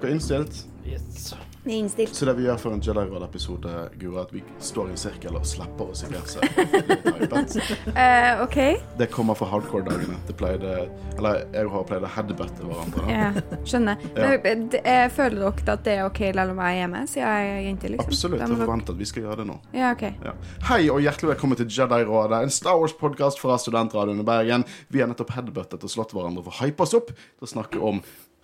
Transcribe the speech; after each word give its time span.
Er 0.00 0.06
dere 0.06 0.16
innstilt? 0.16 0.62
Yes. 0.88 1.34
Vi 1.60 1.74
er 1.74 1.78
innstilt. 1.82 2.14
Så 2.16 2.24
det 2.24 2.32
vi 2.38 2.46
gjør 2.46 2.56
for 2.56 2.72
en 2.72 2.78
Jedi 2.80 3.02
Råd-episode, 3.10 3.72
Guro, 4.00 4.14
er 4.14 4.22
at 4.22 4.30
vi 4.32 4.40
står 4.64 4.86
i 4.88 4.94
en 4.94 5.00
sirkel 5.02 5.34
og 5.36 5.42
slapper 5.44 5.90
oss 5.92 6.00
i 6.06 6.08
gresset. 6.08 6.46
uh. 6.56 7.90
Eh, 7.92 8.40
OK. 8.40 8.56
Det 8.96 9.10
kommer 9.12 9.36
fra 9.36 9.50
hardcore-dagene. 9.50 10.16
Det 10.24 10.38
pleide 10.40 10.86
Eller 11.18 11.42
jeg 11.52 11.68
og 11.68 11.74
Håvard 11.74 11.90
pleide 11.90 12.08
å 12.08 12.12
headbutte 12.14 12.64
hverandre. 12.64 13.04
Ja, 13.12 13.58
skjønner. 13.68 14.06
Ja. 14.16 14.30
Men, 14.46 14.64
eh, 14.80 15.02
føler 15.12 15.36
dere 15.42 15.76
at 15.76 15.84
det 15.84 15.98
er 15.98 16.06
OK 16.06 16.22
selv 16.22 16.54
om 16.54 16.64
jeg 16.64 16.78
er 16.78 16.80
hjemme, 16.80 17.04
siden 17.12 17.28
jeg 17.28 17.52
er 17.52 17.60
jente? 17.66 17.92
liksom? 17.92 18.14
Absolutt. 18.14 18.40
Jeg 18.40 18.60
forventer 18.62 18.96
at 18.96 19.02
vi 19.02 19.10
skal 19.12 19.26
gjøre 19.26 19.38
det 19.42 19.48
nå. 19.52 19.58
Ja, 19.76 19.92
OK. 19.98 20.06
Ja. 20.30 20.34
Hei 20.70 20.80
og 20.88 21.04
hjertelig 21.04 21.34
velkommen 21.34 21.60
til 21.60 21.68
Jedi-rådet, 21.76 22.40
en 22.40 22.56
Star 22.56 22.80
Wars-podkast 22.80 23.44
fra 23.44 23.60
Studentradioen 23.60 24.24
i 24.24 24.28
Bergen. 24.32 24.64
Vi 24.88 25.04
har 25.04 25.12
nettopp 25.12 25.36
headbuttet 25.36 25.84
og 25.84 25.92
slått 25.92 26.16
hverandre 26.16 26.48
for 26.48 26.56
å 26.56 26.60
hype 26.64 26.88
oss 26.88 26.96
opp 26.96 27.12
til 27.12 27.50
å 27.50 27.52
snakke 27.52 27.84
om 27.84 28.00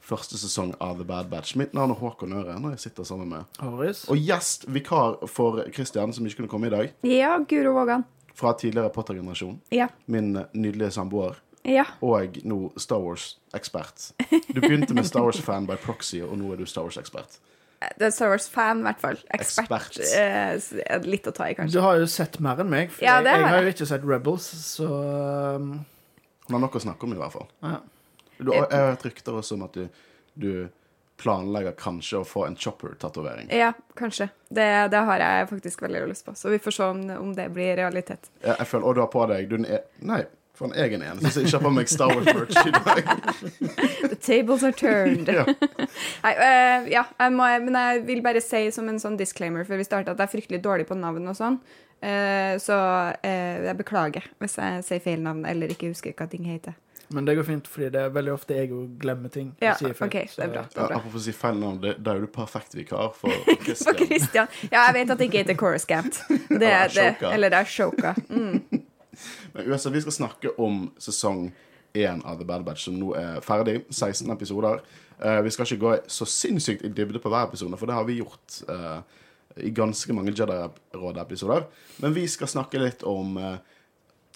første 0.07 0.39
sesong 0.39 0.75
av 0.81 0.99
The 1.01 1.07
Bad 1.09 1.31
Batch. 1.33 1.57
Mitt 1.59 1.73
navn 1.75 1.91
er 1.95 1.99
Håkon 2.01 2.35
Øre, 2.39 2.59
når 2.63 2.77
jeg 2.77 2.85
sitter 2.87 3.05
sammen 3.09 3.29
med 3.33 3.59
Aris. 3.67 4.05
Og 4.13 4.21
gjest, 4.23 4.69
vikar 4.71 5.17
for 5.31 5.65
Christian, 5.75 6.13
som 6.15 6.27
ikke 6.29 6.43
kunne 6.45 6.53
komme 6.53 6.71
i 6.71 6.75
dag, 6.77 6.93
Ja, 7.07 7.37
Guro 7.43 7.73
Vågan. 7.75 8.05
fra 8.37 8.53
tidligere 8.55 8.91
Potter-generasjon. 8.93 9.61
Ja. 9.73 9.89
Min 10.07 10.37
eh, 10.37 10.45
nydelige 10.55 10.91
samboer. 10.95 11.39
Ja. 11.67 11.83
Og 12.05 12.37
nå 12.47 12.71
Star 12.79 13.01
Wars-ekspert. 13.03 14.13
Du 14.55 14.61
begynte 14.61 14.95
med 14.95 15.07
Star 15.09 15.25
Wars-fan 15.27 15.67
by 15.67 15.75
proxy, 15.83 16.21
og 16.23 16.37
nå 16.39 16.53
er 16.53 16.61
du 16.63 16.67
Star 16.67 16.85
Wars-ekspert. 16.87 17.41
Det 17.99 18.07
er 18.07 18.13
Star 18.15 18.31
Wars-fan, 18.31 18.85
i 18.85 18.87
hvert 18.87 19.01
fall. 19.03 19.19
Ekspert. 19.35 19.73
Ekspert. 19.73 19.99
Eh, 20.15 20.85
er 20.95 21.09
litt 21.09 21.27
å 21.27 21.33
ta 21.35 21.49
i, 21.51 21.57
Du 21.73 21.81
har 21.83 21.99
jo 21.99 22.07
sett 22.07 22.39
mer 22.41 22.61
enn 22.63 22.71
meg, 22.71 22.93
for 22.95 23.03
Ja, 23.05 23.19
jeg, 23.19 23.27
jeg 23.33 23.43
har 23.43 23.57
har 23.57 23.67
jo 23.67 23.75
ikke 23.75 23.89
sett 23.91 24.07
Rebels, 24.07 24.47
så 24.77 24.87
um, 25.57 25.73
Hun 26.47 26.55
har 26.57 26.63
noe 26.63 26.71
å 26.79 26.85
snakke 26.87 27.05
om, 27.09 27.13
i 27.17 27.21
hvert 27.21 27.35
fall. 27.35 27.49
ja. 27.67 27.81
Du, 28.39 28.53
jeg 28.53 28.67
har 28.71 28.91
hørt 28.93 29.07
rykter 29.07 29.39
også 29.39 29.57
om 29.57 29.65
at 29.67 29.77
du, 29.79 29.87
du 30.35 30.51
planlegger 31.17 31.73
kanskje 31.81 32.21
å 32.21 32.25
få 32.29 32.47
en 32.47 32.57
chopper-tatovering. 32.57 33.49
Ja, 33.55 33.73
kanskje. 33.97 34.29
Det, 34.49 34.67
det 34.93 35.05
har 35.09 35.23
jeg 35.23 35.49
faktisk 35.53 35.83
veldig 35.87 36.07
lyst 36.11 36.27
på. 36.27 36.35
Så 36.37 36.53
vi 36.53 36.59
får 36.63 36.77
se 36.77 36.89
om, 36.93 37.05
om 37.17 37.31
det 37.37 37.49
blir 37.55 37.77
realitet. 37.81 38.31
Jeg, 38.43 38.57
jeg 38.59 38.69
føler, 38.73 38.87
Og 38.87 38.97
du 38.97 39.01
har 39.05 39.13
på 39.13 39.25
deg 39.31 39.49
du, 39.49 39.57
er, 39.65 39.87
Nei, 40.05 40.21
for 40.57 40.69
en 40.69 40.77
egen 40.85 41.05
en. 41.05 41.21
Så 41.25 41.41
jeg 41.41 41.49
ikke 41.49 41.59
har 41.59 41.65
på 41.65 41.73
meg 41.79 41.91
Star 41.93 42.13
Wars-merch 42.13 42.61
i 42.61 42.75
dag. 42.77 43.11
The 44.13 44.21
tables 44.21 44.65
are 44.67 44.77
turned. 44.77 45.29
Ja. 45.33 45.45
Nei, 46.25 46.35
uh, 46.37 46.87
ja, 46.93 47.05
jeg 47.17 47.37
må, 47.37 47.49
men 47.67 47.81
jeg 47.81 48.07
vil 48.09 48.23
bare 48.25 48.45
si 48.45 48.67
som 48.75 48.89
en 48.93 49.01
sånn 49.03 49.19
disclaimer 49.21 49.69
før 49.69 49.81
vi 49.81 49.89
starter, 49.89 50.13
at 50.13 50.21
jeg 50.21 50.29
er 50.29 50.35
fryktelig 50.37 50.63
dårlig 50.65 50.89
på 50.89 50.99
navn 50.99 51.29
og 51.33 51.39
sånn. 51.39 51.61
Uh, 51.97 52.57
så 52.61 52.77
uh, 53.17 53.57
jeg 53.65 53.77
beklager 53.79 54.27
hvis 54.43 54.59
jeg 54.61 54.85
sier 54.85 55.01
feil 55.05 55.23
navn 55.25 55.47
eller 55.49 55.73
ikke 55.73 55.93
husker 55.93 56.17
hva 56.17 56.29
ting 56.29 56.45
heter. 56.49 56.77
Men 57.15 57.25
det 57.29 57.35
går 57.39 57.45
fint, 57.47 57.69
fordi 57.71 57.89
det 57.95 58.01
er 58.03 58.09
veldig 58.15 58.33
ofte 58.35 58.55
jeg 58.59 58.71
òg 58.75 58.97
glemmer 58.99 59.31
ting. 59.31 59.53
Ja, 59.63 59.75
sier 59.79 59.93
feil, 59.95 60.09
OK, 60.11 60.17
det 60.37 60.43
er 60.45 60.51
bra. 60.53 60.63
Det 60.67 60.77
Ja, 60.77 60.83
er 60.83 60.89
bra. 60.91 60.97
Apropos 60.99 61.21
å 61.21 61.25
si 61.29 61.35
feil 61.37 61.61
navn, 61.61 61.79
da 61.83 62.15
er 62.17 62.25
du 62.25 62.27
perfekt 62.35 62.75
vikar 62.75 63.13
for 63.15 63.31
Christian. 63.65 63.95
For 63.95 64.01
Christian. 64.07 64.49
Ja, 64.73 64.87
jeg 64.89 64.97
vet 64.99 65.13
at 65.15 65.19
det 65.23 65.29
ikke 65.31 65.43
heter 65.45 65.59
Coruscant. 65.61 66.19
Det 66.49 66.57
Eller 66.57 66.73
er 66.73 66.89
det, 66.97 67.31
eller 67.33 67.53
det 67.55 67.59
er 67.63 67.71
Shoka. 67.71 68.15
Mm. 68.29 68.83
Men 69.55 69.71
USA, 69.71 69.91
vi 69.95 70.01
skal 70.05 70.13
snakke 70.19 70.53
om 70.61 70.87
sesong 71.01 71.47
én 71.97 72.21
av 72.29 72.39
The 72.41 72.45
Bad 72.49 72.65
Batch, 72.67 72.85
som 72.89 72.99
nå 73.01 73.15
er 73.17 73.39
ferdig. 73.45 73.79
16 73.91 74.29
episoder. 74.35 74.83
Uh, 75.17 75.39
vi 75.47 75.51
skal 75.55 75.65
ikke 75.65 75.81
gå 75.81 75.93
så 76.13 76.27
sinnssykt 76.29 76.83
i 76.85 76.91
dybde 76.93 77.23
på 77.25 77.31
hver 77.33 77.47
episode, 77.49 77.79
for 77.81 77.89
det 77.89 77.95
har 77.97 78.05
vi 78.05 78.19
gjort 78.19 78.59
uh, 78.69 78.99
i 79.57 79.71
ganske 79.73 80.13
mange 80.13 80.35
Jedi-råd-episoder. 80.37 81.65
Men 82.05 82.13
vi 82.13 82.27
skal 82.29 82.51
snakke 82.51 82.81
litt 82.83 83.01
om 83.09 83.37
eh, 83.41 83.55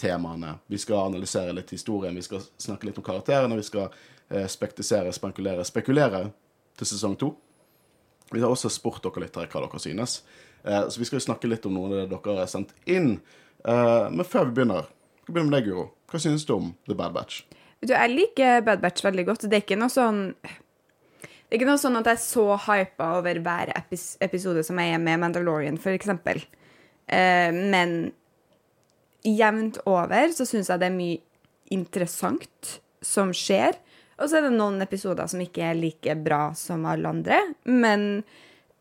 temaene. 0.00 0.56
Vi 0.71 0.81
skal 0.81 1.11
analysere 1.11 1.55
litt 1.56 1.71
historien, 1.75 2.16
vi 2.16 2.25
skal 2.25 2.43
snakke 2.56 2.88
litt 2.88 2.99
om 2.99 3.06
karakterene, 3.06 3.59
vi 3.61 3.66
skal 3.66 3.88
eh, 4.31 4.47
spektisere, 4.50 5.12
spankulere, 5.12 5.65
spekulere 5.69 6.25
til 6.81 6.88
sesong 6.88 7.16
to. 7.21 7.34
Vi 8.31 8.41
har 8.41 8.50
også 8.50 8.71
spurt 8.72 9.03
dere 9.05 9.27
litt 9.27 9.37
her 9.37 9.50
hva 9.50 9.65
dere 9.66 9.83
synes. 9.83 10.21
Eh, 10.65 10.88
så 10.88 11.00
vi 11.00 11.09
skal 11.09 11.21
jo 11.21 11.27
snakke 11.28 11.50
litt 11.50 11.66
om 11.69 11.77
noe 11.77 11.91
av 11.91 11.97
det 11.97 12.09
dere 12.15 12.43
har 12.43 12.50
sendt 12.50 12.75
inn. 12.88 13.16
Eh, 13.65 14.06
men 14.11 14.27
før 14.27 14.49
vi 14.49 14.61
begynner, 14.61 14.88
vi 15.27 15.34
begynne 15.34 15.50
med 15.50 15.59
deg, 15.59 15.71
Guro. 15.71 15.88
Hva 16.11 16.22
synes 16.22 16.47
du 16.47 16.55
om 16.56 16.72
The 16.88 16.97
Bad 16.99 17.15
Batch? 17.17 17.44
Du, 17.81 17.93
jeg 17.94 18.12
liker 18.12 18.65
Bad 18.67 18.82
Batch 18.82 19.05
veldig 19.05 19.27
godt. 19.28 19.47
Det 19.49 19.61
er 19.61 19.65
ikke 19.65 19.78
noe 19.81 19.93
sånn 19.93 20.25
Det 20.41 21.56
er 21.56 21.59
ikke 21.59 21.71
noe 21.71 21.81
sånn 21.82 21.99
at 21.99 22.06
jeg 22.06 22.19
er 22.19 22.22
så 22.22 22.47
hypa 22.69 23.06
over 23.19 23.41
hver 23.43 23.72
episode 23.75 24.62
som 24.67 24.78
jeg 24.78 24.94
er 24.94 25.00
med 25.03 25.19
Mandalorian, 25.19 25.81
for 25.82 25.97
eksempel. 25.97 26.43
Eh, 27.11 27.50
men 27.50 28.12
jevnt 29.26 29.81
over 29.91 30.32
så 30.34 30.47
syns 30.48 30.70
jeg 30.70 30.81
det 30.81 30.91
er 30.91 30.97
mye 30.97 31.20
interessant 31.70 32.76
som 33.04 33.32
skjer. 33.36 33.76
Og 34.20 34.28
så 34.28 34.38
er 34.38 34.48
det 34.48 34.54
noen 34.56 34.82
episoder 34.84 35.28
som 35.31 35.41
ikke 35.41 35.64
er 35.70 35.78
like 35.78 36.14
bra 36.20 36.50
som 36.58 36.84
alle 36.88 37.08
andre. 37.08 37.41
Men 37.64 38.22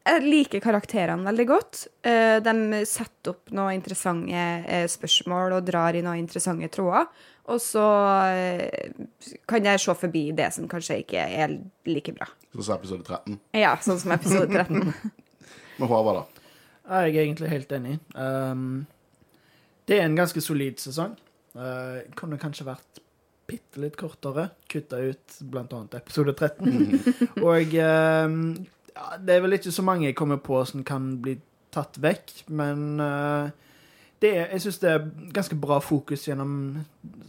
jeg 0.09 0.23
liker 0.25 0.63
karakterene 0.63 1.27
veldig 1.27 1.45
godt. 1.47 1.85
Eh, 2.07 2.39
de 2.43 2.83
setter 2.89 3.33
opp 3.33 3.51
noen 3.55 3.77
interessante 3.77 4.45
eh, 4.67 4.87
spørsmål 4.91 5.59
og 5.59 5.67
drar 5.67 5.95
i 5.95 6.03
noen 6.03 6.21
interessante 6.23 6.71
tråder. 6.73 7.07
Og 7.49 7.61
så 7.63 7.85
eh, 8.33 8.91
kan 9.49 9.65
jeg 9.65 9.81
se 9.81 9.95
forbi 9.97 10.27
det 10.37 10.51
som 10.55 10.67
kanskje 10.69 11.01
ikke 11.03 11.23
er 11.43 11.55
like 11.89 12.13
bra. 12.15 12.27
Sånn 12.53 12.65
som 12.65 12.77
episode 12.77 13.05
13. 13.05 13.39
Ja, 13.57 13.73
sånn 13.85 14.01
som 14.01 14.13
episode 14.15 14.49
13. 14.51 14.93
Med 15.79 15.89
Håvard, 15.89 16.23
da. 16.23 16.45
Jeg 16.89 17.13
er 17.13 17.23
egentlig 17.23 17.51
helt 17.51 17.73
enig. 17.77 17.99
Um, 18.17 18.87
det 19.89 19.97
er 19.97 20.05
en 20.05 20.17
ganske 20.17 20.41
solid 20.41 20.79
sesong. 20.81 21.15
Uh, 21.57 22.05
kunne 22.17 22.37
kanskje 22.39 22.67
vært 22.67 23.01
bitte 23.49 23.81
litt 23.81 23.97
kortere. 23.97 24.51
Kutta 24.69 25.01
ut 25.01 25.39
annet 25.49 25.97
episode 25.97 26.35
13. 26.37 27.39
Og 27.41 27.73
uh, 27.73 28.35
ja, 28.93 29.07
det 29.17 29.35
er 29.35 29.41
vel 29.45 29.57
ikke 29.57 29.73
så 29.73 29.85
mange 29.85 30.09
jeg 30.09 30.17
kommer 30.19 30.41
på 30.43 30.61
som 30.69 30.85
kan 30.85 31.15
bli 31.23 31.39
tatt 31.73 31.99
vekk, 32.01 32.33
men 32.53 33.01
uh, 33.01 33.49
det 34.21 34.31
er, 34.35 34.47
jeg 34.55 34.65
syns 34.65 34.79
det 34.81 34.89
er 34.91 35.03
ganske 35.35 35.57
bra 35.61 35.77
fokus 35.83 36.25
gjennom 36.27 36.53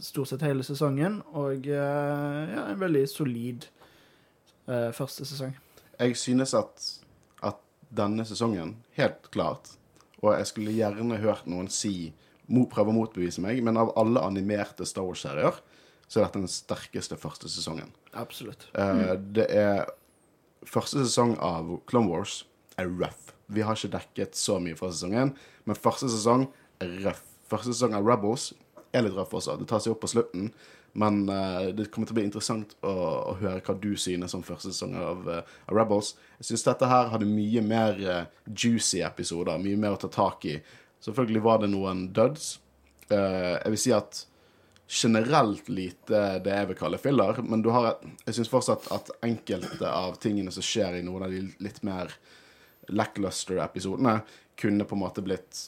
stort 0.03 0.31
sett 0.31 0.45
hele 0.45 0.65
sesongen, 0.65 1.19
og 1.37 1.67
uh, 1.69 2.39
ja, 2.51 2.65
en 2.71 2.81
veldig 2.81 3.03
solid 3.09 3.67
uh, 4.67 4.89
første 4.95 5.27
sesong. 5.29 5.53
Jeg 6.01 6.17
synes 6.17 6.55
at, 6.57 6.87
at 7.45 7.61
denne 7.93 8.25
sesongen, 8.25 8.75
helt 8.97 9.29
klart 9.31 9.75
Og 10.21 10.33
jeg 10.37 10.47
skulle 10.47 10.73
gjerne 10.73 11.17
hørt 11.17 11.47
noen 11.49 11.67
si 11.69 12.11
prøve 12.71 12.91
å 12.91 12.95
motbevise 12.95 13.43
meg, 13.43 13.61
men 13.65 13.79
av 13.79 13.93
alle 13.99 14.23
animerte 14.23 14.87
Star 14.87 15.07
Wars-serier, 15.07 15.57
så 16.11 16.19
er 16.19 16.27
dette 16.27 16.41
den 16.43 16.51
sterkeste 16.51 17.17
første 17.19 17.49
sesongen. 17.51 17.93
Absolutt. 18.19 18.67
Eh, 18.75 19.15
det 19.35 19.47
er 19.55 19.85
Første 20.61 21.01
sesong 21.01 21.31
av 21.41 21.71
Clone 21.89 22.11
Wars 22.11 22.43
er 22.77 22.85
rough. 22.85 23.31
Vi 23.49 23.63
har 23.65 23.73
ikke 23.73 23.95
dekket 23.95 24.37
så 24.37 24.59
mye 24.61 24.77
fra 24.77 24.91
sesongen, 24.93 25.33
men 25.65 25.79
første 25.79 26.09
sesong 26.11 26.45
er 26.83 26.91
rough. 27.01 27.23
Første 27.49 27.73
sesong 27.73 27.95
av 27.97 28.05
Rebels 28.05 28.51
er 28.93 29.07
litt 29.07 29.15
røff 29.17 29.33
også. 29.39 29.57
Det 29.59 29.67
tar 29.71 29.81
seg 29.81 29.95
opp 29.95 30.03
på 30.05 30.11
slutten. 30.11 30.51
Men 30.93 31.23
uh, 31.31 31.71
det 31.71 31.87
kommer 31.91 32.07
til 32.07 32.13
å 32.13 32.19
bli 32.19 32.25
interessant 32.27 32.73
å, 32.83 32.93
å 33.31 33.35
høre 33.39 33.63
hva 33.63 33.75
du 33.79 33.93
synes 33.99 34.35
om 34.35 34.43
første 34.43 34.73
sesong 34.73 34.97
av, 34.99 35.27
uh, 35.27 35.59
av 35.65 35.77
Rebels. 35.77 36.13
Jeg 36.41 36.49
syns 36.49 36.65
dette 36.67 36.89
her 36.91 37.11
hadde 37.13 37.29
mye 37.29 37.63
mer 37.63 38.01
uh, 38.03 38.23
juicy 38.51 38.99
episoder, 39.07 39.61
mye 39.61 39.79
mer 39.79 39.95
å 39.95 40.01
ta 40.01 40.11
tak 40.11 40.47
i. 40.51 40.57
Selvfølgelig 41.01 41.41
var 41.45 41.63
det 41.63 41.71
noen 41.73 42.07
duds. 42.13 42.53
Uh, 43.11 43.57
jeg 43.57 43.73
vil 43.73 43.81
si 43.81 43.95
at 43.95 44.25
generelt 44.91 45.69
lite 45.71 46.21
det 46.43 46.53
jeg 46.53 46.67
vil 46.71 46.79
kalle 46.79 46.99
filler, 46.99 47.39
men 47.47 47.63
du 47.63 47.69
har 47.71 47.93
jeg 48.25 48.35
syns 48.35 48.51
fortsatt 48.51 48.89
at 48.91 49.11
enkelte 49.23 49.87
av 49.87 50.17
tingene 50.21 50.51
som 50.51 50.65
skjer 50.65 50.99
i 50.99 51.03
noen 51.05 51.25
av 51.25 51.31
de 51.31 51.45
litt 51.63 51.79
mer 51.87 52.11
lackluster-episodene, 52.91 54.19
kunne 54.59 54.85
på 54.85 54.97
en 54.97 55.01
måte 55.01 55.23
blitt 55.23 55.61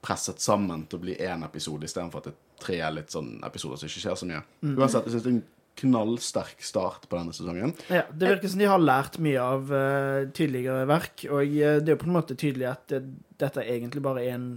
presset 0.00 0.40
sammen 0.40 0.86
til 0.88 0.98
å 0.98 1.04
bli 1.04 1.18
én 1.20 1.44
episode 1.44 1.84
istedenfor 1.84 2.22
at 2.22 2.30
det 2.30 2.32
er 2.32 2.64
tre 2.64 2.78
litt 2.96 3.12
sånn 3.12 3.34
episoder 3.44 3.80
som 3.80 3.90
ikke 3.90 4.04
skjer 4.06 4.16
så 4.16 4.28
mye. 4.30 4.40
Uansett, 4.64 5.04
jeg 5.04 5.14
syns 5.14 5.26
det 5.26 5.30
er 5.30 5.36
en 5.36 5.44
knallsterk 5.80 6.60
start 6.64 7.06
på 7.10 7.18
denne 7.18 7.32
sesongen. 7.36 7.72
Ja, 7.90 8.02
Det 8.12 8.28
virker 8.34 8.52
som 8.52 8.60
de 8.62 8.68
har 8.70 8.82
lært 8.82 9.18
mye 9.22 9.40
av 9.42 9.72
uh, 9.72 10.28
tidligere 10.36 10.84
verk, 10.90 11.24
og 11.30 11.42
eh, 11.44 11.78
det 11.80 11.88
er 11.88 11.96
jo 11.96 12.02
på 12.04 12.10
en 12.10 12.16
måte 12.18 12.36
tydelig 12.38 12.68
at 12.70 12.86
det, 12.92 13.02
dette 13.40 13.64
egentlig 13.64 14.02
bare 14.04 14.22
er 14.26 14.36
en 14.36 14.50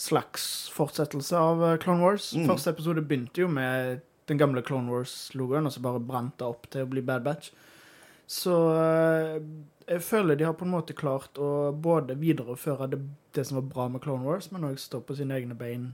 slags 0.00 0.44
fortsettelse 0.72 1.36
av 1.36 1.64
eh, 1.66 1.78
Clone 1.82 2.04
Wars. 2.04 2.30
Mm. 2.36 2.46
Første 2.48 2.72
episode 2.72 3.02
begynte 3.04 3.42
jo 3.44 3.48
med 3.52 4.00
den 4.30 4.38
gamle 4.38 4.62
Clone 4.62 4.88
Wars-logoen, 4.92 5.66
og 5.66 5.74
så 5.74 5.82
bare 5.84 6.00
brant 6.00 6.36
det 6.38 6.46
opp 6.46 6.68
til 6.70 6.86
å 6.86 6.90
bli 6.92 7.02
Bad 7.04 7.24
Batch. 7.26 7.50
Så 8.30 8.54
eh, 8.78 9.40
jeg 9.90 10.04
føler 10.06 10.38
de 10.38 10.46
har 10.46 10.54
på 10.54 10.64
en 10.68 10.70
måte 10.76 10.94
klart 10.94 11.38
å 11.42 11.72
både 11.74 12.14
videreføre 12.20 12.86
det, 12.92 13.00
det 13.34 13.44
som 13.48 13.58
var 13.58 13.66
bra 13.72 13.88
med 13.96 14.04
Clone 14.04 14.22
Wars, 14.28 14.52
men 14.54 14.68
òg 14.68 14.78
stå 14.78 15.00
på 15.02 15.16
sine 15.18 15.34
egne 15.40 15.56
bein 15.58 15.90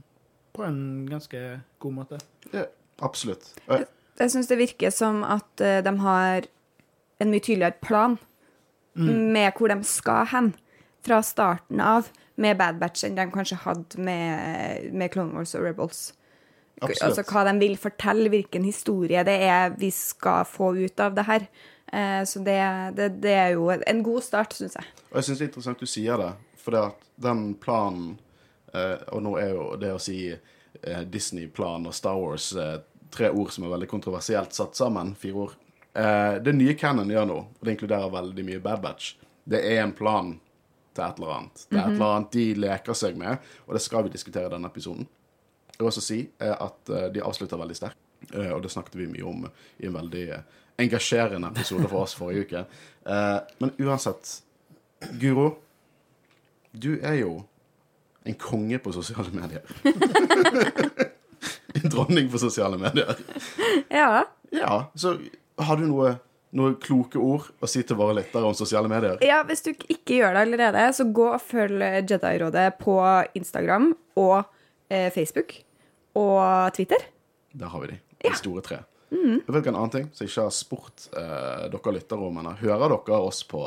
på 0.53 0.63
en 0.65 0.79
ganske 1.09 1.41
god 1.81 1.95
måte. 1.97 2.19
Ja, 2.53 2.67
absolutt. 3.05 3.49
Jeg- 3.67 3.87
Jeg 4.17 4.33
syns 4.33 4.49
det 4.49 4.59
virker 4.59 4.93
som 4.93 5.21
at 5.27 5.61
uh, 5.61 5.79
de 5.85 5.93
har 6.03 6.47
en 7.21 7.33
mye 7.33 7.43
tydeligere 7.43 7.77
plan 7.81 8.17
med 8.97 9.51
hvor 9.57 9.69
de 9.69 9.83
skal 9.85 10.25
hen 10.31 10.47
fra 11.05 11.19
starten 11.21 11.81
av 11.81 12.07
med 12.41 12.57
Bad 12.57 12.79
Batch 12.81 13.05
enn 13.05 13.17
de 13.17 13.25
kanskje 13.33 13.59
hadde 13.61 14.01
med, 14.01 14.87
med 14.93 15.11
Clone 15.13 15.37
Wars 15.37 15.55
og 15.57 15.65
Rebels. 15.65 15.99
Absolutt. 16.81 17.03
altså, 17.07 17.23
hva 17.25 17.43
de 17.47 17.55
vil 17.61 17.77
fortelle, 17.81 18.29
hvilken 18.29 18.65
historie 18.67 19.23
det 19.25 19.37
er 19.47 19.73
vi 19.77 19.89
skal 19.93 20.45
få 20.45 20.75
ut 20.77 21.01
av 21.01 21.15
det 21.17 21.25
her. 21.25 21.47
Uh, 21.93 22.21
så 22.25 22.41
det, 22.45 22.59
det, 22.97 23.09
det 23.23 23.33
er 23.33 23.55
jo 23.55 23.71
en 23.73 24.03
god 24.05 24.25
start, 24.25 24.53
syns 24.57 24.77
jeg. 24.77 24.93
Og 25.09 25.19
jeg 25.19 25.29
syns 25.29 25.39
det 25.39 25.45
er 25.45 25.51
interessant 25.51 25.81
du 25.81 25.89
sier 25.89 26.21
det, 26.21 26.31
for 26.61 26.93
den 27.23 27.43
planen 27.63 28.17
uh, 28.75 28.97
Og 29.15 29.23
nå 29.23 29.37
er 29.41 29.53
jo 29.55 29.71
det 29.79 29.93
å 29.95 30.01
si 30.01 30.19
Disney-plan 31.09 31.87
og 31.89 31.95
Star 31.95 32.19
Wars 32.21 32.51
tre 33.17 33.29
ord 33.33 33.51
som 33.53 33.65
er 33.65 33.73
veldig 33.73 33.89
kontroversielt 33.91 34.55
satt 34.55 34.77
sammen. 34.77 35.15
Fire 35.19 35.45
ord. 35.47 35.55
Eh, 35.97 36.35
det 36.43 36.53
nye 36.53 36.75
Cannon 36.77 37.09
gjør 37.09 37.25
nå, 37.25 37.37
og 37.57 37.63
det 37.65 37.73
inkluderer 37.73 38.11
veldig 38.13 38.43
mye 38.45 38.61
Bad 38.61 38.83
Batch, 38.83 39.15
det 39.49 39.63
er 39.65 39.81
en 39.81 39.95
plan 39.97 40.35
til 40.93 41.05
et 41.05 41.17
eller 41.17 41.33
annet. 41.37 41.63
Det 41.69 41.79
er 41.79 41.85
et 41.85 41.95
eller 41.95 42.11
annet 42.17 42.35
de 42.35 42.45
leker 42.61 42.97
seg 42.97 43.17
med, 43.17 43.47
og 43.65 43.77
det 43.77 43.81
skal 43.85 44.05
vi 44.05 44.13
diskutere 44.13 44.49
i 44.49 44.53
denne 44.53 44.69
episoden. 44.69 45.07
Jeg 45.71 45.81
vil 45.81 45.89
også 45.89 46.05
si 46.05 46.19
eh, 46.25 46.53
at 46.53 46.93
eh, 46.93 47.09
de 47.15 47.25
avslutter 47.25 47.61
veldig 47.61 47.79
sterkt, 47.79 48.01
og 48.33 48.63
det 48.63 48.71
snakket 48.73 48.95
vi 48.97 49.05
mye 49.09 49.25
om 49.29 49.43
i 49.77 49.85
en 49.85 49.93
veldig 49.93 50.23
engasjerende 50.81 51.51
episode 51.53 51.85
for 51.85 52.01
oss 52.01 52.15
forrige 52.17 52.47
uke. 52.47 52.63
Men 53.61 53.73
uansett, 53.77 54.31
Guro, 55.21 55.51
du 56.73 56.95
er 56.97 57.19
jo 57.21 57.35
en 58.25 58.39
konge 58.41 58.81
på 58.81 58.91
sosiale 58.97 59.29
medier. 59.37 59.61
dronning 61.93 62.29
på 62.31 62.41
sosiale 62.41 62.79
medier. 62.81 63.17
Ja. 63.93 64.23
Ja, 64.55 64.75
så 64.95 65.17
har 65.59 65.79
du 65.79 65.87
noe, 65.89 66.13
noen 66.55 66.75
kloke 66.81 67.19
ord 67.19 67.49
å 67.59 67.67
si 67.69 67.81
til 67.83 67.97
våre 67.99 68.15
lyttere 68.19 68.47
om 68.47 68.55
sosiale 68.57 68.89
medier? 68.91 69.17
ja, 69.25 69.41
hvis 69.47 69.65
du 69.65 69.71
ikke 69.73 70.21
gjør 70.21 70.37
det 70.37 70.43
allerede, 70.47 70.85
så 70.95 71.07
gå 71.11 71.29
og 71.33 71.41
følg 71.43 71.83
Jedi-rådet 72.07 72.67
på 72.79 72.97
Instagram 73.39 73.91
og 74.19 74.37
eh, 74.89 75.09
Facebook 75.13 75.57
og 76.17 76.73
Twitter. 76.77 77.03
Der 77.57 77.73
har 77.73 77.83
vi 77.83 77.95
de. 77.95 77.99
De 78.23 78.35
store 78.37 78.63
tre. 78.65 78.83
Jeg 79.11 79.53
vet 79.53 79.67
En 79.69 79.75
annen 79.77 79.91
ting 79.93 80.07
som 80.11 80.25
jeg 80.25 80.33
ikke 80.33 80.47
har 80.49 80.55
spurt 80.55 81.05
eh, 81.15 81.67
dere 81.71 81.93
lyttere 81.95 82.27
om 82.27 82.39
ennå. 82.41 82.55
Hører 82.59 82.95
dere 82.97 83.19
oss 83.23 83.43
på 83.47 83.61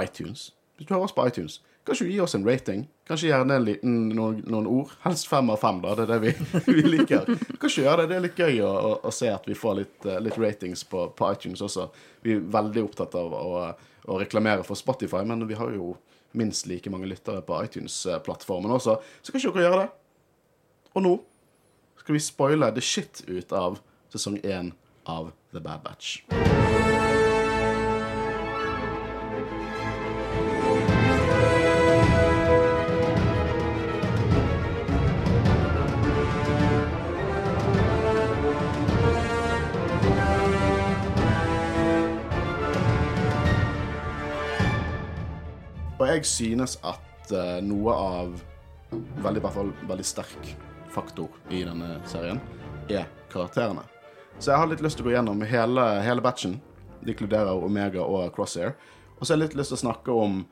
iTunes? 0.00 0.50
Hvis 0.76 0.88
du 0.88 0.94
hører 0.94 1.08
oss 1.08 1.16
på 1.16 1.26
iTunes, 1.28 1.60
kanskje 1.86 2.06
du 2.06 2.12
gi 2.12 2.20
oss 2.20 2.34
en 2.34 2.46
rating? 2.46 2.84
Kanskje 3.06 3.30
gjerne 3.30 3.56
en 3.56 3.66
liten, 3.66 3.96
noen, 4.14 4.40
noen 4.50 4.66
ord? 4.70 4.94
Helst 5.04 5.28
fem 5.30 5.50
av 5.50 5.60
fem, 5.62 5.78
da. 5.82 5.94
Det 5.98 6.06
er 6.06 6.12
det 6.12 6.18
vi, 6.24 6.32
vi 6.78 6.84
liker. 6.96 7.30
Kanskje 7.62 7.84
gjøre 7.86 8.02
det. 8.02 8.08
Det 8.10 8.16
er 8.16 8.24
litt 8.26 8.42
gøy 8.42 8.60
å, 8.66 8.72
å, 8.72 8.90
å 9.06 9.14
se 9.14 9.30
at 9.32 9.46
vi 9.48 9.56
får 9.58 9.78
litt, 9.80 9.98
eh, 10.06 10.18
litt 10.22 10.38
ratings 10.40 10.84
på, 10.90 11.06
på 11.16 11.30
iTunes 11.32 11.62
også. 11.64 11.88
Vi 12.26 12.36
er 12.36 12.44
veldig 12.58 12.84
opptatt 12.88 13.16
av 13.18 13.36
å, 13.38 13.62
å 14.06 14.18
reklamere 14.20 14.66
for 14.66 14.78
Spotify, 14.78 15.22
men 15.26 15.46
vi 15.46 15.58
har 15.58 15.72
jo 15.76 15.94
minst 16.36 16.66
like 16.68 16.90
mange 16.92 17.08
lyttere 17.08 17.40
på 17.46 17.62
iTunes-plattformen 17.64 18.76
også. 18.76 18.98
Så 19.22 19.34
kanskje 19.34 19.54
dere 19.54 19.68
gjøre 19.68 19.82
det. 19.84 19.90
Og 20.96 21.06
nå 21.06 21.16
skal 22.02 22.18
vi 22.18 22.22
spoile 22.22 22.70
the 22.74 22.84
shit 22.84 23.24
ut 23.28 23.52
av 23.56 23.80
sesong 24.14 24.38
én 24.44 24.74
av 25.06 25.32
The 25.52 25.60
Bad 25.60 25.82
Batch. 25.86 26.65
Jeg 46.16 46.28
synes 46.28 46.76
at 46.86 47.32
uh, 47.32 47.58
noe 47.64 47.92
av 47.94 48.36
veldig, 49.22 49.42
hvert 49.42 49.56
fall, 49.56 49.72
veldig 49.88 50.06
sterk 50.06 50.50
faktor 50.94 51.32
i 51.52 51.62
denne 51.66 51.98
serien 52.08 52.40
er 52.88 53.08
karakterene. 53.32 53.84
Så 54.38 54.52
jeg 54.52 54.60
har 54.60 54.70
litt 54.70 54.84
lyst 54.84 55.00
til 55.00 55.06
å 55.06 55.10
gå 55.10 55.16
gjennom 55.16 55.42
hele, 55.48 55.84
hele 56.04 56.24
batchen. 56.24 56.58
De 57.00 57.12
inkluderer 57.12 57.64
Omega 57.64 58.04
og 58.04 58.28
Crosshair. 58.36 58.76
Og 59.16 59.24
så 59.24 59.32
har 59.32 59.40
jeg 59.40 59.46
litt 59.46 59.58
lyst 59.60 59.72
til 59.72 59.78
å 59.78 59.84
snakke 59.86 60.16
om 60.16 60.42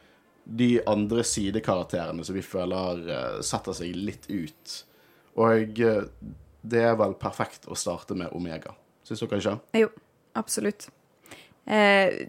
de 0.44 0.70
andre 0.88 1.25
sidekarakterene 1.25 2.25
som 2.25 2.37
vi 2.37 2.44
føler 2.44 3.05
uh, 3.08 3.38
setter 3.44 3.76
seg 3.76 3.96
litt 3.96 4.28
ut. 4.32 4.75
Og 5.40 5.81
uh, 5.84 6.02
det 6.64 6.82
er 6.88 6.99
vel 7.00 7.16
perfekt 7.20 7.69
å 7.69 7.76
starte 7.78 8.16
med 8.16 8.32
Omega. 8.37 8.72
Syns 9.05 9.20
dere 9.20 9.40
ikke? 9.40 9.56
Jo, 9.84 9.90
absolutt. 10.37 10.88
Eh, 11.64 12.28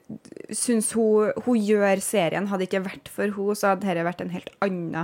syns 0.56 0.94
hun, 0.96 1.32
hun 1.46 1.60
gjør 1.60 2.02
serien. 2.04 2.48
Hadde 2.48 2.64
det 2.64 2.70
ikke 2.72 2.86
vært 2.88 3.12
for 3.12 3.36
hun, 3.36 3.56
så 3.58 3.74
hadde 3.74 3.88
dette 3.88 4.08
vært 4.08 4.24
en 4.24 4.36
helt 4.36 4.54
annen 4.66 5.02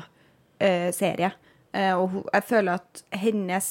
eh, 0.63 0.89
serie. 0.95 1.33
Eh, 1.75 1.91
og 1.95 2.07
hun, 2.13 2.29
jeg 2.31 2.47
føler 2.47 2.79
at 2.79 3.03
hennes, 3.23 3.67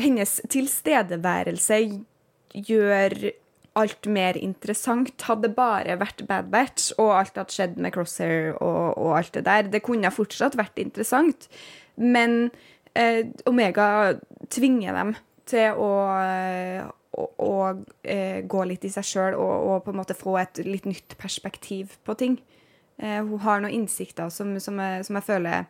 hennes 0.00 0.38
tilstedeværelse 0.52 1.82
gjør 2.54 3.30
alt 3.78 4.08
mer 4.10 4.38
interessant. 4.40 5.14
Hadde 5.28 5.48
det 5.48 5.56
bare 5.58 5.98
vært 6.00 6.24
Bad 6.28 6.50
Batch 6.52 6.90
og 6.98 7.12
alt 7.20 7.38
hadde 7.38 7.54
skjedd 7.54 7.78
med 7.80 7.94
Crosshair 7.94 8.54
og, 8.56 8.96
og 8.98 9.18
alt 9.20 9.36
det 9.36 9.44
der, 9.46 9.68
det 9.70 9.84
kunne 9.86 10.10
fortsatt 10.14 10.58
vært 10.58 10.80
interessant. 10.82 11.46
Men 12.00 12.50
eh, 12.98 13.28
Omega 13.48 14.16
tvinger 14.50 14.96
dem 14.96 15.14
til 15.50 15.78
å, 15.78 15.90
å, 17.16 17.84
eh, 18.02 18.40
gå 18.46 18.64
litt 18.64 18.84
i 18.86 18.92
seg 18.92 19.06
sjøl 19.06 19.34
og, 19.34 19.66
og 19.66 19.84
på 19.84 19.92
en 19.92 19.98
måte 19.98 20.18
få 20.18 20.36
et 20.40 20.62
litt 20.66 20.86
nytt 20.86 21.16
perspektiv 21.18 21.96
på 22.06 22.14
ting. 22.14 22.38
Eh, 22.98 23.18
hun 23.24 23.40
har 23.42 23.62
noen 23.62 23.74
innsikter 23.80 24.30
som, 24.30 24.54
som, 24.60 24.78
jeg, 24.78 25.04
som 25.08 25.18
jeg 25.18 25.26
føler 25.26 25.68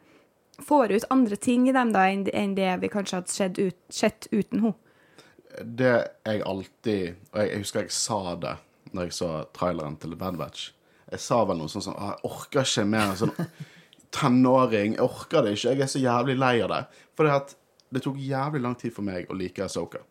får 0.60 0.92
ut 0.92 1.08
andre 1.10 1.36
ting 1.40 1.68
i 1.68 1.72
dem 1.72 1.92
da 1.94 2.04
enn, 2.10 2.26
enn 2.36 2.56
det 2.58 2.72
vi 2.82 2.90
kanskje 2.92 3.20
hadde 3.20 3.32
sett, 3.32 3.58
ut, 3.58 3.78
sett 3.88 4.28
uten 4.32 4.66
henne. 4.66 4.76
Det 5.50 5.94
jeg 6.22 6.44
alltid 6.46 7.16
Og 7.32 7.40
jeg, 7.40 7.58
husker 7.58 7.82
jeg 7.82 7.90
sa 7.90 8.36
det 8.38 8.52
når 8.94 9.08
jeg 9.08 9.16
så 9.16 9.30
traileren 9.54 9.96
til 9.98 10.14
Bad 10.18 10.38
Batch. 10.38 10.68
Jeg 11.10 11.22
sa 11.22 11.40
vel 11.46 11.58
noe 11.58 11.70
sånn 11.70 11.84
som 11.88 11.96
Jeg 11.98 12.20
orker 12.26 12.66
ikke 12.66 12.84
mer 12.86 13.16
sånn 13.18 13.34
tenåring. 14.14 14.94
Jeg 14.94 15.04
orker 15.04 15.46
det 15.46 15.56
ikke. 15.56 15.74
Jeg 15.74 15.86
er 15.86 15.90
så 15.90 16.02
jævlig 16.02 16.36
lei 16.38 16.54
av 16.62 16.70
det. 16.70 16.80
For 17.18 17.30
det 17.90 18.02
tok 18.02 18.18
jævlig 18.22 18.62
lang 18.62 18.76
tid 18.78 18.94
for 18.94 19.06
meg 19.06 19.30
å 19.30 19.38
like 19.38 19.62
Asoka. 19.66 20.02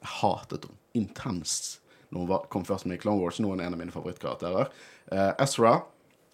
Hatet 0.00 0.66
henne 0.66 0.78
intenst 0.98 1.76
når 2.10 2.26
hun 2.26 2.46
kom 2.50 2.64
først 2.66 2.88
med 2.90 2.98
i 2.98 3.02
Clone 3.02 3.22
Wars. 3.22 3.38
Nå 3.38 3.52
er 3.52 3.54
hun 3.54 3.60
en 3.62 3.76
av 3.76 3.78
mine 3.78 3.94
favorittkarakterer. 3.94 4.70
Uh, 5.12 5.32
Ezra 5.38 5.76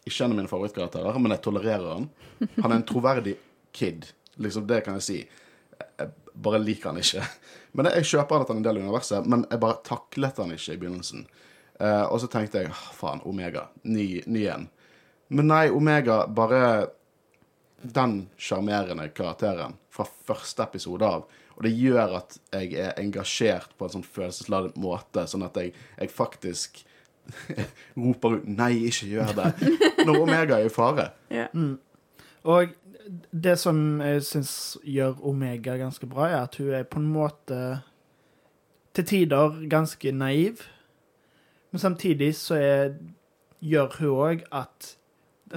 ikke 0.07 0.25
en 0.25 0.33
av 0.33 0.39
mine 0.39 0.51
favorittkarakterer, 0.51 1.19
men 1.19 1.35
jeg 1.35 1.43
tolererer 1.45 1.89
han. 1.91 2.07
Han 2.61 2.71
er 2.71 2.77
en 2.77 2.87
troverdig 2.87 3.35
kid. 3.75 4.07
Liksom, 4.39 4.67
det 4.71 4.85
kan 4.87 5.01
jeg 5.01 5.05
si. 5.07 5.17
Jeg 5.99 6.13
bare 6.47 6.61
liker 6.63 6.93
han 6.93 7.01
ikke. 7.03 7.25
Men 7.77 7.91
jeg 7.91 8.07
kjøper 8.13 8.45
at 8.45 8.53
han 8.53 8.61
er 8.61 8.63
en 8.63 8.69
del 8.69 8.79
av 8.79 8.87
universet, 8.87 9.27
men 9.29 9.43
jeg 9.51 9.63
bare 9.65 9.83
taklet 9.85 10.39
han 10.41 10.55
ikke 10.55 10.77
i 10.77 10.81
begynnelsen. 10.81 11.27
Uh, 11.81 12.07
og 12.07 12.21
så 12.23 12.31
tenkte 12.33 12.63
jeg 12.63 12.77
faen, 12.97 13.25
Omega. 13.27 13.67
Ny, 13.83 14.07
ny 14.31 14.47
en. 14.53 14.69
Men 15.35 15.51
nei, 15.51 15.65
Omega 15.75 16.23
bare 16.31 16.63
den 17.83 18.29
sjarmerende 18.41 19.09
karakteren 19.15 19.75
fra 19.93 20.07
første 20.07 20.65
episode 20.65 21.11
av. 21.19 21.27
Og 21.57 21.65
det 21.65 21.73
gjør 21.73 22.19
at 22.19 22.37
jeg 22.53 22.75
er 22.85 22.99
engasjert 23.01 23.73
på 23.79 23.87
en 23.87 23.95
sånn 23.97 24.05
følelsesladet 24.05 24.77
måte, 24.81 25.25
sånn 25.31 25.47
at 25.47 25.57
jeg, 25.57 25.73
jeg 25.97 26.13
faktisk 26.13 26.83
roper 28.03 28.39
ut 28.39 28.49
'nei, 28.49 28.87
ikke 28.91 29.09
gjør 29.11 29.33
det' 29.39 30.05
når 30.07 30.21
Omega 30.21 30.61
er 30.61 30.69
i 30.69 30.73
fare. 30.73 31.09
Og 32.47 32.77
det 33.33 33.57
som 33.59 34.01
jeg 34.03 34.23
syns 34.27 34.53
gjør 34.85 35.19
Omega 35.27 35.77
ganske 35.81 36.07
bra, 36.11 36.29
er 36.29 36.41
at 36.45 36.57
hun 36.61 36.75
er 36.75 36.87
på 36.87 37.01
en 37.01 37.11
måte 37.11 37.61
til 38.97 39.07
tider 39.07 39.61
ganske 39.71 40.13
naiv. 40.13 40.63
Men 41.71 41.83
samtidig 41.83 42.35
så 42.39 42.55
er, 42.55 42.95
gjør 43.61 43.99
hun 43.99 44.15
òg 44.29 44.47
at 44.53 44.97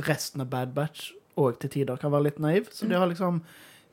resten 0.07 0.41
av 0.43 0.49
Bad 0.51 0.73
Batch 0.75 1.11
òg 1.39 1.59
til 1.61 1.71
tider 1.73 1.99
kan 1.99 2.11
være 2.11 2.29
litt 2.29 2.39
naiv. 2.43 2.69
Så 2.71 2.87
de 2.89 2.97
har 2.97 3.09
liksom 3.09 3.43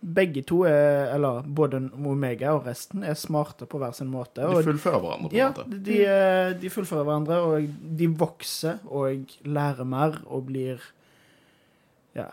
Begge 0.07 0.43
to 0.47 0.61
er, 0.69 1.09
eller 1.17 1.43
både 1.43 1.81
Omega 1.99 2.53
og 2.55 2.67
resten, 2.69 3.03
er 3.03 3.15
smarte 3.19 3.67
på 3.67 3.79
hver 3.83 3.93
sin 3.97 4.07
måte. 4.13 4.39
De 4.47 4.63
fullfører 4.63 5.01
hverandre. 5.03 5.29
på 5.29 5.35
en 5.35 5.39
ja, 5.41 5.49
måte. 5.51 5.81
de, 5.83 5.97
eh, 6.07 6.53
de 6.61 6.71
fullfører 6.71 7.05
hverandre, 7.09 7.39
og 7.43 7.97
de 7.99 8.07
vokser 8.07 8.79
og 8.87 9.27
lærer 9.45 9.85
mer 9.85 10.21
og 10.27 10.47
blir 10.47 10.79
Ja. 12.15 12.29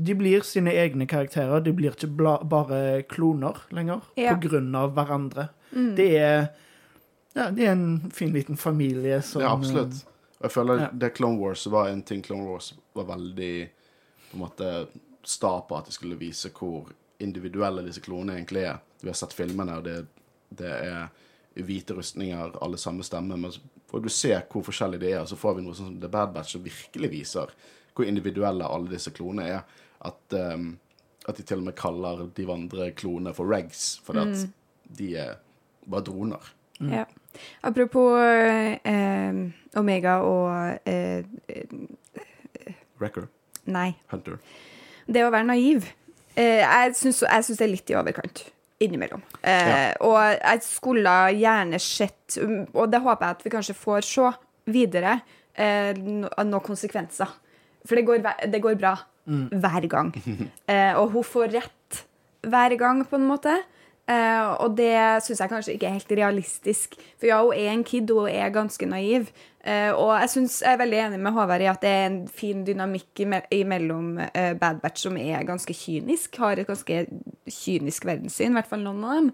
De 0.00 0.14
blir 0.14 0.40
sine 0.42 0.72
egne 0.72 1.06
karakterer. 1.06 1.60
De 1.62 1.72
blir 1.72 1.92
ikke 1.94 2.08
bla, 2.16 2.38
bare 2.42 3.02
kloner 3.02 3.60
lenger 3.70 4.00
Ja. 4.16 4.34
på 4.34 4.48
grunn 4.48 4.74
av 4.74 4.94
hverandre. 4.94 5.48
Det 5.72 6.16
er 6.18 6.48
Ja, 7.36 7.50
det 7.50 7.64
er 7.66 7.72
en 7.72 8.10
fin 8.14 8.32
liten 8.32 8.56
familie 8.56 9.20
som 9.22 9.42
Ja, 9.42 9.48
absolutt. 9.56 10.04
Og 10.40 10.42
jeg 10.42 10.50
føler 10.52 10.80
Ja. 10.80 10.88
det 10.92 11.14
Clone 11.14 11.38
Wars 11.38 11.66
var 11.66 11.88
en 11.88 12.02
ting 12.02 12.22
Clone 12.22 12.44
Wars 12.46 12.72
var 12.94 13.04
veldig 13.04 13.68
på 14.30 14.34
en 14.34 14.40
måte 14.40 14.86
sta 15.28 15.60
på 15.60 15.76
at 15.76 15.88
de 15.88 15.94
skulle 15.94 16.18
vise 16.20 16.50
hvor 16.54 16.90
individuelle 17.22 17.84
disse 17.86 18.02
klonene 18.04 18.38
egentlig 18.38 18.64
er. 18.68 18.80
Vi 19.00 19.08
har 19.08 19.16
sett 19.18 19.36
filmene, 19.36 19.78
og 19.78 19.84
det, 19.86 19.98
det 20.48 20.72
er 20.72 21.62
hvite 21.64 21.94
rustninger, 21.94 22.56
alle 22.64 22.78
samme 22.80 23.04
stemme, 23.06 23.36
men 23.36 23.52
så 23.52 23.60
får 23.90 24.00
du 24.00 24.10
se 24.10 24.32
hvor 24.50 24.64
forskjellige 24.66 25.04
de 25.04 25.12
er, 25.12 25.20
og 25.22 25.30
så 25.30 25.38
får 25.38 25.58
vi 25.58 25.64
noe 25.64 25.76
sånn 25.76 25.92
som 25.92 26.00
The 26.02 26.10
Bad 26.10 26.34
Batch 26.34 26.56
som 26.56 26.64
virkelig 26.64 27.10
viser 27.12 27.54
hvor 27.94 28.08
individuelle 28.10 28.66
alle 28.66 28.90
disse 28.90 29.12
klonene 29.14 29.46
er. 29.60 29.82
At, 30.04 30.34
um, 30.34 30.72
at 31.28 31.38
de 31.38 31.44
til 31.46 31.62
og 31.62 31.68
med 31.68 31.76
kaller 31.78 32.24
de 32.36 32.46
andre 32.50 32.90
klonene 32.98 33.34
for 33.36 33.48
regs, 33.48 33.94
fordi 34.04 34.24
at 34.24 34.96
de 34.98 35.12
er 35.22 35.36
bare 35.86 36.04
droner. 36.04 36.50
Ja. 36.82 37.04
Apropos 37.62 38.18
eh, 38.18 39.34
Omega 39.78 40.18
og 40.26 40.88
eh, 40.88 41.24
Wrecker, 42.98 43.28
Nei. 43.70 43.92
Hunter. 44.10 44.38
Det 45.06 45.24
å 45.24 45.30
være 45.32 45.46
naiv. 45.48 45.86
Eh, 46.34 46.62
jeg 46.64 46.94
syns 46.98 47.22
det 47.22 47.60
er 47.66 47.70
litt 47.72 47.90
i 47.92 47.96
overkant. 47.98 48.44
Innimellom. 48.82 49.22
Eh, 49.42 49.92
Og 50.02 50.18
jeg 50.18 50.62
skulle 50.66 51.12
gjerne 51.38 51.78
sett 51.80 52.38
Og 52.74 52.88
det 52.90 53.00
håper 53.04 53.22
jeg 53.28 53.36
at 53.36 53.44
vi 53.44 53.52
kanskje 53.54 53.76
får 53.78 54.06
se 54.08 54.32
videre. 54.66 55.20
Eh, 55.54 55.92
no, 55.94 56.28
noen 56.42 56.64
konsekvenser. 56.64 57.30
For 57.86 57.94
det 58.00 58.06
går, 58.08 58.24
det 58.50 58.60
går 58.64 58.78
bra 58.80 58.96
hver 59.26 59.86
gang. 59.88 60.10
Eh, 60.68 60.92
og 60.98 61.12
hun 61.12 61.24
får 61.24 61.52
rett 61.54 62.04
hver 62.44 62.74
gang, 62.80 63.04
på 63.08 63.16
en 63.16 63.28
måte. 63.28 63.54
Eh, 64.04 64.46
og 64.60 64.74
det 64.76 64.92
syns 65.24 65.40
jeg 65.40 65.48
kanskje 65.48 65.74
ikke 65.74 65.88
er 65.88 65.96
helt 65.96 66.14
realistisk. 66.18 66.96
For 67.16 67.30
ja, 67.30 67.40
hun 67.40 67.56
er 67.56 67.72
en 67.72 67.84
kid, 67.86 68.10
og 68.12 68.26
hun 68.26 68.34
er 68.34 68.52
ganske 68.54 68.88
naiv. 68.88 69.30
Uh, 69.64 69.96
og 69.96 70.10
jeg, 70.20 70.28
synes, 70.34 70.58
jeg 70.60 70.76
er 70.76 70.80
veldig 70.82 70.98
enig 71.06 71.18
med 71.24 71.32
Håvard 71.32 71.62
i 71.64 71.68
at 71.70 71.80
det 71.80 71.88
er 71.88 72.02
en 72.04 72.18
fin 72.28 72.58
dynamikk 72.66 73.22
mellom 73.64 74.18
eh, 74.20 74.50
Bad 74.60 74.82
Batch, 74.82 75.06
som 75.06 75.16
er 75.16 75.46
ganske 75.48 75.72
kynisk, 75.72 76.36
har 76.36 76.60
et 76.60 76.68
ganske 76.68 76.98
kynisk 77.48 78.04
verdenssyn, 78.04 78.52
i 78.52 78.58
hvert 78.58 78.68
fall 78.68 78.84
noen 78.84 79.06
av 79.08 79.14
dem, 79.16 79.30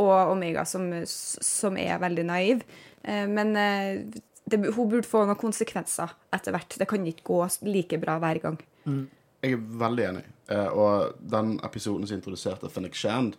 og 0.00 0.32
Omega, 0.32 0.64
som, 0.64 0.88
som 1.04 1.76
er 1.76 2.00
veldig 2.00 2.24
naiv. 2.30 2.64
Men 3.04 3.52
det, 3.54 4.58
hun 4.72 4.88
burde 4.88 5.06
få 5.06 5.26
noen 5.28 5.38
konsekvenser 5.38 6.16
etter 6.34 6.56
hvert. 6.56 6.78
Det 6.80 6.88
kan 6.88 7.04
ikke 7.06 7.28
gå 7.28 7.38
like 7.68 8.00
bra 8.00 8.16
hver 8.24 8.40
gang. 8.42 8.58
Jeg 9.44 9.58
er 9.58 9.64
veldig 9.84 10.04
enig. 10.08 10.22
Eh, 10.48 10.68
og 10.72 11.18
den 11.20 11.58
episoden 11.66 12.08
som 12.08 12.16
introduserte 12.16 12.70
Finnick 12.72 12.96
Shand, 12.96 13.36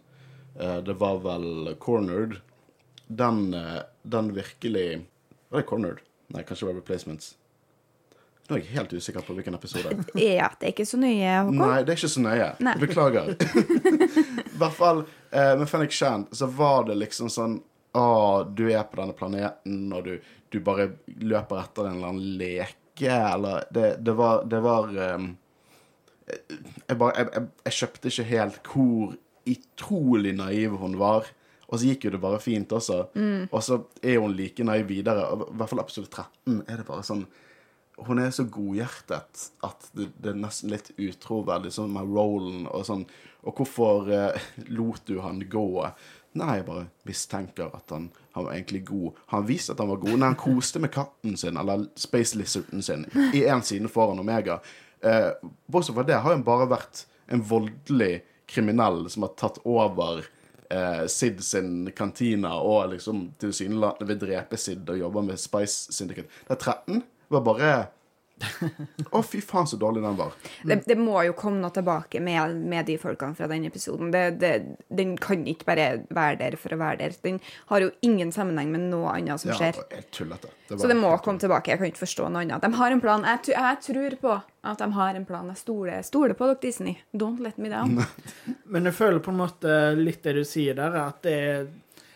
eh, 0.60 0.78
det 0.86 0.94
var 1.02 1.18
vel 1.26 1.74
Cornered. 1.82 2.38
Den, 3.08 3.54
eh, 3.54 3.82
den 4.04 4.34
virkelig 4.36 5.06
Var 5.50 5.62
det 5.62 5.68
Cornered? 5.70 6.00
Nei, 6.34 6.42
kanskje 6.42 6.66
det 6.66 6.72
var 6.74 6.80
Replacements. 6.82 7.36
Nå 8.46 8.58
er 8.58 8.62
jeg 8.62 8.76
helt 8.76 8.94
usikker 8.94 9.26
på 9.26 9.34
hvilken 9.38 9.56
episode. 9.58 9.94
Ja, 10.22 10.50
det 10.60 10.68
er 10.68 10.74
ikke 10.74 10.86
så 10.86 10.98
nøye, 11.02 11.30
Håkon. 11.48 11.62
Nei, 11.62 11.78
det 11.86 11.94
er 11.94 12.00
ikke 12.00 12.10
så 12.14 12.22
nøye. 12.26 12.50
Nei. 12.66 12.74
Beklager. 12.82 13.32
I 14.56 14.58
hvert 14.62 14.78
fall 14.78 15.02
eh, 15.32 15.54
med 15.58 15.70
Fennik 15.70 15.94
Shand 15.96 16.30
så 16.36 16.50
var 16.50 16.86
det 16.90 17.00
liksom 17.02 17.32
sånn 17.34 17.58
Å, 17.96 18.44
du 18.52 18.66
er 18.68 18.84
på 18.92 19.00
denne 19.00 19.16
planeten, 19.16 19.86
og 19.96 20.04
du, 20.04 20.18
du 20.52 20.58
bare 20.60 20.90
løper 21.24 21.62
etter 21.62 21.88
en 21.88 21.96
eller 21.96 22.10
annen 22.12 22.34
leke, 22.42 23.14
eller 23.16 23.70
Det, 23.72 23.86
det 24.04 24.16
var, 24.20 24.44
det 24.52 24.60
var 24.66 24.92
ehm, 25.06 25.30
jeg, 26.28 26.98
bare, 26.98 27.14
jeg, 27.18 27.30
jeg, 27.34 27.48
jeg 27.66 27.78
kjøpte 27.80 28.12
ikke 28.12 28.30
helt 28.32 28.70
hvor 28.74 29.16
utrolig 29.46 30.34
naiv 30.38 30.78
hun 30.82 31.00
var. 31.00 31.28
Og 31.66 31.80
så 31.82 31.90
gikk 31.90 32.06
jo 32.06 32.14
det 32.14 32.22
bare 32.22 32.42
fint 32.42 32.72
også. 32.74 33.00
Og 33.52 33.64
så 33.66 33.80
er 34.04 34.20
hun 34.22 34.36
like 34.38 34.64
naiv 34.64 34.88
videre. 34.90 35.26
I 35.34 35.58
hvert 35.58 35.72
fall 35.72 35.82
episode 35.82 36.10
13 36.12 36.62
er 36.68 36.82
det 36.82 36.88
bare 36.88 37.06
sånn 37.06 37.26
Hun 38.06 38.20
er 38.20 38.32
så 38.36 38.44
godhjertet 38.52 39.46
at 39.64 39.86
det, 39.96 40.10
det 40.20 40.34
er 40.34 40.36
nesten 40.36 40.74
litt 40.74 40.90
utroverdig, 41.00 41.72
sånn 41.72 41.94
med 41.96 42.10
rollen 42.12 42.66
og 42.68 42.84
sånn. 42.84 43.06
Og 43.48 43.56
hvorfor 43.56 44.10
eh, 44.12 44.48
lot 44.68 45.06
du 45.08 45.22
han 45.24 45.40
gå? 45.40 45.68
Nei, 46.36 46.58
jeg 46.58 46.66
bare 46.68 46.90
mistenker 47.08 47.72
at 47.72 47.94
han, 47.96 48.10
han 48.36 48.50
var 48.50 48.58
egentlig 48.58 48.82
god. 48.90 49.22
Han 49.32 49.46
viste 49.48 49.72
at 49.72 49.80
han 49.80 49.94
var 49.94 50.02
god 50.04 50.18
når 50.18 50.34
han 50.34 50.42
koste 50.42 50.82
med 50.84 50.92
katten 50.92 51.38
sin, 51.40 51.56
eller 51.56 51.86
Space 51.96 52.36
Lizarden 52.36 52.84
sin, 52.84 53.06
i 53.32 53.46
én 53.48 53.64
side 53.64 53.88
foran 53.88 54.20
Omega. 54.20 54.60
Eh, 55.02 55.32
Bortsett 55.66 55.96
fra 55.96 56.06
det 56.08 56.22
har 56.22 56.36
hun 56.36 56.46
bare 56.46 56.70
vært 56.70 57.06
en 57.32 57.44
voldelig 57.46 58.24
kriminell 58.50 59.06
som 59.10 59.26
har 59.26 59.34
tatt 59.40 59.60
over 59.66 60.24
eh, 60.70 61.06
Sid 61.12 61.42
sin 61.44 61.92
kantina 61.98 62.56
og 62.62 62.92
liksom 62.94 63.28
tilsynelatende 63.42 64.10
vil 64.12 64.22
drepe 64.22 64.60
Sid 64.62 64.90
og 64.90 65.02
jobber 65.02 65.26
med 65.32 65.42
Spice 65.42 65.94
Syndicate. 65.96 66.30
Det 66.48 66.60
13 66.60 67.04
var 67.34 67.46
bare 67.46 67.72
Å, 69.16 69.22
fy 69.24 69.40
faen, 69.40 69.68
så 69.68 69.78
dårlig 69.80 70.02
den 70.04 70.18
var. 70.20 70.34
Det, 70.68 70.82
det 70.90 70.98
må 71.00 71.22
jo 71.24 71.36
komme 71.38 71.62
noe 71.64 71.72
tilbake 71.74 72.20
med, 72.24 72.58
med 72.68 72.88
de 72.90 72.98
folkene 73.00 73.38
fra 73.38 73.48
den 73.48 73.68
episoden. 73.70 74.12
Det, 74.12 74.24
det, 74.42 74.52
den 74.92 75.14
kan 75.22 75.46
ikke 75.48 75.70
bare 75.70 75.86
være 76.10 76.40
der 76.42 76.58
for 76.60 76.76
å 76.76 76.80
være 76.82 77.00
der. 77.04 77.16
Den 77.24 77.40
har 77.72 77.86
jo 77.86 77.94
ingen 78.06 78.34
sammenheng 78.36 78.74
med 78.74 78.90
noe 78.92 79.14
annet 79.16 79.44
som 79.44 79.56
skjer. 79.56 79.80
Ja, 79.80 80.04
tullete. 80.12 80.52
Så 80.68 80.90
det 80.92 80.98
må 81.00 81.14
komme 81.24 81.40
tilbake. 81.40 81.72
Jeg 81.72 81.82
kan 81.82 81.92
ikke 81.94 82.04
forstå 82.04 82.28
noe 82.28 82.44
annet. 82.44 82.66
De 82.66 82.82
har 82.82 82.98
en 82.98 83.04
plan. 83.04 83.26
Jeg, 83.32 83.56
jeg 83.56 83.82
tror 83.88 84.20
på 84.26 84.36
at 84.66 84.84
de 84.84 84.92
har 84.98 85.22
en 85.22 85.30
plan. 85.30 85.48
Jeg 85.54 85.62
stoler, 85.62 86.04
stoler 86.04 86.36
på 86.36 86.52
dere, 86.52 86.60
Disney. 86.66 87.00
Don't 87.16 87.40
let 87.44 87.58
me 87.62 87.72
down. 87.72 88.02
Men 88.74 88.92
jeg 88.92 89.00
føler 89.00 89.24
på 89.24 89.32
en 89.32 89.42
måte 89.46 89.80
litt 89.96 90.24
det 90.26 90.36
du 90.42 90.44
sier 90.48 90.76
der, 90.76 91.00
at 91.06 91.24
det 91.24 91.40
er 91.40 91.68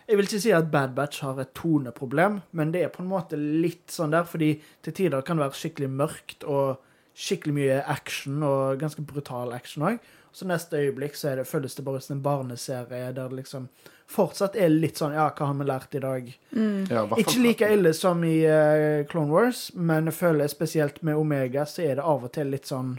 Jeg 0.10 0.18
vil 0.18 0.26
ikke 0.26 0.42
si 0.42 0.52
at 0.58 0.72
Bad 0.74 0.96
Batch 0.98 1.22
har 1.22 1.38
et 1.38 1.52
toneproblem, 1.54 2.40
men 2.58 2.72
det 2.74 2.82
er 2.82 2.94
på 2.94 3.04
en 3.04 3.12
måte 3.12 3.38
litt 3.38 3.94
sånn 3.94 4.16
der, 4.16 4.26
fordi 4.26 4.56
til 4.86 4.96
tider 4.98 5.22
kan 5.22 5.38
det 5.38 5.46
være 5.46 5.60
skikkelig 5.60 5.90
mørkt 5.94 6.46
og 6.50 6.80
skikkelig 7.20 7.54
mye 7.54 7.78
action, 7.86 8.40
og 8.42 8.80
ganske 8.82 9.04
brutal 9.06 9.54
action 9.54 9.86
òg. 9.86 10.00
Så 10.34 10.48
neste 10.50 10.82
øyeblikk 10.82 11.18
så 11.18 11.32
er 11.32 11.40
det, 11.40 11.48
føles 11.50 11.78
det 11.78 11.86
bare 11.86 12.02
som 12.02 12.16
en 12.16 12.24
barneserie 12.26 13.12
der 13.14 13.30
det 13.30 13.38
liksom 13.38 13.68
fortsatt 14.10 14.58
er 14.58 14.72
litt 14.74 14.98
sånn 14.98 15.14
Ja, 15.18 15.28
hva 15.34 15.50
har 15.50 15.58
vi 15.58 15.68
lært 15.68 15.96
i 15.98 16.02
dag? 16.04 16.30
Ja, 16.54 17.04
hvert 17.06 17.12
fall 17.12 17.24
Ikke 17.24 17.44
like 17.44 17.70
ille 17.74 17.94
som 17.98 18.24
i 18.26 18.38
uh, 18.46 19.06
Clone 19.10 19.34
Wars, 19.34 19.68
men 19.76 20.10
jeg 20.10 20.18
føler 20.18 20.50
spesielt 20.50 21.02
med 21.06 21.18
Omega 21.18 21.66
så 21.70 21.86
er 21.86 22.00
det 22.00 22.06
av 22.06 22.26
og 22.26 22.34
til 22.34 22.50
litt 22.54 22.70
sånn 22.70 22.96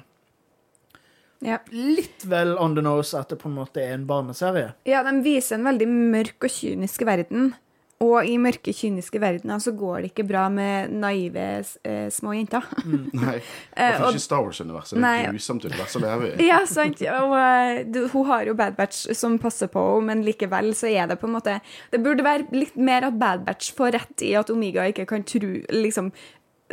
Ja. 1.40 1.58
Litt 1.72 2.26
vel 2.28 2.56
on 2.60 2.74
the 2.76 2.82
nose 2.84 3.16
at 3.18 3.30
det 3.32 3.38
på 3.40 3.48
en 3.48 3.56
måte 3.56 3.80
er 3.80 3.94
en 3.96 4.06
barneserie. 4.08 4.74
ja, 4.88 5.02
de 5.06 5.16
viser 5.24 5.56
en 5.56 5.64
veldig 5.70 5.88
mørk 5.88 6.44
og 6.44 6.50
kynisk 6.52 7.06
verden. 7.08 7.52
Og 8.00 8.24
i 8.24 8.38
mørke, 8.40 8.72
kyniske 8.72 9.20
verdener 9.20 9.58
så 9.60 9.74
går 9.76 9.98
det 10.00 10.08
ikke 10.14 10.24
bra 10.24 10.46
med 10.48 10.88
naive 11.02 11.42
eh, 11.84 12.06
små 12.08 12.32
jenter. 12.32 12.64
Nei. 13.12 13.34
Eh, 13.76 13.90
Hvorfor 13.98 14.14
ikke 14.16 14.22
Star 14.24 14.40
Wars-universet? 14.46 14.96
Det 14.96 15.10
er 15.18 15.28
grusomt 15.34 15.66
univers 15.68 15.96
å 15.98 16.00
leve 16.06 16.30
i. 16.30 16.46
Ja, 16.48 16.62
sant. 16.64 17.02
Og 17.04 17.34
eh, 17.36 17.82
du, 17.92 18.00
hun 18.14 18.24
har 18.30 18.48
jo 18.48 18.54
Bad 18.56 18.78
Batch 18.80 19.02
som 19.12 19.36
passer 19.42 19.68
på 19.68 19.82
henne, 19.84 20.06
men 20.14 20.24
likevel 20.24 20.72
så 20.72 20.88
er 20.88 21.12
det 21.12 21.18
på 21.20 21.28
en 21.28 21.36
måte 21.36 21.58
Det 21.92 22.00
burde 22.00 22.24
være 22.24 22.48
litt 22.56 22.80
mer 22.80 23.04
at 23.10 23.20
Bad 23.20 23.44
Batch 23.44 23.74
får 23.76 23.92
rett 23.98 24.24
i 24.24 24.32
at 24.40 24.48
Omega 24.48 24.88
ikke 24.88 25.04
kan 25.12 25.28
tro 25.28 25.52
liksom 25.68 26.08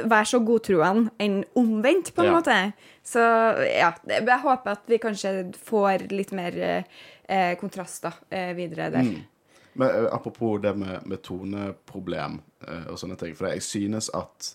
være 0.05 0.25
så 0.29 0.39
godtroende 0.45 1.09
enn 1.19 1.39
omvendt, 1.57 2.13
på 2.15 2.21
en 2.21 2.27
Ja. 2.31 2.35
måte. 2.37 2.57
Så 3.03 3.19
ja, 3.65 3.93
jeg 4.07 4.39
håper 4.43 4.71
at 4.71 4.81
vi 4.87 4.97
kanskje 4.97 5.53
får 5.57 6.07
litt 6.11 6.31
mer 6.31 6.57
eh, 7.27 7.55
kontraster 7.59 8.13
eh, 8.29 8.53
videre 8.55 8.89
der. 8.91 9.09
Men 9.77 9.89
eh, 9.89 10.07
apropos 10.13 10.59
det 10.61 10.75
med, 10.77 11.05
med 11.05 11.21
toneproblem 11.23 12.39
eh, 12.67 12.85
og 12.91 12.97
sånne 12.99 13.17
ting. 13.17 13.35
For 13.35 13.47
jeg 13.51 13.61
synes 13.65 14.09
at 14.13 14.53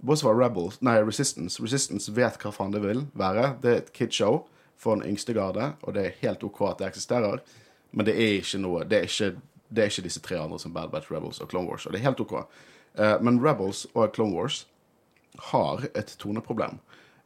Bortsett 0.00 0.24
fra 0.30 0.32
Rebels, 0.46 0.78
nei, 0.80 0.94
Resistance 1.04 1.60
Resistance 1.62 2.08
vet 2.16 2.38
hva 2.40 2.52
faen 2.56 2.72
det 2.72 2.80
vil 2.82 3.02
være. 3.12 3.50
Det 3.60 3.70
er 3.72 3.82
et 3.82 3.92
kidshow 3.92 4.46
for 4.80 4.96
den 4.96 5.10
yngste 5.10 5.34
garde, 5.36 5.74
og 5.82 5.92
det 5.94 6.06
er 6.06 6.14
helt 6.22 6.44
OK 6.46 6.60
at 6.70 6.78
det 6.80 6.86
eksisterer. 6.88 7.42
Men 7.92 8.06
det 8.06 8.14
er 8.16 8.38
ikke 8.38 8.58
noe 8.62 8.84
Det 8.88 8.96
er 8.98 9.02
ikke, 9.02 9.40
det 9.68 9.82
er 9.84 9.90
ikke 9.90 10.02
disse 10.06 10.20
tre 10.24 10.38
andre 10.40 10.58
som 10.58 10.72
Bad 10.72 10.88
Batch, 10.90 11.10
Rebels 11.12 11.40
og 11.40 11.50
Clone 11.50 11.68
Wars. 11.68 11.84
Og 11.86 11.92
det 11.92 12.00
er 12.00 12.06
helt 12.08 12.20
OK. 12.20 12.32
Eh, 12.96 13.16
men 13.20 13.40
Rebels 13.44 13.86
og 13.94 14.14
Clone 14.14 14.34
Wars 14.36 14.66
har 15.50 15.86
et 15.94 16.14
toneproblem. 16.18 16.78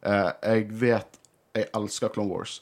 Eh, 0.05 0.31
jeg 0.43 0.71
vet 0.81 1.21
Jeg 1.55 1.69
elsker 1.73 2.11
Clone 2.11 2.33
Wars. 2.33 2.57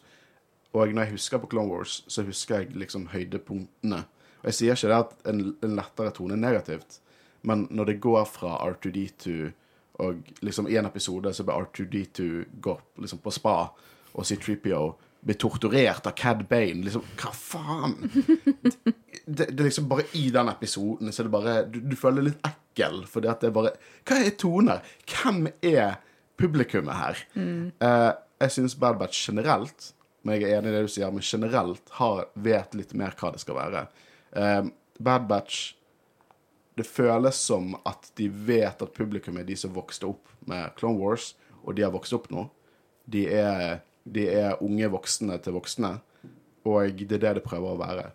Og 0.73 0.91
når 0.93 1.01
jeg 1.01 1.11
husker 1.11 1.39
på 1.41 1.47
Clone 1.49 1.71
Wars, 1.73 2.03
så 2.07 2.21
husker 2.21 2.59
jeg 2.59 2.75
liksom 2.77 3.07
høydepunktene. 3.09 4.03
Og 4.41 4.45
jeg 4.51 4.53
sier 4.53 4.77
ikke 4.77 4.91
det 4.91 4.99
at 4.99 5.31
en, 5.31 5.41
en 5.65 5.75
lettere 5.79 6.13
tone 6.13 6.35
er 6.37 6.41
negativt, 6.43 6.99
men 7.41 7.65
når 7.71 7.89
det 7.89 8.01
går 8.03 8.25
fra 8.29 8.59
R2D2 8.69 9.51
og 10.03 10.29
liksom 10.41 10.67
i 10.69 10.77
en 10.77 10.89
episode 10.89 11.33
så 11.33 11.45
blir 11.45 11.65
R2D2 11.65 12.27
går 12.61 12.79
liksom 13.01 13.21
på 13.23 13.33
spa, 13.33 13.57
og 14.13 14.25
C3PO 14.29 14.83
blir 15.23 15.37
torturert 15.39 16.07
av 16.09 16.15
Cad 16.17 16.43
Bane 16.49 16.83
Liksom, 16.83 17.05
hva 17.17 17.31
faen? 17.33 17.95
Det, 19.23 19.45
det 19.55 19.61
er 19.61 19.69
liksom 19.69 19.85
bare 19.87 20.03
i 20.19 20.25
den 20.35 20.49
episoden 20.51 21.13
så 21.13 21.21
er 21.21 21.27
det 21.29 21.31
bare 21.31 21.51
Du, 21.71 21.77
du 21.79 21.93
føler 21.95 22.25
litt 22.25 22.41
litt 22.43 22.62
ekkel, 22.73 23.03
fordi 23.09 23.37
det 23.39 23.49
er 23.49 23.55
bare 23.55 23.75
Hva 24.03 24.19
er 24.19 24.37
toner? 24.41 24.83
Hvem 25.07 25.47
er 25.61 25.99
publikummet 26.37 26.97
her? 26.97 27.25
Eh, 27.37 28.11
jeg 28.43 28.57
syns 28.57 28.75
Bad 28.75 28.97
Batch 28.99 29.29
generelt 29.29 29.93
men 30.23 30.39
jeg 30.39 30.49
er 30.49 30.61
enig 30.61 30.71
i 30.71 30.75
det 30.77 30.83
du 30.85 30.91
sier, 30.91 31.11
men 31.11 31.25
generelt 31.25 31.95
har, 31.99 32.27
vet 32.33 32.75
litt 32.79 32.93
mer 32.95 33.15
hva 33.19 33.33
det 33.35 33.41
skal 33.43 33.57
være. 33.59 33.85
Uh, 34.31 34.71
Bad 35.03 35.27
Batch 35.29 35.73
Det 36.73 36.87
føles 36.89 37.37
som 37.37 37.75
at 37.85 38.07
de 38.17 38.25
vet 38.33 38.79
at 38.81 38.93
publikum 38.95 39.35
er 39.37 39.45
de 39.45 39.53
som 39.59 39.75
vokste 39.75 40.07
opp 40.09 40.31
med 40.49 40.71
Clone 40.79 40.97
Wars, 40.97 41.35
og 41.61 41.75
de 41.77 41.83
har 41.85 41.91
vokst 41.93 42.15
opp 42.17 42.31
nå. 42.33 42.47
De 43.05 43.27
er, 43.29 43.83
de 44.09 44.23
er 44.31 44.63
unge 44.63 44.89
voksne 44.89 45.37
til 45.43 45.53
voksne, 45.53 45.91
og 46.65 46.97
det 46.97 47.19
er 47.19 47.21
det 47.27 47.35
det 47.37 47.43
prøver 47.45 47.75
å 47.75 47.77
være. 47.77 48.07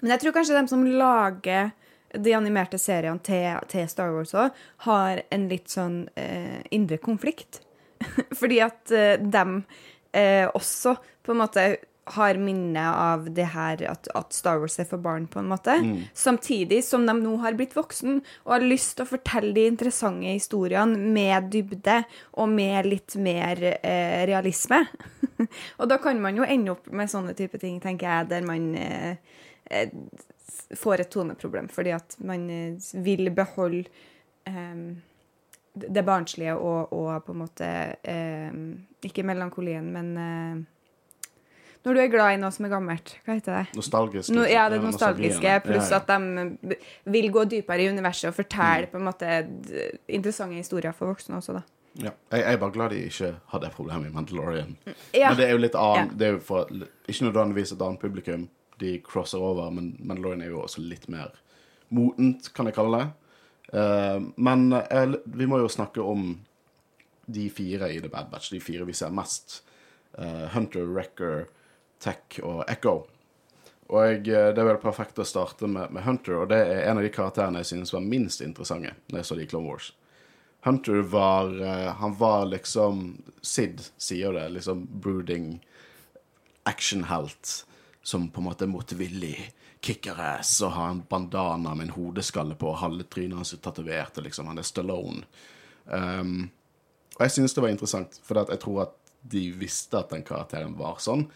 Men 0.00 0.16
jeg 0.16 0.24
tror 0.24 0.34
kanskje 0.40 0.56
de 0.58 0.72
som 0.72 0.82
lager 0.82 1.70
de 2.14 2.34
animerte 2.34 2.78
seriene 2.80 3.22
til, 3.26 3.60
til 3.70 3.88
Star 3.90 4.14
Wars 4.14 4.34
òg, 4.34 4.56
har 4.86 5.22
en 5.30 5.46
litt 5.50 5.70
sånn 5.72 6.02
eh, 6.18 6.60
indre 6.74 7.00
konflikt. 7.02 7.62
Fordi 8.40 8.60
at 8.64 8.94
eh, 8.94 9.16
de 9.20 9.44
eh, 10.16 10.46
også 10.48 10.96
på 11.24 11.34
en 11.34 11.42
måte 11.42 11.70
har 12.10 12.38
minne 12.42 12.82
av 12.90 13.28
det 13.34 13.46
her 13.52 13.82
at, 13.90 14.08
at 14.16 14.34
Star 14.34 14.58
Wars 14.60 14.78
er 14.82 14.88
for 14.88 15.02
barn, 15.02 15.28
på 15.30 15.40
en 15.42 15.50
måte. 15.50 15.76
Mm. 15.78 16.08
Samtidig 16.16 16.82
som 16.84 17.04
de 17.06 17.14
nå 17.20 17.36
har 17.44 17.54
blitt 17.58 17.76
voksen 17.76 18.20
og 18.46 18.54
har 18.54 18.66
lyst 18.66 18.96
til 18.96 19.06
å 19.06 19.10
fortelle 19.12 19.52
de 19.56 19.66
interessante 19.70 20.32
historiene 20.32 20.98
med 21.14 21.50
dybde 21.52 22.00
og 22.40 22.50
med 22.50 22.88
litt 22.90 23.16
mer 23.20 23.62
eh, 23.76 24.24
realisme. 24.30 24.82
og 25.80 25.90
da 25.90 26.00
kan 26.02 26.20
man 26.22 26.40
jo 26.40 26.48
ende 26.48 26.74
opp 26.74 26.90
med 26.90 27.12
sånne 27.12 27.36
type 27.38 27.60
ting, 27.62 27.78
tenker 27.82 28.10
jeg, 28.10 28.30
der 28.32 28.48
man 28.48 28.70
eh, 28.78 29.14
eh, 29.70 29.94
får 30.76 31.04
et 31.04 31.12
toneproblem 31.12 31.70
fordi 31.72 31.94
at 31.96 32.16
man 32.26 32.48
eh, 32.50 32.90
vil 33.04 33.30
beholde 33.34 33.84
um, 34.48 35.00
det 35.72 36.04
barnslige 36.06 36.56
og, 36.56 36.92
og 36.92 37.24
på 37.24 37.34
en 37.34 37.40
måte 37.44 37.70
um, 38.02 38.62
Ikke 39.06 39.24
melankolien, 39.24 39.86
men 39.94 40.12
uh, 40.18 40.80
når 41.80 41.96
du 41.96 42.00
er 42.02 42.10
glad 42.12 42.34
i 42.34 42.40
noe 42.42 42.52
som 42.52 42.66
er 42.68 42.72
gammelt. 42.74 43.14
Hva 43.24 43.38
heter 43.38 43.54
det? 43.56 43.78
Nostalgisk. 43.78 44.32
No, 44.36 44.42
ja, 44.44 44.66
det 44.68 44.82
nostalgiske, 44.84 45.54
pluss 45.64 45.88
at 45.96 46.10
de 46.10 46.76
vil 47.08 47.30
gå 47.32 47.46
dypere 47.48 47.86
i 47.86 47.88
universet 47.88 48.28
og 48.28 48.36
fortelle 48.36 48.90
på 48.92 49.00
en 49.00 49.06
måte 49.06 49.38
interessante 50.04 50.58
historier 50.60 50.92
for 50.96 51.14
voksne 51.14 51.38
også, 51.38 51.56
da. 51.56 51.62
Ja. 51.98 52.12
Jeg, 52.30 52.42
jeg 52.44 52.52
er 52.52 52.60
bare 52.60 52.74
glad 52.74 52.92
de 52.92 53.00
ikke 53.08 53.32
har 53.50 53.62
det 53.64 53.72
problemet 53.74 54.10
i 54.10 54.14
Mandalorian. 54.14 54.76
Ja. 55.16 55.30
Men 55.30 55.40
det 55.40 55.46
er 55.48 55.56
jo 55.56 55.62
litt 55.64 55.78
annet 55.78 56.12
Ja. 56.12 56.18
Det 56.18 56.26
er 56.26 56.36
jo 56.36 56.40
for, 56.44 56.68
Ikke 57.08 57.24
nødvendigvis 57.26 57.72
et 57.72 57.82
annet 57.82 58.00
publikum. 58.00 58.48
De 58.80 58.96
crosser 59.04 59.42
over, 59.44 59.70
men 59.74 59.92
Mandalorian 59.98 60.44
er 60.44 60.54
jo 60.54 60.64
også 60.64 60.82
litt 60.82 61.08
mer 61.12 61.34
motent, 61.94 62.52
kan 62.54 62.70
jeg 62.70 62.78
kalle 62.78 63.00
det. 63.00 63.08
Uh, 63.70 64.30
men 64.40 64.72
eh, 64.74 65.16
vi 65.24 65.46
må 65.46 65.60
jo 65.60 65.70
snakke 65.70 66.02
om 66.02 66.32
de 67.30 67.46
fire 67.54 67.92
i 67.92 68.00
The 68.02 68.10
Bad 68.10 68.30
Batch. 68.32 68.50
De 68.50 68.60
fire 68.62 68.86
vi 68.88 68.96
ser 68.96 69.12
mest. 69.14 69.60
Eh, 70.18 70.46
Hunter, 70.50 70.88
Wrecker, 70.90 71.44
Tech 72.02 72.40
og 72.42 72.64
Echo. 72.66 73.04
Og 73.90 74.26
eh, 74.26 74.48
det 74.50 74.58
er 74.58 74.66
vel 74.66 74.80
perfekt 74.82 75.20
å 75.22 75.26
starte 75.26 75.70
med, 75.70 75.92
med 75.94 76.02
Hunter, 76.02 76.40
og 76.40 76.50
det 76.50 76.58
er 76.58 76.88
en 76.88 76.98
av 76.98 77.06
de 77.06 77.12
karakterene 77.14 77.62
jeg 77.62 77.70
synes 77.70 77.94
var 77.94 78.02
minst 78.02 78.42
interessante 78.42 78.96
når 79.12 79.20
jeg 79.20 79.28
så 79.28 79.38
de 79.38 79.46
Clone 79.52 79.70
Wars. 79.70 79.92
Hunter 80.66 81.00
var 81.08 81.54
Han 82.02 82.12
var 82.18 82.42
liksom 82.50 83.22
Sid 83.40 83.80
sier 83.96 84.34
det, 84.36 84.48
liksom 84.58 84.82
brooding 85.00 85.54
actionhelt 86.68 87.62
som 88.02 88.28
på 88.30 88.40
en 88.40 88.48
måte 88.48 88.68
motvillig, 88.70 89.50
kicker-ass 89.80 90.58
og 90.66 90.74
har 90.76 90.90
en 90.92 91.02
bandana 91.08 91.74
med 91.74 91.88
en 91.88 91.94
hodeskalle 91.94 92.56
på, 92.60 92.68
og 92.68 92.82
halve 92.82 93.06
trynet 93.08 93.38
hans 93.40 93.54
er 93.56 93.62
tatovert, 93.64 94.18
og 94.18 94.26
liksom, 94.26 94.50
han 94.50 94.60
er 94.60 94.66
Stallone. 94.68 95.22
Um, 95.86 96.50
og 97.16 97.22
jeg 97.24 97.36
synes 97.36 97.56
det 97.56 97.64
var 97.64 97.72
interessant, 97.72 98.18
for 98.24 98.42
jeg 98.42 98.60
tror 98.60 98.82
at 98.84 98.98
de 99.32 99.46
visste 99.56 99.96
at 99.96 100.12
den 100.12 100.24
karakteren 100.24 100.76
var 100.78 101.00
sånn. 101.00 101.26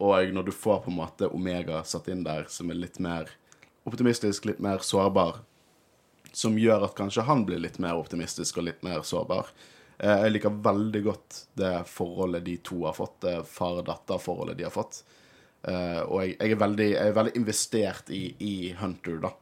Og 0.00 0.32
når 0.32 0.48
du 0.48 0.52
får 0.56 0.82
på 0.84 0.92
en 0.92 0.98
måte 1.00 1.28
Omega 1.28 1.82
satt 1.84 2.08
inn 2.12 2.24
der, 2.24 2.46
som 2.48 2.72
er 2.72 2.80
litt 2.80 2.98
mer 3.04 3.28
optimistisk, 3.88 4.48
litt 4.48 4.60
mer 4.64 4.80
sårbar, 4.84 5.42
som 6.32 6.56
gjør 6.60 6.86
at 6.86 6.96
kanskje 6.96 7.26
han 7.28 7.44
blir 7.48 7.60
litt 7.60 7.80
mer 7.82 7.98
optimistisk 8.00 8.60
og 8.60 8.68
litt 8.68 8.84
mer 8.86 9.04
sårbar. 9.04 9.50
Eh, 9.98 10.22
Jeg 10.24 10.32
liker 10.32 10.60
veldig 10.64 11.02
godt 11.04 11.40
det 11.58 11.72
forholdet 11.90 12.44
de 12.44 12.56
to 12.64 12.84
har 12.86 12.96
fått, 12.96 13.20
det 13.24 13.40
far-datter-forholdet 13.50 14.56
de 14.60 14.68
har 14.68 14.74
fått. 14.74 15.02
Eh, 15.68 16.00
og 16.06 16.22
jeg, 16.24 16.36
jeg, 16.38 16.54
er 16.54 16.60
veldig, 16.62 16.88
jeg 16.94 17.12
er 17.12 17.16
veldig 17.16 17.36
investert 17.40 18.12
i, 18.14 18.24
i 18.40 18.54
Hunter, 18.80 19.20
da. 19.26 19.34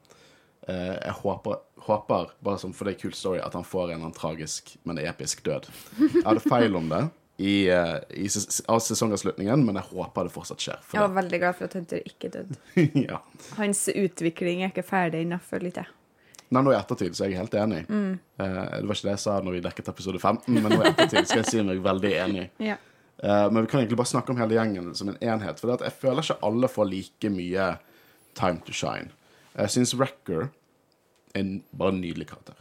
Uh, 0.69 0.99
jeg 1.01 1.15
håper, 1.23 1.63
håper, 1.87 2.33
bare 2.45 2.61
som 2.61 2.75
for 2.77 2.85
det 2.85 2.93
er 2.93 3.01
kult 3.01 3.17
story, 3.17 3.39
at 3.41 3.55
han 3.57 3.65
får 3.65 3.95
en 3.95 4.03
tragisk, 4.13 4.75
men 4.85 4.99
episk 5.01 5.41
død. 5.47 5.65
Jeg 5.97 6.27
hadde 6.27 6.43
feil 6.45 6.77
om 6.77 6.91
det 6.91 7.07
i, 7.41 7.71
uh, 7.73 7.95
i 8.13 8.27
ses 8.29 8.61
av 8.69 8.83
sesongavslutningen, 8.85 9.63
men 9.65 9.79
jeg 9.81 9.89
håper 9.95 10.29
det 10.29 10.35
fortsatt 10.35 10.61
skjer. 10.61 10.83
Jeg 10.93 11.01
var 11.01 11.09
var 11.09 11.23
veldig 11.23 11.41
glad 11.41 11.57
for 11.57 11.71
at 11.71 11.79
Hunter 11.79 12.03
ikke 12.05 12.33
døde. 12.35 12.59
ja. 13.09 13.23
Hans 13.57 13.87
utvikling 13.95 14.67
er 14.67 14.75
ikke 14.75 14.85
ferdig 14.85 15.23
ennå, 15.25 15.41
føler 15.41 15.73
jeg. 15.73 15.95
Nei, 16.49 16.63
nå 16.65 16.73
i 16.73 16.79
ettertid 16.79 17.17
så 17.17 17.27
er 17.27 17.33
jeg 17.33 17.43
helt 17.43 17.57
enig. 17.61 17.83
Eh, 17.89 18.21
det 18.41 18.89
var 18.89 18.97
ikke 18.97 19.09
det 19.11 19.15
jeg 19.15 19.25
sa 19.25 19.35
når 19.45 19.59
vi 19.59 19.65
dekket 19.67 19.91
episode 19.93 20.21
15, 20.21 20.55
men 20.55 20.73
nå 20.73 20.79
i 20.81 20.87
ettertid 20.91 21.29
skal 21.29 21.43
jeg 21.43 21.51
si 21.51 21.65
meg 21.65 21.83
veldig 21.85 22.13
enig. 22.25 22.45
Ja. 22.65 22.79
Eh, 23.23 23.51
men 23.51 23.63
vi 23.63 23.71
kan 23.71 23.81
egentlig 23.81 23.99
bare 23.99 24.13
snakke 24.13 24.33
om 24.33 24.39
hele 24.41 24.55
gjengen 24.55 24.95
som 24.95 25.09
en 25.11 25.19
enhet. 25.21 25.61
For 25.61 25.75
jeg 25.75 25.97
føler 26.01 26.23
ikke 26.23 26.39
alle 26.47 26.71
får 26.71 26.91
like 26.91 27.31
mye 27.35 27.69
time 28.39 28.63
to 28.67 28.73
shine. 28.73 29.11
Jeg 29.59 29.75
syns 29.75 29.95
Wrecker 29.99 30.49
er 30.49 31.41
en 31.41 31.57
bare 31.73 31.95
en 31.95 32.03
nydelig 32.03 32.29
karakter. 32.31 32.59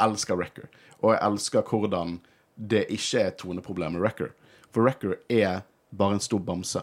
Elsker 0.00 0.36
Wrecker. 0.36 0.68
Og 1.00 1.14
jeg 1.14 1.22
elsker 1.24 1.64
hvordan 1.68 2.18
det 2.54 2.84
ikke 2.92 3.20
er 3.22 3.32
et 3.32 3.38
toneproblem 3.40 3.96
med 3.96 4.04
Wrecker. 4.04 4.34
For 4.74 4.84
Wrecker 4.84 5.16
er 5.32 5.64
bare 5.94 6.18
en 6.18 6.22
stor 6.22 6.42
bamse. 6.42 6.82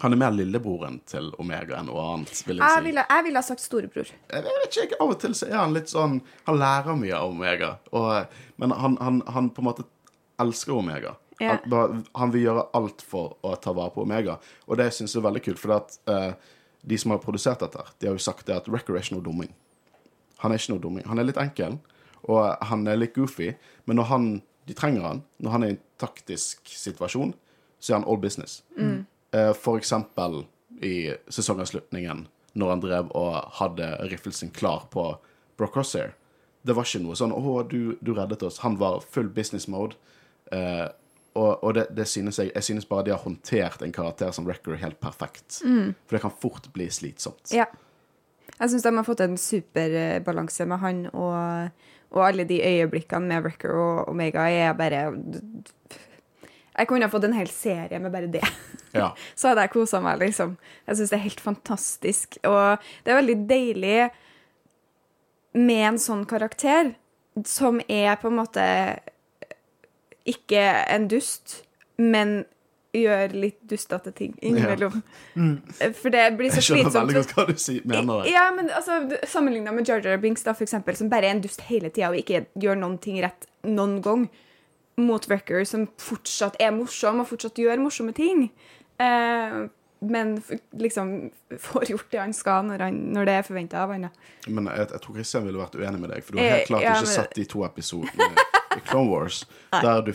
Han 0.00 0.14
er 0.14 0.16
mer 0.16 0.32
lillebroren 0.32 1.00
til 1.10 1.28
Omega 1.42 1.76
enn 1.76 1.90
noe 1.90 2.00
annet, 2.14 2.38
vil 2.46 2.60
jeg 2.62 2.72
Jeg 2.76 2.84
ville, 2.86 3.02
jeg 3.10 3.24
ville 3.26 3.40
ha 3.42 3.44
sagt 3.44 3.60
storebror. 3.60 4.12
Jeg 4.32 4.44
vet 4.46 4.78
ikke, 4.84 4.96
Av 5.00 5.12
og 5.12 5.18
til 5.20 5.34
så 5.36 5.48
er 5.50 5.58
han 5.58 5.74
litt 5.76 5.90
sånn 5.92 6.20
Han 6.46 6.60
lærer 6.60 6.96
mye 6.96 7.16
av 7.18 7.34
Omega. 7.34 7.72
Og, 7.92 8.38
men 8.62 8.72
han, 8.72 8.96
han, 9.00 9.20
han 9.28 9.50
på 9.52 9.60
en 9.60 9.68
måte 9.68 9.84
elsker 10.40 10.72
Omega. 10.78 11.16
Ja. 11.40 11.56
Han, 11.72 12.02
han 12.14 12.32
vil 12.34 12.42
gjøre 12.44 12.66
alt 12.76 13.02
for 13.02 13.36
å 13.42 13.54
ta 13.60 13.72
vare 13.72 13.90
på 13.94 14.02
Omega. 14.04 14.38
Og 14.68 14.76
det 14.80 14.90
syns 14.92 15.14
jeg 15.14 15.22
er 15.22 15.28
veldig 15.30 15.42
kult, 15.46 15.58
for 15.62 15.72
at, 15.78 15.98
eh, 16.12 16.32
de 16.84 16.98
som 17.00 17.10
har 17.14 17.18
produsert 17.24 17.60
dette, 17.64 17.82
de 17.98 18.06
har 18.08 18.14
jo 18.16 18.22
sagt 18.24 18.46
det 18.46 18.56
at 18.56 18.68
Wrecker 18.68 18.96
er 18.96 19.02
ikke 19.04 19.16
noe 19.18 19.24
dumming. 19.24 19.50
Han 20.44 20.52
er 20.52 20.60
ikke 20.60 20.74
noe 20.74 20.80
dumming. 20.84 21.04
Han 21.08 21.18
er 21.18 21.24
litt 21.28 21.40
enkel, 21.40 21.78
og 22.28 22.56
han 22.70 22.86
er 22.88 22.96
litt 23.00 23.14
goofy, 23.16 23.54
men 23.86 23.96
når 23.96 24.04
han, 24.12 24.28
de 24.68 24.74
trenger 24.76 25.02
han, 25.02 25.22
når 25.40 25.50
han 25.56 25.62
er 25.64 25.72
i 25.72 25.76
en 25.76 25.82
taktisk 26.00 26.68
situasjon, 26.68 27.34
så 27.80 27.92
er 27.94 27.98
han 28.00 28.08
all 28.08 28.20
business. 28.20 28.62
Eh, 29.32 29.52
For 29.56 29.78
eksempel 29.80 30.42
i 30.82 31.14
sesongavslutningen, 31.28 32.26
når 32.54 32.68
han 32.74 32.80
drev 32.80 33.10
og 33.16 33.36
hadde 33.60 33.90
riffelsen 34.10 34.50
klar 34.52 34.86
på 34.90 35.18
Brock 35.56 35.72
Crosshair. 35.76 36.14
Det 36.64 36.74
var 36.76 36.84
ikke 36.84 37.00
noe 37.04 37.14
sånn 37.16 37.32
'Å, 37.32 37.68
du, 37.68 37.96
du 38.02 38.12
reddet 38.14 38.42
oss'. 38.42 38.60
Han 38.60 38.76
var 38.76 39.00
full 39.00 39.28
business 39.28 39.68
mode. 39.68 39.96
Eh, 40.52 40.88
og 41.38 41.64
og 41.64 41.74
det, 41.74 41.86
det 41.94 42.08
synes 42.08 42.38
jeg 42.38 42.50
Jeg 42.54 42.64
synes 42.64 42.86
bare 42.86 43.04
de 43.04 43.10
har 43.14 43.22
håndtert 43.22 43.82
en 43.82 43.92
karakter 43.92 44.30
som 44.32 44.46
Wrecker 44.46 44.74
helt 44.74 45.00
perfekt. 45.00 45.60
For 45.62 46.16
det 46.16 46.20
kan 46.20 46.34
fort 46.42 46.72
bli 46.72 46.88
slitsomt. 46.90 47.52
Ja. 47.54 47.66
Jeg 48.60 48.70
syns 48.70 48.82
de 48.82 48.96
har 48.96 49.06
fått 49.06 49.20
en 49.24 49.38
superbalanse 49.38 50.66
med 50.68 50.78
han, 50.82 51.06
og, 51.14 51.70
og 52.10 52.26
alle 52.26 52.44
de 52.44 52.58
øyeblikkene 52.60 53.28
med 53.30 53.44
Wrecker 53.46 53.72
og 53.72 54.08
Omega 54.10 54.48
er 54.50 54.74
bare 54.76 55.04
Jeg 56.76 56.88
kunne 56.88 57.06
ha 57.06 57.12
fått 57.12 57.24
en 57.24 57.36
hel 57.38 57.48
serie 57.48 57.98
med 57.98 58.12
bare 58.12 58.26
det. 58.26 58.44
Ja. 58.90 59.12
Så 59.38 59.46
hadde 59.52 59.62
jeg 59.62 59.70
kosa 59.70 60.00
meg, 60.02 60.18
liksom. 60.18 60.56
Jeg 60.88 60.96
syns 60.98 61.10
det 61.12 61.16
er 61.20 61.22
helt 61.28 61.40
fantastisk. 61.40 62.40
Og 62.42 62.88
det 63.04 63.12
er 63.12 63.20
veldig 63.20 63.36
deilig 63.46 64.08
med 65.54 65.84
en 65.92 66.00
sånn 66.02 66.24
karakter 66.26 66.90
som 67.46 67.78
er 67.86 68.16
på 68.18 68.32
en 68.32 68.38
måte 68.40 68.64
ikke 70.30 70.62
en 70.94 71.08
dust, 71.10 71.60
men 72.00 72.40
gjør 72.96 73.30
litt 73.38 73.58
dustete 73.70 74.10
ting 74.18 74.32
innimellom. 74.42 74.96
For 76.00 76.10
det 76.10 76.24
blir 76.38 76.50
så 76.50 76.58
Jeg 76.58 76.66
skjønner 76.66 76.94
veldig 76.96 77.14
godt 77.20 77.34
hva 77.36 77.44
du 77.46 77.52
sier, 77.62 77.84
mener. 77.86 78.24
Ja, 78.26 78.48
men 78.56 78.66
altså, 78.74 78.96
Sammenligna 79.30 79.70
med 79.76 79.86
Jar 79.86 80.02
Jar 80.02 80.18
Binks, 80.22 80.42
da, 80.46 80.56
for 80.58 80.66
eksempel, 80.66 80.96
som 80.98 81.10
bare 81.12 81.28
er 81.30 81.36
en 81.36 81.42
dust 81.44 81.62
hele 81.68 81.92
tida 81.94 82.08
og 82.10 82.18
ikke 82.18 82.44
gjør 82.58 82.80
noen 82.82 82.96
ting 83.02 83.20
rett 83.22 83.46
noen 83.68 84.00
gang, 84.02 84.26
mot 85.00 85.24
Wrecker, 85.30 85.62
som 85.64 85.86
fortsatt 86.02 86.58
er 86.60 86.74
morsom 86.76 87.22
og 87.22 87.28
fortsatt 87.30 87.56
gjør 87.62 87.78
morsomme 87.80 88.12
ting. 88.16 88.48
Eh, 89.00 89.60
men 90.00 90.34
liksom 90.80 91.30
får 91.62 91.86
gjort 91.92 92.10
det 92.12 92.20
han 92.24 92.34
skal 92.36 92.66
når, 92.68 92.82
han, 92.88 92.98
når 93.14 93.28
det 93.30 93.34
er 93.38 93.46
forventa 93.46 93.84
av 93.84 93.94
han. 93.94 94.08
Men 94.48 94.66
jeg, 94.74 94.90
jeg 94.96 95.00
tror 95.06 95.16
Kristian 95.20 95.46
ville 95.46 95.60
vært 95.62 95.78
uenig 95.78 96.00
med 96.02 96.10
deg, 96.16 96.24
for 96.26 96.34
du 96.36 96.42
har 96.42 96.48
Eh, 96.50 96.56
helt 96.58 96.72
klart 96.74 96.84
ja, 96.84 96.96
ikke 96.98 97.06
men- 97.06 97.14
sett 97.20 97.38
de 97.38 97.46
to 97.54 97.62
episodene 97.68 98.46
Clone 98.86 99.10
Wars 99.10 99.46
der 99.82 100.02
du 100.06 100.12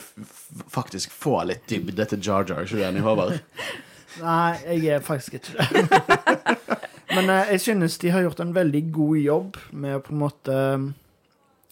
faktisk 0.72 1.12
får 1.12 1.50
litt 1.52 1.68
dybde 1.70 2.06
til 2.12 2.22
Jar 2.24 2.48
Jar. 2.48 2.64
Ikke 2.64 2.80
du 2.80 2.86
enig, 2.88 3.04
Håvard? 3.06 3.40
Nei, 4.24 4.56
jeg 4.64 4.96
er 4.96 5.04
faktisk 5.04 5.40
ikke 5.40 5.58
det. 5.58 6.02
Men 7.16 7.30
eh, 7.30 7.52
jeg 7.56 7.62
synes 7.68 7.98
de 8.02 8.12
har 8.12 8.24
gjort 8.26 8.42
en 8.44 8.56
veldig 8.56 8.84
god 8.96 9.18
jobb 9.20 9.60
med 9.72 9.98
å 9.98 10.04
på 10.04 10.16
en 10.16 10.22
måte 10.22 10.56
um, 10.76 10.88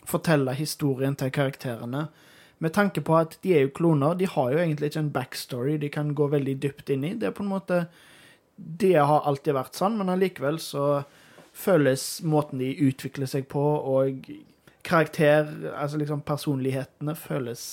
fortelle 0.08 0.56
historien 0.56 1.16
til 1.20 1.32
karakterene. 1.34 2.08
Med 2.64 2.76
tanke 2.76 3.04
på 3.04 3.16
at 3.18 3.38
de 3.44 3.56
er 3.58 3.66
jo 3.66 3.74
kloner. 3.76 4.16
De 4.20 4.28
har 4.30 4.54
jo 4.54 4.62
egentlig 4.62 4.92
ikke 4.92 5.04
en 5.04 5.14
backstory 5.16 5.78
de 5.82 5.90
kan 5.92 6.14
gå 6.16 6.30
veldig 6.32 6.56
dypt 6.64 6.92
inn 6.94 7.04
i. 7.08 7.16
Det 7.20 7.30
er 7.30 7.36
på 7.36 7.44
en 7.44 7.52
måte 7.52 7.86
Det 8.56 8.96
har 8.96 9.26
alltid 9.28 9.56
vært 9.58 9.76
sånn, 9.76 9.98
men 9.98 10.12
allikevel 10.14 10.60
så 10.62 11.04
føles 11.54 12.22
måten 12.22 12.62
de 12.62 12.70
utvikler 12.86 13.30
seg 13.30 13.48
på, 13.50 13.62
og 13.62 14.30
karakter, 14.84 15.50
altså 15.74 16.00
liksom 16.02 16.22
personlighetene, 16.28 17.16
føles 17.16 17.66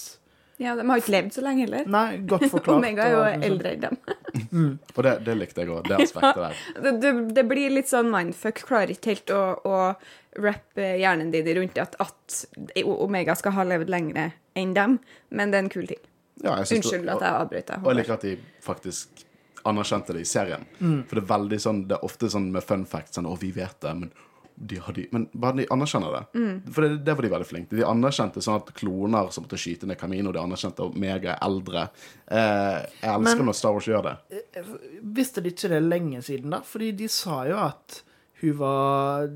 Ja, 0.60 0.74
De 0.76 0.84
har 0.84 1.00
ikke 1.00 1.14
levd 1.14 1.32
så 1.32 1.42
lenge 1.44 1.64
heller. 1.64 1.86
Nei, 1.88 2.18
godt 2.28 2.44
forklart. 2.54 2.78
Omega 2.82 3.06
er 3.06 3.14
jo 3.14 3.20
og 3.24 3.44
eldre 3.48 3.70
enn 3.74 3.84
dem. 3.86 4.00
Og 4.96 5.00
det, 5.06 5.14
det 5.26 5.36
likte 5.40 5.64
jeg 5.64 5.72
òg, 5.72 5.86
det 5.88 5.96
aspektet 6.04 6.42
der. 6.42 6.58
Det, 6.84 6.92
det, 7.02 7.12
det 7.38 7.44
blir 7.48 7.72
litt 7.72 7.88
sånn 7.90 8.10
mindfuck. 8.12 8.60
Klarer 8.68 8.92
ikke 8.92 9.14
helt 9.14 9.32
å, 9.34 9.40
å 9.64 10.42
rappe 10.44 10.92
hjernen 11.00 11.32
din 11.32 11.48
rundt 11.56 11.80
at, 11.80 11.96
at 11.98 12.36
Omega 12.84 13.34
skal 13.38 13.56
ha 13.56 13.64
levd 13.72 13.90
lenger 13.90 14.36
enn 14.58 14.76
dem, 14.76 14.98
men 15.32 15.50
det 15.50 15.58
er 15.58 15.64
en 15.64 15.72
kul 15.72 15.88
ting. 15.88 16.04
Ja, 16.44 16.58
Unnskyld 16.60 17.08
at 17.10 17.24
jeg 17.24 17.40
avbrøt 17.40 17.66
deg. 17.72 17.82
Og 17.82 17.90
jeg 17.90 17.98
liker 18.00 18.16
at 18.16 18.28
de 18.28 18.36
faktisk 18.64 19.24
anerkjente 19.68 20.14
det 20.16 20.22
i 20.24 20.28
serien. 20.28 20.62
For 20.78 21.18
det 21.18 21.24
er 21.24 21.30
veldig 21.34 21.58
sånn 21.60 21.80
Det 21.88 21.98
er 21.98 22.04
ofte 22.06 22.30
sånn 22.32 22.46
med 22.54 22.64
fun 22.64 22.86
facts 22.88 23.18
sånn 23.18 23.28
Å, 23.28 23.34
vi 23.40 23.50
vet 23.52 23.76
det, 23.84 23.92
men 23.98 24.12
de 24.62 24.76
har 24.84 24.92
de, 24.92 25.06
men 25.16 25.22
bare 25.32 25.56
de 25.56 25.64
anerkjenner 25.72 26.12
det. 26.18 26.40
For 26.74 26.84
det, 26.84 26.98
det 27.06 27.14
var 27.16 27.24
de 27.24 27.30
veldig 27.32 27.46
flinke 27.48 27.70
til. 27.72 27.78
De 27.80 27.86
anerkjente 27.88 28.42
sånn 28.44 28.58
at 28.60 28.72
kloner 28.76 29.30
som 29.32 29.46
måtte 29.46 29.56
skyte 29.60 29.88
ned 29.88 29.96
Camino, 30.00 30.34
de 30.36 30.42
anerkjente 30.42 30.84
at 30.84 30.98
meg 31.00 31.24
er 31.24 31.38
eldre. 31.46 31.86
Eh, 32.28 32.82
jeg 33.00 33.14
elsker 33.14 33.40
Men- 33.40 33.48
når 33.48 33.56
Star 33.56 33.72
Wars 33.72 33.88
gjør 33.88 34.04
det. 34.10 34.44
Visste 35.16 35.40
de 35.40 35.54
ikke 35.54 35.70
det 35.72 35.80
lenge 35.86 36.20
siden, 36.26 36.50
da? 36.52 36.60
Fordi 36.60 36.90
de 36.98 37.08
sa 37.08 37.38
jo 37.48 37.56
at 37.56 38.02
hun 38.42 38.52
var 38.60 39.30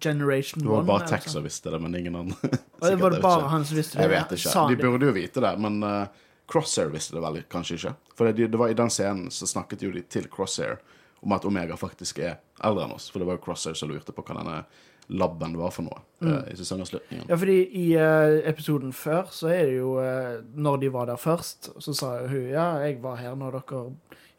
Generation 0.00 0.62
1. 0.62 0.64
Det 0.64 0.70
var 0.72 0.86
bare 0.88 1.08
Tex 1.08 1.24
sånn. 1.26 1.32
som 1.32 1.44
visste 1.44 1.70
det, 1.74 1.80
men 1.82 1.94
ingen 1.98 2.14
andre. 2.16 2.36
Sikkert, 2.80 3.00
var 3.00 3.10
det 3.10 3.20
bare 3.22 3.48
han 3.52 3.64
som 3.68 3.76
visste 3.76 3.98
det? 3.98 4.06
Jeg 4.06 4.14
vet 4.14 4.36
ikke. 4.38 4.62
De 4.70 4.78
burde 4.80 5.10
jo 5.10 5.16
vite 5.16 5.42
det, 5.44 5.50
men 5.60 5.82
uh, 5.84 6.06
Crosshair 6.48 6.88
visste 6.94 7.18
det 7.18 7.24
vel 7.26 7.42
kanskje 7.50 7.76
ikke. 7.76 7.92
For 8.16 8.30
det, 8.30 8.48
det 8.54 8.58
var 8.62 8.72
i 8.72 8.78
den 8.78 8.88
scenen 8.94 9.28
så 9.34 9.48
snakket 9.50 9.84
jo 9.84 9.90
de 9.92 10.02
til 10.08 10.30
Crosshair 10.32 10.78
om 11.20 11.34
at 11.34 11.46
Omega 11.48 11.76
faktisk 11.78 12.20
er 12.22 12.38
eldre 12.64 12.86
enn 12.86 12.94
oss. 12.94 13.08
For 13.12 13.22
det 13.22 13.28
var 13.28 13.38
jo 13.38 13.44
Crosshair 13.46 13.78
som 13.78 13.90
lurte 13.90 14.14
på 14.14 14.24
hva 14.24 14.38
denne 14.38 14.62
labben 15.08 15.56
var 15.56 15.72
for 15.72 15.86
noe 15.86 16.02
uh, 16.20 16.42
i 16.52 16.56
sesongavslutningen. 16.58 17.28
Ja, 17.30 17.36
fordi 17.40 17.58
i 17.80 17.86
uh, 17.96 18.38
episoden 18.48 18.92
før 18.92 19.30
så 19.32 19.48
er 19.54 19.70
det 19.70 19.78
jo 19.78 19.94
uh, 19.96 20.42
Når 20.54 20.82
de 20.82 20.90
var 20.92 21.08
der 21.08 21.20
først, 21.20 21.70
så 21.80 21.94
sa 21.96 22.10
hun 22.28 22.50
ja, 22.50 22.74
jeg 22.84 22.98
var 23.02 23.16
her 23.16 23.38
når 23.38 23.56
dere 23.60 23.84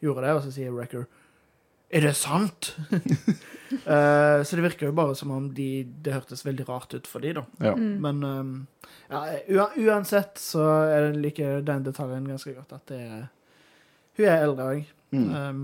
gjorde 0.00 0.26
det, 0.26 0.36
og 0.36 0.44
så 0.44 0.54
sier 0.54 0.70
Wrecker 0.74 1.08
Er 1.90 2.06
det 2.06 2.14
sant? 2.18 2.76
Eh, 3.70 4.42
så 4.42 4.56
det 4.56 4.64
virker 4.64 4.88
jo 4.88 4.94
bare 4.98 5.14
som 5.14 5.30
om 5.30 5.44
de, 5.54 5.84
det 6.02 6.10
hørtes 6.10 6.42
veldig 6.42 6.64
rart 6.66 6.90
ut 6.90 7.06
for 7.06 7.22
de 7.22 7.36
da. 7.38 7.44
Ja. 7.62 7.76
Men 7.78 8.24
um, 8.26 8.48
ja, 9.06 9.68
uansett 9.78 10.40
så 10.42 10.64
er 10.90 11.04
det 11.04 11.20
like 11.22 11.52
den 11.68 11.84
detaljen 11.86 12.26
ganske 12.26 12.56
godt 12.56 12.74
at 12.74 12.90
det 12.90 12.98
er 12.98 13.28
Hun 14.18 14.26
er 14.26 14.42
eldre 14.42 14.66
òg. 14.72 14.90
Mm. 15.14 15.28
Um, 15.30 15.62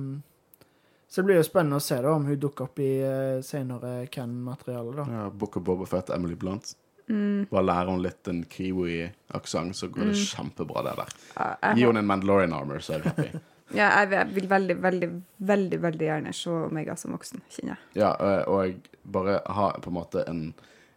så 1.08 1.20
det 1.22 1.26
blir 1.28 1.38
jo 1.38 1.44
spennende 1.46 1.78
å 1.78 1.84
se 1.84 2.00
da 2.02 2.12
om 2.16 2.26
hun 2.26 2.38
dukker 2.42 2.66
opp 2.66 2.80
i 2.82 2.90
uh, 3.04 3.42
senere 3.46 4.06
Can-materiale. 4.12 4.96
da. 4.96 5.06
Ja, 5.12 5.28
Book 5.30 5.56
of 5.56 5.62
Boba 5.64 5.86
Fett, 5.86 6.10
Emily 6.10 6.34
Blunt. 6.34 6.72
Mm. 7.08 7.46
Bare 7.50 7.62
lærer 7.62 7.92
hun 7.92 8.02
litt 8.02 8.28
en 8.28 8.40
kiwi-aksent, 8.50 9.76
så 9.78 9.88
går 9.94 10.10
det 10.10 10.16
kjempebra, 10.18 10.82
det 10.82 10.94
der. 10.98 11.12
Ja, 11.36 11.74
Gi 11.78 11.84
henne 11.86 12.02
en 12.02 12.08
Mandalorian 12.10 12.52
armor, 12.56 12.82
så 12.82 12.96
er 12.96 13.04
jeg 13.04 13.12
happy. 13.12 13.42
ja, 13.78 13.90
jeg 14.02 14.32
vil- 14.34 14.48
veldig, 14.50 14.76
veldig, 14.82 15.10
veldig 15.52 15.80
veldig 15.84 16.08
gjerne 16.10 16.32
se 16.34 16.50
Omega 16.50 16.96
som 16.98 17.14
voksen, 17.14 17.44
kjenner 17.54 17.76
jeg. 17.76 18.02
Ja, 18.02 18.10
eh, 18.18 18.42
og 18.50 18.90
bare 19.06 19.38
ha 19.46 19.70
på 19.78 19.92
en 19.92 19.98
måte 20.00 20.24
en, 20.26 20.42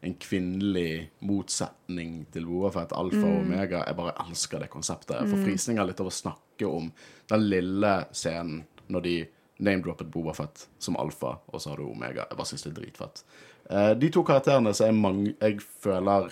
en 0.01 0.15
kvinnelig 0.25 1.11
motsetning 1.21 2.23
til 2.33 2.49
Boafett, 2.49 2.93
alfa 2.97 3.21
og 3.21 3.43
omega. 3.43 3.83
Jeg 3.85 3.97
bare 4.01 4.17
elsker 4.25 4.65
det 4.65 4.73
konseptet. 4.73 5.19
Jeg 5.19 5.29
får 5.29 5.45
frysninger 5.45 5.85
litt 5.91 6.01
av 6.01 6.09
å 6.09 6.15
snakke 6.15 6.69
om 6.69 6.89
den 7.29 7.49
lille 7.53 7.93
scenen 8.11 8.63
når 8.89 9.05
de 9.05 9.17
name-droppet 9.59 10.07
Boafett 10.11 10.67
som 10.79 10.97
alfa, 10.99 11.35
og 11.45 11.61
så 11.61 11.73
har 11.73 11.81
du 11.81 11.89
omega. 11.89 12.25
Jeg 12.29 12.39
bare 12.39 12.49
syns 12.49 12.65
det 12.65 12.71
er 12.71 12.77
dritfett. 12.79 13.23
Eh, 13.69 13.91
de 13.99 14.11
to 14.13 14.23
karakterene 14.27 14.73
som 14.75 14.89
jeg, 14.89 14.97
mange, 14.97 15.33
jeg 15.35 15.59
føler 15.83 16.31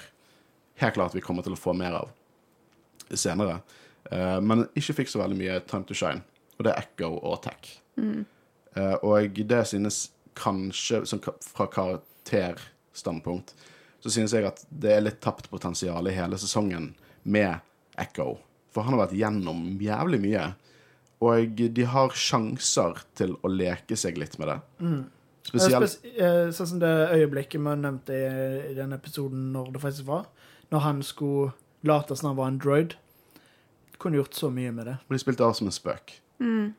helt 0.82 0.98
klart 0.98 1.16
vi 1.18 1.24
kommer 1.26 1.46
til 1.46 1.56
å 1.58 1.60
få 1.60 1.76
mer 1.78 2.00
av 2.00 2.14
senere, 3.12 3.60
eh, 4.12 4.40
men 4.42 4.66
ikke 4.78 5.02
fikk 5.02 5.12
så 5.12 5.22
veldig 5.24 5.40
mye 5.40 5.60
time 5.68 5.88
to 5.88 5.98
shine, 5.98 6.24
og 6.58 6.68
det 6.68 6.74
er 6.74 6.86
Echo 6.86 7.12
og 7.18 7.42
Tech. 7.46 7.74
Eh, 8.78 8.96
og 9.04 9.42
det 9.52 9.64
synes 9.68 10.08
kanskje, 10.38 11.04
fra 11.42 11.68
karakterstandpunkt, 11.74 13.56
så 14.00 14.14
synes 14.14 14.34
jeg 14.34 14.46
at 14.48 14.62
det 14.70 14.94
er 14.94 15.04
litt 15.04 15.22
tapt 15.24 15.50
potensial 15.52 16.08
i 16.08 16.16
hele 16.16 16.38
sesongen 16.40 16.92
med 17.24 17.58
Echo. 17.98 18.38
For 18.72 18.86
han 18.86 18.94
har 18.94 19.08
vært 19.08 19.18
gjennom 19.18 19.64
jævlig 19.82 20.20
mye. 20.22 20.44
Og 21.26 21.62
de 21.74 21.86
har 21.90 22.14
sjanser 22.14 23.00
til 23.18 23.38
å 23.42 23.50
leke 23.50 23.98
seg 23.98 24.20
litt 24.22 24.36
med 24.38 24.52
det. 24.52 24.58
Spesielt 25.48 25.90
Spes 25.90 26.18
eh, 26.20 26.50
sånn 26.54 26.70
som 26.74 26.82
det 26.82 26.92
øyeblikket 27.16 27.64
vi 27.64 27.76
nevnte 27.80 28.14
i, 28.14 28.28
i 28.72 28.76
den 28.78 28.94
episoden 28.94 29.48
når 29.54 29.72
det 29.74 29.82
faktisk 29.82 30.10
var. 30.10 30.28
Når 30.70 30.84
han 30.84 31.00
skulle 31.06 31.56
late 31.88 32.16
som 32.16 32.28
han 32.32 32.38
var 32.38 32.52
en 32.52 32.60
droid. 32.62 32.94
Kunne 33.98 34.20
gjort 34.20 34.34
så 34.38 34.50
mye 34.54 34.72
med 34.72 34.86
det. 34.86 34.98
Og 35.08 35.16
de 35.16 35.22
spilte 35.22 35.46
av 35.46 35.56
som 35.58 35.70
en 35.70 35.74
spøk. 35.74 36.14
Mm. 36.44 36.76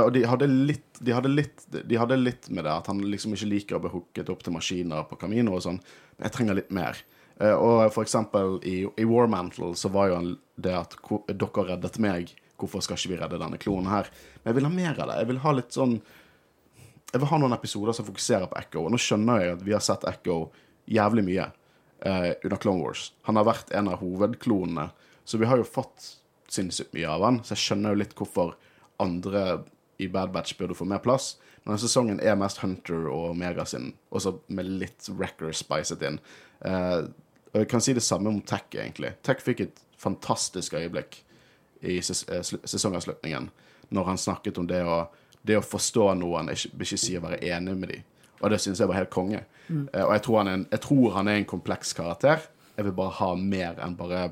Og 0.00 0.12
de 0.14 0.22
hadde, 0.26 0.46
litt, 0.46 1.00
de, 1.02 1.14
hadde 1.14 1.30
litt, 1.30 1.64
de 1.70 1.98
hadde 1.98 2.18
litt 2.18 2.46
med 2.50 2.64
det, 2.66 2.72
at 2.72 2.86
han 2.90 3.00
liksom 3.10 3.34
ikke 3.34 3.48
liker 3.50 3.78
å 3.78 3.82
bli 3.82 3.90
hooket 3.94 4.30
opp 4.30 4.44
til 4.46 4.54
maskiner 4.54 5.06
på 5.10 5.18
Camino 5.18 5.56
og 5.56 5.64
sånn. 5.66 5.80
Men 6.16 6.28
jeg 6.28 6.36
trenger 6.36 6.58
litt 6.58 6.70
mer. 6.74 6.98
Eh, 7.40 7.54
Og 7.54 7.90
for 7.94 8.06
eksempel 8.06 8.58
i, 8.66 8.84
i 8.86 9.06
War 9.10 9.30
Mantle 9.30 9.72
så 9.78 9.90
var 9.94 10.12
jo 10.12 10.20
det 10.60 10.76
at 10.78 10.94
dere 11.26 11.66
reddet 11.72 11.98
meg, 12.02 12.34
hvorfor 12.60 12.84
skal 12.84 12.98
ikke 12.98 13.12
vi 13.12 13.20
redde 13.20 13.40
denne 13.40 13.60
klonen 13.60 13.90
her? 13.92 14.10
Men 14.40 14.50
jeg 14.50 14.58
vil 14.58 14.68
ha 14.68 14.72
mer 14.74 15.00
av 15.00 15.10
det. 15.10 15.18
Jeg 15.22 15.30
vil 15.30 15.44
ha 15.44 15.54
litt 15.56 15.76
sånn 15.76 16.00
Jeg 17.10 17.18
vil 17.18 17.30
ha 17.32 17.38
noen 17.42 17.56
episoder 17.56 17.96
som 17.96 18.06
fokuserer 18.06 18.46
på 18.46 18.58
Echo. 18.60 18.84
Og 18.84 18.92
nå 18.94 18.98
skjønner 19.02 19.40
jeg 19.42 19.54
at 19.56 19.64
vi 19.66 19.74
har 19.74 19.82
sett 19.82 20.06
Echo 20.06 20.44
jævlig 20.86 21.24
mye 21.26 21.48
eh, 22.06 22.32
under 22.44 22.60
Clone 22.62 22.84
Wars. 22.84 23.08
Han 23.26 23.40
har 23.40 23.48
vært 23.48 23.72
en 23.74 23.90
av 23.90 23.98
hovedklonene, 23.98 24.84
så 25.24 25.40
vi 25.40 25.48
har 25.50 25.58
jo 25.58 25.66
fått 25.66 26.06
sinnssykt 26.50 26.94
mye 26.94 27.10
av 27.10 27.24
han. 27.26 27.40
Så 27.42 27.56
jeg 27.56 27.64
skjønner 27.64 27.94
jo 27.94 28.00
litt 28.04 28.14
hvorfor 28.18 28.54
andre 29.02 29.64
i 29.98 30.06
Bad 30.08 30.30
Batch 30.34 30.54
burde 30.58 30.76
få 30.78 30.86
mer 30.88 31.02
plass. 31.02 31.34
Men 31.62 31.74
denne 31.74 31.82
sesongen 31.82 32.22
er 32.22 32.38
mest 32.40 32.62
Hunter 32.62 33.08
og 33.10 33.32
Omega 33.32 33.66
sin, 33.68 33.90
også 34.14 34.36
med 34.54 34.70
litt 34.80 35.10
Wrecker 35.12 35.50
spicet 35.56 36.06
inn. 36.06 36.20
Eh, 36.64 37.00
og 37.50 37.64
jeg 37.64 37.70
kan 37.72 37.82
si 37.82 37.94
det 37.96 38.06
samme 38.06 38.30
om 38.30 38.38
Tech, 38.46 38.68
egentlig. 38.72 39.16
Tech 39.26 39.42
fikk 39.42 39.64
et 39.66 39.82
fantastisk 40.00 40.78
øyeblikk 40.78 41.20
i 41.82 41.98
ses 42.04 42.24
eh, 42.28 42.42
sesongavslutningen, 42.42 43.50
når 43.90 44.04
han 44.04 44.18
snakket 44.18 44.58
om 44.58 44.66
det 44.70 44.82
å, 44.84 45.02
det 45.42 45.58
å 45.58 45.64
forstå 45.64 46.12
noen, 46.20 46.52
ikke, 46.52 46.72
ikke 46.84 47.00
si 47.00 47.16
å 47.18 47.24
være 47.24 47.40
enig 47.50 47.76
med 47.76 47.94
dem. 47.94 48.06
Og 48.40 48.50
det 48.50 48.60
syns 48.62 48.80
jeg 48.80 48.88
var 48.88 49.00
helt 49.00 49.12
konge. 49.12 49.44
Mm. 49.70 49.84
og 49.92 50.12
jeg 50.16 50.22
tror, 50.26 50.36
han 50.40 50.48
en, 50.50 50.62
jeg 50.72 50.80
tror 50.82 51.12
han 51.14 51.28
er 51.30 51.36
en 51.38 51.44
kompleks 51.46 51.92
karakter. 51.94 52.46
Jeg 52.76 52.84
vil 52.88 52.94
bare 52.96 53.14
ha 53.20 53.34
mer 53.38 53.76
enn 53.84 53.92
bare 53.98 54.30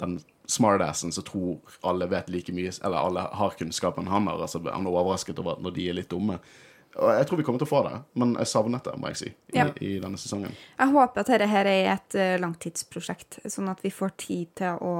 den 0.00 0.16
smartassen 0.50 1.12
som 1.12 1.24
tror 1.26 1.76
alle 1.86 2.08
vet 2.10 2.30
like 2.30 2.52
mye, 2.54 2.72
eller 2.84 2.96
alle 2.98 3.26
har 3.32 3.54
kunnskapen 3.58 4.08
han 4.10 4.26
har. 4.30 4.40
Altså, 4.42 4.62
han 4.64 4.86
er 4.86 4.94
overrasket 4.94 5.38
over 5.42 5.60
når 5.62 5.74
de 5.76 5.88
er 5.90 5.98
litt 6.00 6.10
dumme. 6.10 6.38
Og 6.96 7.10
jeg 7.12 7.26
tror 7.28 7.38
vi 7.38 7.44
kommer 7.44 7.60
til 7.60 7.68
å 7.68 7.70
få 7.74 7.82
det, 7.84 7.96
men 8.16 8.32
jeg 8.40 8.48
savnet 8.48 8.86
det, 8.88 8.94
må 8.96 9.10
jeg 9.12 9.18
si, 9.20 9.30
i, 9.52 9.56
Ja. 9.58 9.66
i 9.84 9.98
denne 10.00 10.16
sesongen. 10.16 10.54
Jeg 10.78 10.94
håper 10.94 11.20
at 11.20 11.28
dette 11.28 11.48
her 11.50 11.68
er 11.68 11.90
et 11.92 12.16
eh, 12.16 12.36
langtidsprosjekt, 12.40 13.42
sånn 13.52 13.68
at 13.68 13.82
vi 13.84 13.92
får 13.92 14.14
tid 14.16 14.54
til 14.62 14.80
å, 14.80 14.94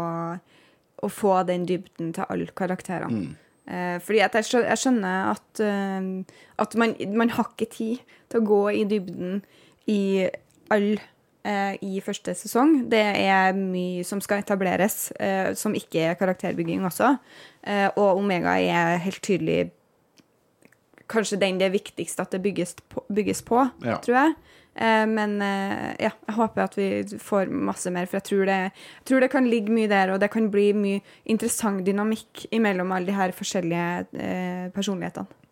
å 1.03 1.11
få 1.13 1.43
den 1.49 1.67
dybden 1.69 2.13
til 2.17 2.25
alle 2.29 2.47
karakterene. 2.57 3.35
Eh, 3.67 3.97
fordi 4.01 4.21
jeg 4.23 4.79
skjønner 4.79 5.33
at, 5.33 5.61
eh, 5.61 6.25
at 6.63 6.77
man, 6.79 6.95
man 7.19 7.31
har 7.35 7.51
ikke 7.51 7.71
tid 7.73 7.99
til 8.31 8.41
å 8.41 8.47
gå 8.47 8.63
i 8.81 8.85
dybden 8.89 9.43
i 9.91 10.29
alle 10.71 11.01
eh, 11.47 11.77
i 11.83 12.01
første 12.05 12.35
sesong. 12.35 12.89
Det 12.91 13.03
er 13.03 13.57
mye 13.59 14.05
som 14.07 14.23
skal 14.25 14.43
etableres, 14.43 15.11
eh, 15.21 15.53
som 15.59 15.75
ikke 15.75 16.11
er 16.11 16.19
karakterbygging 16.19 16.87
også. 16.87 17.17
Eh, 17.67 17.89
og 17.97 18.23
Omega 18.23 18.57
er 18.63 19.03
helt 19.03 19.23
tydelig 19.23 19.71
kanskje 21.11 21.39
den 21.39 21.59
det 21.61 21.69
er 21.69 21.75
viktigst 21.77 22.19
at 22.23 22.33
det 22.35 22.43
bygges 22.43 22.75
på, 22.91 23.05
bygges 23.15 23.43
på 23.47 23.61
Ja. 23.85 23.99
tror 24.03 24.17
jeg. 24.17 24.35
Eh, 24.77 25.07
men 25.09 25.39
eh, 25.43 25.95
ja, 26.05 26.13
jeg 26.29 26.37
håper 26.37 26.65
at 26.67 26.77
vi 26.79 26.89
får 27.23 27.51
masse 27.51 27.91
mer, 27.93 28.09
for 28.09 28.19
jeg 28.21 28.29
tror, 28.29 28.45
det, 28.49 28.59
jeg 29.01 29.09
tror 29.11 29.25
det 29.25 29.31
kan 29.33 29.49
ligge 29.49 29.73
mye 29.73 29.91
der, 29.91 30.13
og 30.15 30.21
det 30.21 30.31
kan 30.35 30.51
bli 30.53 30.69
mye 30.77 31.01
interessant 31.25 31.85
dynamikk 31.87 32.47
mellom 32.61 32.93
alle 32.93 33.11
de 33.11 33.17
her 33.17 33.35
forskjellige 33.37 33.89
eh, 34.21 34.69
personlighetene. 34.77 35.43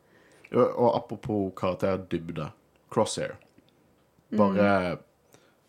Og, 0.55 0.89
apropos 0.95 1.51
karakterdybde, 1.59 2.47
Crosshair. 2.93 3.33
Bare 4.39 4.99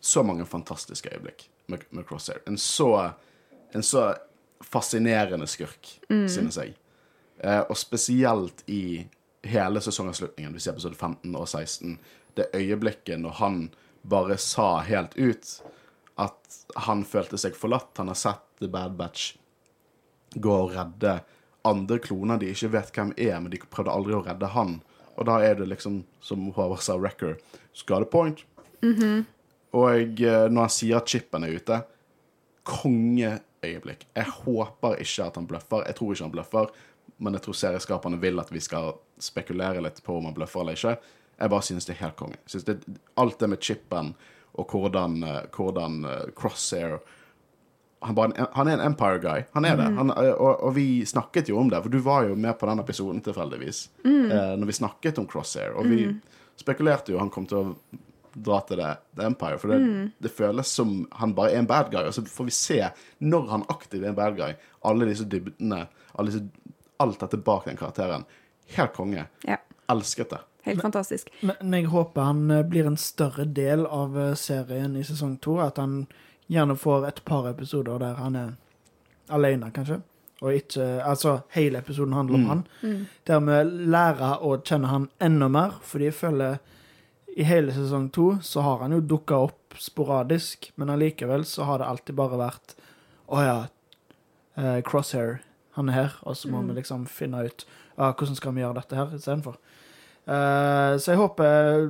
så 0.00 0.22
mange 0.22 0.44
fantastiske 0.46 1.10
øyeblikk 1.10 1.48
med, 1.66 1.82
med 1.90 2.06
Crosshair. 2.06 2.38
En 2.46 2.58
så, 2.58 3.10
en 3.74 3.82
så 3.82 4.12
fascinerende 4.62 5.48
skurk, 5.50 5.90
synes 6.06 6.60
jeg. 6.60 6.76
Eh, 7.44 7.60
og 7.60 7.76
spesielt 7.76 8.62
i 8.66 9.06
hele 9.44 9.80
sesongavslutningen, 9.80 10.54
vi 10.54 10.60
ser 10.60 10.72
episode 10.72 10.94
15 10.94 11.34
og 11.36 11.48
16, 11.48 11.98
det 12.36 12.50
øyeblikket 12.56 13.20
når 13.22 13.40
han 13.40 13.62
bare 14.06 14.36
sa 14.38 14.80
helt 14.86 15.16
ut 15.16 15.56
at 16.20 16.60
han 16.86 17.02
følte 17.04 17.38
seg 17.40 17.56
forlatt. 17.58 17.92
Han 17.98 18.12
har 18.12 18.18
sett 18.18 18.44
The 18.60 18.68
Bad 18.72 18.96
Batch 18.96 19.34
gå 20.36 20.52
og 20.52 20.74
redde 20.76 21.18
andre 21.66 21.98
kloner 21.98 22.38
de 22.40 22.52
ikke 22.52 22.70
vet 22.76 22.92
hvem 22.94 23.12
er, 23.18 23.34
men 23.40 23.50
de 23.52 23.60
prøvde 23.70 23.92
aldri 23.92 24.14
å 24.16 24.22
redde 24.24 24.50
han. 24.54 24.78
Og 25.16 25.26
da 25.28 25.40
er 25.42 25.56
det 25.58 25.68
liksom, 25.70 26.02
som 26.22 26.50
Håvard 26.54 26.84
sa, 26.84 26.96
Wrecker, 27.00 27.38
a 27.40 28.00
point. 28.10 28.42
Og 29.76 30.22
eh, 30.22 30.46
når 30.52 30.68
han 30.68 30.72
sier 30.72 31.00
at 31.00 31.10
chipen 31.10 31.44
er 31.44 31.56
ute, 31.56 31.80
kongeøyeblikk. 32.66 34.06
Jeg 34.16 34.32
håper 34.44 35.00
ikke 35.02 35.26
at 35.26 35.40
han 35.40 35.48
bløffer. 35.48 35.84
Jeg 35.88 35.98
tror 35.98 36.12
ikke 36.12 36.26
han 36.26 36.34
bløffer, 36.34 36.72
men 37.22 37.36
jeg 37.36 37.46
tror 37.46 37.58
serieskaperne 37.60 38.20
vil 38.22 38.42
at 38.42 38.52
vi 38.52 38.62
skal 38.62 38.96
spekulere 39.22 39.82
litt 39.84 40.02
på 40.04 40.18
om 40.18 40.28
han 40.28 40.36
bløffer 40.36 40.62
eller 40.62 40.78
ikke. 40.78 40.96
Jeg 41.36 41.52
bare 41.52 41.66
synes 41.66 41.86
det 41.88 41.96
er 41.96 42.02
helt 42.04 42.16
konge. 42.16 42.38
Det, 42.66 42.78
alt 43.20 43.38
det 43.40 43.50
med 43.52 43.62
chipen 43.62 44.14
og 44.56 44.72
hvordan, 44.72 45.20
eh, 45.22 45.42
hvordan 45.52 46.04
eh, 46.08 46.26
Crosshair 46.36 46.98
han, 48.06 48.14
bare, 48.14 48.46
han 48.52 48.68
er 48.68 48.76
en 48.76 48.84
Empire 48.92 49.18
guy. 49.18 49.44
Han 49.52 49.64
er 49.64 49.76
det. 49.76 49.86
Han, 49.96 50.12
og, 50.12 50.50
og 50.68 50.74
vi 50.76 51.04
snakket 51.08 51.48
jo 51.50 51.58
om 51.58 51.70
det, 51.72 51.80
for 51.82 51.90
du 51.92 51.98
var 52.04 52.26
jo 52.28 52.36
med 52.38 52.54
på 52.60 52.68
den 52.68 52.82
episoden 52.82 53.22
tilfeldigvis. 53.24 53.86
Eh, 54.04 54.52
når 54.60 54.68
vi 54.68 54.76
snakket 54.76 55.18
om 55.18 55.26
Crosshair. 55.26 55.72
Og 55.74 55.88
vi 55.90 56.04
spekulerte 56.60 57.12
jo 57.12 57.18
han 57.18 57.32
kom 57.32 57.48
til 57.48 57.58
å 57.58 58.02
dra 58.36 58.60
til 58.68 58.78
det, 58.82 58.90
The 59.16 59.26
Empire. 59.30 59.58
For 59.58 59.72
det, 59.72 59.78
det 60.22 60.32
føles 60.36 60.70
som 60.78 60.92
han 61.18 61.32
bare 61.34 61.54
er 61.56 61.64
en 61.64 61.70
bad 61.70 61.90
guy. 61.90 62.04
Og 62.04 62.14
så 62.14 62.24
får 62.30 62.50
vi 62.50 62.54
se, 62.54 62.80
når 63.18 63.48
han 63.54 63.66
aktivt 63.72 64.04
er 64.04 64.12
en 64.12 64.18
bad 64.18 64.36
guy, 64.38 64.52
alle 64.86 65.08
disse 65.08 65.26
dybdene, 65.32 65.86
alle 66.14 66.30
disse, 66.30 66.74
alt 67.02 67.24
dette 67.24 67.40
bak 67.48 67.66
den 67.66 67.80
karakteren. 67.80 68.28
Helt 68.76 68.94
konge. 68.96 69.26
Ja. 69.48 69.58
Elsket 69.92 70.36
det. 70.36 70.42
Helt 70.66 70.82
fantastisk. 70.82 71.30
Men 71.46 71.74
jeg 71.78 71.88
håper 71.92 72.26
han 72.26 72.50
eh, 72.50 72.64
blir 72.66 72.88
en 72.88 72.98
større 72.98 73.46
del 73.46 73.86
av 73.86 74.18
eh, 74.18 74.34
serien 74.34 74.96
i 74.98 75.04
sesong 75.06 75.36
to. 75.42 75.60
At 75.62 75.78
han 75.78 76.04
gjerne 76.50 76.76
får 76.78 77.08
et 77.08 77.24
par 77.24 77.48
episoder 77.50 78.02
der 78.02 78.18
han 78.18 78.38
er 78.38 78.54
alene, 79.32 79.70
kanskje. 79.74 80.00
Og 80.44 80.52
ikke 80.52 80.84
Altså, 81.06 81.38
hele 81.54 81.78
episoden 81.78 82.12
handler 82.12 82.34
om 82.36 82.48
han. 82.50 82.64
Der 83.26 83.40
vi 83.40 83.60
lærer 83.94 84.42
å 84.44 84.56
kjenne 84.60 84.90
han 84.90 85.08
enda 85.22 85.48
mer, 85.48 85.78
fordi 85.82 86.10
jeg 86.10 86.18
føler 86.18 86.58
i 87.36 87.44
hele 87.44 87.72
sesong 87.72 88.08
to 88.12 88.26
så 88.40 88.62
har 88.64 88.82
han 88.84 88.94
jo 88.96 89.00
dukka 89.04 89.38
opp 89.48 89.76
sporadisk, 89.80 90.70
men 90.76 90.90
allikevel 90.92 91.44
så 91.44 91.66
har 91.68 91.80
det 91.80 91.88
alltid 91.88 92.16
bare 92.16 92.38
vært 92.40 92.76
Å 93.26 93.42
ja, 93.42 93.56
eh, 94.56 94.78
Crosshair, 94.86 95.40
han 95.76 95.88
er 95.90 95.96
her, 95.96 96.12
og 96.22 96.36
så 96.38 96.48
må 96.48 96.60
vi 96.62 96.76
liksom 96.78 97.08
finne 97.10 97.42
ut 97.48 97.64
ja, 97.96 98.12
hvordan 98.12 98.36
skal 98.38 98.54
vi 98.54 98.62
gjøre 98.62 98.78
dette 98.78 98.96
her 98.96 99.16
istedenfor. 99.16 99.56
Eh, 100.26 100.96
så 100.98 101.12
jeg 101.12 101.20
håper 101.20 101.86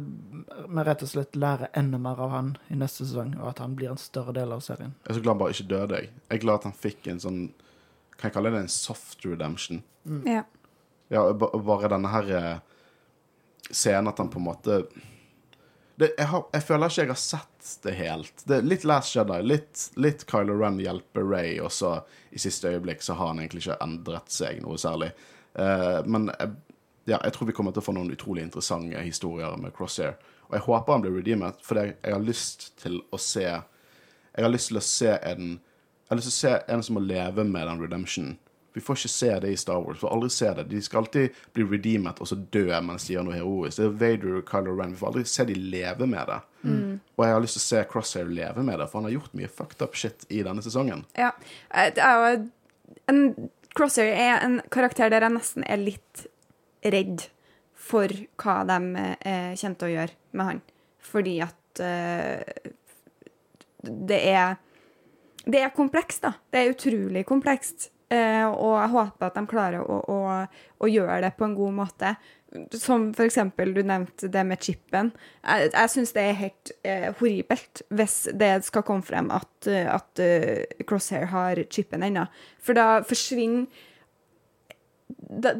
vi 0.68 0.82
rett 0.84 1.04
og 1.06 1.08
slett 1.08 1.38
lærer 1.40 1.70
enda 1.78 1.98
mer 2.00 2.20
av 2.20 2.34
han 2.34 2.50
i 2.68 2.76
neste 2.76 3.06
sesong, 3.06 3.32
og 3.40 3.48
at 3.54 3.62
han 3.64 3.76
blir 3.78 3.94
en 3.94 4.00
større 4.00 4.34
del 4.36 4.52
av 4.52 4.60
serien. 4.64 4.92
Jeg 5.06 5.14
er 5.14 5.18
så 5.18 5.24
glad 5.24 5.34
han 5.34 5.42
bare 5.44 5.56
ikke 5.56 5.70
døde. 5.72 6.02
Jeg 6.02 6.10
Jeg 6.12 6.36
er 6.36 6.44
glad 6.44 6.60
at 6.60 6.68
han 6.68 6.76
fikk 6.76 7.06
en 7.06 7.20
sånn 7.20 7.40
Kan 8.16 8.30
jeg 8.30 8.34
kalle 8.34 8.50
det 8.50 8.60
en 8.64 8.72
soft 8.72 9.24
redemption? 9.26 9.82
Ja. 10.24 10.44
Ja, 11.12 11.32
bare 11.32 11.88
denne 11.92 12.08
her 12.08 12.30
eh, 12.32 12.56
scenen 13.70 14.08
at 14.08 14.18
han 14.18 14.30
på 14.32 14.38
en 14.40 14.46
måte 14.46 14.78
det, 15.96 16.10
jeg, 16.18 16.26
har, 16.28 16.42
jeg 16.52 16.64
føler 16.64 16.90
ikke 16.92 17.02
jeg 17.02 17.08
har 17.08 17.20
sett 17.20 17.68
det 17.84 17.92
helt. 17.96 18.42
Det 18.44 18.58
er 18.58 18.66
litt 18.68 18.82
Last 18.84 19.14
Jedi, 19.16 19.38
litt, 19.48 19.84
litt 19.96 20.26
Kylo 20.28 20.58
Ren 20.60 20.76
hjelper 20.80 21.24
Ray, 21.24 21.54
og 21.64 21.72
så 21.72 21.94
i 22.36 22.40
siste 22.40 22.68
øyeblikk 22.68 23.00
så 23.04 23.16
har 23.16 23.30
han 23.32 23.40
egentlig 23.40 23.62
ikke 23.64 23.78
endret 23.80 24.28
seg 24.32 24.60
noe 24.60 24.76
særlig. 24.80 25.08
Uh, 25.56 26.04
men 26.04 26.28
jeg, 26.34 26.52
ja, 27.06 27.18
jeg 27.22 27.32
tror 27.36 27.46
vi 27.48 27.54
kommer 27.56 27.72
til 27.74 27.82
å 27.82 27.86
få 27.86 27.94
noen 27.96 28.10
utrolig 28.10 28.42
interessante 28.42 29.02
historier 29.06 29.56
med 29.62 29.74
Crosshair. 29.76 30.16
Og 30.48 30.56
jeg 30.58 30.64
håper 30.66 30.92
han 30.92 31.04
blir 31.04 31.14
redeemet, 31.16 31.62
for 31.66 31.78
jeg, 31.80 31.96
har 32.04 32.22
lyst 32.22 32.72
til 32.82 33.00
å 33.10 33.18
se 33.18 33.42
Jeg 33.46 34.44
har 34.44 34.52
lyst 34.52 34.68
til 34.68 34.78
å 34.78 34.82
se 34.84 35.12
en 35.16 35.46
Jeg 35.56 36.10
har 36.10 36.18
lyst 36.20 36.28
til 36.30 36.34
å 36.34 36.40
se 36.42 36.52
en 36.74 36.82
som 36.86 36.94
må 36.98 37.02
leve 37.02 37.44
med 37.44 37.66
den 37.66 37.80
redemptionen. 37.82 38.36
Vi 38.76 38.82
får 38.84 38.98
ikke 39.00 39.08
se 39.08 39.30
det 39.40 39.50
i 39.50 39.56
Star 39.56 39.80
Wars. 39.80 39.96
Vi 39.96 40.02
får 40.04 40.12
aldri 40.12 40.28
se 40.30 40.50
det. 40.54 40.64
De 40.68 40.82
skal 40.84 40.98
alltid 41.00 41.38
bli 41.56 41.64
redeemet 41.64 42.18
og 42.20 42.28
så 42.28 42.36
dø 42.36 42.66
mens 42.84 43.06
de 43.08 43.14
gjør 43.14 43.24
noe 43.24 43.38
heroisk. 43.38 43.78
Det 43.80 43.86
er 43.86 43.94
Vader 44.02 44.34
og 44.36 44.50
Kylo 44.50 44.74
Ren. 44.76 44.92
Vi 44.92 45.00
får 45.00 45.08
aldri 45.08 45.22
se 45.32 45.46
de 45.48 45.54
leve 45.56 46.06
med 46.06 46.28
det. 46.28 46.36
Og 47.16 47.24
jeg 47.24 47.32
har 47.32 47.40
lyst 47.40 47.56
til 47.56 47.62
å 47.62 47.66
se 47.70 47.80
Crosshair 47.88 48.28
leve 48.28 48.62
med 48.66 48.78
det, 48.82 48.86
for 48.90 49.00
han 49.00 49.08
har 49.08 49.14
gjort 49.16 49.32
mye 49.38 49.48
fucked 49.48 49.80
up 49.86 49.96
shit 49.96 50.26
i 50.28 50.42
denne 50.44 50.62
sesongen. 50.66 51.06
ja. 51.16 51.30
Eh, 51.72 51.88
Det 51.94 52.02
er 52.04 52.20
jo 52.20 52.50
en 53.08 53.50
Crosshair 53.76 54.12
er 54.12 54.44
en 54.44 54.60
karakter 54.70 55.08
der 55.10 55.24
jeg 55.24 55.32
nesten 55.32 55.64
er 55.66 55.76
litt 55.80 56.26
redd 56.94 57.26
for 57.86 58.10
hva 58.40 58.60
de 58.68 58.78
eh, 58.96 59.52
kommer 59.58 59.78
til 59.78 59.88
å 59.88 59.94
gjøre 59.94 60.36
med 60.36 60.50
han. 60.50 60.62
Fordi 61.06 61.34
at 61.44 61.82
eh, 61.82 62.70
det 63.86 64.22
er 64.32 64.56
Det 65.46 65.60
er 65.62 65.70
komplekst, 65.70 66.24
da. 66.24 66.32
Det 66.50 66.58
er 66.58 66.72
utrolig 66.72 67.20
komplekst. 67.22 67.92
Eh, 68.10 68.46
og 68.46 68.72
jeg 68.80 68.90
håper 68.90 69.28
at 69.28 69.36
de 69.38 69.42
klarer 69.46 69.82
å, 69.82 69.98
å, 70.10 70.18
å 70.82 70.88
gjøre 70.90 71.20
det 71.22 71.30
på 71.38 71.46
en 71.46 71.54
god 71.54 71.76
måte. 71.76 72.10
Som 72.74 73.12
for 73.14 73.28
eksempel 73.28 73.70
du 73.74 73.78
nevnte 73.86 74.26
det 74.32 74.42
med 74.46 74.62
chipen. 74.62 75.12
Jeg, 75.44 75.70
jeg 75.70 75.92
syns 75.92 76.14
det 76.16 76.24
er 76.24 76.40
helt 76.40 76.72
eh, 76.82 77.08
horribelt 77.20 77.84
hvis 77.94 78.16
det 78.34 78.52
skal 78.66 78.86
komme 78.86 79.06
frem 79.06 79.30
at, 79.34 79.70
at 79.70 80.22
uh, 80.22 80.82
Crosshair 80.86 81.30
har 81.30 81.62
chipen 81.70 82.06
ennå. 82.06 82.26
For 82.58 82.78
da 82.78 83.04
forsvinner 83.06 83.66
da, 85.08 85.54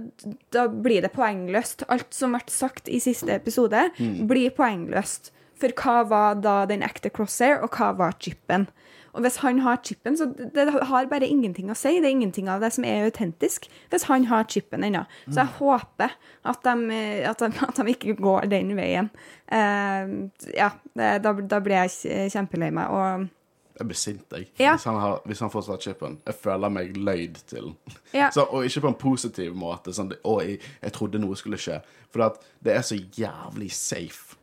da 0.55 0.67
blir 0.69 1.05
det 1.05 1.13
poengløst. 1.15 1.87
Alt 1.93 2.15
som 2.15 2.37
ble 2.37 2.45
sagt 2.53 2.89
i 2.89 3.01
siste 3.03 3.33
episode, 3.35 3.89
blir 3.99 4.55
poengløst. 4.57 5.33
For 5.57 5.73
hva 5.73 6.03
var 6.09 6.41
da 6.45 6.65
den 6.69 6.85
ekte 6.85 7.11
Crosshair, 7.13 7.63
og 7.65 7.79
hva 7.79 7.95
var 7.97 8.19
chipen? 8.21 8.69
Og 9.17 9.23
hvis 9.25 9.39
han 9.41 9.63
har 9.65 9.79
chipen, 9.81 10.17
så 10.19 10.27
det, 10.37 10.51
det 10.53 10.83
har 10.91 11.07
bare 11.09 11.29
ingenting 11.29 11.71
å 11.73 11.77
si. 11.79 11.95
Det 12.03 12.11
er 12.11 12.17
ingenting 12.19 12.51
av 12.53 12.61
det 12.61 12.69
som 12.77 12.85
er 12.85 13.07
autentisk, 13.07 13.65
hvis 13.93 14.05
han 14.11 14.27
har 14.29 14.45
chipen 14.53 14.85
ennå. 14.85 15.07
Så 15.31 15.41
jeg 15.41 15.55
håper 15.57 16.13
at 16.45 16.67
de, 16.67 16.99
at, 17.25 17.41
de, 17.41 17.49
at 17.69 17.81
de 17.81 17.95
ikke 17.95 18.19
går 18.21 18.51
den 18.53 18.75
veien. 18.77 19.09
Uh, 19.49 20.29
ja, 20.53 20.75
da, 20.93 21.33
da 21.33 21.63
blir 21.65 21.87
jeg 21.87 22.29
kjempelei 22.35 22.69
meg. 22.77 22.93
Og 22.93 23.33
Jeg 23.77 23.89
blir 23.91 23.99
sint, 23.99 24.25
jeg. 24.33 24.49
Ja. 24.59 24.73
Hvis, 24.73 24.87
han 24.89 24.97
har, 25.01 25.19
hvis 25.29 25.43
han 25.45 25.53
fortsatt 25.53 25.85
chipen. 25.85 26.17
Jeg 26.25 26.39
føler 26.41 26.73
meg 26.73 26.97
løyd 26.97 27.41
til. 27.51 27.75
Ja. 28.15 28.31
Så, 28.33 28.47
og 28.49 28.65
ikke 28.65 28.87
på 28.87 28.93
en 28.93 28.99
positiv 29.01 29.57
måte. 29.59 29.93
Sånn, 29.93 30.15
å, 30.25 30.39
jeg, 30.45 30.63
jeg 30.81 30.95
trodde 30.97 31.21
noe 31.21 31.37
skulle 31.37 31.61
skje. 31.61 31.83
For 32.15 32.39
det 32.65 32.73
er 32.73 32.87
så 32.87 32.97
jævlig 32.97 33.69
safe 33.77 34.39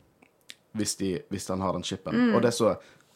hvis, 0.78 0.96
de, 0.98 1.16
hvis 1.34 1.48
han 1.50 1.62
har 1.66 1.74
den 1.78 1.86
chipen. 1.86 2.16
Mm. 2.18 2.36
Og 2.36 2.44
det 2.44 2.52
er 2.52 2.58
så 2.58 2.74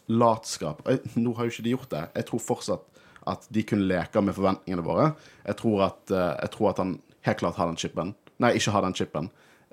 latskap. 0.07 0.81
Jeg, 0.87 1.03
nå 1.19 1.33
har 1.37 1.47
jo 1.47 1.53
ikke 1.53 1.65
de 1.65 1.75
gjort 1.75 1.93
det. 1.93 2.03
Jeg 2.19 2.29
tror 2.29 2.43
fortsatt 2.43 3.03
at 3.27 3.47
de 3.53 3.63
kunne 3.67 3.89
leke 3.89 4.21
med 4.23 4.37
forventningene 4.37 4.85
våre. 4.85 5.11
Jeg 5.45 5.59
tror 5.59 5.83
at, 5.89 6.01
eh, 6.13 6.33
jeg 6.45 6.53
tror 6.53 6.71
at 6.71 6.81
han 6.83 6.95
helt 7.27 7.41
klart 7.41 7.59
har 7.59 7.69
den 7.69 7.79
chipen. 7.79 8.13
Nei, 8.41 8.53
ikke 8.55 8.73
har 8.75 8.85
den 8.85 8.95
chipen. 8.95 9.29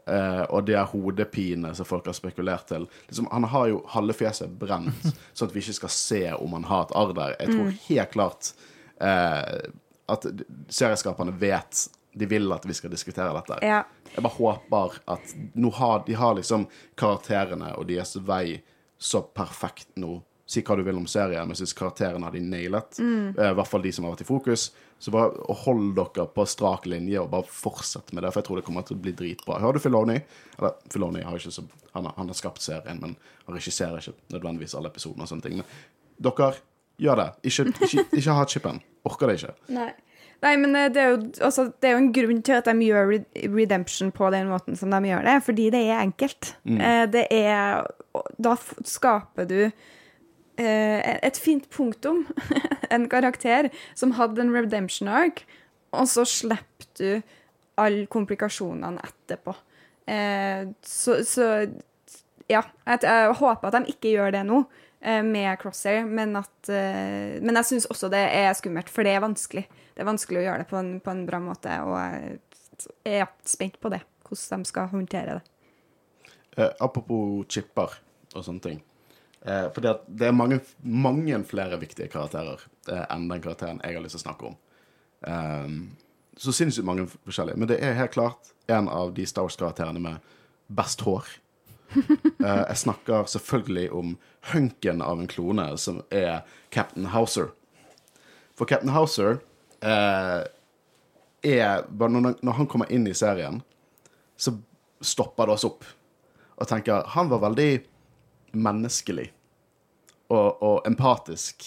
Eh, 0.06 0.42
og 0.52 0.66
de 0.68 0.74
her 0.76 0.84
hodepinene 0.90 1.72
som 1.76 1.88
folk 1.88 2.06
har 2.10 2.16
spekulert 2.16 2.66
til. 2.68 2.84
Liksom, 3.08 3.28
han 3.32 3.46
har 3.48 3.70
jo 3.70 3.80
halve 3.94 4.16
fjeset 4.16 4.52
brent, 4.60 5.08
sånn 5.32 5.48
at 5.48 5.56
vi 5.56 5.62
ikke 5.64 5.78
skal 5.80 5.94
se 5.96 6.22
om 6.36 6.56
han 6.58 6.68
har 6.68 6.86
et 6.86 6.94
arr 7.00 7.14
der. 7.16 7.36
Jeg 7.40 7.54
tror 7.54 7.72
helt 7.86 8.12
klart 8.12 8.50
uh, 9.00 9.70
at 10.12 10.26
serieskaperne 10.68 11.32
vet 11.40 11.86
De 12.14 12.28
vil 12.30 12.52
at 12.54 12.66
vi 12.68 12.76
skal 12.76 12.92
diskutere 12.92 13.32
dette. 13.34 13.58
ja. 13.64 13.82
Jeg 14.14 14.22
bare 14.22 14.36
håper 14.36 14.92
at 15.10 15.32
har, 15.74 16.02
de 16.06 16.14
har 16.14 16.36
liksom 16.38 16.68
karakterene 16.94 17.72
og 17.74 17.88
deres 17.88 18.14
vei 18.22 18.60
så 18.98 19.24
perfekt 19.34 19.88
nå. 19.98 20.20
Si 20.46 20.60
hva 20.60 20.76
du 20.76 20.82
vil 20.84 20.98
om 21.00 21.06
serien, 21.08 21.46
men 21.46 21.56
jeg 21.56 21.62
syns 21.62 21.76
karakterene 21.78 22.26
har 22.26 22.34
de 22.34 22.42
nailet. 22.44 22.98
Mm. 23.00 23.30
I 23.32 23.52
hvert 23.56 23.70
fall 23.70 23.84
de 23.84 23.92
som 23.96 24.04
har 24.04 24.12
vært 24.12 24.26
i 24.26 24.28
fokus. 24.28 24.66
Så 25.00 25.12
bare 25.14 25.54
hold 25.64 25.94
dere 25.96 26.26
på 26.32 26.44
strak 26.48 26.84
linje 26.88 27.20
og 27.20 27.30
bare 27.32 27.48
fortsett 27.48 28.12
med 28.12 28.24
det, 28.24 28.30
for 28.32 28.40
jeg 28.40 28.48
tror 28.48 28.60
det 28.60 28.66
kommer 28.66 28.84
til 28.86 28.98
å 28.98 29.02
bli 29.04 29.14
dritbra. 29.16 29.58
Hører 29.62 29.78
du 29.78 29.84
Filoni? 29.84 30.18
Eller 30.58 30.76
Filoni 30.92 31.24
har 31.24 31.40
ikke 31.40 31.52
så 31.54 31.64
Han 31.94 32.08
har, 32.08 32.14
han 32.16 32.26
har 32.26 32.34
skapt 32.34 32.62
serien, 32.62 32.98
men 33.00 33.12
han 33.46 33.54
regisserer 33.54 34.00
ikke 34.00 34.34
nødvendigvis 34.34 34.74
alle 34.74 34.90
episodene 34.90 35.22
og 35.22 35.30
sånne 35.30 35.44
ting. 35.44 35.60
Men 35.60 36.24
dere, 36.26 36.48
gjør 36.98 37.20
det. 37.20 37.26
Ikke, 37.50 37.68
ikke, 37.86 38.04
ikke 38.18 38.34
ha 38.34 38.46
chipen. 38.50 38.80
Orker 39.06 39.30
det 39.30 39.36
ikke. 39.38 39.54
Nei. 39.76 39.90
Nei, 40.42 40.54
men 40.60 40.74
eh, 40.76 40.88
det 40.92 41.00
er, 41.00 41.12
jo, 41.14 41.20
altså, 41.46 41.68
det 41.80 41.88
er 41.88 41.94
jo 41.94 42.00
en 42.02 42.12
grunn 42.16 42.40
til 42.44 42.58
at 42.58 42.66
de 42.68 42.88
gjør 42.88 43.12
redemption 43.54 44.10
på 44.12 44.28
den 44.34 44.50
måten 44.50 44.76
som 44.76 44.92
de 44.92 45.00
gjør 45.08 45.24
det, 45.24 45.36
fordi 45.46 45.68
det 45.72 45.84
er 45.86 46.02
enkelt. 46.02 46.54
Mm. 46.64 46.80
det 47.14 47.24
er 47.32 47.86
Da 48.42 48.56
skaper 48.84 49.48
du 49.48 49.60
eh, 49.68 49.72
et 50.58 51.38
fint 51.40 51.64
punktum. 51.72 52.24
en 52.94 53.08
karakter 53.10 53.70
som 53.94 54.14
hadde 54.18 54.42
en 54.44 54.52
redemption 54.54 55.10
arc, 55.10 55.44
og 55.94 56.08
så 56.10 56.24
slipper 56.28 56.88
du 56.98 57.08
alle 57.80 58.06
komplikasjonene 58.10 59.02
etterpå. 59.02 59.54
Eh, 60.06 60.68
så, 60.84 61.18
så 61.26 61.48
ja, 62.50 62.62
jeg, 62.86 63.36
håper 63.40 63.70
at 63.70 63.78
de 63.78 63.94
ikke 63.94 64.12
gjør 64.14 64.34
det 64.36 64.44
nå 64.46 64.60
eh, 65.00 65.22
med 65.26 65.56
Crosshair, 65.62 66.04
men, 66.06 66.36
at, 66.38 66.70
eh, 66.70 67.40
men 67.40 67.60
jeg 67.60 67.70
syns 67.72 67.88
også 67.90 68.10
det 68.12 68.22
er 68.28 68.52
skummelt, 68.58 68.92
for 68.92 69.06
det 69.06 69.16
er 69.16 69.24
vanskelig. 69.24 69.66
Det 69.94 70.02
er 70.02 70.10
vanskelig 70.10 70.42
å 70.42 70.46
gjøre 70.48 70.64
det 70.64 70.70
på 70.70 70.78
en, 70.80 70.94
på 71.02 71.14
en 71.14 71.26
bra 71.28 71.40
måte, 71.42 71.74
og 71.86 71.98
jeg 73.06 73.22
er 73.22 73.30
spent 73.48 73.78
på 73.82 73.90
det, 73.94 74.02
hvordan 74.26 74.64
de 74.64 74.70
skal 74.70 74.90
håndtere 74.92 75.38
det. 75.38 75.44
Eh, 76.58 76.70
apropos 76.82 77.46
chipper 77.50 77.98
og 78.34 78.42
sånne 78.46 78.68
ting. 78.68 78.82
Eh, 79.44 79.66
fordi 79.74 79.90
at 79.90 80.06
det 80.08 80.28
er 80.28 80.36
mange, 80.36 80.60
mange 80.80 81.38
flere 81.44 81.76
viktige 81.80 82.08
karakterer 82.12 82.62
eh, 82.88 83.04
enn 83.12 83.28
den 83.28 83.42
karakteren 83.44 83.82
jeg 83.84 83.98
har 83.98 84.04
lyst 84.04 84.16
til 84.16 84.22
å 84.22 84.26
snakke 84.26 84.50
om. 84.50 84.58
Eh, 85.28 85.74
så 86.40 86.54
sinnssykt 86.54 86.88
mange 86.88 87.06
forskjellige. 87.12 87.60
Men 87.60 87.70
det 87.70 87.78
er 87.84 87.98
helt 87.98 88.14
klart 88.16 88.54
en 88.72 88.88
av 88.88 89.12
de 89.14 89.26
Star 89.28 89.46
Wars-karakterene 89.46 90.02
med 90.02 90.36
best 90.72 91.04
hår. 91.06 91.28
Eh, 92.44 92.60
jeg 92.68 92.76
snakker 92.76 93.28
selvfølgelig 93.30 93.84
om 93.96 94.08
hunken 94.50 95.00
av 95.00 95.20
en 95.20 95.28
klone, 95.30 95.64
som 95.80 96.02
er 96.12 96.42
Captain 96.74 97.06
Houser. 97.14 97.46
For 98.58 98.68
Captain 98.68 98.92
Houser 98.92 99.38
eh, 99.80 100.42
er 101.48 101.86
når, 101.88 102.34
når 102.44 102.58
han 102.58 102.68
kommer 102.68 102.90
inn 102.92 103.06
i 103.08 103.14
serien, 103.16 103.62
så 104.36 104.52
stopper 105.00 105.48
det 105.48 105.56
oss 105.56 105.64
opp 105.64 105.88
og 106.54 106.68
tenker 106.70 107.06
han 107.14 107.30
var 107.32 107.42
veldig 107.48 107.70
menneskelig 108.54 109.28
og, 110.32 110.62
og 110.62 110.86
empatisk. 110.88 111.66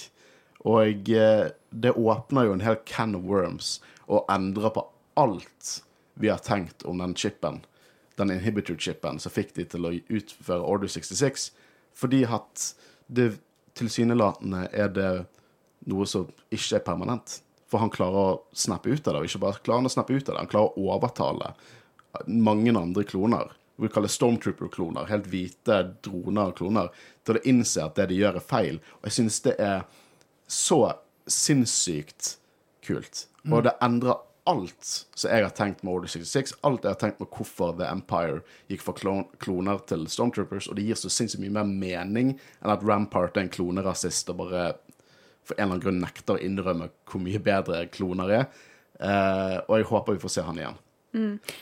Og 0.68 1.10
eh, 1.14 1.48
det 1.70 1.96
åpner 1.96 2.48
jo 2.48 2.56
en 2.58 2.66
hel 2.66 2.80
can 2.90 3.16
of 3.16 3.28
worms 3.28 3.78
og 4.08 4.26
endrer 4.32 4.74
på 4.74 4.86
alt 5.20 5.82
vi 6.18 6.32
har 6.32 6.42
tenkt 6.42 6.86
om 6.88 6.98
den 6.98 7.16
chipen, 7.16 7.62
den 8.18 8.32
inhibitor-chipen, 8.34 9.20
som 9.22 9.34
fikk 9.34 9.54
de 9.58 9.66
til 9.70 9.86
å 9.86 9.94
utføre 9.94 10.66
Order 10.66 10.90
66, 10.90 11.52
fordi 11.98 12.24
at 12.26 12.72
det 13.08 13.36
tilsynelatende 13.78 14.66
er 14.74 14.90
det 14.94 15.12
noe 15.90 16.08
som 16.10 16.32
ikke 16.50 16.80
er 16.80 16.86
permanent. 16.86 17.40
For 17.68 17.84
han 17.84 17.92
klarer 17.94 18.18
å 18.18 18.40
snappe 18.56 18.90
ut 18.90 19.06
av 19.06 19.14
det, 19.14 19.22
og 19.22 19.30
ikke 19.30 19.44
bare 19.44 19.62
klarer 19.62 19.84
han 19.84 19.92
å 19.92 19.94
snappe 19.94 20.16
ut 20.16 20.30
av 20.30 20.34
det, 20.34 20.42
han 20.42 20.52
klarer 20.52 20.74
å 20.74 20.96
overtale 20.96 21.54
mange 22.26 22.74
andre 22.74 23.04
kloner. 23.06 23.52
Vi 23.78 23.90
kaller 23.94 24.10
Stormtrooper-kloner, 24.10 25.10
helt 25.12 25.28
hvite 25.30 25.82
droner 26.06 26.52
og 26.52 26.58
kloner, 26.58 26.94
til 27.28 27.38
å 27.38 27.44
innse 27.46 27.84
at 27.84 27.98
det 28.00 28.08
de 28.12 28.22
gjør, 28.22 28.40
er 28.40 28.46
feil. 28.46 28.80
Og 29.00 29.10
jeg 29.10 29.18
synes 29.20 29.42
det 29.46 29.54
er 29.62 29.84
så 30.50 30.80
sinnssykt 31.30 32.38
kult. 32.88 33.28
Og 33.48 33.68
det 33.68 33.76
endrer 33.84 34.24
alt 34.48 34.88
som 34.88 35.30
jeg 35.30 35.44
har 35.44 35.54
tenkt 35.56 35.84
med 35.84 35.94
Order 35.94 36.12
66, 36.12 36.56
alt 36.68 36.86
jeg 36.86 36.96
har 36.96 37.00
tenkt 37.02 37.20
med 37.22 37.30
hvorfor 37.36 37.76
The 37.78 37.90
Empire 37.92 38.40
gikk 38.72 38.86
fra 38.86 38.96
kloner 39.44 39.84
til 39.90 40.08
Stormtroopers, 40.12 40.70
og 40.72 40.80
det 40.80 40.88
gir 40.88 41.00
så 41.00 41.12
sinnssykt 41.12 41.44
mye 41.44 41.58
mer 41.60 41.68
mening 41.68 42.34
enn 42.38 42.74
at 42.74 42.86
Rampart 42.88 43.38
er 43.38 43.46
en 43.46 43.54
klonerasist 43.54 44.32
og 44.32 44.42
bare 44.46 44.70
for 45.48 45.56
en 45.56 45.68
eller 45.68 45.78
annen 45.78 45.84
grunn 45.84 46.02
nekter 46.04 46.36
å 46.36 46.44
innrømme 46.44 46.90
hvor 47.08 47.24
mye 47.24 47.40
bedre 47.44 47.86
kloner 47.92 48.34
er. 48.40 48.50
Eh, 49.00 49.58
og 49.68 49.78
jeg 49.78 49.88
håper 49.92 50.18
vi 50.18 50.24
får 50.24 50.34
se 50.34 50.44
han 50.48 50.60
igjen. 50.60 50.80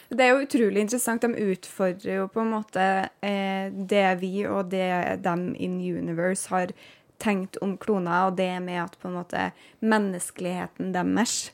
Det 0.09 0.23
er 0.23 0.33
jo 0.33 0.43
utrolig 0.43 0.83
interessant. 0.83 1.21
De 1.21 1.51
utfordrer 1.53 2.19
jo 2.19 2.27
på 2.31 2.43
en 2.43 2.53
måte 2.55 2.85
eh, 3.25 3.71
det 3.71 4.05
vi 4.21 4.45
og 4.49 4.71
det 4.73 5.21
dem 5.23 5.53
in 5.55 5.79
universe 5.79 6.49
har 6.51 6.73
tenkt 7.21 7.57
om 7.63 7.77
kloner, 7.79 8.27
og 8.27 8.37
det 8.39 8.51
med 8.63 8.81
at 8.83 8.97
på 8.99 9.09
en 9.09 9.19
måte 9.19 9.49
menneskeligheten 9.79 10.91
deres 10.95 11.51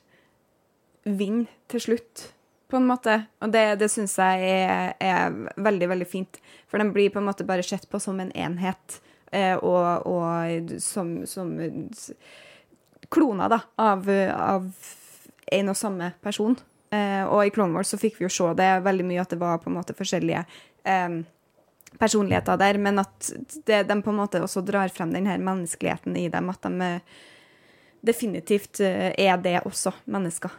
vinner 1.06 1.50
til 1.72 1.84
slutt, 1.86 2.32
på 2.72 2.80
en 2.80 2.88
måte. 2.88 3.18
Og 3.44 3.52
det, 3.54 3.66
det 3.82 3.92
syns 3.92 4.16
jeg 4.18 4.48
er, 4.48 4.94
er 5.04 5.38
veldig, 5.60 5.90
veldig 5.92 6.08
fint. 6.08 6.40
For 6.72 6.80
de 6.80 6.88
blir 6.94 7.12
på 7.12 7.20
en 7.20 7.28
måte 7.28 7.46
bare 7.48 7.66
sett 7.66 7.90
på 7.92 8.00
som 8.00 8.20
en 8.24 8.32
enhet, 8.32 9.02
eh, 9.32 9.58
og, 9.58 10.08
og 10.08 10.74
som, 10.82 11.20
som 11.28 11.54
kloner, 13.12 13.52
da, 13.52 13.62
av, 13.82 14.08
av 14.38 14.70
en 15.52 15.74
og 15.74 15.78
samme 15.78 16.14
person. 16.24 16.56
Eh, 16.92 17.24
og 17.24 17.46
i 17.48 17.52
Clone 17.56 17.74
Wars 17.78 17.88
så 17.94 17.98
fikk 18.00 18.18
vi 18.20 18.26
jo 18.26 18.30
se 18.34 18.50
det 18.60 18.70
veldig 18.84 19.06
mye, 19.08 19.22
at 19.24 19.32
det 19.32 19.40
var 19.40 19.62
på 19.64 19.70
en 19.72 19.78
måte 19.78 19.96
forskjellige 19.96 20.42
eh, 20.84 21.22
personligheter 22.00 22.58
der, 22.60 22.78
men 22.84 23.00
at 23.00 23.30
det, 23.68 23.84
de 23.88 23.98
på 24.04 24.12
en 24.12 24.20
måte 24.20 24.42
også 24.44 24.64
drar 24.68 24.92
frem 24.92 25.12
den 25.16 25.28
her 25.32 25.40
menneskeligheten 25.40 26.18
i 26.20 26.26
dem, 26.34 26.50
at 26.52 26.68
de 26.68 26.88
eh, 26.90 27.18
definitivt 28.04 28.80
eh, 28.84 29.12
er 29.18 29.38
det 29.44 29.60
også, 29.68 29.94
mennesker. 30.12 30.52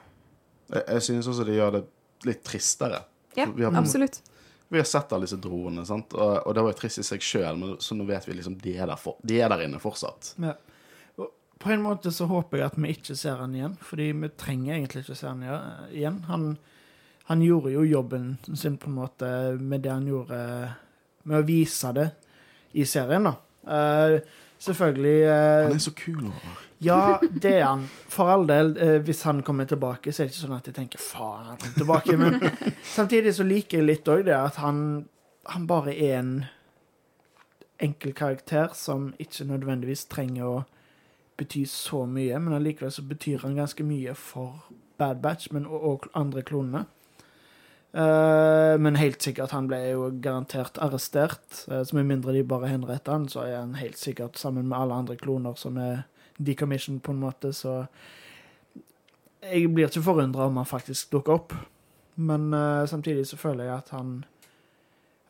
Jeg, 0.73 0.85
jeg 0.89 1.03
synes 1.09 1.29
også 1.33 1.45
de 1.49 1.57
gjør 1.59 1.75
det 1.79 1.83
litt 2.29 2.43
tristere. 2.47 3.03
Ja, 3.37 3.47
Vi 3.53 3.65
har- 3.65 3.75
absolutt. 3.81 4.21
Vi 4.73 4.79
har 4.81 4.87
sett 4.89 5.11
alle 5.13 5.27
disse 5.27 5.37
dronene, 5.37 5.83
sant? 5.85 6.15
Og, 6.17 6.47
og 6.49 6.55
det 6.57 6.63
var 6.65 6.73
jo 6.73 6.79
trist 6.79 7.03
i 7.03 7.05
seg 7.05 7.21
sjøl, 7.21 7.59
men 7.61 7.75
så 7.85 7.93
nå 7.93 8.07
vet 8.09 8.25
vi 8.25 8.39
liksom 8.39 8.55
de 8.63 8.73
er 8.81 8.89
der, 8.89 8.97
for, 8.97 9.19
de 9.21 9.37
er 9.45 9.51
der 9.53 9.67
inne 9.67 9.77
fortsatt. 9.83 10.31
Ja. 10.41 10.55
På 11.63 11.71
en 11.71 11.85
måte 11.85 12.11
så 12.11 12.27
håper 12.27 12.59
jeg 12.59 12.71
at 12.73 12.79
vi 12.81 12.91
ikke 12.91 13.17
ser 13.19 13.39
han 13.39 13.55
igjen, 13.55 13.77
fordi 13.87 14.09
vi 14.19 14.31
trenger 14.35 14.75
egentlig 14.75 15.05
ikke 15.05 15.19
se 15.19 15.29
han 15.31 15.45
igjen-. 15.93 16.25
Han, 16.27 16.49
han 17.31 17.45
gjorde 17.47 17.75
jo 17.77 17.85
jobben 17.87 18.33
sin 18.59 18.81
på 18.83 18.91
en 18.91 18.99
måte 18.99 19.29
med 19.61 19.85
det 19.85 19.93
han 19.93 20.09
gjorde 20.11 20.41
med 21.23 21.39
å 21.39 21.47
vise 21.47 21.93
det 21.95 22.09
i 22.75 22.87
serien, 22.89 23.31
da. 23.31 23.37
Uh, 23.63 24.19
selvfølgelig 24.59 25.19
uh, 25.29 25.69
Han 25.69 25.79
er 25.79 25.85
så 25.87 25.95
kul. 25.95 26.25
Håvard. 26.27 26.69
Ja, 26.83 27.21
det 27.23 27.53
er 27.61 27.65
han. 27.69 27.85
For 28.11 28.27
all 28.27 28.47
del, 28.49 28.73
eh, 28.75 28.97
hvis 29.07 29.23
han 29.23 29.43
kommer 29.47 29.69
tilbake, 29.71 30.11
så 30.11 30.23
er 30.23 30.27
det 30.27 30.35
ikke 30.35 30.41
sånn 30.49 30.57
at 30.57 30.67
jeg 30.67 30.75
tenker 30.75 30.99
faen, 30.99 31.53
han 31.53 31.61
kommer 31.63 31.77
tilbake. 31.79 32.17
Men 32.19 32.41
samtidig 32.97 33.37
så 33.37 33.47
liker 33.47 33.79
jeg 33.79 33.87
litt 33.87 34.11
òg 34.11 34.25
det 34.27 34.35
at 34.35 34.59
han, 34.59 34.81
han 35.47 35.69
bare 35.71 35.95
er 35.95 36.17
en 36.19 36.33
enkel 37.83 38.17
karakter 38.19 38.75
som 38.75 39.13
ikke 39.23 39.47
nødvendigvis 39.47 40.09
trenger 40.11 40.49
å 40.49 40.57
bety 41.41 41.65
så 41.69 42.05
mye, 42.07 42.39
men 42.39 42.57
allikevel 42.57 42.93
så 42.93 43.05
betyr 43.07 43.45
han 43.47 43.57
ganske 43.57 43.85
mye 43.87 44.15
for 44.19 44.67
Bad 44.99 45.23
Batch, 45.23 45.53
men 45.53 45.67
og 45.67 46.09
andre 46.15 46.43
klonene. 46.47 46.85
Uh, 47.93 48.81
men 48.81 48.97
helt 48.97 49.21
sikkert, 49.21 49.53
han 49.53 49.67
ble 49.69 49.79
jo 49.91 50.07
garantert 50.25 50.79
arrestert. 50.81 51.45
Uh, 51.69 51.83
så 51.85 51.97
med 51.99 52.09
mindre 52.09 52.33
de 52.33 52.45
bare 52.49 52.71
henretter 52.71 53.13
han, 53.13 53.29
så 53.29 53.45
er 53.45 53.59
han 53.59 53.75
helt 53.77 54.01
sikkert 54.01 54.39
sammen 54.41 54.69
med 54.71 54.79
alle 54.79 54.97
andre 55.03 55.17
kloner 55.21 55.59
som 55.61 55.77
er 55.77 56.07
decommissioned, 56.41 57.03
på 57.05 57.13
en 57.13 57.21
måte, 57.21 57.53
så 57.53 57.85
Jeg 59.43 59.75
blir 59.75 59.89
ikke 59.89 60.03
forundra 60.03 60.45
om 60.47 60.57
han 60.57 60.67
faktisk 60.67 61.11
dukker 61.13 61.33
opp. 61.33 61.55
Men 62.17 62.55
uh, 62.55 62.87
samtidig 62.87 63.27
så 63.27 63.37
føler 63.37 63.65
jeg 63.65 63.75
at 63.75 63.89
han 63.91 64.25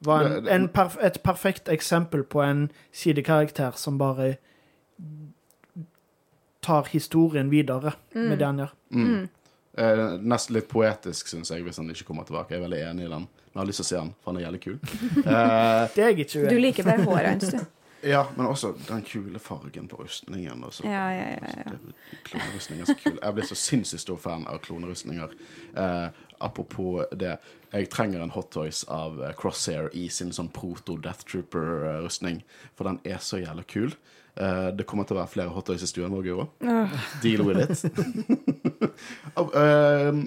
var 0.05 0.27
en, 0.27 0.49
en 0.49 0.69
perf 0.69 0.97
et 1.01 1.21
perfekt 1.25 1.69
eksempel 1.69 2.23
på 2.23 2.43
en 2.43 2.71
sidekarakter 2.93 3.73
som 3.77 3.99
bare 3.99 4.37
tar 6.63 6.89
historien 6.93 7.51
videre 7.53 7.93
med 8.15 8.39
det 8.39 8.47
han 8.47 8.63
gjør. 8.63 8.73
Mm. 8.95 9.29
Eh, 9.83 10.01
nesten 10.21 10.55
litt 10.59 10.69
poetisk, 10.71 11.29
syns 11.33 11.51
jeg, 11.51 11.63
hvis 11.67 11.79
han 11.81 11.89
ikke 11.91 12.05
kommer 12.09 12.27
tilbake. 12.29 12.53
Jeg 12.55 12.61
er 12.61 12.67
veldig 12.69 12.81
enig 12.91 13.07
i 13.07 13.13
den. 13.13 13.27
Men 13.53 13.53
jeg 13.53 13.61
har 13.63 13.69
lyst 13.71 13.81
til 13.83 13.87
å 13.87 13.91
se 13.91 13.99
han, 14.01 14.11
for 14.23 14.33
han 14.33 14.41
er 14.41 14.47
jævlig 14.49 14.61
kul. 14.67 14.81
Eh, 15.27 15.85
Det 15.95 16.03
er 16.05 16.11
jeg 16.13 16.19
ikke 16.27 16.43
uenig 16.43 16.51
Du 16.51 16.61
liker 16.67 16.87
bare 16.89 17.07
håret 17.09 17.31
hans, 17.35 17.49
du. 17.53 17.65
ja, 18.15 18.23
men 18.37 18.47
også 18.49 18.73
den 18.89 19.03
kule 19.07 19.39
fargen 19.43 19.89
på 19.91 19.99
rustningen. 20.03 20.63
Og 20.67 20.79
Ja, 20.85 21.07
ja, 21.17 21.27
ja, 21.37 21.57
ja. 21.67 21.75
Det- 21.77 22.21
Klonerustninger 22.29 22.85
er 22.87 22.93
så 22.95 22.99
kul. 23.03 23.19
Jeg 23.23 23.35
blir 23.39 23.49
så 23.51 23.59
sinnssykt 23.59 24.05
stor 24.07 24.21
fan 24.23 24.47
av 24.49 24.59
klonerustninger. 24.65 25.35
Eh, 25.77 26.09
apropos 26.43 27.05
det, 27.17 27.37
jeg 27.73 27.89
trenger 27.93 28.23
en 28.25 28.33
Hot 28.35 28.51
Toys 28.53 28.85
av 28.93 29.21
eh, 29.23 29.33
Crosshair 29.39 29.89
i 29.97 30.09
sin 30.13 30.33
sånn 30.37 30.49
proto 30.53 30.97
Death 31.01 31.25
Trooper-rustning, 31.31 32.43
for 32.77 32.89
den 32.91 33.01
er 33.09 33.21
så 33.25 33.41
jævla 33.41 33.65
kul. 33.69 33.95
Eh, 34.35 34.69
det 34.77 34.87
kommer 34.89 35.05
til 35.09 35.17
å 35.17 35.23
være 35.23 35.33
flere 35.33 35.53
hotdogs 35.53 35.85
i 35.85 35.91
stuen 35.91 36.15
vår, 36.15 36.29
Guro. 36.29 36.47
Deal 37.23 37.45
with 37.47 37.67
it. 37.67 37.85
Og, 39.41 39.53
eh, 39.59 40.23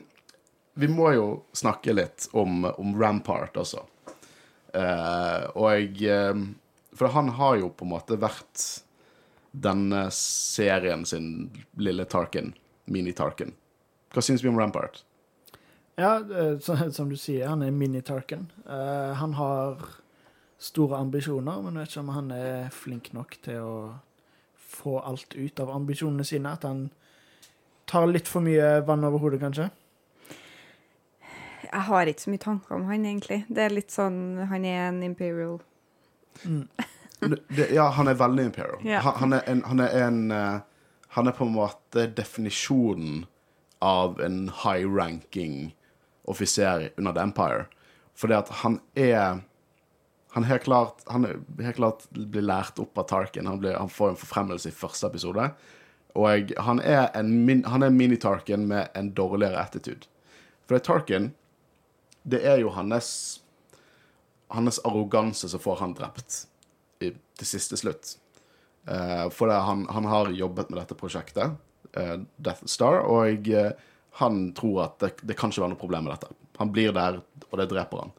vi 0.75 0.87
må 0.91 1.11
jo 1.15 1.27
snakke 1.55 1.95
litt 1.95 2.27
om, 2.35 2.65
om 2.67 2.95
Rampart 2.99 3.57
også. 3.57 3.85
Eh, 4.75 5.43
og 5.55 6.01
eh, 6.03 6.33
For 6.95 7.13
han 7.15 7.29
har 7.37 7.61
jo 7.61 7.69
på 7.71 7.87
en 7.87 7.93
måte 7.93 8.17
vært 8.19 8.63
denne 9.55 10.09
serien 10.11 11.05
sin 11.07 11.49
lille 11.79 12.03
Tarkin, 12.11 12.51
mini-Tarkin. 12.91 13.53
Hva 14.11 14.23
syns 14.23 14.43
vi 14.43 14.51
om 14.51 14.59
Rampart? 14.59 15.05
Ja, 15.95 16.17
eh, 16.19 16.59
som 16.59 17.09
du 17.09 17.15
sier, 17.15 17.47
han 17.47 17.63
er 17.63 17.71
mini-Tarkin. 17.71 18.49
Uh, 18.67 19.15
han 19.15 19.37
har 19.39 19.79
store 20.65 20.97
ambisjoner, 20.97 21.61
men 21.61 21.79
vet 21.79 21.91
ikke 21.91 22.03
om 22.03 22.13
han 22.15 22.31
er 22.33 22.69
flink 22.73 23.11
nok 23.13 23.37
til 23.45 23.61
å 23.61 23.77
få 24.75 24.97
alt 24.99 25.35
ut 25.37 25.61
av 25.61 25.71
ambisjonene 25.75 26.25
sine. 26.27 26.53
At 26.57 26.65
han 26.67 26.87
tar 27.89 28.07
litt 28.09 28.29
for 28.29 28.45
mye 28.45 28.79
vann 28.87 29.05
over 29.05 29.21
hodet, 29.21 29.41
kanskje. 29.43 29.69
Jeg 31.65 31.83
har 31.89 32.09
ikke 32.09 32.23
så 32.23 32.33
mye 32.33 32.43
tanker 32.43 32.77
om 32.77 32.85
han, 32.89 33.05
egentlig. 33.05 33.43
Det 33.49 33.65
er 33.65 33.73
litt 33.73 33.91
sånn 33.91 34.45
Han 34.49 34.65
er 34.65 34.87
en 34.87 35.01
imperial. 35.03 35.57
Mm. 36.43 36.67
det, 37.57 37.69
ja, 37.73 37.89
han 37.97 38.07
er 38.07 38.19
veldig 38.19 38.45
imperial. 38.51 38.81
Ja. 38.85 39.01
Han, 39.05 39.17
han, 39.21 39.37
er 39.37 39.49
en, 39.51 39.63
han 39.69 39.83
er 39.83 39.97
en 40.05 40.19
eh, 40.31 40.59
Han 41.17 41.27
er 41.27 41.35
på 41.35 41.47
en 41.47 41.55
måte 41.55 42.07
definisjonen 42.11 43.25
av 43.85 44.21
en 44.23 44.49
high-ranking 44.63 45.75
offiser 46.25 46.89
under 46.97 47.13
The 47.13 47.21
Empire. 47.21 47.65
Fordi 48.15 48.33
at 48.33 48.49
han 48.63 48.79
er 48.95 49.43
Han 50.35 50.43
helt 50.43 50.65
klart 50.65 51.03
Han 51.07 51.25
er 51.25 51.39
helt 51.63 51.79
klart 51.79 52.05
blir 52.11 52.43
lært 52.43 52.79
opp 52.83 52.97
av 52.99 53.07
Tarkin. 53.07 53.47
Han, 53.47 53.61
blir, 53.63 53.77
han 53.79 53.89
får 53.89 54.13
en 54.13 54.19
forfremmelse 54.19 54.69
i 54.69 54.75
første 54.75 55.07
episode. 55.07 55.47
Og 56.15 56.51
han 56.67 56.79
er 56.83 57.09
en 57.15 57.31
er 57.49 57.89
mini-Tarkin 57.91 58.67
med 58.67 58.91
en 58.95 59.13
dårligere 59.15 59.59
attitude. 59.59 60.07
For 60.67 60.77
det 60.77 60.85
Tarkin, 60.87 61.33
det 62.23 62.43
er 62.47 62.61
jo 62.63 62.71
hans 62.75 63.41
hans 64.47 64.79
arroganse 64.85 65.49
som 65.49 65.59
får 65.59 65.75
han 65.75 65.93
drept 65.93 66.45
i, 66.99 67.11
til 67.11 67.47
siste 67.47 67.77
slutt. 67.79 68.15
Uh, 68.85 69.29
for 69.33 69.49
det, 69.49 69.57
han, 69.65 69.85
han 69.89 70.05
har 70.05 70.31
jobbet 70.31 70.69
med 70.69 70.79
dette 70.79 70.97
prosjektet, 70.99 71.55
uh, 71.97 72.17
Death 72.37 72.67
Star, 72.69 73.01
og 73.09 73.49
uh, 73.49 73.71
han 74.21 74.51
tror 74.57 74.83
at 74.85 74.99
det, 75.01 75.11
det 75.25 75.37
kan 75.39 75.51
ikke 75.51 75.65
være 75.65 75.73
noe 75.73 75.81
problem 75.81 76.07
med 76.07 76.15
dette. 76.15 76.29
Han 76.59 76.71
blir 76.71 76.93
der, 76.95 77.19
og 77.49 77.57
det 77.59 77.69
dreper 77.71 78.05
han. 78.05 78.13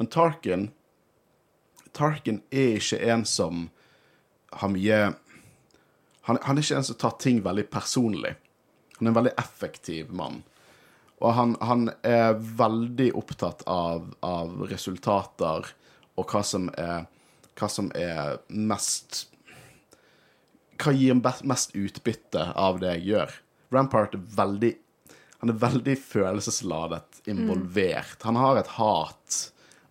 Men 0.00 0.08
Tarkin 0.12 0.70
Tarkin 1.96 2.40
er 2.50 2.78
ikke 2.78 3.00
en 3.12 3.26
som 3.28 3.66
har 4.52 4.72
mye 4.72 5.02
han, 6.22 6.38
han 6.42 6.58
er 6.58 6.62
ikke 6.62 6.78
en 6.78 6.86
som 6.86 6.98
tar 7.00 7.16
ting 7.18 7.40
veldig 7.42 7.64
personlig. 7.72 8.36
Han 8.98 9.08
er 9.08 9.10
en 9.10 9.16
veldig 9.16 9.32
effektiv 9.42 10.12
mann. 10.14 10.42
Og 11.22 11.34
han, 11.34 11.56
han 11.62 11.88
er 12.06 12.36
veldig 12.38 13.08
opptatt 13.18 13.64
av, 13.70 14.06
av 14.22 14.54
resultater 14.70 15.66
og 16.18 16.30
hva 16.30 16.44
som 16.46 16.70
er 16.78 17.08
hva 17.58 17.68
som 17.68 17.90
er 17.98 18.38
mest 18.48 19.26
hva 20.82 20.94
gir 20.96 21.18
mest 21.46 21.74
utbytte 21.78 22.46
av 22.58 22.80
det 22.82 22.94
jeg 22.96 23.04
gjør? 23.12 23.34
Rampart 23.74 24.16
er 24.16 24.24
veldig 24.36 24.72
Han 25.42 25.50
er 25.50 25.58
veldig 25.58 25.94
følelsesladet 25.98 27.24
involvert. 27.26 28.20
Han 28.22 28.36
har 28.38 28.60
et 28.60 28.68
hat 28.76 29.38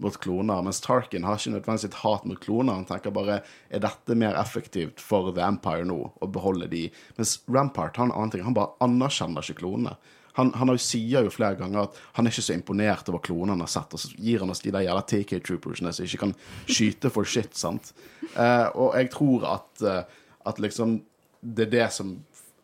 mot 0.02 0.18
kloner, 0.22 0.64
mens 0.66 0.82
Tarkin 0.84 1.26
har 1.28 1.38
ikke 1.38 1.54
nødvendigvis 1.56 1.90
et 1.90 2.00
hat 2.02 2.26
mot 2.26 2.40
kloner. 2.42 2.80
Han 2.80 2.88
tenker 2.90 3.14
bare 3.14 3.42
er 3.70 3.84
dette 3.84 4.18
mer 4.18 4.38
effektivt 4.40 5.04
for 5.04 5.30
The 5.36 5.44
Empire 5.46 5.86
nå, 5.88 6.00
å 6.18 6.32
beholde 6.32 6.70
de? 6.72 6.88
Mens 7.20 7.38
Rampart 7.52 8.00
har 8.00 8.10
en 8.10 8.16
annen 8.16 8.34
ting. 8.34 8.46
Han 8.48 8.58
bare 8.58 8.74
anerkjenner 8.84 9.46
ikke 9.46 9.62
klonene. 9.62 9.96
Han, 10.40 10.54
han 10.56 10.72
sier 10.80 11.26
jo 11.26 11.34
flere 11.34 11.58
ganger 11.60 11.90
at 11.90 11.98
han 12.16 12.28
er 12.28 12.34
ikke 12.34 12.46
så 12.46 12.56
imponert 12.56 13.10
over 13.12 13.24
klonene 13.26 13.58
han 13.58 13.66
har 13.66 13.72
sett, 13.72 13.94
og 13.94 14.00
så 14.00 14.12
gir 14.16 14.44
han 14.44 14.54
oss 14.54 14.64
de 14.64 14.72
der 14.74 14.86
jævla 14.86 15.04
TK-troopersene 15.12 15.92
som 15.96 16.08
ikke 16.08 16.22
kan 16.24 16.36
skyte 16.70 17.12
for 17.12 17.28
shit, 17.28 17.52
sant. 17.58 17.92
Eh, 18.32 18.68
og 18.72 18.96
jeg 18.96 19.12
tror 19.12 19.48
at, 19.58 19.72
eh, 19.84 20.22
at 20.48 20.62
liksom 20.64 21.02
det 21.42 21.68
er 21.68 21.74
det 21.74 21.88
som 21.94 22.16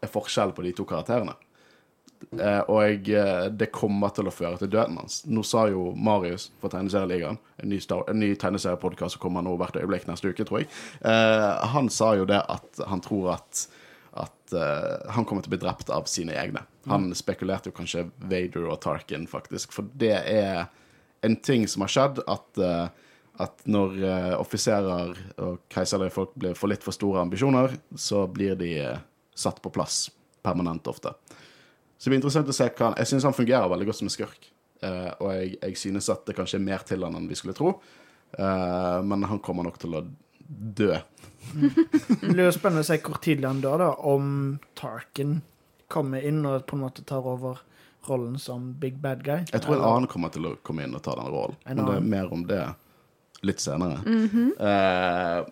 er 0.03 0.11
forskjellen 0.11 0.55
på 0.55 0.63
de 0.65 0.71
to 0.77 0.85
karakterene. 0.87 1.33
Eh, 2.39 2.61
og 2.69 3.09
eh, 3.09 3.47
det 3.53 3.69
kommer 3.73 4.11
til 4.15 4.27
å 4.27 4.33
føre 4.33 4.59
til 4.61 4.71
døden 4.73 4.97
hans. 4.99 5.21
Nå 5.29 5.43
sa 5.47 5.67
jo 5.71 5.91
Marius 5.95 6.49
fra 6.61 6.71
Tegneserieligaen, 6.73 7.39
en 7.61 7.71
ny, 7.71 7.79
ny 8.17 8.31
tegneseriepodkast 8.39 9.17
som 9.17 9.23
kommer 9.23 9.45
nå 9.45 9.55
hvert 9.59 9.77
øyeblikk 9.79 10.07
neste 10.09 10.33
uke, 10.33 10.45
tror 10.47 10.63
jeg, 10.63 10.71
eh, 11.07 11.67
han 11.73 11.91
sa 11.93 12.13
jo 12.19 12.27
det 12.29 12.41
at 12.43 12.87
han 12.89 13.03
tror 13.03 13.35
at 13.39 13.67
at 14.17 14.49
han 15.13 15.27
kommer 15.29 15.43
til 15.45 15.51
å 15.51 15.53
bli 15.53 15.59
drept 15.61 15.91
av 15.93 16.07
sine 16.09 16.33
egne. 16.41 16.63
Han 16.89 17.11
spekulerte 17.13 17.69
jo 17.69 17.75
kanskje 17.77 18.07
Vader 18.17 18.63
og 18.65 18.79
Tarkin, 18.81 19.27
faktisk. 19.29 19.75
For 19.75 19.85
det 19.93 20.15
er 20.31 20.63
en 21.27 21.35
ting 21.45 21.67
som 21.69 21.83
har 21.85 21.91
skjedd, 21.93 22.23
at, 22.25 22.61
at 23.45 23.61
når 23.69 23.99
offiserer 24.39 25.13
og 25.43 25.59
keiserlige 25.69 26.15
folk 26.15 26.33
blir 26.33 26.57
for 26.57 26.73
litt 26.73 26.87
for 26.87 26.97
store 26.97 27.21
ambisjoner, 27.27 27.77
så 27.93 28.23
blir 28.25 28.57
de 28.57 28.71
satt 29.37 29.61
på 29.61 29.75
plass 29.75 30.07
permanent 30.41 30.89
ofte. 30.89 31.13
Så 31.97 32.05
det 32.07 32.11
blir 32.13 32.19
interessant 32.21 32.49
å 32.49 32.53
se 32.55 32.67
hva 32.69 32.91
han 32.91 32.97
Jeg 33.01 33.09
syns 33.09 33.25
han 33.25 33.33
fungerer 33.33 33.69
veldig 33.71 33.87
godt 33.89 33.99
som 34.01 34.07
en 34.09 34.13
skurk. 34.13 34.51
Uh, 34.83 35.09
og 35.19 35.31
jeg, 35.33 35.55
jeg 35.61 35.77
synes 35.81 36.09
at 36.13 36.25
det 36.27 36.35
kanskje 36.37 36.59
er 36.59 36.65
mer 36.67 36.83
til 36.85 37.01
han 37.03 37.15
enn 37.17 37.27
vi 37.29 37.35
skulle 37.39 37.55
tro. 37.57 37.71
Uh, 38.37 39.01
men 39.07 39.23
han 39.25 39.39
kommer 39.41 39.65
nok 39.65 39.79
til 39.81 39.95
å 39.97 40.03
dø. 40.47 40.93
Det 41.57 42.27
blir 42.29 42.45
jo 42.45 42.53
spennende 42.55 42.83
å 42.83 42.87
se 42.87 42.99
hvor 43.01 43.17
tidlig 43.23 43.47
han 43.49 43.61
dør, 43.63 43.81
da. 43.81 43.89
Om 44.13 44.27
Tarkin 44.77 45.39
kommer 45.91 46.21
inn 46.27 46.45
og 46.45 46.65
på 46.67 46.77
en 46.77 46.83
måte 46.85 47.03
tar 47.07 47.25
over 47.25 47.63
rollen 48.07 48.37
som 48.39 48.69
big 48.79 48.99
bad 49.03 49.23
guy. 49.25 49.41
Jeg 49.51 49.63
tror 49.63 49.75
en 49.75 49.81
Eller- 49.81 49.95
annen 49.95 50.07
kommer 50.11 50.29
til 50.31 50.45
å 50.47 50.55
komme 50.63 50.83
inn 50.85 50.95
og 50.95 51.01
ta 51.03 51.15
den 51.15 51.31
rollen. 51.33 51.57
Men 51.65 51.85
det 51.85 51.95
er 51.97 52.05
mer 52.13 52.33
om 52.33 52.43
det 52.47 52.61
litt 53.43 53.59
senere. 53.59 53.99
eh, 54.59 55.45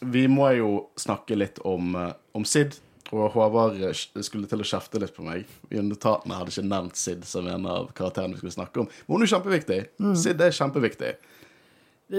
vi 0.00 0.26
må 0.28 0.48
jo 0.56 0.88
snakke 0.96 1.36
litt 1.36 1.58
om, 1.64 1.94
om 2.34 2.44
Sid. 2.44 2.74
Og 3.10 3.32
Håvard 3.34 3.78
eh, 3.82 3.94
skulle 4.22 4.48
til 4.50 4.62
å 4.62 4.66
kjefte 4.66 5.00
litt 5.02 5.14
på 5.16 5.24
meg. 5.26 5.48
I 5.70 5.82
notatene 5.82 6.38
hadde 6.38 6.54
ikke 6.54 6.66
nevnt 6.68 6.98
Sid 7.00 7.24
som 7.28 7.48
en 7.50 7.66
av 7.70 7.90
karakterene 7.96 8.36
vi 8.36 8.42
skulle 8.42 8.58
snakke 8.58 8.84
om. 8.84 8.90
Men 9.06 9.16
hun 9.16 9.26
er 9.26 9.32
kjempeviktig. 9.32 9.80
Mm. 10.02 10.12
Sid 10.18 10.44
er 10.44 10.54
kjempeviktig. 10.56 11.14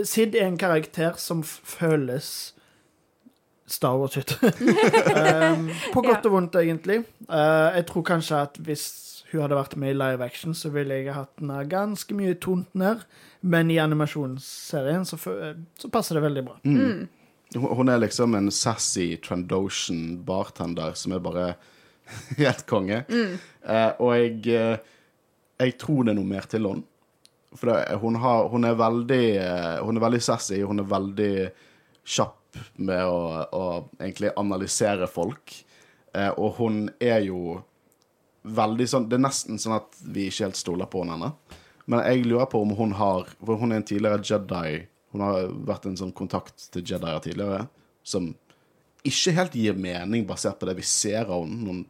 Sid 0.07 0.35
er 0.39 0.47
en 0.47 0.59
karakter 0.59 1.17
som 1.19 1.43
føles 1.43 2.31
Star 3.71 3.95
Wars 3.99 4.17
ut. 4.19 4.35
um, 4.43 5.69
på 5.93 6.03
godt 6.09 6.27
og 6.27 6.35
vondt, 6.35 6.59
egentlig. 6.59 7.01
Uh, 7.29 7.71
jeg 7.77 7.87
tror 7.87 8.07
kanskje 8.11 8.43
at 8.49 8.59
hvis 8.65 8.85
hun 9.31 9.45
hadde 9.45 9.55
vært 9.55 9.77
med 9.79 9.93
i 9.93 9.95
live 9.95 10.25
action, 10.25 10.55
så 10.57 10.73
ville 10.73 10.97
jeg 10.99 11.15
hatt 11.15 11.31
den 11.39 11.53
ganske 11.71 12.15
mye 12.17 12.35
tont 12.35 12.67
ned. 12.75 13.05
Men 13.41 13.71
i 13.71 13.79
animasjonsserien 13.79 15.07
så, 15.07 15.15
så 15.15 15.91
passer 15.91 16.19
det 16.19 16.25
veldig 16.27 16.43
bra. 16.49 16.59
Hun 16.67 17.07
hun 17.55 17.89
er 17.91 17.99
liksom 17.99 18.35
en 18.35 18.51
sassy 18.51 19.17
Trandoshan 19.23 20.21
bartender 20.25 20.93
som 20.95 21.15
er 21.15 21.23
bare 21.23 21.47
helt 22.41 22.65
konge. 22.69 23.03
Eh, 23.09 23.91
og 23.99 24.13
jeg, 24.15 24.37
eh, 24.55 24.77
jeg 25.61 25.77
tror 25.81 26.05
det 26.05 26.13
er 26.13 26.19
noe 26.21 26.31
mer 26.31 26.47
til 26.51 26.69
henne. 26.69 26.87
For 27.51 27.67
det, 27.67 27.97
hun, 27.99 28.15
har, 28.15 28.47
hun, 28.47 28.63
er 28.63 28.77
veldig, 28.79 29.25
eh, 29.41 29.81
hun 29.83 29.99
er 29.99 30.05
veldig 30.05 30.21
sassy, 30.23 30.61
hun 30.63 30.79
er 30.79 30.87
veldig 30.87 31.33
kjapp 32.07 32.61
med 32.79 33.03
å, 33.07 33.19
å 33.43 33.65
egentlig 33.99 34.31
analysere 34.39 35.09
folk. 35.11 35.57
Eh, 36.15 36.31
og 36.31 36.55
hun 36.59 36.85
er 36.99 37.21
jo 37.27 37.59
veldig 38.41 38.87
sånn 38.89 39.03
Det 39.07 39.15
er 39.15 39.21
nesten 39.21 39.59
sånn 39.61 39.77
at 39.77 39.99
vi 40.01 40.25
ikke 40.27 40.47
helt 40.47 40.59
stoler 40.59 40.89
på 40.91 41.03
henne 41.03 41.19
ennå. 41.19 41.59
Men 41.91 42.03
jeg 42.07 42.25
lurer 42.25 42.47
på 42.51 42.61
om 42.63 42.73
hun 42.77 42.95
har 42.97 43.29
For 43.39 43.59
hun 43.59 43.71
er 43.71 43.81
en 43.81 43.87
tidligere 43.87 44.23
Jedi. 44.23 44.81
Hun 45.11 45.23
har 45.25 45.49
vært 45.67 45.87
en 45.89 45.97
sånn 45.99 46.13
kontakt 46.15 46.69
til 46.73 46.85
Jedier 46.87 47.21
tidligere 47.23 47.65
som 48.03 48.31
ikke 49.07 49.33
helt 49.35 49.57
gir 49.57 49.77
mening 49.77 50.25
basert 50.29 50.59
på 50.61 50.69
det 50.69 50.77
vi 50.77 50.85
ser 50.85 51.25
av 51.25 51.43
henne 51.43 51.65
når 51.65 51.73
hun 51.73 51.81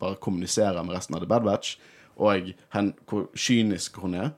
bare 0.00 0.20
kommuniserer 0.24 0.84
med 0.84 0.96
resten 0.96 1.16
av 1.16 1.24
The 1.24 1.28
Bad 1.28 1.44
Batch, 1.44 1.74
og 2.20 2.52
hen, 2.72 2.92
hvor 3.08 3.26
kynisk 3.36 3.98
hun 4.00 4.16
er. 4.16 4.30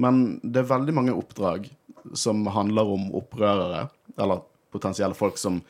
Men 0.00 0.38
det 0.44 0.62
er 0.62 0.72
veldig 0.72 0.94
mange 0.96 1.14
oppdrag 1.16 1.68
som 2.16 2.44
handler 2.52 2.92
om 2.92 3.08
opprørere, 3.16 3.86
eller 4.20 4.44
potensielle 4.72 5.16
folk 5.16 5.40
som 5.40 5.62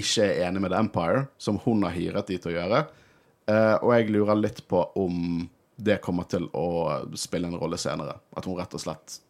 ikke 0.00 0.24
er 0.24 0.46
enig 0.46 0.62
med 0.64 0.72
The 0.72 0.80
Empire, 0.80 1.26
som 1.36 1.60
hun 1.64 1.84
har 1.84 1.96
hyret 1.96 2.30
de 2.30 2.38
til 2.40 2.52
å 2.52 2.56
gjøre. 2.56 2.82
Eh, 3.50 3.76
og 3.80 3.92
jeg 3.94 4.12
lurer 4.14 4.38
litt 4.40 4.62
på 4.68 4.82
om 5.00 5.44
det 5.80 6.00
kommer 6.04 6.28
til 6.28 6.46
å 6.56 6.66
spille 7.18 7.48
en 7.48 7.58
rolle 7.60 7.78
senere. 7.80 8.18
At 8.36 8.48
hun 8.48 8.58
rett 8.58 8.74
og 8.76 8.82
slett 8.82 9.20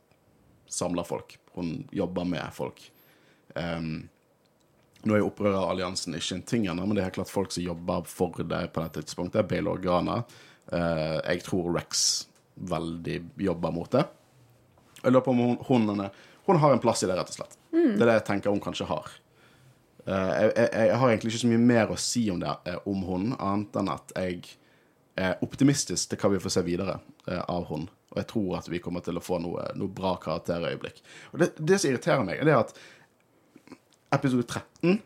samler 0.70 1.06
folk. 1.06 1.36
Hun 1.56 1.82
jobber 1.94 2.26
med 2.28 2.54
folk. 2.54 2.82
Um, 3.54 4.08
nå 5.02 5.16
er 5.16 5.24
opprøret 5.24 5.56
av 5.56 5.70
alliansen 5.72 6.16
ikke 6.16 6.36
en 6.36 6.46
ting 6.46 6.66
ennå, 6.68 6.84
men 6.84 6.96
det 6.96 7.02
er 7.02 7.08
helt 7.08 7.20
klart 7.22 7.32
folk 7.32 7.54
som 7.54 7.64
jobber 7.64 8.04
for 8.08 8.36
det 8.44 8.66
på 8.74 8.82
dette 8.84 9.04
tidspunktet. 9.04 9.38
Det 9.38 9.44
er 9.44 9.50
Bail 9.54 9.70
Organa. 9.70 10.18
Eh, 10.72 11.16
jeg 11.24 11.44
tror 11.46 11.70
Rex 11.74 12.02
veldig 12.70 13.16
jobber 13.40 13.72
mot 13.72 13.90
det. 13.92 14.04
Jeg 15.00 15.14
lurer 15.14 15.24
på 15.24 15.32
om 15.32 15.40
hun, 15.40 15.56
hun, 15.64 16.04
hun 16.46 16.60
har 16.60 16.74
en 16.74 16.82
plass 16.82 17.02
i 17.02 17.08
det, 17.08 17.16
rett 17.16 17.32
og 17.32 17.38
slett. 17.38 17.56
Det 17.72 18.04
er 18.04 18.10
det 18.10 18.18
jeg 18.18 18.26
tenker 18.28 18.52
hun 18.52 18.60
kanskje 18.60 18.88
har. 18.90 19.08
Uh, 20.04 20.30
jeg, 20.32 20.52
jeg, 20.56 20.68
jeg 20.90 20.98
har 21.00 21.10
egentlig 21.10 21.30
ikke 21.30 21.42
så 21.42 21.48
mye 21.50 21.62
mer 21.70 21.90
å 21.92 21.96
si 22.00 22.22
om 22.32 22.38
det 22.40 22.52
eh, 22.68 22.78
om 22.88 23.02
hun, 23.04 23.26
annet 23.36 23.76
enn 23.76 23.90
at 23.92 24.14
jeg 24.16 24.54
er 25.20 25.42
optimistisk 25.44 26.08
til 26.08 26.20
hva 26.20 26.30
vi 26.32 26.40
får 26.40 26.54
se 26.54 26.62
videre 26.66 26.96
uh, 27.28 27.42
av 27.44 27.66
hun. 27.68 27.88
Og 28.10 28.18
jeg 28.18 28.26
tror 28.32 28.56
at 28.58 28.68
vi 28.72 28.80
kommer 28.82 29.04
til 29.06 29.18
å 29.18 29.22
få 29.22 29.38
noe, 29.42 29.68
noe 29.78 29.88
bra 29.94 30.16
karakterøyeblikk. 30.22 30.98
Og 31.32 31.42
det, 31.42 31.52
det 31.62 31.78
som 31.78 31.92
irriterer 31.92 32.24
meg, 32.26 32.40
er 32.42 32.56
at 32.58 32.74
episode 34.16 34.42
13 34.50 34.98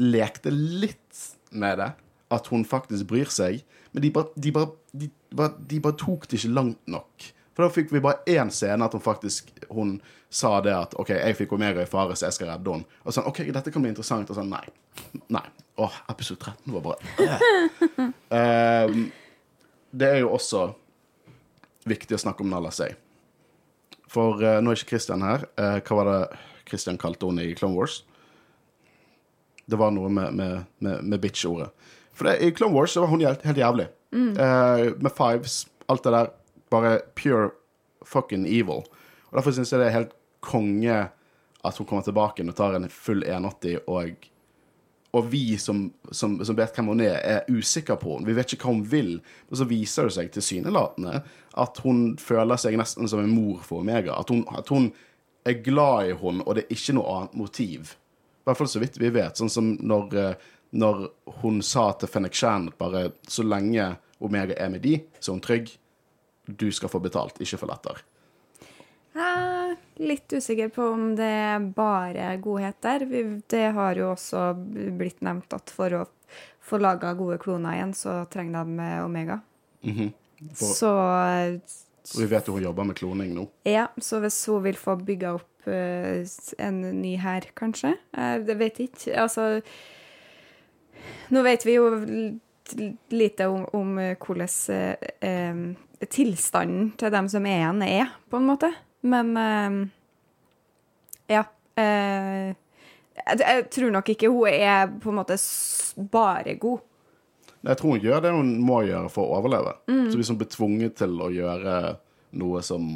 lekte 0.00 0.52
litt 0.52 1.22
med 1.50 1.78
det. 1.80 1.90
At 2.30 2.46
hun 2.52 2.62
faktisk 2.68 3.08
bryr 3.10 3.30
seg. 3.32 3.62
Men 3.92 4.04
de 4.04 4.10
bare, 4.14 4.30
de 4.36 4.52
bare, 4.54 4.70
de 4.92 5.08
bare, 5.34 5.54
de 5.72 5.80
bare 5.82 5.98
tok 5.98 6.28
det 6.30 6.38
ikke 6.38 6.52
langt 6.54 6.82
nok. 6.92 7.30
For 7.56 7.64
da 7.66 7.72
fikk 7.74 7.90
vi 7.92 8.02
bare 8.04 8.22
én 8.30 8.52
scene 8.54 8.86
at 8.86 8.94
hun 8.94 9.02
faktisk 9.02 9.50
hun 9.72 9.96
sa 10.30 10.52
det 10.62 10.70
at 10.76 10.92
OK, 11.00 11.10
jeg 11.16 11.34
fikk 11.40 11.56
Omega 11.56 11.82
i 11.82 11.88
fare, 11.90 12.14
så 12.14 12.28
jeg 12.28 12.36
skal 12.36 12.52
redde 12.52 12.76
henne. 12.76 12.86
Og 13.02 13.16
sånn 13.16 13.26
OK, 13.26 13.40
dette 13.50 13.72
kan 13.74 13.82
bli 13.82 13.90
interessant. 13.90 14.30
Og 14.30 14.38
sånn 14.38 14.52
nei. 14.52 14.62
Nei. 15.34 15.42
Åh, 15.80 15.96
episode 16.12 16.44
13 16.44 16.76
var 16.76 16.84
bare. 16.86 17.00
Ehm, 18.36 19.08
Det 19.90 20.06
er 20.06 20.20
jo 20.22 20.30
også 20.36 20.68
viktig 21.88 22.16
å 22.16 22.22
snakke 22.24 22.44
om 22.44 22.50
Nala 22.52 22.72
Say. 22.74 22.96
For 24.10 24.42
uh, 24.42 24.58
nå 24.60 24.72
er 24.72 24.80
ikke 24.80 24.96
Christian 24.96 25.24
her. 25.24 25.46
Uh, 25.60 25.78
hva 25.80 26.00
var 26.00 26.10
det 26.10 26.20
Christian 26.68 26.98
kalte 27.00 27.28
henne 27.30 27.46
i 27.46 27.54
Clone 27.58 27.78
Wars? 27.78 28.02
Det 29.70 29.78
var 29.78 29.94
noe 29.94 30.10
med, 30.10 30.34
med, 30.34 30.68
med, 30.82 31.06
med 31.06 31.22
bitch-ordet. 31.22 31.70
For 32.16 32.26
det, 32.26 32.40
i 32.42 32.50
Clone 32.52 32.74
Wars 32.74 32.92
så 32.92 33.04
var 33.04 33.12
hun 33.12 33.22
helt, 33.24 33.44
helt 33.46 33.60
jævlig. 33.60 33.86
Eh, 34.12 34.92
med 34.98 35.12
fives, 35.14 35.68
alt 35.86 36.04
det 36.04 36.10
der. 36.10 36.30
Bare 36.70 37.00
pure 37.14 37.50
fucking 38.06 38.46
evil. 38.46 38.84
Og 39.30 39.38
Derfor 39.38 39.54
syns 39.54 39.72
jeg 39.72 39.80
det 39.80 39.88
er 39.88 39.98
helt 39.98 40.16
konge 40.44 40.98
at 41.60 41.78
hun 41.78 41.86
kommer 41.86 42.04
tilbake 42.04 42.44
og 42.46 42.56
tar 42.56 42.76
en 42.76 42.88
full 42.88 43.24
180, 43.26 43.80
og, 43.86 44.28
og 45.12 45.26
vi 45.32 45.58
som, 45.58 45.88
som, 46.10 46.36
som 46.44 46.56
vet 46.56 46.76
hvem 46.76 46.92
hun 46.92 47.02
er, 47.02 47.16
er 47.18 47.48
usikre 47.50 47.96
på 47.98 48.14
henne. 48.14 48.28
Vi 48.28 48.34
vet 48.36 48.52
ikke 48.54 48.68
hva 48.68 48.74
hun 48.76 48.84
vil. 48.92 49.16
Og 49.50 49.58
så 49.58 49.66
viser 49.66 50.06
det 50.06 50.14
seg 50.14 50.30
tilsynelatende 50.34 51.22
at 51.58 51.80
hun 51.82 52.12
føler 52.20 52.60
seg 52.60 52.78
nesten 52.78 53.10
som 53.10 53.22
en 53.22 53.32
mor 53.32 53.64
for 53.66 53.82
Omega. 53.82 54.14
At 54.14 54.30
hun, 54.30 54.44
at 54.54 54.70
hun 54.70 54.92
er 55.48 55.58
glad 55.64 56.12
i 56.12 56.14
henne, 56.20 56.46
og 56.46 56.54
det 56.54 56.64
er 56.66 56.76
ikke 56.76 56.94
noe 56.94 57.16
annet 57.16 57.36
motiv. 57.42 57.94
I 58.40 58.48
hvert 58.48 58.60
fall 58.60 58.70
så 58.70 58.82
vidt 58.82 59.00
vi 59.02 59.10
vet. 59.14 59.40
Sånn 59.40 59.50
som 59.50 59.72
når, 59.82 60.16
eh, 60.20 60.48
når 60.78 61.08
hun 61.42 61.58
sa 61.66 61.90
til 61.98 62.10
Fennec 62.12 62.38
Shan 62.38 62.70
at 62.70 62.78
bare 62.78 63.08
så 63.28 63.42
lenge 63.46 63.92
Omega 64.22 64.54
er 64.60 64.70
med 64.70 64.84
de, 64.86 64.98
så 65.18 65.32
er 65.32 65.40
hun 65.40 65.44
trygg. 65.44 65.74
Du 66.46 66.68
skal 66.74 66.92
få 66.92 67.02
betalt, 67.02 67.40
ikke 67.42 67.58
for 67.58 67.72
letter. 67.72 68.04
Er 69.18 69.59
litt 70.00 70.32
usikker 70.32 70.70
på 70.72 70.86
om 70.94 71.10
det 71.18 71.28
er 71.28 71.66
bare 71.76 72.32
godhet 72.42 72.78
der. 72.84 73.04
Det 73.50 73.66
har 73.76 74.00
jo 74.00 74.12
også 74.14 74.46
blitt 74.96 75.20
nevnt 75.26 75.52
at 75.56 75.72
for 75.74 76.00
å 76.00 76.06
få 76.64 76.80
laga 76.80 77.12
gode 77.18 77.38
kloner 77.42 77.76
igjen, 77.78 77.94
så 77.96 78.20
trenger 78.32 78.64
de 78.64 78.84
eh, 78.86 79.04
omega. 79.04 79.40
For, 80.56 80.74
Så 80.74 80.90
og 82.10 82.18
vi 82.18 82.26
vet 82.30 82.48
jo 82.48 82.56
hun 82.56 82.64
jobber 82.64 82.86
med 82.88 82.96
kloning 82.98 83.32
nå. 83.36 83.46
ja, 83.68 83.86
så 84.00 84.20
hvis 84.24 84.38
hun 84.48 84.62
vil 84.64 84.78
få 84.80 84.96
bygga 84.96 85.34
opp 85.36 85.68
eh, 85.68 86.24
en 86.58 86.80
ny 87.00 87.14
hær, 87.20 87.50
kanskje 87.56 87.94
Det 88.46 88.56
vet 88.58 88.80
jeg 88.80 88.90
ikke. 88.92 89.16
Altså 89.20 89.60
Nå 91.30 91.42
vet 91.46 91.66
vi 91.66 91.76
jo 91.76 91.90
lite 93.10 93.46
om, 93.50 93.64
om 93.76 93.98
eh, 93.98 94.16
hvordan 94.18 94.48
eh, 94.74 95.10
eh, 95.20 96.06
tilstanden 96.08 96.92
til 96.98 97.12
dem 97.12 97.28
som 97.28 97.46
er 97.46 97.58
igjen, 97.60 97.82
er, 97.86 98.14
på 98.30 98.40
en 98.40 98.48
måte. 98.48 98.70
Men 99.00 99.32
eh, 99.40 99.78
ja. 101.36 101.44
eh, 101.80 102.50
jeg, 103.20 103.40
jeg 103.40 103.66
tror 103.72 103.94
nok 103.96 104.12
ikke 104.14 104.30
hun 104.32 104.48
er 104.52 104.90
på 105.00 105.12
en 105.12 105.20
måte 105.20 105.38
bare 106.12 106.56
god. 106.60 106.86
Jeg 107.60 107.76
tror 107.76 107.96
hun 107.96 108.04
gjør 108.04 108.22
det 108.24 108.32
hun 108.32 108.52
må 108.64 108.82
gjøre 108.88 109.10
for 109.12 109.28
å 109.28 109.40
overleve. 109.40 109.74
Så 109.86 110.16
hvis 110.16 110.30
hun 110.32 110.38
blir 110.40 110.48
tvunget 110.52 110.96
til 111.02 111.18
å 111.20 111.28
gjøre 111.32 111.74
noe 112.40 112.62
som 112.64 112.86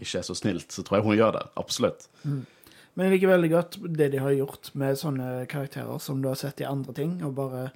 ikke 0.00 0.18
er 0.18 0.26
så 0.26 0.34
snilt, 0.34 0.72
så 0.74 0.82
tror 0.82 0.98
jeg 0.98 1.06
hun 1.06 1.18
gjør 1.20 1.36
det. 1.36 1.44
Absolutt. 1.60 2.08
Men 2.24 3.06
jeg 3.06 3.14
liker 3.14 3.30
veldig 3.30 3.50
godt 3.52 3.76
det 3.94 4.08
de 4.10 4.22
har 4.22 4.34
gjort 4.34 4.70
med 4.78 4.98
sånne 4.98 5.28
karakterer 5.50 6.02
som 6.02 6.22
du 6.22 6.28
har 6.30 6.38
sett 6.38 6.62
i 6.62 6.66
andre 6.66 6.94
ting, 6.96 7.16
og 7.26 7.36
bare 7.38 7.68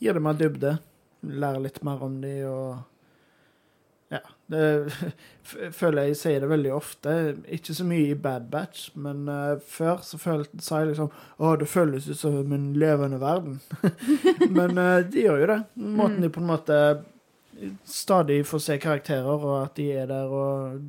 gir 0.00 0.16
dem 0.16 0.24
mer 0.28 0.38
dybde. 0.38 0.78
Lære 1.28 1.64
litt 1.64 1.82
mer 1.84 2.04
om 2.04 2.20
dem 2.22 2.46
og. 2.48 2.86
Det 4.48 4.60
f- 5.44 5.72
føler 5.76 6.06
jeg 6.08 6.16
sier 6.16 6.40
det 6.40 6.48
veldig 6.48 6.70
ofte. 6.72 7.14
Ikke 7.52 7.74
så 7.76 7.84
mye 7.84 8.10
i 8.14 8.14
Bad 8.16 8.46
Batch, 8.52 8.86
men 8.96 9.26
uh, 9.28 9.58
før 9.60 10.00
så 10.06 10.16
følte, 10.20 10.60
sa 10.64 10.78
jeg 10.80 10.94
liksom 10.94 11.10
Å, 11.38 11.50
det 11.60 11.68
føles 11.68 12.08
ut 12.08 12.16
som 12.20 12.52
en 12.56 12.70
levende 12.80 13.18
verden. 13.20 13.58
men 14.58 14.78
uh, 14.80 15.02
de 15.04 15.26
gjør 15.26 15.42
jo 15.44 15.50
det. 15.52 15.58
Måten 16.00 16.24
de 16.24 16.30
på 16.32 16.40
en 16.40 16.48
måte 16.54 16.80
stadig 17.84 18.40
får 18.46 18.58
se 18.62 18.78
karakterer, 18.78 19.28
og 19.44 19.62
at 19.66 19.76
de 19.76 19.88
er 19.98 20.06
der 20.10 20.32
og 20.32 20.80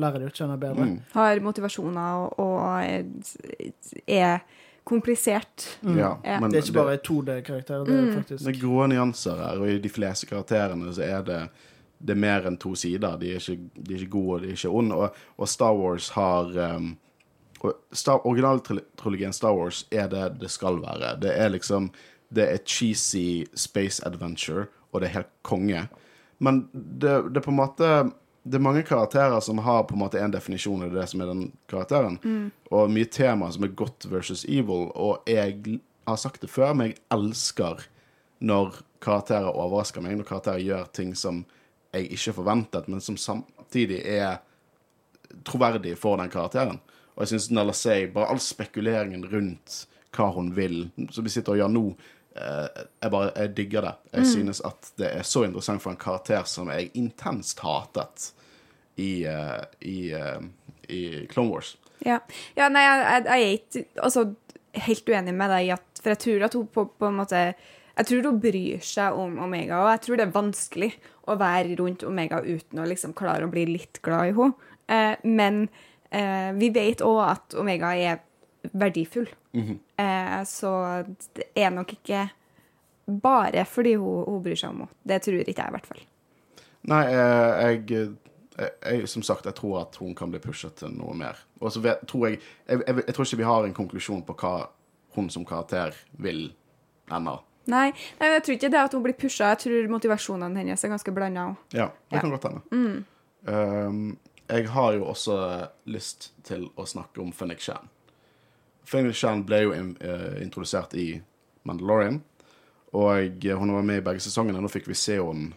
lærer 0.00 0.22
de 0.22 0.28
å 0.30 0.34
kjenne 0.34 0.56
bedre. 0.62 0.84
Mm. 0.86 0.98
Har 1.16 1.40
motivasjoner 1.42 2.20
og, 2.22 2.38
og 2.38 2.60
er, 2.78 3.72
er 4.06 4.44
komplisert. 4.86 5.66
Ja, 5.82 6.14
Ja. 6.24 6.38
men 6.40 6.50
Det 6.54 6.60
er 6.60 6.68
ikke 6.68 6.78
bare 6.78 7.00
2D-karakterer, 7.04 7.84
det 7.84 7.98
mm. 7.98 8.22
Det 8.30 8.46
er 8.54 8.60
grå 8.62 8.86
nyanser 8.90 9.42
her, 9.42 9.58
og 9.60 9.68
i 9.74 9.78
de 9.82 9.90
fleste 9.92 10.26
karakterene 10.30 10.94
så 10.94 11.02
er 11.04 11.26
det 11.26 11.40
det 12.00 12.14
er 12.14 12.20
mer 12.20 12.46
enn 12.48 12.56
to 12.60 12.72
sider. 12.78 13.18
De 13.20 13.34
er 13.34 13.40
ikke, 13.40 13.70
de 13.76 13.94
er 13.94 14.02
ikke 14.02 14.14
gode, 14.14 14.34
og 14.34 14.42
de 14.42 14.50
er 14.50 14.56
ikke 14.56 14.72
onde. 14.80 14.96
Og, 14.96 15.22
og 15.36 15.48
Star 15.48 15.76
Wars 15.76 16.08
har 16.16 16.52
um, 16.76 16.94
Star, 17.92 18.26
Originaltrilogien 18.26 19.34
Star 19.36 19.52
Wars 19.56 19.84
er 19.92 20.08
det 20.08 20.24
det 20.40 20.48
skal 20.52 20.80
være. 20.80 21.16
Det 21.20 21.34
er 21.36 21.52
liksom 21.52 21.90
Det 22.30 22.44
er 22.46 22.62
cheesy 22.64 23.44
space 23.54 24.06
adventure, 24.06 24.68
og 24.92 25.00
det 25.00 25.08
er 25.08 25.12
helt 25.18 25.32
konge. 25.42 25.88
Men 26.38 26.68
det, 26.72 27.34
det 27.34 27.36
er 27.36 27.42
på 27.42 27.50
en 27.50 27.58
måte 27.58 27.88
Det 28.44 28.54
er 28.54 28.62
mange 28.62 28.82
karakterer 28.82 29.40
som 29.40 29.58
har 29.58 29.82
på 29.84 29.94
en 29.94 30.00
måte 30.00 30.20
en 30.20 30.32
definisjon 30.32 30.82
av 30.82 30.94
det 30.94 31.08
som 31.10 31.20
er 31.20 31.26
den 31.26 31.52
karakteren. 31.68 32.16
Og 32.70 32.90
mye 32.90 33.04
tema 33.04 33.50
som 33.52 33.64
er 33.64 33.74
godt 33.76 34.06
versus 34.08 34.44
evil. 34.48 34.88
Og 34.94 35.20
jeg 35.28 35.80
har 36.06 36.16
sagt 36.16 36.40
det 36.40 36.50
før, 36.50 36.72
men 36.72 36.86
jeg 36.86 36.96
elsker 37.12 37.84
når 38.40 38.80
karakterer 39.04 39.52
overrasker 39.52 40.00
meg, 40.00 40.16
når 40.16 40.24
karakterer 40.24 40.64
gjør 40.64 40.88
ting 40.96 41.12
som 41.14 41.44
jeg 41.92 42.12
ikke 42.14 42.36
forventet, 42.36 42.88
men 42.88 43.02
som 43.02 43.16
samtidig 43.18 44.00
er 44.06 44.38
troverdig 45.46 45.96
for 45.98 46.20
den 46.20 46.30
karakteren. 46.30 46.80
Og 47.14 47.24
jeg 47.24 47.34
syns 47.34 47.50
Nella 47.52 47.74
Say, 47.76 48.06
bare 48.12 48.30
all 48.32 48.40
spekuleringen 48.42 49.26
rundt 49.30 49.84
hva 50.16 50.30
hun 50.34 50.50
vil, 50.56 50.88
som 51.12 51.26
vi 51.26 51.32
sitter 51.32 51.54
og 51.54 51.60
gjør 51.60 51.72
nå, 51.74 51.84
eh, 52.34 52.84
jeg 53.02 53.12
bare 53.14 53.32
jeg 53.36 53.54
digger 53.56 53.86
det. 53.86 53.94
Jeg 54.16 54.30
synes 54.32 54.62
at 54.66 54.92
det 54.98 55.10
er 55.10 55.26
så 55.26 55.44
interessant 55.46 55.82
for 55.82 55.94
en 55.94 56.00
karakter 56.00 56.46
som 56.50 56.70
jeg 56.72 56.90
intenst 56.98 57.62
hatet 57.62 58.30
i, 58.96 59.24
eh, 59.24 59.60
i, 59.86 59.98
eh, 60.16 60.40
i 60.88 61.26
Clone 61.30 61.54
Wars. 61.54 61.76
Ja, 62.06 62.20
ja 62.56 62.70
nei, 62.72 62.82
jeg, 62.86 63.02
jeg, 63.04 63.26
jeg 63.26 63.42
er 63.42 63.58
ikke 63.58 63.84
altså, 64.02 64.24
helt 64.86 65.10
uenig 65.12 65.34
med 65.36 65.50
deg 65.52 65.74
For 66.00 66.14
jeg 66.14 66.20
tror 66.22 66.44
at 66.46 66.54
hun 66.56 66.68
på, 66.72 66.86
på 66.96 67.10
en 67.10 67.18
måte 67.18 67.42
Jeg 67.96 68.08
tror 68.08 68.26
hun 68.30 68.40
bryr 68.42 68.82
seg 68.86 69.18
om 69.18 69.38
Omega, 69.44 69.82
og 69.82 69.90
jeg 69.94 70.02
tror 70.06 70.20
det 70.20 70.26
er 70.26 70.34
vanskelig 70.34 70.90
å 71.30 71.36
være 71.40 71.76
rundt 71.80 72.04
Omega 72.06 72.40
uten 72.44 72.80
å 72.80 72.88
liksom 72.88 73.14
klare 73.18 73.46
å 73.46 73.52
bli 73.52 73.66
litt 73.68 74.00
glad 74.04 74.30
i 74.30 74.34
henne. 74.36 74.72
Eh, 74.90 75.14
men 75.26 75.62
eh, 76.10 76.50
vi 76.58 76.70
vet 76.74 77.04
òg 77.06 77.20
at 77.26 77.56
Omega 77.60 77.92
er 77.96 78.22
verdifull. 78.72 79.28
eh, 79.98 80.40
så 80.46 80.72
det 81.34 81.50
er 81.58 81.70
nok 81.74 81.92
ikke 81.98 82.28
bare 83.10 83.64
fordi 83.66 83.96
hun, 83.98 84.24
hun 84.26 84.42
bryr 84.44 84.58
seg 84.58 84.70
om 84.74 84.84
henne. 84.84 84.96
Det 85.02 85.22
tror 85.26 85.40
ikke 85.42 85.56
jeg, 85.56 85.68
i 85.70 85.76
hvert 85.76 85.90
fall. 85.90 86.02
Nei, 86.90 87.04
eh, 87.12 87.60
jeg, 87.60 87.84
jeg, 87.90 88.72
jeg 88.84 89.08
Som 89.08 89.22
sagt, 89.22 89.46
jeg 89.46 89.56
tror 89.58 89.82
at 89.82 89.96
hun 90.00 90.14
kan 90.14 90.30
bli 90.32 90.40
pushet 90.42 90.78
til 90.80 90.92
noe 90.94 91.14
mer. 91.16 91.38
Og 91.60 91.72
så 91.72 91.82
tror 92.08 92.28
jeg, 92.28 92.40
jeg, 92.66 92.82
jeg 92.86 93.04
Jeg 93.06 93.14
tror 93.14 93.26
ikke 93.26 93.42
vi 93.42 93.50
har 93.50 93.66
en 93.66 93.76
konklusjon 93.76 94.24
på 94.26 94.36
hva 94.40 94.54
hun 95.16 95.30
som 95.30 95.44
karakter 95.44 95.96
vil 96.22 96.52
ennå. 97.10 97.40
Nei, 97.66 97.90
nei, 98.20 98.28
jeg 98.34 98.42
tror 98.42 98.54
ikke 98.56 98.70
det 98.72 98.80
at 98.80 98.92
hun 98.96 99.02
blir 99.04 99.14
pusha. 99.14 99.50
Jeg 99.52 99.58
tror 99.64 99.88
motivasjonene 99.92 100.56
hennes 100.62 100.84
er 100.84 100.88
ganske 100.88 101.12
blanda. 101.14 101.56
Ja, 101.72 101.90
det 102.10 102.16
Ja. 102.16 102.20
kan 102.20 102.30
godt 102.30 102.44
hende. 102.48 103.04
Um, 103.46 104.18
jeg 104.48 104.68
har 104.68 104.92
jo 104.92 105.04
også 105.04 105.68
lyst 105.86 106.32
til 106.44 106.68
å 106.76 106.86
snakke 106.86 107.20
om 107.22 107.32
Phoenix 107.32 107.62
Shan. 107.62 107.88
Phoenix 108.84 109.16
Shan 109.16 109.44
ble 109.46 109.62
jo 109.62 109.72
in, 109.72 109.96
uh, 110.02 110.40
introdusert 110.42 110.94
i 110.94 111.20
Mandalorian, 111.64 112.22
og 112.92 113.44
eh, 113.44 113.54
hun 113.56 113.72
var 113.72 113.82
med 113.86 113.98
i 114.00 114.04
begge 114.04 114.20
sesongene. 114.20 114.60
Nå 114.60 114.68
fikk 114.68 114.88
vi 114.88 114.94
se 114.94 115.20
henne 115.20 115.52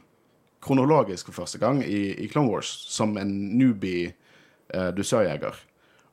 kronologisk 0.62 1.26
for 1.32 1.41
første 1.41 1.58
gang 1.60 1.82
i, 1.84 2.14
i 2.24 2.28
Clone 2.28 2.51
Wars, 2.51 2.68
som 2.93 3.18
en 3.18 3.58
newbie 3.58 4.14
uh, 4.76 4.91
dusørjeger. 4.95 5.56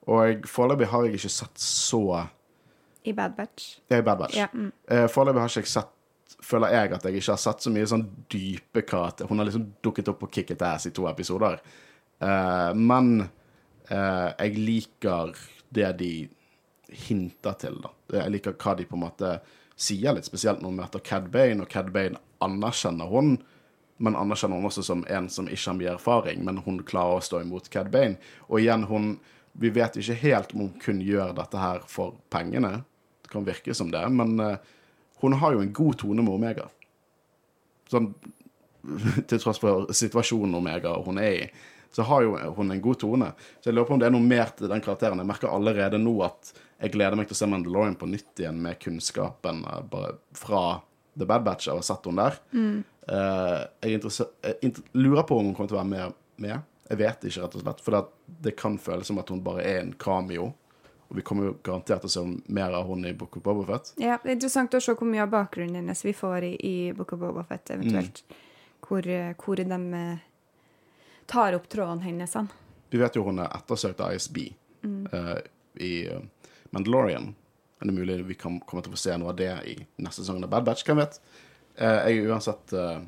Og 0.09 0.47
foreløpig 0.49 0.88
har 0.91 1.05
jeg 1.05 1.14
ikke 1.20 1.28
sett 1.28 1.61
så 1.61 2.01
I 3.03 3.14
Bad 3.16 3.36
Batch. 3.36 3.78
Ja, 3.88 3.98
i 3.98 4.05
Bad 4.07 4.18
Batch. 4.18 4.36
Ja, 4.36 4.48
mm. 4.53 4.72
Eh, 4.90 5.07
Foreløpig 5.11 5.44
har 5.44 5.53
ikke 5.53 5.66
jeg 5.66 5.74
sett 5.76 5.96
Føler 6.40 6.72
jeg 6.72 6.92
at 6.94 7.05
jeg 7.05 7.18
ikke 7.18 7.34
har 7.34 7.40
sett 7.42 7.64
så 7.64 7.70
mye 7.74 7.88
sånn 7.90 8.05
dype 8.30 8.84
karakter. 8.86 9.26
Hun 9.28 9.42
har 9.42 9.48
liksom 9.48 9.64
dukket 9.84 10.09
opp 10.09 10.20
på 10.22 10.28
Kicket 10.36 10.62
Ass 10.64 10.86
i 10.88 10.92
to 10.94 11.05
episoder. 11.11 11.59
Uh, 12.22 12.70
men 12.78 13.26
uh, 13.90 14.30
jeg 14.38 14.55
liker 14.57 15.34
det 15.74 15.90
de 15.98 16.12
hinter 17.09 17.59
til, 17.61 17.80
da. 17.82 17.92
Jeg 18.22 18.34
liker 18.36 18.57
hva 18.57 18.76
de 18.78 18.86
på 18.88 18.96
en 18.96 19.05
måte 19.05 19.34
sier 19.80 20.14
litt, 20.14 20.28
spesielt 20.28 20.61
når 20.61 20.72
hun 20.72 20.80
møter 20.82 21.05
Cad 21.05 21.30
Bane, 21.32 21.64
og 21.64 21.72
Cad 21.72 21.90
Bane 21.94 22.20
anerkjenner 22.44 23.11
hun, 23.11 23.34
men 24.01 24.16
anerkjenner 24.16 24.61
hun 24.61 24.68
også 24.70 24.84
som 24.84 25.05
en 25.12 25.28
som 25.32 25.48
ikke 25.48 25.70
har 25.70 25.78
mye 25.78 25.94
erfaring, 25.94 26.44
men 26.46 26.62
hun 26.64 26.82
klarer 26.86 27.20
å 27.20 27.24
stå 27.24 27.42
imot 27.44 27.70
Cad 27.72 27.92
Bane. 27.92 28.20
Og 28.48 28.62
igjen, 28.62 28.88
hun 28.90 29.18
Vi 29.53 29.66
vet 29.74 29.96
ikke 29.98 30.14
helt 30.14 30.53
om 30.55 30.61
hun 30.61 30.74
kun 30.78 31.01
gjør 31.03 31.32
dette 31.34 31.59
her 31.59 31.80
for 31.90 32.14
pengene. 32.30 32.84
Kan 33.30 33.46
virke 33.46 33.74
som 33.76 33.90
det, 33.92 34.02
men 34.14 34.40
eh, 34.40 34.56
hun 35.20 35.36
har 35.38 35.54
jo 35.54 35.62
en 35.62 35.72
god 35.72 35.98
tone 36.00 36.24
med 36.24 36.34
Omega. 36.34 36.68
Sånn 37.90 38.12
til 39.28 39.40
tross 39.42 39.60
for 39.60 39.90
situasjonen 39.92 40.56
Omega 40.56 40.94
hun 41.04 41.20
er 41.20 41.34
i, 41.36 41.48
så 41.92 42.06
har 42.06 42.24
jo 42.24 42.36
hun 42.56 42.72
en 42.72 42.82
god 42.82 43.00
tone. 43.02 43.32
Så 43.60 43.70
jeg 43.70 43.76
lurer 43.76 43.88
på 43.88 43.96
om 43.96 44.02
det 44.02 44.08
er 44.08 44.14
noe 44.14 44.24
mer 44.24 44.52
til 44.56 44.70
den 44.70 44.82
karakteren. 44.82 45.20
Jeg 45.20 45.28
merker 45.28 45.50
allerede 45.52 45.98
nå 46.00 46.14
at 46.26 46.52
jeg 46.80 46.94
gleder 46.94 47.18
meg 47.18 47.28
til 47.28 47.36
å 47.36 47.40
se 47.42 47.50
Mandalorian 47.50 47.98
på 47.98 48.08
nytt 48.08 48.40
igjen 48.40 48.60
med 48.62 48.78
kunnskapen 48.80 49.64
eh, 49.66 49.82
bare 49.90 50.14
fra 50.38 50.64
The 51.18 51.26
Bad 51.26 51.44
Batch 51.44 51.66
Jeg 51.66 51.74
har 51.74 51.82
ha 51.82 51.86
sett 51.86 52.06
henne 52.06 52.26
der. 52.28 52.38
Mm. 52.54 52.82
jeg, 53.10 53.98
er 53.98 54.54
jeg 54.62 54.74
lurer 54.94 55.26
på 55.26 55.40
om 55.40 55.50
hun 55.50 55.56
kommer 55.58 55.72
til 55.72 55.76
å 55.76 55.82
være 55.82 56.12
med. 56.40 56.68
Jeg 56.90 56.98
vet 56.98 57.26
ikke, 57.26 57.42
rett 57.42 57.56
og 57.58 57.64
slett. 57.64 57.82
For 57.84 57.94
det, 57.94 58.02
det 58.46 58.54
kan 58.58 58.78
føles 58.80 59.10
som 59.10 59.18
at 59.22 59.28
hun 59.30 59.42
bare 59.44 59.66
er 59.66 59.82
en 59.82 59.92
cameo. 59.98 60.52
Og 61.11 61.16
vi 61.18 61.24
kommer 61.26 61.48
jo 61.48 61.56
garantert 61.66 62.04
til 62.04 62.11
å 62.11 62.12
se 62.12 62.52
mer 62.54 62.74
av 62.78 62.86
hun 62.86 63.02
i 63.08 63.11
Book 63.18 63.40
of 63.40 63.42
Boba 63.42 63.64
Fett. 63.66 63.88
Ja, 63.98 64.20
det 64.22 64.30
er 64.30 64.36
interessant 64.36 64.76
å 64.78 64.80
se 64.82 64.94
hvor 64.94 65.08
mye 65.11 65.24
av 65.24 65.32
bakgrunnen 65.32 65.80
hennes 65.80 66.04
vi 66.06 66.12
får 66.14 66.46
i, 66.46 66.52
i 66.68 66.74
Book 66.94 67.16
of 67.16 67.22
Boba 67.24 67.42
Fett, 67.48 67.72
eventuelt. 67.74 68.22
Hvor, 68.86 69.06
eh, 69.11 69.32
hvor 69.42 69.58
de 69.58 69.80
eh, 69.98 70.22
tar 71.26 71.58
opp 71.58 71.66
trådene 71.68 72.06
hennes. 72.06 72.34
hen. 72.38 72.46
Vi 72.90 72.98
vet 72.98 73.18
jo 73.18 73.24
hun 73.26 73.42
er 73.42 73.50
ettersøkt 73.58 74.02
av 74.06 74.14
ISB 74.14 74.38
eh, 74.86 75.34
i 75.82 75.92
eh, 76.06 76.22
Mandalorian. 76.70 77.32
Men 77.80 77.90
det 77.90 77.94
er 77.94 77.98
mulig 77.98 78.28
vi 78.28 78.38
kan 78.38 78.61
komme 78.62 78.82
til 78.86 78.92
å 78.92 78.94
få 78.94 79.02
se 79.02 79.18
noe 79.18 79.32
av 79.32 79.38
det 79.40 79.50
i 79.66 79.76
neste 80.02 80.22
sesong 80.22 80.42
av 80.46 80.50
Bad 80.52 80.66
Batch. 80.68 80.86
Hvem 80.86 81.00
vet? 81.00 81.18
Uh, 81.80 82.02
jeg 82.04 82.26
uansett 82.28 82.74
uh, 82.76 82.98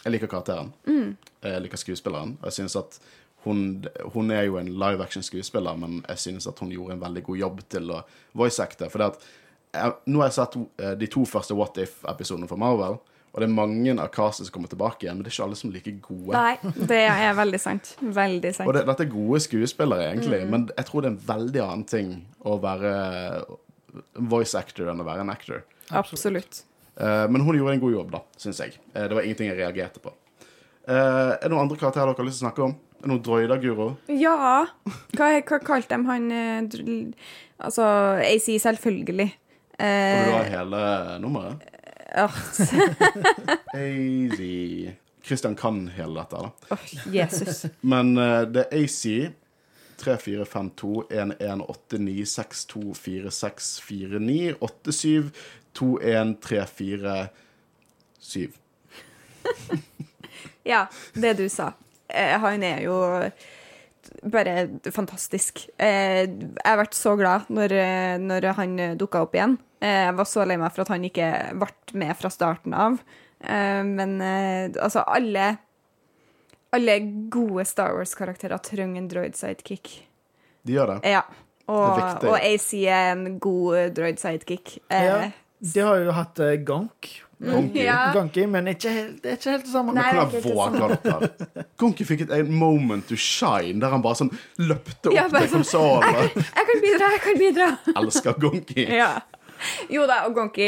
Jeg 0.00 0.14
liker 0.14 0.30
karakteren. 0.32 0.70
Jeg 0.88 1.62
liker 1.62 1.80
skuespilleren. 1.82 2.38
Og 2.40 2.46
jeg 2.48 2.60
synes 2.62 2.78
at 2.80 2.96
hun, 3.44 3.84
hun 4.14 4.32
er 4.34 4.48
jo 4.48 4.56
en 4.60 4.70
live 4.80 5.04
action-skuespiller, 5.04 5.76
men 5.78 6.00
jeg 6.08 6.24
synes 6.24 6.48
at 6.50 6.58
hun 6.62 6.72
gjorde 6.74 6.96
en 6.96 7.04
veldig 7.04 7.22
god 7.28 7.38
jobb 7.42 7.60
til 7.70 7.92
å 7.94 8.00
voice-acte. 8.38 8.90
For 8.92 9.04
at, 9.06 9.20
jeg, 9.76 9.94
nå 10.10 10.22
har 10.22 10.30
jeg 10.30 10.38
sett 10.40 10.58
eh, 10.58 10.96
de 10.98 11.08
to 11.12 11.22
første 11.28 11.56
What 11.58 11.78
If-episodene 11.80 12.50
fra 12.50 12.58
Marvel, 12.60 12.98
og 13.28 13.42
det 13.42 13.46
er 13.46 13.52
mange 13.54 13.92
av 14.00 14.08
castet 14.10 14.48
som 14.48 14.54
kommer 14.56 14.70
tilbake 14.72 15.04
igjen, 15.04 15.18
men 15.18 15.26
det 15.26 15.30
er 15.30 15.36
ikke 15.36 15.46
alle 15.46 15.58
som 15.60 15.70
er 15.70 15.76
like 15.76 15.94
gode. 16.02 16.32
Nei, 16.34 16.72
det 16.90 17.02
er 17.06 17.34
veldig 17.38 17.60
sant. 17.62 17.92
Veldig 18.00 18.54
sant. 18.56 18.70
Og 18.70 18.74
det, 18.74 18.86
dette 18.88 19.04
er 19.04 19.12
gode 19.12 19.42
skuespillere, 19.44 20.08
egentlig, 20.10 20.40
men 20.50 20.68
jeg 20.72 20.88
tror 20.88 21.04
det 21.04 21.10
er 21.10 21.14
en 21.14 21.26
veldig 21.28 21.64
annen 21.66 21.88
ting 21.88 22.14
å 22.48 22.56
være 22.62 22.94
voice 24.32 24.58
actor 24.58 24.90
enn 24.90 25.04
å 25.04 25.06
være 25.06 25.26
en 25.26 25.32
actor. 25.32 25.62
Absolutt. 25.88 26.08
Absolutt. 26.58 26.64
men 27.30 27.44
hun 27.46 27.56
gjorde 27.56 27.76
en 27.76 27.84
god 27.84 27.94
jobb, 27.94 28.08
da, 28.16 28.22
syns 28.42 28.58
jeg. 28.64 28.80
Eh, 28.94 29.06
det 29.06 29.14
var 29.14 29.22
ingenting 29.28 29.52
jeg 29.52 29.60
reagerte 29.60 30.02
på. 30.02 30.12
Eh, 30.88 31.30
er 31.34 31.42
det 31.42 31.50
noen 31.52 31.66
andre 31.66 31.76
karakterer 31.76 32.08
dere 32.08 32.22
har 32.22 32.28
lyst 32.28 32.40
til 32.40 32.46
å 32.46 32.48
snakke 32.48 32.64
om? 32.64 32.72
Er 32.98 33.02
det 33.04 33.10
noen 33.12 33.24
droider, 33.26 33.58
Guro? 33.60 33.88
Ja! 34.08 34.64
Hva, 35.12 35.26
hva 35.36 35.58
kalte 35.60 35.92
de 35.92 36.08
han 36.08 36.30
eh, 36.32 36.62
Altså, 37.58 37.84
AC, 38.22 38.46
selvfølgelig. 38.62 39.28
Og 39.28 39.84
vil 39.84 40.30
du 40.30 40.32
ha 40.32 40.42
Eh, 40.46 40.52
hele 40.54 40.80
nummeret? 41.22 41.54
åh, 42.24 42.34
AZ 43.76 44.40
Christian 45.28 45.54
kan 45.60 45.88
hele 45.92 46.14
dette, 46.22 46.36
da. 46.40 46.50
Oh, 46.72 46.84
Jesus. 47.12 47.66
Men 47.84 48.16
eh, 48.16 48.42
det 48.48 48.64
er 48.64 48.78
AC 48.80 49.02
3452 50.00 51.04
1189 60.38 60.38
624649 60.38 60.38
87 60.38 60.38
21347 60.38 60.50
Ja, 60.68 60.86
det 61.14 61.32
du 61.38 61.48
sa. 61.48 61.72
Eh, 62.08 62.38
han 62.40 62.62
er 62.62 62.82
jo 62.86 62.98
bare 64.22 64.54
fantastisk. 64.94 65.66
Eh, 65.76 66.24
jeg 66.24 66.78
ble 66.80 66.86
så 66.96 67.14
glad 67.18 67.48
når, 67.52 67.72
eh, 67.76 68.16
når 68.22 68.46
han 68.56 68.76
dukka 68.98 69.22
opp 69.26 69.34
igjen. 69.36 69.58
Eh, 69.80 70.04
jeg 70.08 70.14
var 70.18 70.24
så 70.28 70.46
lei 70.48 70.56
meg 70.58 70.72
for 70.74 70.82
at 70.86 70.92
han 70.94 71.04
ikke 71.06 71.28
ble 71.60 71.70
med 72.00 72.16
fra 72.18 72.30
starten 72.32 72.74
av. 72.74 72.98
Eh, 73.44 73.82
men 73.86 74.20
eh, 74.20 74.70
altså, 74.82 75.04
alle 75.06 75.56
Alle 76.70 76.98
gode 77.32 77.64
Star 77.64 77.94
Wars-karakterer 77.96 78.58
trenger 78.60 79.00
en 79.00 79.06
droid 79.08 79.36
sidekick. 79.38 80.02
De 80.68 80.74
gjør 80.74 80.90
det. 80.90 81.14
Ja. 81.14 81.22
Og, 81.68 81.96
Det 81.96 82.28
er 82.28 82.28
og 82.28 82.42
AC 82.44 82.66
er 82.82 83.12
en 83.14 83.38
god 83.40 83.94
droid 83.96 84.20
sidekick. 84.20 84.78
Eh, 84.90 85.04
Ja. 85.06 85.30
De 85.58 85.80
har 85.80 85.96
jo 86.04 86.12
hatt 86.12 86.38
Gonk. 86.64 87.08
Gonky. 87.38 87.84
Ja. 87.84 87.98
Gonky, 88.12 88.46
men 88.50 88.66
ikke 88.72 88.90
helt, 88.90 89.22
det 89.22 89.30
er 89.30 89.36
ikke 89.38 89.52
helt 89.54 89.64
det 89.68 89.72
samme. 89.72 89.92
Nei. 89.94 90.08
det 90.10 90.18
er 90.18 90.42
ikke 90.42 90.90
helt 90.90 91.08
det? 91.54 91.66
Gonky 91.78 92.06
fikk 92.08 92.24
et 92.26 92.32
en 92.40 92.52
moment 92.58 93.06
to 93.06 93.14
shine, 93.14 93.78
der 93.78 93.94
han 93.94 94.02
bare 94.02 94.18
sånn 94.24 94.32
løpte 94.58 95.12
opp 95.12 95.14
Ja, 95.14 95.28
til 95.30 95.46
konsollen. 95.54 96.18
Jeg 96.34 96.70
kan 96.72 96.82
bidra, 96.82 97.10
jeg 97.14 97.24
kan 97.28 97.42
bidra! 97.44 97.68
Elsker 98.02 98.38
Konki. 98.42 98.88
Ja. 98.98 99.12
Jo 99.90 100.04
da, 100.06 100.20
og 100.28 100.36
Gonky 100.36 100.66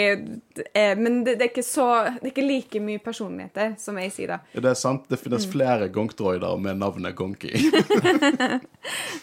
eh, 0.74 0.96
Men 0.98 1.20
det, 1.22 1.36
det, 1.38 1.44
er 1.44 1.50
ikke 1.52 1.62
så, 1.62 1.84
det 2.16 2.24
er 2.24 2.32
ikke 2.32 2.42
like 2.42 2.80
mye 2.82 2.98
personligheter 2.98 3.76
som 3.78 3.98
AC, 4.02 4.16
da. 4.26 4.40
Det 4.50 4.66
er 4.66 4.74
sant, 4.78 5.04
det 5.10 5.18
finnes 5.22 5.46
Mm. 5.46 5.52
flere 5.52 5.86
Gonk-droider 5.94 6.58
med 6.58 6.78
navnet 6.82 7.14
Gonky. 7.18 7.52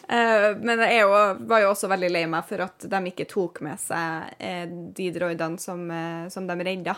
Eh, 0.07 0.51
men 0.63 0.79
jeg 0.79 1.01
jo, 1.01 1.09
var 1.49 1.59
jo 1.63 1.71
også 1.73 1.89
veldig 1.91 2.09
lei 2.13 2.21
meg 2.31 2.45
for 2.47 2.61
at 2.63 2.85
de 2.87 2.99
ikke 3.09 3.25
tok 3.27 3.57
med 3.65 3.79
seg 3.81 4.29
eh, 4.39 4.63
de 4.95 5.07
droidene 5.11 5.59
som, 5.59 5.81
eh, 5.91 6.29
som 6.31 6.45
de 6.47 6.55
redda 6.63 6.93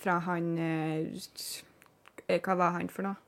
fra 0.00 0.18
han 0.28 0.48
eh, 0.58 1.06
eh, 2.26 2.40
Hva 2.44 2.56
var 2.60 2.74
han 2.78 2.88
for 2.92 3.06
noe? 3.08 3.18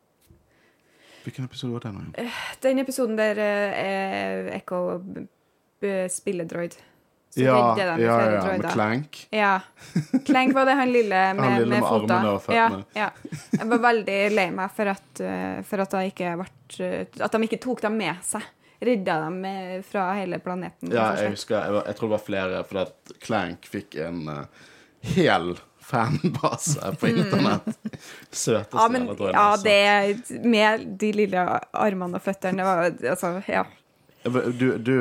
Hvilken 1.24 1.46
episode 1.48 1.72
var 1.72 1.84
det 1.86 1.92
nå? 1.96 2.02
igjen? 2.12 2.32
Den 2.64 2.82
episoden 2.82 3.16
der 3.16 3.38
eh, 3.40 4.50
Echo 4.58 4.80
spiller 6.12 6.44
droid. 6.48 6.74
Så 7.34 7.40
Ja, 7.42 7.74
ja, 7.78 7.94
ja, 7.98 8.42
med. 8.58 8.66
Clank. 8.72 9.26
Ja. 9.34 9.60
Clank 10.26 10.52
var 10.54 10.68
det 10.68 10.72
han 10.78 10.92
lille 10.92 11.22
med, 11.34 11.44
Han 11.44 11.56
lille 11.58 11.70
med 11.72 11.80
med 11.80 11.88
armene 11.90 12.34
og 12.36 12.42
føttene. 12.44 12.84
Ja, 12.94 13.08
ja. 13.08 13.38
Jeg 13.58 13.70
var 13.72 13.80
veldig 13.88 14.18
lei 14.36 14.44
meg 14.54 14.70
for 14.76 14.92
at, 14.92 15.20
eh, 15.24 15.56
for 15.66 15.82
at, 15.82 15.96
ikke 16.12 16.34
ble, 16.38 16.46
at 17.26 17.34
de 17.34 17.42
ikke 17.48 17.58
tok 17.64 17.82
dem 17.88 17.96
med 17.98 18.20
seg. 18.22 18.44
Redda 18.84 19.16
dem 19.24 19.40
eh, 19.48 19.74
fra 19.86 20.06
hele 20.20 20.38
planeten. 20.44 20.92
Ja, 20.94 21.08
jeg 21.18 21.34
husker, 21.34 21.56
jeg, 21.58 21.74
var- 21.78 21.88
jeg 21.90 21.98
tror 21.98 22.08
det 22.12 22.16
var 22.18 22.24
flere, 22.28 22.62
for 22.70 22.82
at 22.84 23.14
Clank 23.24 23.66
fikk 23.72 23.96
en 24.04 24.22
uh, 24.28 24.70
hel 25.16 25.54
fanbase 25.84 26.90
på 27.00 27.08
internett. 27.12 27.68
Søteste 28.30 28.74
Mm. 28.74 28.80
ja, 28.80 28.88
men 28.88 29.08
ja, 29.32 29.46
det 29.62 30.42
med 30.44 30.86
de 31.00 31.12
lille 31.12 31.44
armene 31.72 32.18
og 32.18 32.22
føttene 32.24 32.64
var, 32.66 32.92
altså, 33.10 33.36
ja. 33.48 33.64
Du, 34.24 34.78
du, 34.78 34.94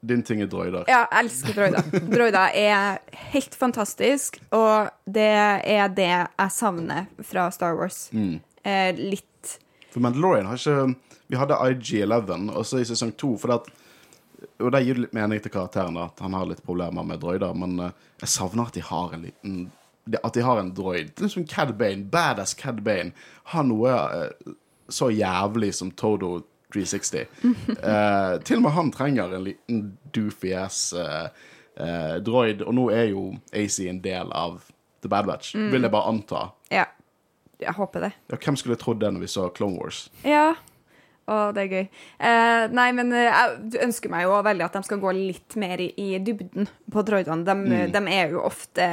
din 0.00 0.22
ting 0.22 0.42
er 0.42 0.46
droider. 0.50 0.84
ja, 0.90 1.04
jeg 1.10 1.24
elsker 1.24 1.56
droider. 1.58 2.08
Droider 2.12 2.54
er 2.58 2.98
helt 3.32 3.54
fantastisk, 3.58 4.40
og 4.54 4.88
det 5.06 5.28
er 5.66 5.88
det 5.94 6.08
jeg 6.10 6.50
savner 6.54 7.06
fra 7.26 7.48
Star 7.54 7.74
Wars. 7.78 8.08
Mm. 8.14 8.40
Eh, 8.62 8.94
litt 8.98 9.56
For 9.90 10.00
Mandalorian 10.00 10.46
har 10.46 10.54
ikke 10.60 10.94
Vi 11.32 11.36
hadde 11.40 11.56
IG-11 11.58 12.50
også 12.54 12.78
i 12.82 12.84
sesong 12.86 13.10
to. 13.18 13.32
For 13.40 13.50
det 13.50 13.56
at, 13.60 13.70
og 14.62 14.72
det 14.74 14.82
gir 14.86 14.98
litt 15.02 15.14
mening 15.16 15.40
til 15.42 15.50
karakteren 15.54 15.96
at 16.02 16.18
han 16.22 16.34
har 16.36 16.46
litt 16.50 16.62
problemer 16.66 17.02
med 17.06 17.18
droider. 17.22 17.54
Men 17.58 17.78
eh, 17.80 17.94
jeg 18.22 18.28
savner 18.34 18.68
at 18.70 18.76
de 18.78 18.82
har 18.86 19.14
en 19.16 19.22
liten 19.26 19.56
At 20.22 20.34
de 20.34 20.42
har 20.42 20.58
en 20.60 20.72
droid. 20.74 21.30
Som 21.30 21.46
Cad 21.46 21.76
Bane. 21.78 22.04
Badass 22.04 22.56
Cad 22.58 22.82
Bane 22.82 23.12
har 23.54 23.66
noe 23.66 23.92
uh, 23.92 24.54
så 24.88 25.10
jævlig 25.14 25.72
som 25.74 25.92
Todo 25.94 26.40
360. 26.72 27.26
Uh, 27.44 28.40
til 28.42 28.58
og 28.58 28.64
med 28.66 28.74
han 28.76 28.92
trenger 28.94 29.36
en 29.36 29.46
liten 29.46 29.82
doofy 30.14 30.54
ass 30.56 30.92
uh, 30.96 31.28
eh, 31.76 32.16
droid. 32.24 32.64
Og 32.66 32.74
nå 32.76 32.88
er 32.94 33.10
jo 33.12 33.28
AC 33.52 33.80
en 33.86 34.02
del 34.04 34.32
av 34.32 34.60
The 35.02 35.10
Bad 35.10 35.28
Batch, 35.28 35.54
vil 35.56 35.82
jeg 35.82 35.92
bare 35.92 36.10
anta. 36.10 36.48
Ja. 36.72 36.88
Jeg 37.62 37.76
håper 37.76 38.08
det. 38.08 38.12
Ja, 38.30 38.36
hvem 38.42 38.56
skulle 38.58 38.78
trodd 38.78 39.00
det 39.02 39.12
når 39.14 39.22
vi 39.22 39.30
så 39.30 39.46
Clone 39.54 39.78
Wars? 39.78 40.06
Ja. 40.26 40.54
Å, 41.30 41.52
det 41.54 41.62
er 41.62 41.70
gøy. 41.70 41.84
Eh, 42.18 42.64
nei, 42.74 42.88
men 42.96 43.12
eh, 43.14 43.28
jeg 43.28 43.84
ønsker 43.86 44.10
meg 44.10 44.24
jo 44.26 44.40
veldig 44.42 44.64
at 44.66 44.78
de 44.78 44.82
skal 44.88 45.02
gå 45.02 45.12
litt 45.14 45.54
mer 45.60 45.82
i, 45.84 45.92
i 45.94 46.18
dybden 46.18 46.66
på 46.90 47.04
droidene. 47.06 47.46
De, 47.46 47.84
de 47.94 48.02
er 48.10 48.34
jo 48.34 48.42
ofte 48.48 48.88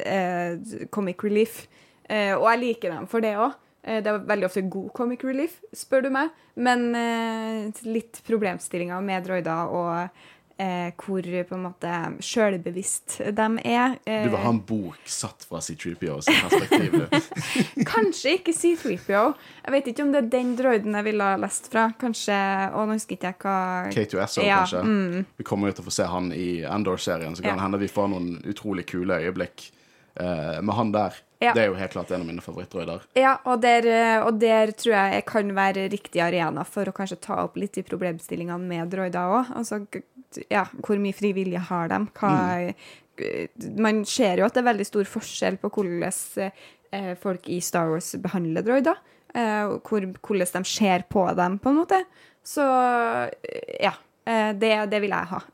eh, 0.00 0.56
comic 0.94 1.26
relief, 1.26 1.66
eh, 2.08 2.32
og 2.32 2.48
jeg 2.48 2.62
liker 2.62 2.96
dem 2.96 3.08
for 3.10 3.24
det 3.24 3.34
òg. 3.36 3.58
Eh, 3.86 4.00
det 4.02 4.10
er 4.10 4.24
veldig 4.32 4.48
ofte 4.48 4.64
god 4.72 4.88
comic 4.96 5.26
relief, 5.28 5.60
spør 5.76 6.06
du 6.06 6.10
meg. 6.16 6.32
Men 6.56 6.88
eh, 6.96 7.84
litt 7.86 8.22
problemstillinger 8.26 9.04
med 9.04 9.28
droider 9.28 9.76
og 9.76 10.24
eh, 10.58 10.90
hvor 10.96 11.22
på 11.48 11.54
en 11.56 11.62
måte 11.66 11.90
sjølbevisst 12.24 13.18
de 13.36 13.46
er. 13.64 13.96
Eh, 14.06 14.24
Du 14.24 14.30
vil 14.32 14.40
ha 14.42 14.50
en 14.52 14.60
bok 14.60 14.98
satt 15.04 15.44
fra 15.48 15.58
C3PO 15.60 16.18
sitt 16.24 16.42
perspektiv. 16.46 16.96
Kanskje 17.92 18.36
ikke 18.38 18.54
C3PO. 18.56 19.22
Jeg 19.66 19.74
vet 19.76 19.90
ikke 19.92 20.06
om 20.06 20.12
det 20.14 20.22
er 20.24 20.30
den 20.36 20.54
droiden 20.58 20.96
jeg 20.98 21.08
ville 21.10 21.28
ha 21.30 21.36
lest 21.40 21.70
fra. 21.72 21.88
Kanskje 22.00 22.36
Å, 22.36 22.86
nå 22.88 22.96
husker 22.96 23.18
ikke 23.18 23.32
jeg 23.32 23.40
hva 23.44 23.58
K2SO, 23.94 24.44
Ja, 24.46 24.62
kanskje. 24.64 25.24
Vi 25.40 25.46
kommer 25.48 25.70
jo 25.72 25.78
til 25.78 25.84
å 25.86 25.88
få 25.90 25.96
se 26.00 26.08
han 26.10 26.32
i 26.36 26.48
Endor-serien, 26.66 27.36
så 27.36 27.42
kan 27.44 27.52
Ja. 27.54 27.56
det 27.60 27.66
hende 27.66 27.78
vi 27.84 27.92
får 27.92 28.08
noen 28.12 28.32
utrolig 28.48 28.86
kule 28.86 29.20
øyeblikk 29.22 29.70
eh, 30.20 30.60
med 30.62 30.74
han 30.74 30.92
der. 30.92 31.14
Ja. 31.38 31.52
Det 31.52 31.62
er 31.62 31.66
jo 31.68 31.74
helt 31.76 31.92
klart 31.92 32.10
en 32.16 32.22
av 32.22 32.26
mine 32.26 32.40
favorittdroider. 32.40 33.02
Ja, 33.14 33.34
og 33.44 33.60
der, 33.60 33.84
eh, 33.86 34.22
og 34.24 34.38
der 34.40 34.70
tror 34.72 34.94
jeg 34.94 35.12
jeg 35.18 35.24
kan 35.28 35.50
være 35.54 35.88
riktig 35.92 36.22
arena 36.24 36.64
for 36.64 36.88
å 36.88 36.94
kanskje 36.96 37.18
ta 37.20 37.42
opp 37.44 37.56
litt 37.60 37.74
de 37.76 37.82
problemstillingene 37.84 38.64
med 38.64 38.88
droider 38.94 39.20
òg. 39.28 39.50
Altså, 39.60 39.82
ja, 40.52 40.64
hvor 40.84 40.98
mye 41.02 41.16
frivillige 41.16 41.62
har 41.70 41.88
de? 41.92 42.00
Mm. 42.20 42.74
Man 43.80 44.04
ser 44.04 44.42
jo 44.42 44.46
at 44.48 44.56
det 44.56 44.60
er 44.64 44.70
veldig 44.72 44.86
stor 44.88 45.08
forskjell 45.08 45.56
på 45.62 45.70
hvordan 45.72 46.50
eh, 46.92 47.12
folk 47.22 47.48
i 47.48 47.60
Star 47.64 47.88
Wars 47.92 48.10
behandler 48.20 48.66
droider. 48.66 48.98
Eh, 49.36 49.76
hvor, 49.84 50.04
hvordan 50.26 50.62
de 50.62 50.68
ser 50.68 51.04
på 51.12 51.24
dem, 51.36 51.58
på 51.60 51.72
en 51.72 51.80
måte. 51.82 52.02
Så 52.46 52.64
eh, 53.42 53.80
ja. 53.84 53.94
eh, 54.24 54.52
Det, 54.56 54.74
det 54.92 55.00
vil 55.04 55.12
jeg 55.16 55.32
ha. 55.32 55.40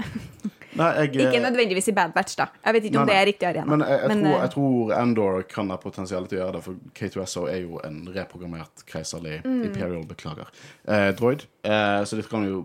Nei, 0.73 0.87
jeg, 1.03 1.09
Ikke 1.21 1.37
eh, 1.37 1.43
nødvendigvis 1.45 1.91
i 1.91 1.93
Bad 1.93 2.15
Batch, 2.15 2.37
da. 2.39 2.47
Jeg 2.65 2.75
vet 2.79 2.85
ikke 2.89 2.97
Nei, 2.97 3.03
om 3.03 3.11
det 3.11 3.17
er 3.19 3.27
riktig 3.29 3.49
arena. 3.51 3.67
men 3.69 3.83
jeg, 3.85 3.99
jeg, 4.01 4.09
Men, 4.09 4.23
tror, 4.25 4.33
eh, 4.33 4.43
jeg 4.43 4.53
tror 4.55 4.93
Endor 5.03 5.43
kan 5.51 5.73
ha 5.75 5.77
potensial 5.83 6.29
til 6.31 6.39
å 6.39 6.41
gjøre 6.43 6.55
det, 6.57 6.63
for 6.65 6.79
K2SO 6.97 7.43
er 7.53 7.59
jo 7.67 7.81
en 7.85 7.99
reprogrammert 8.15 8.85
keiserlig 8.89 9.41
Mm. 9.45 9.59
Imperial, 9.69 10.07
beklager, 10.09 10.49
eh, 10.89 11.11
droid. 11.19 11.45
Eh, 11.63 11.99
så 12.09 12.17
det 12.17 12.25
kan 12.31 12.47
jo 12.49 12.63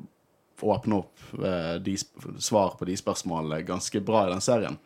åpne 0.64 0.96
opp 1.04 1.20
eh, 1.44 1.76
de 1.84 1.94
svar 2.42 2.78
på 2.80 2.86
de 2.90 2.96
spørsmålene 2.98 3.62
ganske 3.68 4.02
bra 4.06 4.26
i 4.28 4.32
den 4.32 4.42
serien. 4.42 4.78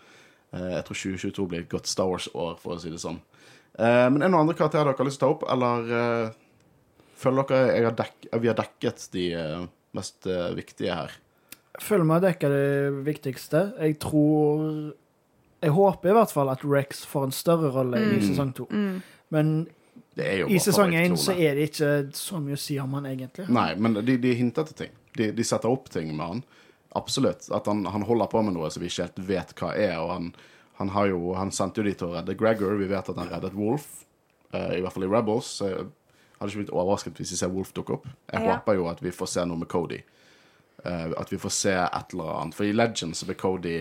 Eh, 0.52 0.72
jeg 0.78 0.84
tror 0.88 1.00
2022 1.00 1.48
blir 1.48 1.60
et 1.64 1.70
godt 1.72 1.88
Star 1.88 2.10
Wars-år, 2.12 2.58
for 2.60 2.76
å 2.76 2.80
si 2.82 2.90
det 2.92 3.00
sånn. 3.00 3.20
Eh, 3.80 4.08
men 4.12 4.20
er 4.22 4.28
det 4.28 4.32
noen 4.34 4.42
andre 4.48 4.58
karakterer 4.60 4.90
dere 4.92 4.98
har 5.00 5.08
lyst 5.08 5.20
til 5.22 5.30
å 5.30 5.32
ta 5.32 5.36
opp, 5.38 5.46
eller 5.54 5.92
eh, 5.96 6.32
føler 7.22 7.48
dere 7.48 7.76
jeg 7.78 7.86
har 7.88 7.96
dekk, 8.02 8.30
vi 8.42 8.48
har 8.52 8.58
dekket 8.60 9.06
de 9.14 9.26
eh, 9.34 9.68
mest 9.96 10.28
eh, 10.28 10.50
viktige 10.58 10.96
her? 10.98 11.12
Føler 11.82 12.04
meg 12.06 12.22
dekka 12.26 12.50
det 12.52 13.04
viktigste. 13.08 13.62
Jeg 13.80 13.96
tror 14.04 14.92
Jeg 15.62 15.72
håper 15.72 16.10
i 16.10 16.14
hvert 16.18 16.32
fall 16.34 16.50
at 16.50 16.64
Rex 16.66 17.06
får 17.06 17.28
en 17.30 17.32
større 17.32 17.70
rolle 17.72 18.00
i 18.02 18.16
Mm. 18.18 18.22
sesong 18.32 18.52
to. 18.58 18.66
Men 19.30 19.68
Det 20.18 20.26
er 20.28 20.38
jo 20.42 20.48
i 20.50 20.58
sesong 20.60 20.92
én 20.98 21.14
så 21.16 21.32
er 21.38 21.56
det 21.56 21.70
ikke 21.70 21.92
så 22.18 22.40
mye 22.42 22.58
å 22.58 22.60
si 22.60 22.78
om 22.82 22.92
han 22.98 23.06
egentlig. 23.06 23.46
Nei, 23.48 23.76
men 23.76 23.94
de, 24.04 24.18
de 24.18 24.34
hinter 24.36 24.66
til 24.68 24.76
ting. 24.82 24.92
De, 25.18 25.32
de 25.36 25.44
setter 25.44 25.70
opp 25.70 25.90
ting 25.92 26.12
med 26.16 26.26
han. 26.28 26.44
Absolutt. 26.96 27.48
At 27.52 27.66
han, 27.68 27.86
han 27.86 28.04
holder 28.08 28.28
på 28.32 28.42
med 28.44 28.54
noe 28.56 28.70
som 28.72 28.84
vi 28.84 28.90
ikke 28.92 29.08
helt 29.08 29.20
vet 29.28 29.54
hva 29.60 29.74
er. 29.76 29.96
Og 30.02 30.10
han, 30.12 30.30
han 30.80 30.90
har 30.96 31.08
jo 31.12 31.34
Han 31.40 31.52
sendte 31.52 31.82
jo 31.82 31.88
de 31.88 31.94
til 31.96 32.08
å 32.10 32.16
redde 32.18 32.36
Gregor. 32.40 32.78
Vi 32.80 32.88
vet 32.92 33.10
at 33.10 33.18
han 33.20 33.30
reddet 33.32 33.54
Wolf. 33.56 34.06
Uh, 34.54 34.78
I 34.78 34.82
hvert 34.84 34.94
fall 34.96 35.08
i 35.08 35.12
Rebels. 35.12 35.52
Jeg 35.64 35.86
hadde 36.40 36.50
ikke 36.52 36.64
blitt 36.64 36.74
overrasket 36.76 37.20
hvis 37.22 37.32
vi 37.36 37.40
ser 37.44 37.52
Wolf 37.54 37.72
dukke 37.78 37.94
opp. 38.00 38.08
Jeg 38.32 38.42
Ja. 38.44 38.56
håper 38.58 38.76
jo 38.80 38.88
at 38.92 39.00
vi 39.04 39.12
får 39.16 39.30
se 39.32 39.46
noe 39.46 39.62
med 39.62 39.70
Cody. 39.72 40.02
Uh, 40.86 41.12
at 41.22 41.32
vi 41.32 41.38
får 41.38 41.54
se 41.54 41.76
et 41.78 42.14
eller 42.16 42.34
annet. 42.42 42.56
For 42.58 42.66
i 42.66 42.74
Legends 42.74 43.20
så 43.22 43.26
blir 43.30 43.38
Cody 43.40 43.78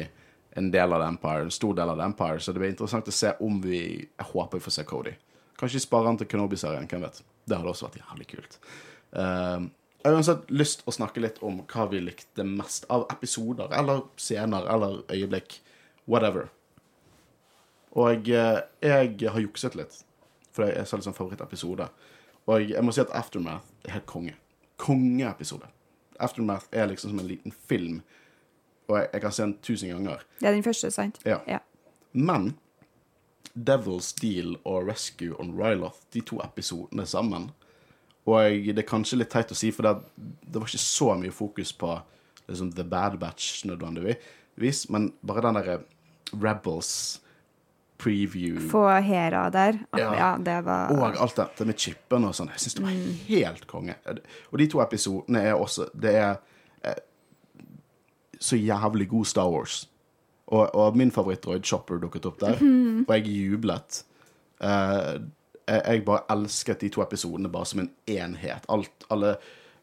en 0.59 0.70
del 0.70 0.93
av 0.93 1.01
The 1.01 1.09
Empire, 1.09 1.43
en 1.47 1.51
stor 1.55 1.74
del 1.78 1.89
av 1.89 1.97
The 1.97 2.05
Empire, 2.11 2.41
så 2.43 2.53
det 2.53 2.59
blir 2.61 2.72
interessant 2.72 3.07
å 3.09 3.12
se 3.14 3.33
om 3.41 3.61
vi 3.62 3.81
Jeg 4.03 4.26
håper 4.33 4.59
vi 4.59 4.64
får 4.64 4.74
se 4.74 4.85
Cody. 4.85 5.12
Kanskje 5.61 5.81
spare 5.85 6.07
han 6.07 6.16
til 6.18 6.26
Kenobi-serien, 6.26 6.89
hvem 6.89 7.03
vet. 7.05 7.22
Det 7.47 7.57
hadde 7.57 7.70
også 7.70 7.87
vært 7.89 8.01
jævlig 8.01 8.26
kult. 8.33 8.59
Eh, 9.12 9.61
jeg 10.03 10.09
har 10.09 10.16
uansett 10.16 10.51
lyst 10.51 10.86
å 10.88 10.94
snakke 10.94 11.20
litt 11.20 11.40
om 11.44 11.59
hva 11.68 11.84
vi 11.90 12.01
likte 12.01 12.44
mest 12.46 12.86
av 12.88 13.05
episoder, 13.12 13.68
eller 13.76 14.07
scener, 14.16 14.64
eller 14.72 15.03
øyeblikk. 15.12 15.59
Whatever. 16.11 16.48
Og 17.92 18.28
jeg, 18.28 18.62
jeg 18.80 19.28
har 19.28 19.42
jukset 19.42 19.76
litt, 19.76 19.98
for 20.55 20.64
jeg 20.66 20.80
litt 20.80 21.07
sånn 21.07 21.16
favorittepisode. 21.16 21.90
Og 22.48 22.72
jeg 22.72 22.82
må 22.82 22.94
si 22.96 23.03
at 23.05 23.12
Aftermath 23.14 23.68
er 23.84 23.98
helt 23.98 24.09
konge. 24.11 24.34
Kongeepisode. 24.80 25.68
Aftermath 26.20 26.72
er 26.72 26.88
liksom 26.88 27.12
som 27.12 27.20
en 27.20 27.28
liten 27.28 27.55
film, 27.68 28.01
og 28.88 28.96
jeg, 28.96 29.11
jeg 29.12 29.22
kan 29.26 29.36
se 29.36 29.44
den 29.44 29.55
tusen 29.62 29.92
ganger. 29.92 30.24
Det 30.40 30.48
er 30.48 30.57
den 30.57 30.66
første, 30.66 30.90
sant? 30.94 31.20
Ja. 31.28 31.42
Ja. 31.46 31.61
Men 32.12 32.55
Devil's 33.55 34.14
Deal 34.16 34.57
og 34.64 34.88
Rescue 34.88 35.36
on 35.40 35.53
Ryloth, 35.61 36.07
de 36.14 36.24
to 36.24 36.40
episodene 36.44 37.07
sammen 37.07 37.51
Og 38.28 38.66
det 38.74 38.82
er 38.82 38.88
kanskje 38.88 39.20
litt 39.20 39.30
teit 39.32 39.52
å 39.52 39.56
si, 39.56 39.70
for 39.72 39.86
det, 39.86 39.94
det 40.44 40.60
var 40.60 40.68
ikke 40.68 40.82
så 40.82 41.14
mye 41.18 41.32
fokus 41.32 41.72
på 41.76 41.94
liksom, 42.50 42.74
The 42.76 42.84
Bad 42.84 43.16
Batch 43.22 43.64
nødvendigvis, 43.68 44.84
men 44.92 45.12
bare 45.26 45.46
den 45.46 45.58
derre 45.60 45.78
Rebels 46.36 47.20
preview 48.00 48.60
Få 48.70 48.84
Hera 49.04 49.48
der. 49.50 49.78
Ja. 49.96 50.10
Ja, 50.16 50.30
det 50.38 50.60
var 50.64 50.92
og 50.94 51.16
alt 51.20 51.36
dette 51.36 51.66
med 51.68 51.80
chipen 51.80 52.24
og 52.28 52.36
sånn. 52.36 52.52
Jeg 52.54 52.64
syns 52.64 52.78
det 52.78 52.84
var 52.86 52.98
helt 53.28 53.66
konge. 53.70 53.96
Og 54.50 54.60
de 54.60 54.68
to 54.72 54.80
episodene 54.84 55.42
er 55.50 55.56
også 55.58 55.90
Det 55.92 56.14
er 56.16 56.38
eh, 56.86 57.00
så 58.40 58.56
jævlig 58.56 59.08
god 59.10 59.28
Star 59.28 59.50
Wars. 59.52 59.82
Og, 60.50 60.64
og 60.74 60.96
min 60.98 61.12
favoritt-droid 61.14 61.66
Chopper 61.66 62.00
dukket 62.02 62.24
opp 62.26 62.40
der, 62.40 62.56
og 63.04 63.12
jeg 63.14 63.28
jublet. 63.30 64.00
Eh, 64.64 65.20
jeg, 65.70 66.04
bare 66.06 66.26
elsket 66.34 66.82
de 66.82 66.90
to 66.92 67.02
episodene 67.04 67.50
bare 67.52 67.68
som 67.70 67.82
en 67.84 67.90
enhet. 68.10 68.66
Alt, 68.72 69.06
alle 69.12 69.34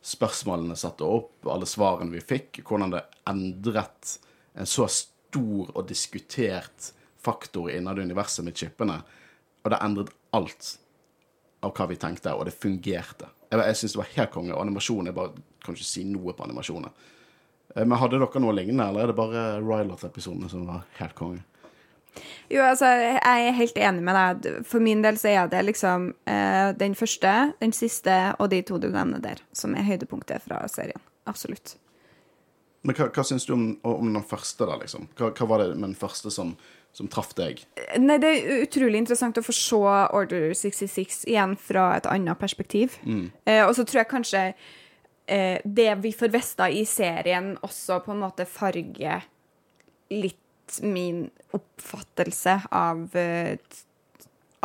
spørsmålene 0.07 0.75
satte 0.79 1.07
opp, 1.07 1.47
alle 1.49 1.67
svarene 1.69 2.13
vi 2.13 2.23
fikk, 2.23 2.61
hvordan 2.67 2.93
det 2.95 3.03
endret 3.29 4.17
en 4.57 4.69
så 4.69 4.87
stor 4.91 5.71
og 5.73 5.87
diskutert 5.89 6.91
faktor 7.23 7.69
innad 7.73 7.99
i 7.99 8.05
universet 8.07 8.45
med 8.45 8.57
chipene. 8.57 8.99
Og 9.63 9.71
det 9.73 9.81
endret 9.83 10.13
alt 10.37 10.77
av 11.65 11.73
hva 11.75 11.87
vi 11.89 11.97
tenkte, 11.99 12.33
og 12.37 12.45
det 12.47 12.55
fungerte. 12.55 13.29
Jeg, 13.49 13.59
jeg 13.59 13.79
syns 13.79 13.95
det 13.95 14.01
var 14.01 14.15
helt 14.15 14.33
konge. 14.33 14.53
Og 14.53 14.61
animasjonen 14.61 15.09
Jeg 15.09 15.17
bare 15.17 15.45
kan 15.63 15.75
ikke 15.75 15.87
si 15.87 16.03
noe 16.07 16.35
på 16.35 16.45
animasjoner. 16.45 16.93
Eh, 17.75 17.83
Men 17.83 17.97
hadde 17.99 18.19
dere 18.19 18.41
noe 18.43 18.55
lignende, 18.55 18.87
eller 18.87 19.05
er 19.05 19.11
det 19.11 19.17
bare 19.17 19.45
Ryloth-episodene 19.63 20.49
som 20.51 20.67
var 20.69 20.85
helt 20.99 21.15
konge? 21.17 21.43
Jo, 22.53 22.61
altså, 22.63 22.85
jeg 22.85 23.47
er 23.47 23.57
helt 23.57 23.81
enig 23.89 24.05
med 24.07 24.17
deg. 24.17 24.61
For 24.67 24.83
min 24.83 25.03
del 25.05 25.19
så 25.19 25.33
er 25.33 25.51
det 25.51 25.65
liksom 25.67 26.11
eh, 26.29 26.71
den 26.77 26.95
første, 26.97 27.33
den 27.61 27.75
siste 27.75 28.15
og 28.37 28.51
de 28.53 28.61
to 28.67 28.79
du 28.81 28.89
nevner 28.93 29.23
der, 29.23 29.43
som 29.55 29.75
er 29.75 29.87
høydepunktet 29.87 30.45
fra 30.47 30.63
serien. 30.71 31.03
Absolutt. 31.27 31.75
Men 32.87 32.95
hva, 32.95 33.09
hva 33.11 33.23
syns 33.25 33.47
du 33.47 33.53
om, 33.55 33.67
om 33.83 34.09
den 34.13 34.25
første, 34.25 34.63
da, 34.67 34.77
liksom? 34.79 35.09
Hva, 35.19 35.33
hva 35.35 35.47
var 35.49 35.63
det 35.63 35.73
med 35.75 35.89
den 35.89 35.99
første 35.99 36.31
som, 36.31 36.53
som 36.95 37.09
traff 37.11 37.33
deg? 37.35 37.63
Nei, 37.99 38.19
det 38.23 38.31
er 38.31 38.63
utrolig 38.63 39.01
interessant 39.01 39.39
å 39.39 39.45
få 39.45 39.55
se 39.55 39.79
Order 40.15 40.53
66 40.55 41.25
igjen 41.27 41.57
fra 41.59 41.89
et 41.97 42.07
annet 42.09 42.39
perspektiv. 42.39 42.99
Eh, 43.03 43.63
og 43.65 43.73
så 43.75 43.83
tror 43.83 44.03
jeg 44.03 44.11
kanskje 44.13 44.43
eh, 44.47 45.57
det 45.65 45.89
vi 46.05 46.13
får 46.15 46.31
vite 46.37 46.69
i 46.71 46.85
serien, 46.87 47.55
også 47.65 47.99
på 48.05 48.15
en 48.15 48.23
måte 48.23 48.47
farger 48.47 49.27
litt 50.13 50.39
min 50.83 51.29
oppfattelse 51.55 52.57
av 52.71 53.15
eh, 53.15 53.57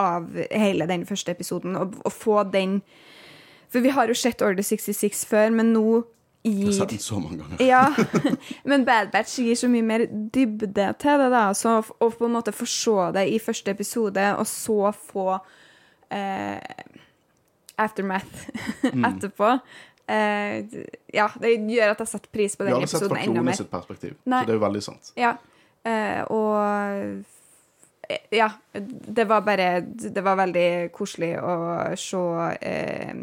av 0.03 0.30
hele 0.50 0.86
den 0.88 1.05
første 1.07 1.30
episoden. 1.34 1.76
Og, 1.76 1.98
og 2.05 2.12
få 2.12 2.42
den 2.50 2.78
For 3.72 3.80
vi 3.84 3.90
har 3.92 4.09
jo 4.09 4.14
sett 4.16 4.40
Order 4.42 4.64
66 4.64 5.24
før, 5.28 5.50
men 5.53 5.72
nå 5.72 6.03
Jeg 6.44 6.72
har 6.78 6.88
så 6.98 7.18
mange 7.22 7.38
ganger. 7.38 7.61
ja, 7.62 7.84
men 8.70 8.84
Bad 8.88 9.12
Batch 9.12 9.36
gir 9.38 9.55
så 9.57 9.68
mye 9.70 9.84
mer 9.86 10.07
dybde 10.11 10.88
til 10.98 11.20
det, 11.22 11.28
da. 11.30 11.44
Så 11.55 11.76
f- 11.84 11.92
å 12.03 12.09
på 12.11 12.26
en 12.26 12.34
måte 12.34 12.53
få 12.57 12.66
se 12.66 12.96
det 13.14 13.28
i 13.30 13.38
første 13.38 13.70
episode, 13.70 14.24
og 14.40 14.46
så 14.50 14.90
få 14.96 15.28
eh, 16.11 16.59
aftermath 17.78 18.48
etterpå 19.09 19.53
eh, 20.09 20.64
Ja, 21.14 21.28
det 21.40 21.55
gjør 21.70 21.94
at 21.94 22.03
jeg 22.05 22.11
setter 22.16 22.32
pris 22.34 22.57
på 22.59 22.66
den 22.66 22.74
har 22.74 22.82
enda 22.82 22.90
sett 22.90 23.03
episoden 23.03 23.16
fra 23.16 23.24
sett 23.28 23.44
mer. 23.48 23.61
sitt 23.61 23.70
perspektiv, 23.72 24.16
Nei. 24.24 24.42
så 24.42 24.48
det 24.50 24.55
er 24.57 24.59
jo 24.61 24.64
veldig 24.66 24.82
sant. 24.88 25.12
Ja, 25.20 25.34
eh, 25.85 26.20
og 26.33 26.57
eh, 28.09 28.20
ja, 28.30 28.51
det 29.09 29.24
var 29.24 29.41
bare 29.47 29.80
Det 29.80 30.20
var 30.24 30.37
veldig 30.37 30.93
koselig 30.93 31.35
å 31.41 31.55
se 31.97 32.22
eh, 32.61 33.22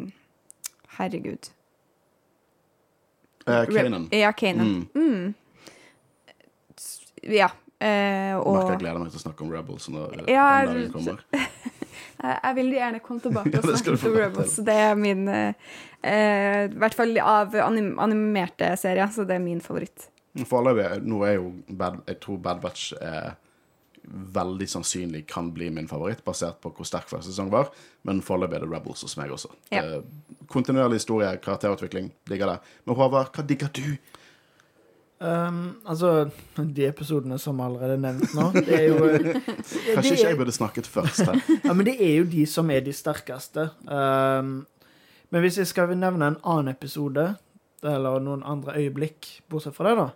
Herregud. 0.99 1.51
Eh, 3.47 3.65
Kanan. 3.65 4.09
Ja, 4.11 4.31
Kanan. 4.31 4.87
Mm. 4.95 5.33
Ja. 7.21 7.49
Eh, 7.79 8.35
og 8.35 8.57
Merker 8.57 8.73
jeg 8.73 8.81
gleder 8.81 8.99
meg 8.99 9.11
til 9.13 9.21
å 9.21 9.23
snakke 9.23 9.45
om 9.45 9.51
Rebels 9.55 9.85
når 9.87 10.25
Ja, 10.27 10.47
den 10.67 10.89
kommer. 10.91 11.21
jeg, 12.27 12.55
vil 12.57 12.73
gjerne 12.75 12.99
komme 12.99 13.23
tilbake 13.23 13.61
og 13.61 13.69
snakke 13.69 14.09
om 14.09 14.17
Rebels. 14.19 14.57
Det 14.67 14.75
er 14.75 14.97
min 14.99 15.27
eh, 15.31 15.69
eh, 16.03 16.65
I 16.67 16.79
hvert 16.81 16.97
fall 16.97 17.15
av 17.23 17.55
anim 17.63 17.93
animerte 18.03 18.73
serier, 18.79 19.07
så 19.15 19.23
det 19.27 19.37
er 19.37 19.45
min 19.45 19.63
favoritt. 19.63 20.09
Foreløpig 20.45 21.03
nå 21.09 21.23
er 21.25 21.39
jo 21.39 21.53
Bad, 21.69 22.03
Jeg 22.07 22.19
tror 22.21 22.37
Bad 22.37 22.61
Batch 22.61 22.93
er 23.01 23.37
veldig 24.09 24.65
sannsynlig 24.69 25.25
kan 25.29 25.51
bli 25.53 25.69
min 25.73 25.87
favoritt, 25.89 26.23
basert 26.25 26.61
på 26.63 26.71
hvor 26.73 26.87
sterk 26.87 27.09
første 27.09 27.31
sesong 27.31 27.51
var. 27.53 27.69
Men 28.07 28.21
foreløpig 28.25 28.57
er 28.57 28.65
det 28.65 28.71
Rebels 28.71 29.03
hos 29.05 29.17
meg 29.19 29.33
også. 29.35 29.51
Ja. 29.73 29.83
Eh, 29.83 30.37
Kontinuerlig 30.49 30.97
historie, 31.01 31.29
karakterutvikling, 31.43 32.09
digger 32.29 32.55
det. 32.55 32.71
Men 32.87 32.97
Håvard, 32.97 33.29
hva 33.35 33.45
digger 33.45 33.69
du? 33.75 33.97
Um, 35.19 35.75
altså, 35.85 36.29
de 36.55 36.85
episodene 36.87 37.35
som 37.43 37.59
allerede 37.59 37.97
er 37.97 38.01
nevnt 38.05 38.33
nå, 38.37 38.45
det 38.55 38.77
er 38.77 38.85
jo 38.87 38.99
det 39.11 39.33
Kanskje 39.43 40.13
ikke 40.15 40.29
jeg 40.29 40.37
burde 40.39 40.55
snakket 40.55 40.87
først 40.87 41.25
her. 41.27 41.41
Ja, 41.67 41.75
men 41.75 41.85
det 41.85 41.97
er 41.99 42.13
jo 42.21 42.27
de 42.31 42.45
som 42.47 42.71
er 42.71 42.85
de 42.85 42.93
sterkeste. 42.95 43.67
Um, 43.83 44.63
men 45.29 45.43
hvis 45.43 45.59
jeg 45.59 45.69
skal 45.69 45.91
nevne 45.93 46.31
en 46.31 46.39
annen 46.39 46.71
episode, 46.71 47.33
eller 47.87 48.19
noen 48.19 48.43
andre 48.43 48.73
øyeblikk, 48.79 49.41
bortsett 49.49 49.75
fra 49.75 49.89
det, 49.89 49.97
da, 49.97 50.09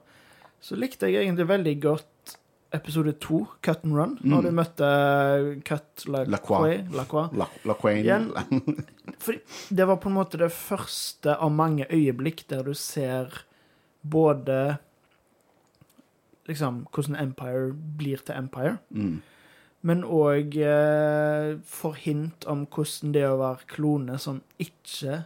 så 0.63 0.75
likte 0.79 1.07
jeg 1.11 1.23
egentlig 1.25 1.47
veldig 1.47 1.75
godt 1.81 2.37
episode 2.73 3.11
to, 3.21 3.43
Cut 3.61 3.83
and 3.85 3.93
Run, 3.95 4.17
når 4.23 4.41
Mm. 4.41 4.43
du 4.43 4.51
møtte 4.51 5.63
Cut 5.63 6.05
Lacroix. 6.07 6.27
Lacroix. 6.89 6.91
Lacroix. 6.91 7.29
La, 7.37 7.47
La 7.65 7.73
For 9.23 9.33
det 9.69 9.85
var 9.87 9.97
på 9.97 10.09
en 10.09 10.15
måte 10.17 10.37
det 10.41 10.51
første 10.51 11.35
av 11.37 11.51
mange 11.51 11.85
øyeblikk 11.91 12.47
der 12.49 12.63
du 12.63 12.73
ser 12.73 13.29
både 14.03 14.77
liksom 16.49 16.81
hvordan 16.91 17.15
Empire 17.21 17.73
blir 17.97 18.17
til 18.25 18.35
Empire, 18.35 18.77
Mm. 18.91 19.21
men 19.81 20.03
òg 20.03 20.55
eh, 20.57 21.57
får 21.63 21.93
hint 21.95 22.45
om 22.47 22.65
hvordan 22.67 23.13
det 23.13 23.23
å 23.29 23.37
være 23.39 23.67
klone 23.67 24.17
som 24.19 24.41
ikke 24.59 25.23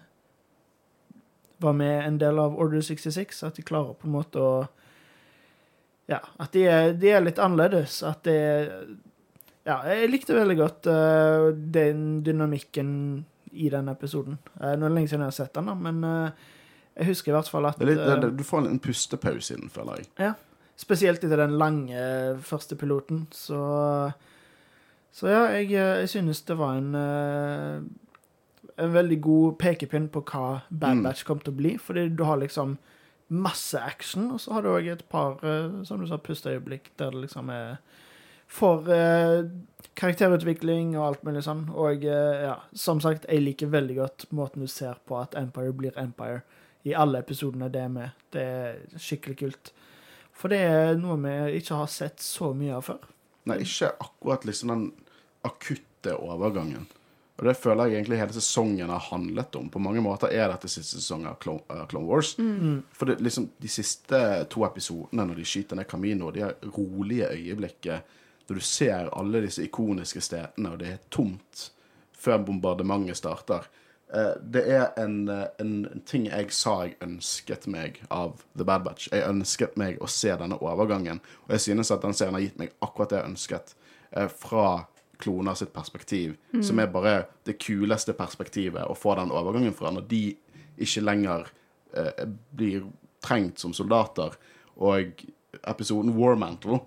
var 1.58 1.74
med 1.74 2.06
en 2.06 2.18
del 2.22 2.40
av 2.40 2.58
Order 2.60 2.82
66, 2.82 3.44
at 3.48 3.58
de 3.58 3.66
klarer 3.66 3.98
på 3.98 4.08
en 4.08 4.18
måte 4.18 4.42
å 4.42 4.52
Ja, 6.08 6.22
at 6.40 6.54
de 6.56 6.64
er, 6.72 6.94
de 6.96 7.10
er 7.12 7.24
litt 7.26 7.40
annerledes. 7.42 8.00
At 8.08 8.24
det 8.28 8.38
Ja, 9.68 9.82
jeg 9.90 10.12
likte 10.14 10.38
veldig 10.38 10.56
godt 10.56 10.88
uh, 10.88 11.50
den 11.52 12.22
dynamikken 12.24 12.92
i 13.52 13.68
den 13.74 13.90
episoden. 13.92 14.38
Uh, 14.62 14.76
nå 14.78 14.86
er 14.86 14.88
det 14.88 14.96
lenge 14.96 15.12
siden 15.12 15.26
jeg 15.26 15.34
har 15.34 15.40
sett 15.42 15.58
den, 15.58 15.68
da, 15.68 15.76
men 15.76 16.00
uh, 16.08 16.54
jeg 16.98 17.10
husker 17.12 17.34
i 17.34 17.36
hvert 17.36 17.52
fall 17.52 17.68
at 17.68 17.82
litt, 17.84 18.00
det, 18.00 18.32
du 18.38 18.46
får 18.48 18.70
en 18.70 18.80
pustepause 18.80 19.54
i 19.54 19.60
den, 19.60 19.74
føler 19.74 20.04
jeg. 20.04 20.12
ja. 20.30 20.36
Spesielt 20.78 21.24
etter 21.26 21.40
den 21.42 21.56
lange 21.58 22.00
første 22.46 22.76
piloten, 22.78 23.24
så 23.34 24.12
Så 25.10 25.26
ja, 25.26 25.48
jeg, 25.58 25.72
jeg 25.74 26.10
synes 26.12 26.44
det 26.46 26.58
var 26.60 26.78
en 26.78 26.94
En 28.78 28.94
veldig 28.94 29.22
god 29.22 29.58
pekepinn 29.62 30.10
på 30.14 30.22
hva 30.22 30.62
Bad 30.70 30.98
Mm. 30.98 31.04
Batch 31.04 31.24
kom 31.26 31.40
til 31.40 31.54
å 31.54 31.58
bli. 31.58 31.78
Fordi 31.78 32.10
du 32.10 32.24
har 32.24 32.38
liksom 32.38 32.78
masse 33.30 33.76
action, 33.76 34.32
og 34.32 34.40
så 34.40 34.54
har 34.54 34.62
du 34.62 34.70
òg 34.70 34.88
et 34.88 35.10
par, 35.10 35.40
eh, 35.44 35.84
som 35.84 36.00
du 36.00 36.08
sa, 36.08 36.18
pusteøyeblikk 36.18 36.92
der 36.98 37.12
det 37.12 37.28
liksom 37.28 37.50
er 37.50 37.78
For 38.48 38.88
eh, 38.88 39.44
karakterutvikling 39.96 40.96
og 40.96 41.06
alt 41.06 41.24
mulig 41.28 41.42
sånn. 41.44 41.66
Og 41.76 42.06
eh, 42.06 42.46
ja, 42.46 42.54
som 42.74 43.02
sagt, 43.04 43.26
jeg 43.28 43.44
liker 43.44 43.68
veldig 43.68 43.96
godt 43.98 44.26
måten 44.32 44.62
du 44.64 44.68
ser 44.68 44.96
på 45.06 45.18
at 45.20 45.36
Empire 45.36 45.74
blir 45.74 45.98
Empire 46.00 46.44
i 46.88 46.94
alle 46.96 47.20
episodene 47.20 47.68
det 47.70 47.82
er 47.82 47.90
med. 47.92 48.10
Det 48.32 48.42
er 48.42 48.78
skikkelig 48.96 49.38
kult. 49.42 49.74
For 50.32 50.48
det 50.54 50.62
er 50.64 50.96
noe 50.96 51.18
vi 51.20 51.60
ikke 51.60 51.82
har 51.82 51.92
sett 51.92 52.24
så 52.24 52.54
mye 52.56 52.78
av 52.78 52.86
før. 52.88 53.04
Nei, 53.50 53.60
ikke 53.66 53.90
akkurat 54.00 54.46
liksom 54.48 54.72
den 54.72 54.86
akutte 55.48 56.16
overgangen. 56.16 56.88
Og 57.38 57.46
det 57.46 57.58
føler 57.58 57.86
jeg 57.86 58.00
egentlig 58.02 58.18
hele 58.20 58.34
sesongen 58.34 58.90
har 58.90 59.00
handlet 59.12 59.56
om. 59.56 59.70
På 59.70 59.80
mange 59.80 60.02
måter 60.02 60.32
er 60.34 60.48
dette 60.50 60.68
siste 60.68 60.98
sesong 60.98 61.28
av 61.30 61.36
Clone, 61.40 61.62
av 61.70 61.88
Clone 61.88 62.08
Wars. 62.10 62.32
For 62.98 63.06
det, 63.06 63.20
liksom, 63.22 63.50
de 63.62 63.68
siste 63.70 64.22
to 64.50 64.64
episodene, 64.66 65.26
når 65.28 65.36
de 65.36 65.46
skyter 65.46 65.76
ned 65.78 65.88
Camino, 65.88 66.32
de 66.32 66.42
er 66.48 66.56
rolige 66.78 67.30
øyeblikket 67.30 68.02
når 68.48 68.56
du 68.56 68.64
ser 68.64 69.10
alle 69.14 69.42
disse 69.44 69.62
ikoniske 69.68 70.22
stedene, 70.24 70.72
og 70.72 70.80
det 70.80 70.88
er 70.88 71.00
tomt 71.12 71.66
før 72.18 72.38
bombardementet 72.48 73.18
starter. 73.20 73.68
Eh, 74.14 74.34
Det 74.42 74.64
er 74.72 74.94
en, 74.98 75.28
eh, 75.30 75.46
en 75.60 76.02
ting 76.06 76.26
jeg 76.28 76.52
sa 76.52 76.84
jeg 76.86 76.96
ønsket 77.02 77.68
meg 77.68 78.00
av 78.10 78.42
The 78.56 78.64
Bad 78.64 78.84
Batch. 78.86 79.10
Jeg 79.12 79.28
ønsket 79.30 79.76
meg 79.78 80.00
å 80.00 80.08
se 80.08 80.30
denne 80.30 80.58
overgangen, 80.62 81.20
og 81.46 81.50
jeg 81.52 81.60
synes 81.60 81.92
at 81.92 82.02
den 82.02 82.14
serien 82.14 82.34
har 82.34 82.42
gitt 82.42 82.58
meg 82.58 82.72
akkurat 82.82 83.10
det 83.10 83.20
jeg 83.22 83.30
ønsket. 83.32 83.74
eh, 84.14 84.28
fra 84.28 84.88
kloner 85.18 85.56
sitt 85.58 85.74
perspektiv, 85.74 86.36
som 86.62 86.80
er 86.80 86.92
bare 86.94 87.14
det 87.48 87.58
kuleste 87.62 88.14
perspektivet 88.18 88.86
å 88.86 88.96
få 88.98 89.16
den 89.18 89.34
overgangen 89.34 89.74
fra, 89.74 89.92
når 89.94 90.06
de 90.10 90.22
ikke 90.78 91.04
lenger 91.04 91.48
eh, 91.94 92.26
blir 92.54 92.86
trengt 93.24 93.60
som 93.60 93.74
soldater. 93.74 94.36
Og 94.78 95.24
episoden 95.64 96.14
War 96.18 96.38
Mantle 96.38 96.80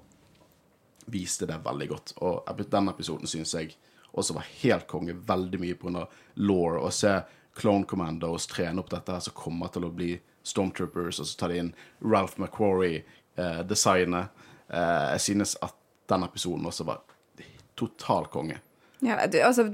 viste 1.11 1.47
det 1.47 1.59
veldig 1.65 1.89
godt. 1.91 2.15
Og 2.23 2.65
den 2.71 2.93
episoden 2.93 3.31
syns 3.31 3.55
jeg 3.55 3.75
også 4.11 4.35
var 4.37 4.49
helt 4.63 4.87
konge, 4.91 5.15
veldig 5.27 5.61
mye 5.63 5.79
pga. 5.79 6.07
law. 6.35 6.79
Å 6.87 6.91
se 6.95 7.19
Clone 7.59 7.85
Commandos 7.85 8.47
trene 8.51 8.83
opp 8.83 8.91
dette 8.91 9.13
her 9.13 9.23
som 9.25 9.37
kommer 9.37 9.71
til 9.73 9.87
å 9.87 9.95
bli 9.95 10.15
Stormtroopers, 10.47 11.21
og 11.21 11.29
så 11.29 11.39
tar 11.39 11.53
de 11.53 11.61
inn 11.61 11.75
Ralph 12.01 12.39
McQuarrie, 12.39 13.05
eh, 13.37 13.63
designet. 13.67 14.31
Eh, 14.69 15.11
jeg 15.17 15.21
synes 15.21 15.57
at 15.63 15.75
den 16.09 16.25
episoden 16.25 16.67
også 16.67 16.87
var 16.87 17.03
total 17.81 18.29
konge. 18.33 18.61
Ja, 19.01 19.27
du, 19.27 19.41
altså 19.41 19.71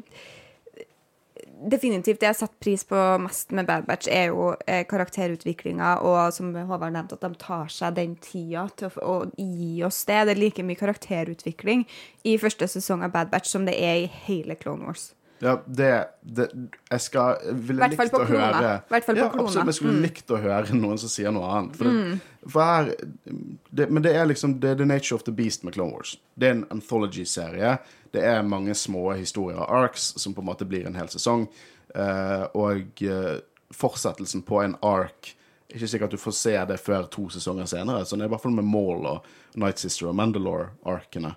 Definitivt. 1.56 2.20
Det 2.20 2.28
jeg 2.28 2.36
setter 2.36 2.60
pris 2.60 2.82
på 2.84 2.98
mest 3.22 3.52
med 3.56 3.64
Bad 3.68 3.86
Batch, 3.88 4.10
er 4.12 4.28
jo 4.28 4.50
eh, 4.68 4.82
karakterutviklinga, 4.88 5.94
og 6.04 6.34
som 6.36 6.50
Håvard 6.52 6.92
nevnte, 6.92 7.16
at 7.16 7.24
de 7.24 7.40
tar 7.40 7.70
seg 7.72 7.96
den 7.96 8.12
tida 8.20 8.66
til 8.76 8.90
å, 9.00 9.14
å 9.16 9.16
gi 9.40 9.80
oss 9.86 10.02
det. 10.08 10.18
Det 10.28 10.34
er 10.34 10.42
like 10.42 10.66
mye 10.68 10.80
karakterutvikling 10.80 11.86
i 12.28 12.36
første 12.40 12.68
sesong 12.68 13.06
av 13.06 13.14
Bad 13.16 13.32
Batch 13.32 13.52
som 13.52 13.64
det 13.68 13.76
er 13.80 14.02
i 14.04 14.10
hele 14.28 14.58
Clone 14.60 14.84
Wars. 14.84 15.14
Ja, 15.38 15.62
det, 15.66 15.90
det 16.22 16.46
Jeg 16.90 17.00
skal 17.04 17.36
ville 17.52 17.88
likt 17.90 18.14
å 18.14 18.22
klona. 18.24 18.46
høre 18.46 18.70
Hvert 18.88 19.04
fall 19.04 19.18
på 19.18 19.20
ja, 19.20 19.28
klona. 19.28 19.36
Mm. 19.36 19.44
absolutt, 19.44 19.66
jeg 19.66 19.78
skulle 19.78 20.00
likt 20.06 20.32
å 20.32 20.40
høre 20.40 20.78
noen 20.78 21.00
som 21.00 21.12
sier 21.12 21.34
noe 21.34 21.50
annet. 21.52 21.76
For, 21.76 21.90
det, 21.90 22.48
for 22.54 22.70
her 22.70 22.92
det, 23.68 23.88
Men 23.90 24.06
det 24.06 24.14
er 24.16 24.28
liksom 24.30 24.56
det 24.62 24.72
er 24.72 24.80
the 24.80 24.88
nature 24.88 25.18
of 25.18 25.26
the 25.28 25.34
beast 25.36 25.66
med 25.66 25.76
Clone 25.76 25.92
Wars. 25.92 26.16
Det 26.34 26.48
er 26.48 26.56
en 26.56 26.66
anthology-serie. 26.78 27.76
Det 28.16 28.24
er 28.24 28.46
mange 28.48 28.74
små 28.74 29.10
historier 29.18 29.60
og 29.60 29.68
arcs 29.84 30.14
som 30.16 30.34
på 30.34 30.44
en 30.44 30.48
måte 30.48 30.68
blir 30.68 30.86
en 30.88 30.96
hel 30.96 31.10
sesong. 31.12 31.46
Uh, 31.96 32.46
og 32.56 33.02
uh, 33.04 33.36
fortsettelsen 33.72 34.42
på 34.44 34.58
en 34.60 34.74
arc 34.84 35.30
Ikke 35.72 35.88
sikkert 35.88 36.10
at 36.10 36.16
du 36.16 36.20
får 36.20 36.34
se 36.36 36.52
det 36.68 36.76
før 36.78 37.08
to 37.10 37.26
sesonger 37.34 37.66
senere. 37.66 38.04
Så 38.06 38.16
det 38.16 38.24
er 38.24 38.30
i 38.30 38.32
hvert 38.32 38.42
fall 38.42 38.54
med 38.54 38.68
Maul 38.68 39.04
og 39.10 39.26
Night 39.58 39.82
Sister 39.82 40.08
og 40.08 40.16
Mandalore-arkene 40.16 41.32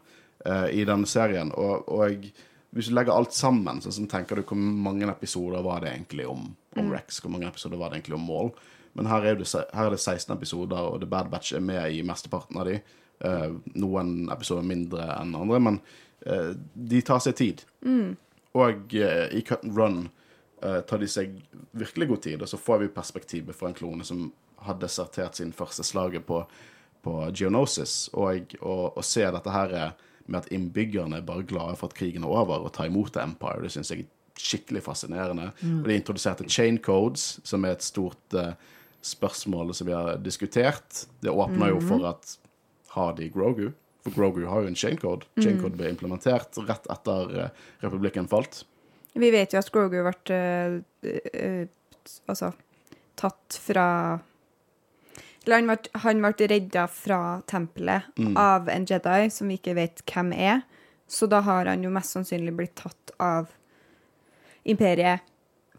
uh, 0.46 0.68
i 0.70 0.86
denne 0.88 1.10
serien. 1.10 1.52
Og, 1.58 1.90
og 1.90 2.30
hvis 2.76 2.90
du 2.90 2.94
legger 2.94 3.16
alt 3.16 3.34
sammen, 3.34 3.82
så, 3.82 3.92
så 3.92 4.06
tenker 4.10 4.38
du 4.38 4.44
hvor 4.46 4.60
mange 4.60 5.08
episoder 5.10 5.64
var 5.66 5.82
det 5.82 5.94
egentlig 5.94 6.28
om, 6.30 6.52
om 6.78 6.92
Rex? 6.94 7.18
Hvor 7.24 7.34
mange 7.34 7.48
episoder 7.50 7.82
var 7.82 7.90
det 7.90 8.00
egentlig 8.00 8.20
om 8.20 8.28
Maul? 8.28 8.52
Men 8.94 9.10
her 9.10 9.26
er, 9.26 9.40
det, 9.40 9.48
her 9.50 9.88
er 9.88 9.94
det 9.94 10.02
16 10.02 10.36
episoder, 10.36 10.78
og 10.78 11.02
The 11.02 11.10
Bad 11.10 11.30
Batch 11.32 11.54
er 11.56 11.64
med 11.66 11.94
i 11.94 12.04
mesteparten 12.06 12.58
av 12.60 12.70
de. 12.70 12.80
Eh, 13.26 13.50
noen 13.80 14.30
episoder 14.34 14.66
mindre 14.66 15.08
enn 15.16 15.36
andre, 15.38 15.60
men 15.66 15.80
eh, 16.26 16.52
de 16.74 17.02
tar 17.06 17.22
seg 17.24 17.38
tid. 17.40 17.64
Og 18.58 18.96
eh, 18.98 19.28
i 19.38 19.44
Cut 19.46 19.66
and 19.66 19.78
Run 19.78 20.00
eh, 20.64 20.82
tar 20.90 21.02
de 21.02 21.10
seg 21.10 21.38
virkelig 21.72 22.10
god 22.12 22.24
tid, 22.26 22.42
og 22.42 22.52
så 22.52 22.62
får 22.62 22.84
vi 22.84 22.92
perspektivet 22.94 23.58
fra 23.58 23.70
en 23.70 23.78
klone 23.78 24.06
som 24.08 24.28
har 24.66 24.78
desertert 24.82 25.40
sin 25.40 25.54
første 25.56 25.86
slaget 25.88 26.26
på, 26.28 26.44
på 27.06 27.16
Geonosis, 27.32 28.10
og 28.14 28.58
å 28.60 29.06
se 29.06 29.26
dette 29.26 29.56
her 29.56 29.76
eh, 29.78 30.06
med 30.30 30.44
at 30.44 30.54
innbyggerne 30.54 31.20
er 31.20 31.26
bare 31.26 31.46
glade 31.48 31.76
for 31.80 31.90
at 31.90 31.98
krigen 31.98 32.26
er 32.26 32.34
over, 32.34 32.64
og 32.64 32.74
tar 32.76 32.90
imot 32.90 33.14
The 33.16 33.26
Empire, 33.26 33.64
det 33.66 33.74
syns 33.74 33.92
jeg 33.94 34.06
er 34.06 34.10
skikkelig 34.40 34.84
fascinerende. 34.86 35.50
Og 35.82 35.88
de 35.90 35.98
introduserte 35.98 36.48
chain 36.50 36.80
codes, 36.80 37.40
som 37.44 37.66
er 37.68 37.76
et 37.76 37.86
stort 37.86 38.38
uh, 38.38 38.54
spørsmål 39.02 39.74
som 39.76 39.90
vi 39.90 39.96
har 39.98 40.22
diskutert. 40.24 41.06
Det 41.24 41.34
åpner 41.34 41.74
jo 41.74 41.82
for 41.84 42.08
at 42.10 42.38
har 42.96 43.14
de 43.18 43.30
Grogu? 43.34 43.70
For 44.06 44.16
Grogu 44.16 44.46
har 44.48 44.64
jo 44.64 44.72
en 44.72 44.80
chain 44.80 44.98
code. 44.98 45.28
Chain 45.42 45.60
code 45.62 45.78
ble 45.78 45.92
implementert 45.92 46.58
rett 46.70 46.88
etter 46.90 47.36
uh, 47.36 47.68
republikken 47.84 48.30
falt. 48.32 48.64
Vi 49.20 49.32
vet 49.34 49.54
jo 49.54 49.60
at 49.60 49.72
Grogu 49.74 50.00
ble 50.06 50.40
uh, 51.04 51.68
altså, 52.32 52.54
tatt 53.20 53.60
fra 53.60 53.88
Eller 55.50 55.64
han 55.64 55.70
ble, 55.72 56.02
han 56.04 56.20
ble 56.22 56.48
redda 56.52 56.84
fra 56.94 57.20
tempelet 57.50 58.04
av 58.38 58.70
en 58.70 58.86
Jedi 58.86 59.32
som 59.34 59.50
vi 59.50 59.58
ikke 59.58 59.74
vet 59.80 60.04
hvem 60.06 60.30
er. 60.38 60.62
Så 61.10 61.26
da 61.26 61.40
har 61.42 61.66
han 61.66 61.82
jo 61.82 61.90
mest 61.90 62.14
sannsynlig 62.14 62.54
blitt 62.54 62.76
tatt 62.78 63.16
av 63.18 63.50
imperiet 64.70 65.26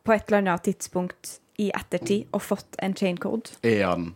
på 0.03 0.17
et 0.17 0.27
eller 0.27 0.43
annet 0.43 0.65
tidspunkt 0.67 1.37
i 1.63 1.69
ettertid 1.71 2.27
og 2.35 2.43
fått 2.43 2.81
en 2.83 2.97
chain 2.99 3.21
code. 3.21 3.55
Er 3.63 3.85
han 3.87 4.09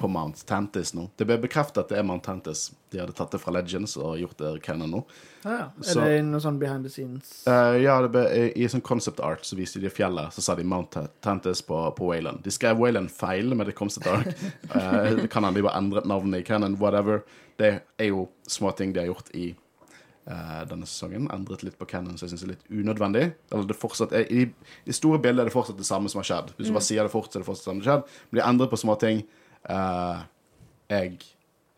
på 0.00 0.08
Mount 0.08 0.40
Tantis 0.48 0.94
nå? 0.96 1.06
Det 1.20 1.26
ble 1.28 1.36
bekreftet 1.42 1.82
at 1.82 1.92
det 1.92 1.98
er 2.00 2.06
Mount 2.08 2.24
Tantis. 2.24 2.70
De 2.90 2.98
hadde 3.02 3.12
tatt 3.16 3.34
det 3.34 3.40
fra 3.42 3.52
Legends 3.54 3.98
og 4.00 4.16
gjort 4.18 4.40
det 4.40 4.52
canon 4.64 4.90
nå. 4.96 5.02
Ja, 5.44 5.50
ja. 5.50 5.66
Er 5.78 5.84
Så- 5.92 6.00
det 6.04 6.24
noe 6.24 6.40
sånn 6.40 6.58
behind 6.58 6.84
the 6.84 6.90
scenes? 6.90 7.44
Uh, 7.46 7.76
ja, 7.80 8.00
det 8.02 8.10
ble, 8.14 8.24
i, 8.32 8.64
i 8.64 8.68
sånn 8.68 8.82
concept 8.82 9.20
art 9.20 9.44
så 9.44 9.56
viste 9.56 9.80
de 9.80 9.92
fjellet, 9.92 10.32
så 10.32 10.42
sa 10.42 10.56
de 10.56 10.64
Mount 10.64 10.96
Tantis 11.20 11.62
på, 11.62 11.78
på 11.96 12.10
Wayland. 12.10 12.42
De 12.42 12.50
skrev 12.50 12.80
Wayland 12.80 13.12
feil 13.12 13.54
med 13.54 13.66
det 13.68 13.76
concept 13.78 14.08
art. 14.10 14.32
uh, 14.74 15.26
kan 15.30 15.44
han 15.44 15.54
de 15.54 15.62
bare 15.62 15.76
endret 15.78 16.08
navnet 16.08 16.40
i 16.40 16.46
canon, 16.48 16.78
whatever. 16.80 17.22
Det 17.60 17.82
er 17.98 18.08
jo 18.08 18.28
små 18.48 18.72
ting 18.72 18.92
de 18.96 19.00
har 19.04 19.12
gjort 19.12 19.28
i 19.36 19.50
uh, 20.30 20.62
denne 20.68 20.86
sesongen. 20.88 21.28
Endret 21.34 21.62
litt 21.66 21.78
på 21.78 21.88
canon, 21.88 22.16
så 22.16 22.26
jeg 22.26 22.34
syns 22.34 22.44
det 22.44 22.48
er 22.48 22.54
litt 22.54 22.70
unødvendig. 22.82 23.26
Eller 23.52 23.68
det 23.68 23.76
fortsatt 23.78 24.14
er, 24.16 24.26
i, 24.32 24.46
I 24.86 24.96
store 24.96 25.20
bilder 25.22 25.44
er 25.44 25.50
det 25.50 25.54
fortsatt 25.54 25.78
det 25.80 25.88
samme 25.88 26.08
som 26.12 26.22
har 26.22 26.30
skjedd. 26.30 26.54
Hvis 26.56 26.70
du 26.70 26.76
bare 26.76 26.88
sier 26.88 27.06
det 27.06 27.12
fort, 27.12 27.30
så 27.30 27.38
er 27.38 27.44
det 27.44 27.50
fortsatt 27.50 27.66
det 27.66 27.70
samme 27.70 27.84
som 27.84 27.90
har 27.90 28.00
skjedd. 28.00 28.18
Men 28.30 28.40
de 28.40 28.48
endret 28.48 28.72
på 28.72 28.80
små 28.80 28.96
ting. 29.00 29.22
Eh, 29.68 30.22
jeg 30.90 31.18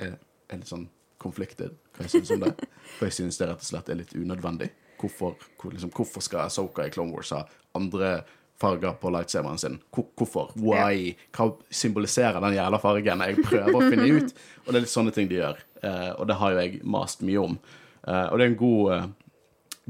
er, 0.03 0.19
er 0.49 0.61
litt 0.61 0.71
sånn 0.71 0.89
konfliktet 1.23 1.75
hva 1.93 2.07
jeg 2.07 2.17
syns 2.17 2.35
om 2.37 2.47
det. 2.47 2.53
For 2.97 3.09
jeg 3.09 3.19
synes 3.19 3.41
det 3.41 3.49
rett 3.51 3.65
og 3.65 3.69
slett 3.69 3.91
er 3.93 4.01
litt 4.01 4.15
unødvendig. 4.17 4.71
Hvorfor, 5.03 5.35
hvor, 5.59 5.75
liksom, 5.75 5.91
hvorfor 5.95 6.25
skal 6.25 6.51
Soka 6.53 6.87
i 6.87 6.93
Clone 6.95 7.15
Wars 7.15 7.33
ha 7.35 7.43
andre 7.79 8.21
farger 8.63 8.95
på 9.03 9.11
lightsaberen 9.11 9.59
sin? 9.59 9.79
Hvorfor? 9.93 10.53
Why? 10.63 11.15
Hva 11.35 11.51
symboliserer 11.75 12.39
den 12.45 12.57
jævla 12.59 12.79
fargen? 12.83 13.25
Jeg 13.27 13.43
prøver 13.43 13.79
å 13.79 13.89
finne 13.89 14.09
ut. 14.19 14.35
Og 14.65 14.71
det 14.71 14.77
er 14.79 14.85
litt 14.87 14.95
sånne 14.95 15.15
ting 15.15 15.31
de 15.31 15.41
gjør. 15.41 15.63
Eh, 15.83 16.11
og 16.15 16.29
det 16.31 16.39
har 16.39 16.55
jo 16.55 16.63
jeg 16.63 16.83
mast 16.87 17.25
mye 17.27 17.43
om. 17.43 17.59
Eh, 18.07 18.27
og 18.29 18.39
det 18.39 18.47
er 18.47 18.53
en 18.53 18.61
god, 18.63 18.93
eh, 18.95 19.11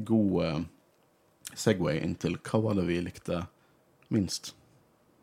god 0.08 0.38
eh, 0.46 0.58
Segway 1.52 2.00
inn 2.00 2.16
til 2.16 2.38
hva 2.40 2.62
var 2.64 2.80
det 2.80 2.88
vi 2.88 2.98
likte 3.04 3.44
minst. 4.12 4.54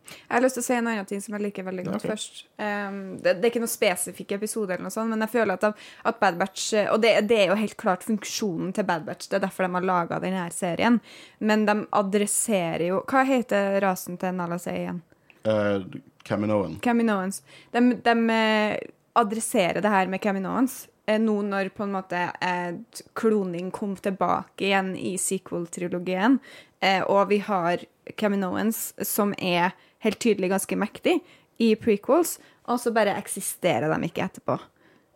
Jeg 0.10 0.34
har 0.34 0.44
lyst 0.44 0.60
til 0.60 0.64
å 0.64 0.68
si 0.68 0.76
en 0.78 0.90
annen 0.92 1.08
ting 1.10 1.22
som 1.24 1.36
jeg 1.38 1.46
liker 1.46 1.68
veldig 1.68 1.86
godt 1.88 2.00
okay. 2.02 2.12
først. 2.14 2.44
Um, 2.58 3.00
det, 3.22 3.36
det 3.40 3.48
er 3.48 3.54
ikke 3.54 3.64
noen 3.64 3.72
spesifikk 3.72 4.36
episode, 4.40 4.74
eller 4.74 4.88
noe 4.88 4.96
sånt, 4.96 5.12
men 5.14 5.26
jeg 5.26 5.34
føler 5.36 5.56
at, 5.56 5.86
at 6.12 6.20
Bad 6.22 6.40
Batch 6.42 6.70
Og 6.90 7.00
det, 7.04 7.14
det 7.30 7.40
er 7.44 7.54
jo 7.54 7.60
helt 7.60 7.78
klart 7.80 8.06
funksjonen 8.08 8.74
til 8.76 8.88
Bad 8.90 9.08
Batch. 9.08 9.30
Det 9.30 9.40
er 9.40 9.46
derfor 9.48 9.68
de 9.68 9.74
har 9.78 9.90
laga 9.90 10.22
denne 10.24 10.46
serien. 10.56 11.00
Men 11.40 11.66
de 11.70 11.78
adresserer 11.96 12.90
jo 12.90 13.04
Hva 13.10 13.26
heter 13.28 13.80
rasen 13.84 14.20
til 14.22 14.38
Nala 14.38 14.60
Say 14.62 14.84
igjen? 14.84 15.04
Uh, 15.48 15.86
Caminoan. 16.24 16.80
Caminoans. 16.84 17.44
De, 17.72 17.80
de 18.04 18.30
eh, 18.30 18.78
adresserer 19.14 19.82
det 19.82 19.90
her 19.90 20.08
med 20.08 20.22
Caminoans 20.22 20.88
eh, 21.06 21.20
nå 21.20 21.42
når 21.42 21.72
på 21.76 21.86
en 21.86 21.96
måte 21.96 22.22
eh, 22.42 22.76
kloning 23.18 23.72
kom 23.72 23.96
tilbake 23.98 24.68
igjen 24.70 24.94
i 24.98 25.16
sequel-trilogien, 25.18 26.40
eh, 26.80 27.02
og 27.02 27.32
vi 27.34 27.42
har 27.46 27.86
Caminoans 28.18 28.92
som 29.06 29.34
er 29.38 29.74
helt 30.06 30.20
tydelig 30.22 30.52
ganske 30.54 30.78
mektig 30.80 31.20
i 31.60 31.74
prequels, 31.80 32.38
og 32.70 32.80
så 32.80 32.94
bare 32.96 33.18
eksisterer 33.20 33.92
de 33.92 34.08
ikke 34.08 34.26
etterpå. 34.26 34.56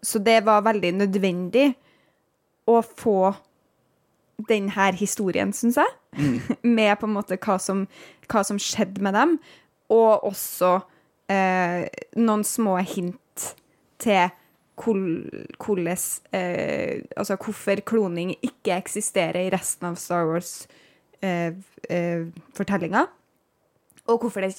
Så 0.04 0.20
det 0.20 0.46
var 0.46 0.66
veldig 0.66 0.94
nødvendig 1.00 1.74
å 2.68 2.82
få 2.84 3.34
den 4.50 4.70
her 4.76 4.92
historien, 4.98 5.54
syns 5.56 5.78
jeg, 5.80 5.92
med 6.78 7.00
på 7.00 7.06
en 7.08 7.16
måte 7.16 7.38
hva 7.40 7.58
som, 7.62 7.88
hva 8.28 8.44
som 8.46 8.60
skjedde 8.60 9.02
med 9.06 9.14
dem, 9.16 9.40
og 9.94 10.24
også 10.28 10.80
eh, 11.32 11.88
noen 12.20 12.44
små 12.48 12.78
hint 12.84 13.54
til 14.02 14.30
hvordan 14.80 15.98
eh, 16.34 17.02
Altså 17.14 17.36
hvorfor 17.38 17.78
kloning 17.86 18.34
ikke 18.42 18.74
eksisterer 18.74 19.46
i 19.46 19.54
resten 19.54 19.86
av 19.92 19.96
Star 20.02 20.26
Wars-fortellinga, 20.32 23.04
og 24.10 24.24
hvorfor 24.24 24.46
det 24.46 24.54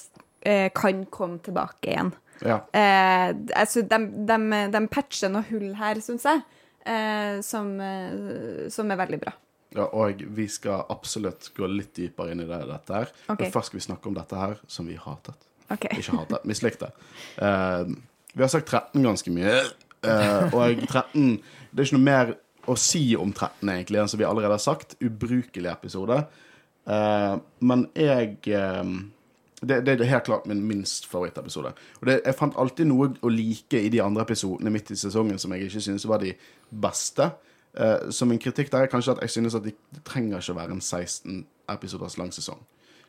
eh, 0.45 0.69
kan 0.75 1.05
komme 1.13 1.41
tilbake 1.45 1.91
igjen. 1.91 2.13
Ja. 2.43 2.59
Eh, 2.73 3.31
altså, 3.55 3.85
de, 3.87 3.99
de, 4.27 4.61
de 4.73 4.83
patcher 4.91 5.31
noen 5.31 5.47
hull 5.49 5.71
her, 5.79 6.01
syns 6.03 6.27
jeg, 6.27 6.43
eh, 6.85 7.41
som, 7.45 7.73
eh, 7.81 8.67
som 8.73 8.91
er 8.91 9.01
veldig 9.01 9.21
bra. 9.23 9.35
Ja, 9.75 9.89
og 9.91 10.21
vi 10.37 10.45
skal 10.51 10.85
absolutt 10.91 11.49
gå 11.55 11.67
litt 11.67 11.95
dypere 11.97 12.31
inn 12.31 12.45
i 12.45 12.47
det, 12.47 12.61
dette 12.69 12.95
her. 12.95 13.11
Okay. 13.25 13.43
Men 13.43 13.53
først 13.55 13.71
skal 13.71 13.81
vi 13.81 13.87
snakke 13.89 14.11
om 14.11 14.15
dette 14.15 14.39
her 14.39 14.59
som 14.71 14.87
vi 14.87 14.95
hatet. 14.99 15.49
Okay. 15.73 15.97
Ikke 15.99 16.15
hatet, 16.19 16.45
mislikte. 16.47 16.91
Eh, 17.41 17.83
vi 18.35 18.43
har 18.43 18.51
sagt 18.51 18.71
13 18.71 19.03
ganske 19.03 19.33
mye, 19.33 19.59
eh, 20.05 20.55
og 20.55 20.81
13 20.87 21.37
Det 21.71 21.81
er 21.81 21.87
ikke 21.89 21.97
noe 21.97 22.07
mer 22.07 22.33
å 22.71 22.75
si 22.79 23.03
om 23.19 23.33
13 23.33 23.69
egentlig 23.73 23.99
enn 23.99 24.09
som 24.11 24.21
vi 24.21 24.27
allerede 24.27 24.55
har 24.55 24.63
sagt. 24.63 24.95
Ubrukelig 25.03 25.71
episode. 25.73 26.21
Eh, 26.87 27.35
men 27.59 27.87
jeg 27.97 28.37
det, 29.67 29.81
det 29.85 29.95
er 29.95 30.11
helt 30.11 30.27
klart 30.27 30.45
min 30.49 30.63
minst 30.67 31.07
favorittepisode. 31.09 31.73
Og 32.01 32.07
det, 32.09 32.19
jeg 32.25 32.37
fant 32.37 32.57
alltid 32.59 32.89
noe 32.89 33.09
å 33.21 33.31
like 33.31 33.79
i 33.79 33.91
de 33.93 34.01
andre 34.03 34.25
episodene 34.25 34.73
midt 34.73 34.91
i 34.93 34.99
sesongen 34.99 35.39
som 35.41 35.53
jeg 35.55 35.67
ikke 35.67 35.83
syntes 35.87 36.07
var 36.09 36.23
de 36.23 36.33
beste. 36.69 37.29
Eh, 37.73 38.09
så 38.09 38.27
min 38.29 38.41
kritikk 38.41 38.71
der 38.71 38.85
er 38.85 38.91
kanskje 38.91 39.15
at 39.15 39.25
jeg 39.25 39.35
synes 39.37 39.57
at 39.57 39.65
de, 39.65 39.73
det 39.95 40.03
trenger 40.07 40.39
ikke 40.39 40.55
å 40.55 40.59
være 40.61 40.77
en 40.77 40.83
16 40.83 41.41
episoders 41.75 42.17
lang 42.21 42.31
sesong. 42.35 42.61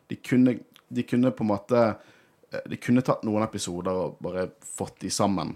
De 0.09 0.17
kunne, 0.23 0.57
de 0.89 1.03
kunne 1.07 1.31
på 1.35 1.43
en 1.43 1.51
måte 1.51 1.85
eh, 1.87 2.63
De 2.71 2.79
kunne 2.79 3.03
tatt 3.03 3.25
noen 3.27 3.43
episoder 3.43 3.91
og 3.91 4.19
bare 4.23 4.49
fått 4.63 5.01
de 5.03 5.11
sammen. 5.11 5.55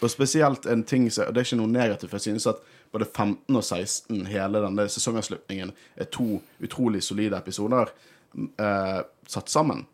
Og 0.00 0.08
spesielt 0.08 0.66
en 0.66 0.84
ting 0.84 1.10
som 1.12 1.28
og 1.28 1.34
Det 1.34 1.42
er 1.42 1.48
ikke 1.50 1.60
noe 1.60 1.72
negativt, 1.72 2.12
jeg 2.16 2.28
synes 2.30 2.46
at 2.46 2.62
både 2.92 3.06
15 3.06 3.56
og 3.56 3.64
16, 3.64 4.26
hele 4.26 4.62
denne 4.64 4.88
sesongavslutningen, 4.88 5.72
er 5.96 6.08
to 6.10 6.40
utrolig 6.62 7.02
solide 7.04 7.38
episoder 7.38 7.92
eh, 8.58 9.00
satt 9.28 9.48
sammen. 9.48 9.84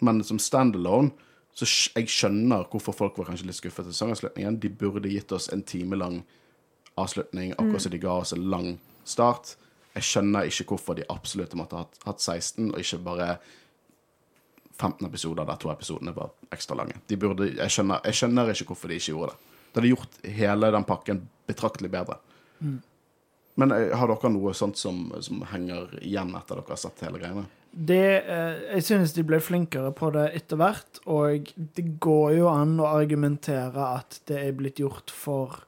Men 0.00 0.22
som 0.24 0.40
standalone 0.40 1.12
så 1.56 1.66
jeg 1.66 2.08
skjønner 2.10 2.68
hvorfor 2.70 2.94
folk 2.94 3.18
var 3.18 3.30
kanskje 3.30 3.48
litt 3.48 3.58
skuffet 3.58 3.84
til 3.84 3.94
sesongavslutningen. 3.94 4.60
De 4.62 4.70
burde 4.70 5.10
gitt 5.10 5.32
oss 5.34 5.50
en 5.52 5.64
time 5.66 5.98
lang 5.98 6.20
avslutning, 7.00 7.52
akkurat 7.56 7.84
som 7.84 7.92
de 7.92 8.00
ga 8.02 8.14
oss 8.22 8.32
en 8.36 8.46
lang 8.52 8.68
start. 9.08 9.56
Jeg 9.96 10.06
skjønner 10.06 10.46
ikke 10.46 10.68
hvorfor 10.70 10.96
de 10.96 11.08
absolutt 11.10 11.56
måtte 11.58 11.76
ha 11.76 11.84
hatt, 11.84 11.98
hatt 12.06 12.22
16, 12.22 12.70
og 12.70 12.78
ikke 12.78 13.00
bare 13.04 13.30
15 14.78 15.08
episoder 15.08 15.48
der 15.48 15.58
to 15.60 15.72
episodene 15.72 16.14
var 16.16 16.30
ekstra 16.54 16.78
lange. 16.78 17.00
De 17.10 17.18
burde, 17.20 17.50
jeg, 17.50 17.74
skjønner, 17.74 18.00
jeg 18.06 18.20
skjønner 18.20 18.52
ikke 18.54 18.70
hvorfor 18.70 18.92
de 18.92 19.00
ikke 19.00 19.12
gjorde 19.12 19.34
det. 19.34 19.56
Det 19.70 19.80
hadde 19.80 19.90
gjort 19.92 20.20
hele 20.40 20.70
den 20.74 20.86
pakken 20.86 21.24
betraktelig 21.50 21.90
bedre. 21.92 22.20
Men 23.60 23.74
eh, 23.74 23.90
har 23.98 24.08
dere 24.08 24.30
noe 24.32 24.54
sånt 24.56 24.78
som, 24.78 25.08
som 25.22 25.42
henger 25.50 25.98
igjen 26.00 26.32
etter 26.38 26.60
dere 26.62 26.72
har 26.72 26.80
sett 26.80 27.02
hele 27.04 27.20
greiene? 27.20 27.44
Det, 27.70 28.22
eh, 28.26 28.74
jeg 28.74 28.82
synes 28.84 29.12
de 29.14 29.22
ble 29.22 29.38
flinkere 29.40 29.92
på 29.94 30.10
det 30.10 30.26
etter 30.34 30.58
hvert, 30.58 30.98
og 31.06 31.52
det 31.76 31.84
går 32.02 32.32
jo 32.40 32.48
an 32.50 32.80
å 32.82 32.88
argumentere 32.90 33.84
at 34.00 34.18
det 34.26 34.40
er 34.42 34.56
blitt 34.58 34.82
gjort 34.82 35.12
for 35.14 35.62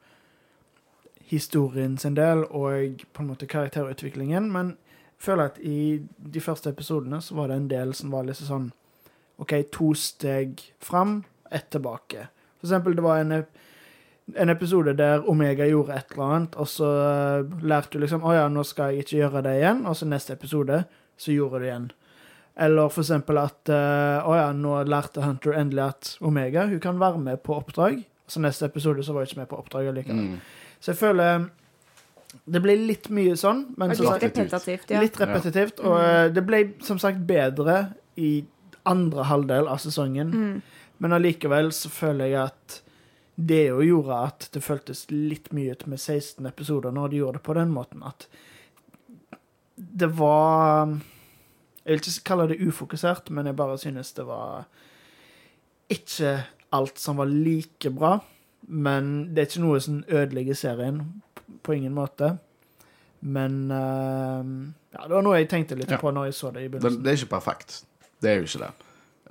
historien 1.31 1.95
sin 1.99 2.19
del 2.19 2.43
og 2.51 3.05
på 3.15 3.23
en 3.23 3.31
måte 3.31 3.47
karakterutviklingen, 3.47 4.51
men 4.53 4.75
jeg 4.75 5.29
føler 5.29 5.53
at 5.53 5.61
i 5.63 6.03
de 6.19 6.43
første 6.43 6.73
episodene 6.75 7.23
så 7.23 7.39
var 7.39 7.49
det 7.49 7.61
en 7.61 7.71
del 7.71 7.95
som 7.95 8.11
var 8.11 8.27
litt 8.27 8.43
sånn 8.43 8.73
OK, 9.39 9.55
to 9.73 9.93
steg 9.95 10.61
fram, 10.83 11.23
ett 11.51 11.71
tilbake. 11.71 12.27
For 12.59 12.67
eksempel, 12.67 12.97
det 12.99 13.05
var 13.07 13.23
en, 13.23 13.45
en 14.35 14.53
episode 14.53 14.97
der 14.99 15.23
Omega 15.31 15.67
gjorde 15.67 15.95
et 15.97 16.13
eller 16.13 16.35
annet, 16.35 16.59
og 16.59 16.69
så 16.71 16.91
eh, 16.99 17.55
lærte 17.63 17.95
du 17.95 18.03
liksom 18.03 18.27
Å 18.27 18.35
ja, 18.37 18.45
nå 18.51 18.67
skal 18.67 18.93
jeg 18.93 19.07
ikke 19.07 19.17
gjøre 19.23 19.43
det 19.47 19.55
igjen. 19.61 19.87
Og 19.87 19.97
så 19.99 20.07
neste 20.11 20.37
episode 20.37 20.83
så 21.17 21.35
gjorde 21.35 21.63
det 21.63 21.71
igjen. 21.71 21.91
Eller 22.55 22.93
for 22.93 23.01
eksempel 23.01 23.39
at 23.41 23.71
uh, 23.73 24.21
Å 24.29 24.35
ja, 24.37 24.49
nå 24.53 24.75
lærte 24.85 25.23
Hunter 25.25 25.55
endelig 25.57 25.87
at 25.87 26.11
Omega 26.21 26.67
hun 26.69 26.83
kan 26.85 27.01
være 27.01 27.21
med 27.23 27.41
på 27.47 27.57
oppdrag. 27.57 28.03
Så 28.29 28.43
neste 28.45 28.69
episode 28.69 29.05
så 29.05 29.15
var 29.15 29.25
hun 29.25 29.31
ikke 29.31 29.41
med 29.41 29.51
på 29.51 29.61
oppdrag 29.61 29.89
likevel. 29.97 30.35
Mm. 30.35 30.77
Så 30.81 30.93
jeg 30.93 31.01
føler 31.01 31.49
det 32.49 32.63
ble 32.65 32.75
litt 32.81 33.11
mye 33.13 33.35
sånn, 33.37 33.67
men 33.77 33.91
Og 33.93 33.99
litt 34.01 34.23
repetitivt, 34.25 34.93
ja. 34.93 35.01
litt 35.01 35.19
repetitivt. 35.21 35.83
Og 35.85 35.97
uh, 35.97 36.29
det 36.33 36.45
ble 36.45 36.63
som 36.85 37.01
sagt 37.01 37.25
bedre 37.29 37.81
i 38.21 38.39
andre 38.89 39.27
halvdel 39.29 39.69
av 39.71 39.81
sesongen. 39.83 40.33
Men 41.03 41.15
allikevel 41.17 41.71
så 41.75 41.91
føler 41.93 42.33
jeg 42.33 42.41
at 42.47 42.81
det 43.35 43.65
jo 43.71 43.83
gjorde 43.85 44.19
at 44.29 44.49
det 44.55 44.63
føltes 44.63 45.07
litt 45.11 45.51
mye 45.57 45.75
ut 45.75 45.87
med 45.91 46.01
16 46.01 46.47
episoder 46.47 46.93
når 46.95 47.13
de 47.13 47.21
gjorde 47.23 47.41
det 47.41 47.47
på 47.47 47.57
den 47.57 47.73
måten. 47.75 48.03
At 48.07 48.29
det 49.77 50.09
var 50.19 50.87
Jeg 51.85 51.97
vil 51.97 52.01
ikke 52.03 52.25
kalle 52.29 52.49
det 52.53 52.61
ufokusert, 52.69 53.31
men 53.31 53.47
jeg 53.47 53.57
bare 53.59 53.79
synes 53.79 54.13
det 54.15 54.27
var 54.29 54.67
ikke 55.91 56.37
alt 56.73 56.99
som 56.99 57.17
var 57.19 57.27
like 57.27 57.91
bra. 57.91 58.19
Men 58.69 59.35
det 59.35 59.43
er 59.43 59.49
ikke 59.51 59.65
noe 59.65 59.81
som 59.83 60.05
ødelegger 60.09 60.55
serien. 60.55 61.01
På 61.63 61.75
ingen 61.75 61.95
måte. 61.95 62.37
Men 63.21 63.71
uh, 63.71 64.47
ja, 64.95 65.03
det 65.09 65.15
var 65.17 65.23
noe 65.27 65.37
jeg 65.41 65.49
tenkte 65.51 65.77
litt 65.79 65.91
Ja. 65.91 65.99
på 65.99 66.11
når 66.15 66.31
jeg 66.31 66.35
så 66.39 66.51
det 66.55 66.63
i 66.63 66.69
Det, 66.69 66.71
begynnelsen. 66.79 67.03
det 67.03 67.11
er 67.13 67.19
ikke 67.21 67.35
perfekt. 67.35 67.77
Det 68.23 68.31
er 68.31 68.41
jo 68.41 68.47
ikke 68.47 68.63
det. 68.65 68.71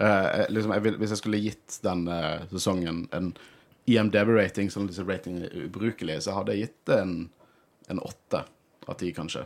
Uh, 0.02 0.46
liksom, 0.50 0.72
jeg 0.76 0.84
vil, 0.84 0.98
hvis 0.98 1.10
jeg 1.16 1.18
skulle 1.22 1.42
gitt 1.44 1.80
den 1.84 2.08
eh, 2.08 2.44
sesongen 2.52 3.02
en 3.14 3.32
IMDb-rating, 3.88 4.70
sånn 4.72 4.86
at 4.88 4.94
disse 4.94 5.04
ratingene 5.08 5.50
er 5.50 5.66
ubrukelige, 5.68 6.22
så 6.24 6.36
hadde 6.38 6.56
jeg 6.56 6.68
gitt 6.68 6.86
det 6.88 7.00
en, 7.04 7.16
en 7.92 8.00
åtte 8.00 8.44
av 8.88 8.96
ti, 9.00 9.12
kanskje. 9.16 9.44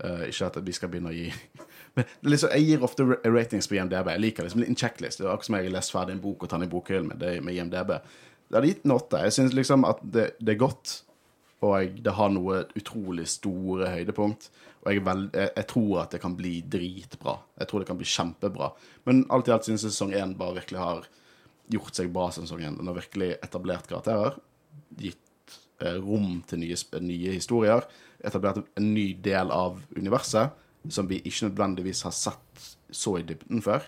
Eh, 0.00 0.22
ikke 0.30 0.48
at 0.48 0.56
vi 0.64 0.72
skal 0.72 0.88
begynne 0.88 1.10
å 1.10 1.16
gi 1.16 1.26
Men 1.98 2.06
liksom, 2.32 2.52
Jeg 2.54 2.64
gir 2.64 2.84
ofte 2.86 3.04
ratings 3.26 3.68
på 3.68 3.76
IMDb. 3.76 4.08
Jeg 4.14 4.22
liker 4.22 4.46
liksom 4.46 4.62
en 4.64 4.78
checklist. 4.78 5.20
Det 5.20 5.26
er 5.26 5.32
akkurat 5.34 5.48
som 5.50 5.58
jeg 5.58 5.68
har 5.68 5.76
lest 5.76 5.92
ferdig 5.92 6.16
en 6.16 6.22
bok 6.22 6.44
og 6.44 6.50
tar 6.50 6.62
den 6.62 6.70
i 6.70 6.72
bokhyllen 6.72 7.10
med, 7.10 7.24
med 7.44 7.56
IMDb. 7.56 7.96
Det 8.48 8.56
hadde 8.56 8.70
gitt 8.70 8.86
en 8.86 8.94
åtte. 8.96 9.22
Jeg 9.26 9.36
syns 9.36 9.56
liksom 9.56 9.86
at 9.88 10.02
det, 10.02 10.26
det 10.40 10.54
er 10.54 10.60
godt, 10.62 10.94
og 11.66 11.98
det 12.06 12.14
har 12.16 12.30
noe 12.32 12.62
utrolig 12.78 13.26
store 13.30 13.90
høydepunkt. 13.92 14.48
Og 14.80 14.94
jeg, 14.94 15.02
veld, 15.04 15.26
jeg, 15.36 15.50
jeg 15.58 15.68
tror 15.74 15.90
at 16.04 16.14
det 16.14 16.22
kan 16.22 16.36
bli 16.38 16.54
dritbra. 16.76 17.36
Jeg 17.60 17.70
tror 17.70 17.82
det 17.82 17.90
kan 17.90 17.98
bli 18.00 18.08
kjempebra. 18.08 18.70
Men 19.10 19.24
alt 19.34 19.50
i 19.50 19.54
alt 19.54 19.68
syns 19.68 19.84
jeg 19.84 19.92
sesong 19.92 20.14
én 20.16 20.36
bare 20.38 20.56
virkelig 20.62 20.80
har 20.80 21.10
gjort 21.70 21.98
seg 21.98 22.14
bra 22.14 22.30
sesong 22.34 22.62
én. 22.64 22.78
Den 22.78 22.88
har 22.88 22.96
virkelig 22.96 23.34
etablert 23.42 23.90
karakterer, 23.90 24.38
gitt 25.02 25.58
eh, 25.82 25.98
rom 26.00 26.40
til 26.48 26.62
nye, 26.62 26.78
nye 27.04 27.34
historier, 27.36 27.84
etablert 28.24 28.62
en 28.78 28.92
ny 28.94 29.12
del 29.22 29.52
av 29.54 29.80
universet 29.96 30.56
som 30.88 31.08
vi 31.10 31.20
ikke 31.24 31.50
nødvendigvis 31.50 32.04
har 32.06 32.14
sett 32.16 32.68
så 32.90 33.18
i 33.18 33.24
dybden 33.26 33.60
før. 33.64 33.84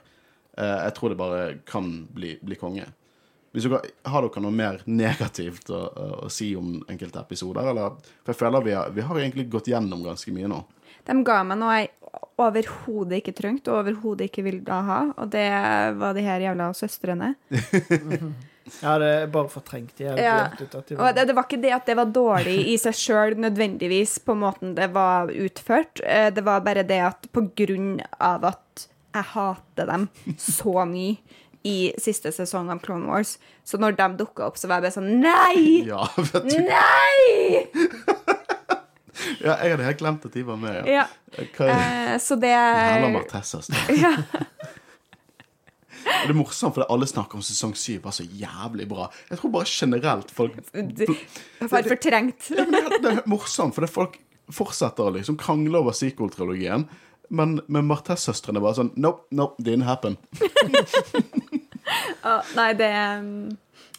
Uh, 0.58 0.84
jeg 0.84 0.96
tror 0.96 1.12
det 1.12 1.20
bare 1.20 1.44
kan 1.68 1.88
bli, 2.12 2.34
bli 2.44 2.58
konge. 2.60 2.84
Hvis 3.52 3.66
dere, 3.68 3.82
har 4.08 4.24
dere 4.24 4.42
noe 4.44 4.54
mer 4.56 4.80
negativt 4.88 5.70
å, 5.72 5.80
å, 5.80 6.06
å 6.26 6.28
si 6.32 6.52
om 6.56 6.78
enkelte 6.88 7.20
episoder? 7.20 7.68
Eller? 7.72 7.98
For 8.22 8.32
jeg 8.32 8.40
føler 8.40 8.64
vi 8.64 8.76
har, 8.76 8.92
vi 8.96 9.04
har 9.04 9.20
egentlig 9.20 9.48
gått 9.52 9.68
gjennom 9.72 10.04
ganske 10.04 10.32
mye 10.32 10.48
nå. 10.52 10.62
De 11.08 11.16
ga 11.26 11.40
meg 11.44 11.60
noe 11.60 11.80
jeg 11.80 11.90
overhodet 12.40 13.18
ikke 13.20 13.34
trengte 13.36 13.72
og 13.72 13.82
overhodet 13.82 14.28
ikke 14.30 14.42
ville 14.46 14.78
ha, 14.88 15.00
og 15.16 15.28
det 15.34 15.48
var 16.00 16.14
de 16.16 16.24
her 16.26 16.40
jævla 16.48 16.70
søstrene. 16.76 17.34
Ja, 18.78 18.92
det 18.96 19.06
er 19.10 19.26
bare 19.26 19.48
fortrengt. 19.50 19.90
de. 19.98 20.04
Ja. 20.22 20.46
ut 20.54 20.74
at 20.78 20.86
de 20.88 20.94
Og 20.94 21.00
var 21.02 21.12
det, 21.16 21.24
det 21.28 21.34
var 21.34 21.46
ikke 21.48 21.58
det 21.64 21.72
at 21.74 21.86
det 21.90 21.96
var 21.98 22.06
dårlig 22.14 22.54
i 22.70 22.76
seg 22.78 22.94
sjøl 22.94 23.34
nødvendigvis 23.42 24.20
på 24.24 24.36
måten 24.38 24.76
det 24.78 24.86
var 24.94 25.28
utført. 25.34 26.00
Eh, 26.06 26.30
Det 26.30 26.44
var 26.46 26.60
bare 26.62 26.84
det 26.86 27.00
at 27.02 27.26
på 27.34 27.42
grunn 27.58 28.00
av 28.22 28.44
at 28.52 28.86
jeg 29.12 29.24
hater 29.34 29.90
dem 29.90 30.08
så 30.38 30.86
mye 30.88 31.18
i 31.66 31.92
siste 32.00 32.30
sesong 32.32 32.70
av 32.70 32.80
Clone 32.82 33.06
Wars, 33.10 33.36
så 33.66 33.78
når 33.78 33.94
de 33.98 34.06
dukka 34.22 34.46
opp, 34.46 34.56
så 34.58 34.66
var 34.70 34.80
jeg 34.80 34.86
bare 34.88 34.96
sånn 34.96 35.20
Nei! 35.20 35.84
Ja, 35.86 36.06
vet 36.16 36.48
du. 36.48 36.56
Nei! 36.62 37.66
ja 39.46 39.56
jeg 39.62 39.74
hadde 39.74 39.86
helt 39.86 40.00
glemt 40.02 40.26
at 40.28 40.36
de 40.36 40.44
var 40.46 40.58
med. 40.60 40.88
Ja. 40.90 41.06
Ja. 41.36 41.44
Er 41.66 41.72
Eh, 41.72 42.16
så 42.20 42.36
det 42.36 42.52
Jævla 42.52 43.12
Martessas. 43.14 43.70
Ja. 43.96 44.16
Det 46.02 46.32
er 46.32 46.34
morsomt, 46.34 46.74
for 46.74 46.86
alle 46.90 47.06
snakker 47.06 47.38
om 47.38 47.44
sesong 47.46 47.76
syv 47.78 48.02
var 48.08 48.14
så 48.16 48.24
jævlig 48.26 48.88
bra. 48.90 49.06
Jeg 49.30 49.38
tror 49.38 49.52
bare 49.54 49.70
generelt 49.70 50.32
folk 50.34 50.58
var 50.74 51.86
fortrengt. 51.86 52.50
Ja, 52.50 52.66
men 52.66 52.88
det, 52.90 52.98
det 53.04 53.12
er 53.12 53.22
morsomt, 53.30 53.76
for 53.78 53.86
folk 53.90 54.18
fortsetter 54.52 55.06
å 55.08 55.14
liksom 55.14 55.38
krangle 55.40 55.78
over 55.78 55.94
sequel-trilogien. 55.96 56.88
Men 57.32 57.60
med 57.72 57.86
Martess-søstrene 57.88 58.60
bare 58.60 58.76
sånn 58.76 58.90
Nope, 59.00 59.24
nope, 59.32 59.62
didn't 59.62 59.88
happen. 59.88 60.18
Ja, 62.22 62.36
nei, 62.54 62.68
det 62.78 62.88
um, 63.18 63.30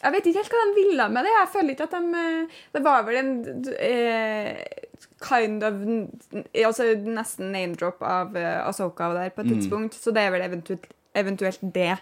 Jeg 0.00 0.14
vet 0.14 0.28
ikke 0.30 0.40
helt 0.40 0.54
hva 0.54 0.62
de 0.68 0.74
ville 0.78 1.08
med 1.12 1.26
det. 1.26 1.32
Jeg 1.34 1.50
føler 1.52 1.74
ikke 1.74 1.86
at 1.88 1.96
de 1.96 2.20
eh, 2.22 2.60
Det 2.74 2.82
var 2.84 3.04
vel 3.06 3.18
en 3.20 3.32
eh, 3.76 4.62
kind 5.24 5.62
of 5.64 5.74
Altså 6.66 6.90
nesten 7.04 7.52
name-drop 7.52 8.02
av 8.02 8.34
uh, 8.36 8.68
Asoka 8.68 9.12
der 9.14 9.28
på 9.30 9.40
et 9.40 9.46
Mm. 9.50 9.54
tidspunkt. 9.60 9.94
Så 9.94 10.10
det 10.14 10.22
er 10.22 10.30
vel 10.30 10.42
eventuelt, 10.42 10.86
eventuelt 11.14 11.60
det 11.74 11.92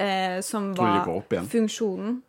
uh, 0.00 0.40
som 0.42 0.72
var 0.76 1.04
funksjonen. 1.50 2.22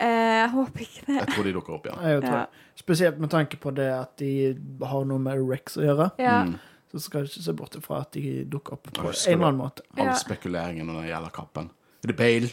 Uh, 0.00 0.06
jeg 0.06 0.50
håper 0.54 0.80
ikke 0.80 1.06
det. 1.06 1.14
Jeg 1.18 1.28
tror 1.34 1.42
de 1.44 1.52
dukker 1.52 1.72
opp 1.74 1.86
igjen. 1.86 2.02
Jeg 2.08 2.22
tror, 2.22 2.38
Ja. 2.38 2.44
Spesielt 2.78 3.18
med 3.18 3.28
tanke 3.30 3.56
på 3.58 3.70
det 3.74 3.88
at 3.90 4.12
de 4.18 4.56
har 4.86 5.04
noe 5.04 5.18
med 5.18 5.40
Rex 5.50 5.74
å 5.76 5.82
gjøre. 5.82 6.10
Ja. 6.18 6.44
Mm. 6.44 6.54
Så 6.92 7.00
skal 7.02 7.20
jeg 7.20 7.28
ikke 7.32 7.42
se 7.44 7.52
bort 7.52 7.74
fra 7.84 8.00
at 8.00 8.12
de 8.14 8.44
dukker 8.48 8.72
opp 8.72 8.82
på 8.86 9.02
en 9.02 9.06
eller 9.10 9.46
annen 9.48 9.58
måte. 9.58 9.82
All 9.98 10.14
spekuleringen 10.16 10.86
når 10.86 11.02
det 11.02 11.10
gjelder 11.10 11.30
kappen. 11.34 11.70
Er 12.04 12.06
det 12.12 12.16
Bale? 12.16 12.48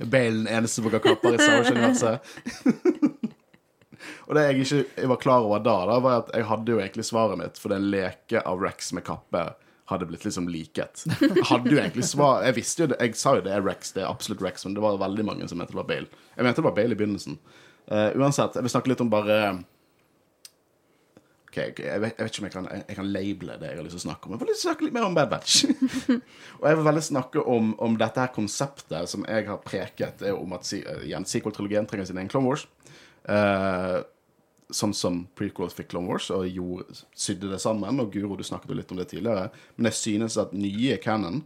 Er 0.00 0.06
Bale 0.06 0.44
den 0.44 0.48
eneste 0.48 0.74
som 0.82 0.84
bruker 0.84 0.98
kapper 0.98 1.34
i 1.34 1.38
Star 1.38 1.62
Wars-universet? 1.62 2.20
Og 4.26 4.36
det 4.36 4.44
jeg 4.46 4.64
ikke 4.64 4.82
jeg 5.02 5.12
var 5.12 5.22
klar 5.22 5.46
over 5.46 5.62
da, 5.64 5.78
da, 5.88 5.96
var 6.04 6.20
at 6.24 6.34
jeg 6.36 6.48
hadde 6.50 6.74
jo 6.74 6.82
egentlig 6.82 7.06
svaret 7.08 7.40
mitt, 7.40 7.60
for 7.60 7.74
den 7.74 7.88
leke 7.92 8.42
av 8.44 8.60
Rex 8.62 8.92
med 8.96 9.06
kappe 9.08 9.46
hadde 9.88 10.04
blitt 10.10 10.26
liksom 10.26 10.50
liket. 10.52 11.06
Jeg 11.22 11.46
hadde 11.48 11.72
jo 11.72 11.78
egentlig 11.80 12.04
svar 12.04 12.42
Jeg 12.44 12.58
visste 12.58 12.84
jo 12.84 12.90
det, 12.90 12.98
jeg 13.00 13.16
sa 13.16 13.38
jo 13.38 13.44
det 13.46 13.54
er 13.56 13.64
Rex, 13.64 13.94
det 13.96 14.04
er 14.04 14.10
absolutt 14.10 14.44
Rex, 14.44 14.66
men 14.66 14.76
det 14.76 14.84
var 14.84 15.00
veldig 15.00 15.24
mange 15.24 15.48
som 15.48 15.60
mente 15.60 15.72
det 15.72 15.80
var 15.80 15.88
Bale. 15.88 16.20
Jeg 16.36 16.44
mente 16.44 16.60
det 16.60 16.68
var 16.68 16.76
Bale 16.76 16.92
i 16.92 17.00
begynnelsen. 17.00 17.38
Uh, 17.88 18.10
uansett, 18.20 18.58
jeg 18.58 18.66
vil 18.66 18.74
snakke 18.74 18.92
litt 18.92 19.00
om 19.00 19.08
bare 19.12 19.38
Ok, 21.48 21.56
jeg 21.80 22.00
vet, 22.02 22.12
jeg 22.12 22.26
vet 22.26 22.34
ikke 22.34 22.42
om 22.42 22.46
jeg 22.46 22.52
kan, 22.52 22.66
jeg, 22.68 22.82
jeg 22.90 22.96
kan 22.98 23.06
labele 23.08 23.54
det 23.56 23.70
jeg 23.70 23.78
har 23.78 23.86
lyst 23.86 23.96
til 23.96 24.02
å 24.02 24.06
snakke 24.10 24.28
om. 24.28 24.34
Jeg 24.34 24.42
vil 24.42 24.50
lyst 24.52 24.60
til 24.60 24.68
å 24.68 24.68
snakke 24.68 24.84
litt 24.84 24.96
mer 24.98 25.06
om 25.06 25.14
Bad 25.16 25.30
Batch. 25.32 25.62
og 26.58 26.66
jeg 26.68 26.78
vil 26.78 26.88
veldig 26.90 27.04
snakke 27.06 27.44
om, 27.56 27.70
om 27.80 27.96
dette 27.98 28.20
her 28.20 28.34
konseptet 28.34 29.10
som 29.10 29.24
jeg 29.24 29.46
har 29.48 29.62
preket, 29.64 30.20
er 30.28 30.36
om 30.36 30.52
at 30.58 30.68
igjen, 30.76 31.24
sequel-trilogien 31.26 31.88
trenger 31.88 32.10
sin 32.10 32.20
egen 32.20 32.28
Clone 32.28 32.52
Wars. 32.52 32.66
Eh, 33.28 33.98
sånn 34.70 34.94
som 34.96 35.22
prequels 35.38 35.76
fikk 35.76 35.92
Clone 35.92 36.10
Wars, 36.10 36.28
og 36.34 36.48
gjorde, 36.48 36.98
sydde 37.16 37.52
det 37.52 37.60
sammen. 37.62 38.00
Og 38.02 38.12
Guro, 38.12 38.36
du 38.36 38.44
snakket 38.44 38.72
jo 38.72 38.76
litt 38.76 38.90
om 38.92 39.00
det 39.00 39.08
tidligere. 39.12 39.48
Men 39.76 39.88
jeg 39.90 40.00
synes 40.00 40.36
at 40.40 40.52
nye 40.56 40.98
canon, 41.00 41.42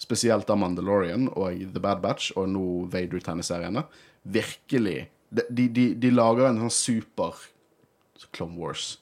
spesielt 0.00 0.48
av 0.50 0.58
Mandalorian 0.60 1.28
og 1.32 1.60
The 1.74 1.80
Bad 1.80 2.00
Batch, 2.04 2.32
og 2.36 2.48
nå 2.52 2.68
Vader-tegneseriene, 2.92 3.84
virkelig 4.22 5.10
De, 5.34 5.42
de, 5.50 5.64
de, 5.68 5.84
de 5.98 6.10
lager 6.14 6.46
en 6.46 6.60
sånn 6.62 6.70
super 6.70 7.34
Clone 8.30 8.54
Wars 8.54 9.00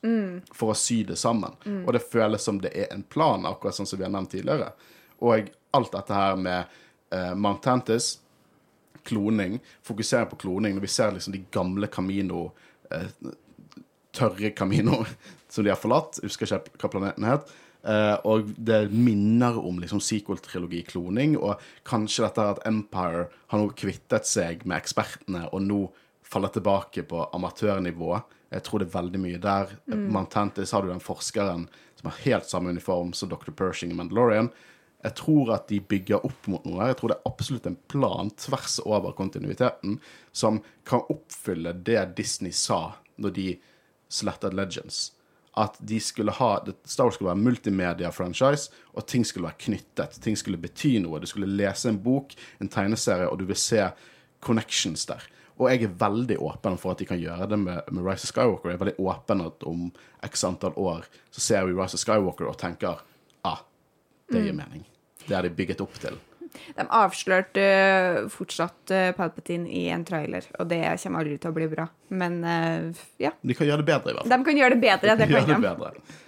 for 0.56 0.72
å 0.72 0.76
sy 0.78 1.02
det 1.04 1.18
sammen. 1.20 1.52
Og 1.84 1.92
det 1.92 2.00
føles 2.08 2.40
som 2.40 2.56
det 2.62 2.70
er 2.72 2.86
en 2.94 3.02
plan, 3.04 3.44
akkurat 3.44 3.76
sånn 3.76 3.86
som 3.86 4.00
vi 4.00 4.06
har 4.06 4.12
nevnt 4.14 4.30
tidligere. 4.32 4.70
Og 5.20 5.50
alt 5.76 5.92
dette 5.92 6.14
her 6.16 6.38
med 6.40 6.72
uh, 7.12 7.34
Mount 7.36 7.60
Tantis, 7.62 8.21
kloning, 9.08 9.58
fokuserer 9.86 10.28
på 10.30 10.40
kloning, 10.44 10.76
når 10.76 10.86
vi 10.86 10.92
ser 10.92 11.14
liksom 11.16 11.34
de 11.34 11.44
gamle 11.54 11.88
Camino 11.92 12.50
eh, 12.92 13.08
Tørre 14.12 14.50
Camino 14.50 15.04
som 15.52 15.64
de 15.64 15.72
har 15.72 15.80
forlatt, 15.80 16.20
jeg 16.20 16.30
husker 16.30 16.48
ikke 16.48 16.80
hva 16.82 16.92
planeten 16.92 17.28
het. 17.28 17.52
eh, 17.82 18.14
og 18.28 18.52
det 18.56 18.84
minner 18.92 19.58
om 19.58 19.80
liksom 19.82 20.02
sequel-trilogi-kloning, 20.04 21.38
og 21.40 21.62
kanskje 21.88 22.26
dette 22.26 22.48
at 22.54 22.62
Empire 22.68 23.26
har 23.52 23.62
nå 23.62 23.72
kvittet 23.76 24.28
seg 24.28 24.66
med 24.66 24.78
ekspertene 24.78 25.48
og 25.50 25.66
nå 25.66 25.82
faller 26.32 26.52
tilbake 26.54 27.04
på 27.08 27.26
amatørnivå. 27.36 28.14
Jeg 28.52 28.64
tror 28.66 28.80
det 28.80 28.88
er 28.88 28.98
veldig 28.98 29.20
mye 29.20 29.40
der. 29.40 29.72
Mm. 29.88 30.16
Tantis 30.32 30.72
har 30.72 30.84
du 30.84 30.92
den 30.92 31.02
forskeren 31.02 31.66
som 31.98 32.10
har 32.10 32.20
helt 32.24 32.48
samme 32.48 32.72
uniform 32.72 33.12
som 33.16 33.28
Dr. 33.28 33.52
Pershing 33.56 33.92
i 33.92 33.96
Mandalorian. 33.96 34.50
Jeg 35.02 35.16
tror 35.18 35.50
at 35.56 35.66
de 35.70 35.80
bygger 35.82 36.22
opp 36.26 36.46
mot 36.50 36.66
noe. 36.68 36.86
Jeg 36.90 36.98
tror 37.00 37.12
det 37.12 37.16
er 37.18 37.30
absolutt 37.30 37.66
en 37.66 37.78
plan 37.90 38.30
tvers 38.38 38.78
over 38.84 39.14
kontinuiteten 39.18 39.98
som 40.30 40.60
kan 40.88 41.02
oppfylle 41.10 41.74
det 41.86 42.04
Disney 42.18 42.54
sa 42.54 42.94
når 43.22 43.34
de 43.38 43.48
slettet 44.12 44.54
Legends. 44.54 45.10
At 45.58 45.76
de 45.84 45.98
skulle 46.00 46.32
ha, 46.32 46.52
Star 46.88 47.08
Wars 47.08 47.18
skulle 47.18 47.32
være 47.32 47.42
multimedia-franchise, 47.42 48.70
og 48.94 49.04
ting 49.10 49.26
skulle 49.26 49.50
være 49.50 49.60
knyttet. 49.66 50.16
Ting 50.24 50.38
skulle 50.38 50.60
bety 50.60 50.94
noe. 51.02 51.20
Du 51.20 51.28
skulle 51.28 51.50
lese 51.50 51.90
en 51.90 52.00
bok, 52.00 52.32
en 52.62 52.70
tegneserie, 52.72 53.28
og 53.28 53.42
du 53.42 53.44
vil 53.50 53.58
se 53.60 53.90
connections 54.40 55.04
der. 55.10 55.26
Og 55.60 55.68
jeg 55.68 55.84
er 55.84 55.98
veldig 56.00 56.38
åpen 56.40 56.78
for 56.80 56.94
at 56.94 57.02
de 57.02 57.08
kan 57.10 57.20
gjøre 57.20 57.50
det 57.50 57.58
med, 57.60 57.82
med 57.92 58.06
Rise 58.06 58.24
of 58.24 58.32
Skywalker. 58.32 58.70
Jeg 58.72 58.78
er 58.78 58.84
veldig 58.86 59.10
åpen 59.10 59.44
at 59.44 59.66
om 59.68 59.90
x 60.24 60.46
antall 60.48 60.78
år 60.80 61.04
så 61.30 61.44
ser 61.44 61.68
vi 61.68 61.76
Rise 61.76 62.00
of 62.00 62.02
Skywalker 62.06 62.48
og 62.48 62.56
tenker 62.62 63.04
ah, 63.44 63.60
det 64.32 64.46
gir 64.46 64.56
mening. 64.56 64.86
Det 65.26 65.36
har 65.36 65.46
de 65.46 65.52
bygget 65.56 65.82
opp 65.84 65.98
til. 66.02 66.18
De 66.52 66.84
avslørte 66.84 67.62
øh, 67.64 68.26
fortsatt 68.32 68.92
øh, 68.92 69.12
Palpatine 69.16 69.70
i 69.72 69.86
en 69.92 70.04
trailer, 70.04 70.44
og 70.60 70.68
det 70.68 70.82
kommer 71.02 71.22
aldri 71.22 71.38
til 71.40 71.52
å 71.52 71.56
bli 71.56 71.68
bra. 71.72 71.86
Men 72.12 72.42
øh, 72.44 73.04
ja. 73.22 73.32
De 73.40 73.56
kan 73.56 73.68
gjøre 73.68 73.80
det 73.80 73.88
bedre, 73.88 74.12
i 74.12 74.18
hvert 74.18 74.26
fall. 74.26 74.34
De 74.34 74.48
kan 74.50 74.60
gjøre 74.60 74.76
det 74.76 74.82
bedre. 74.84 75.16
Det 75.16 75.30
Gjøre 75.32 75.48
kan 75.48 75.64
det 75.64 75.72
bedre. 75.72 76.20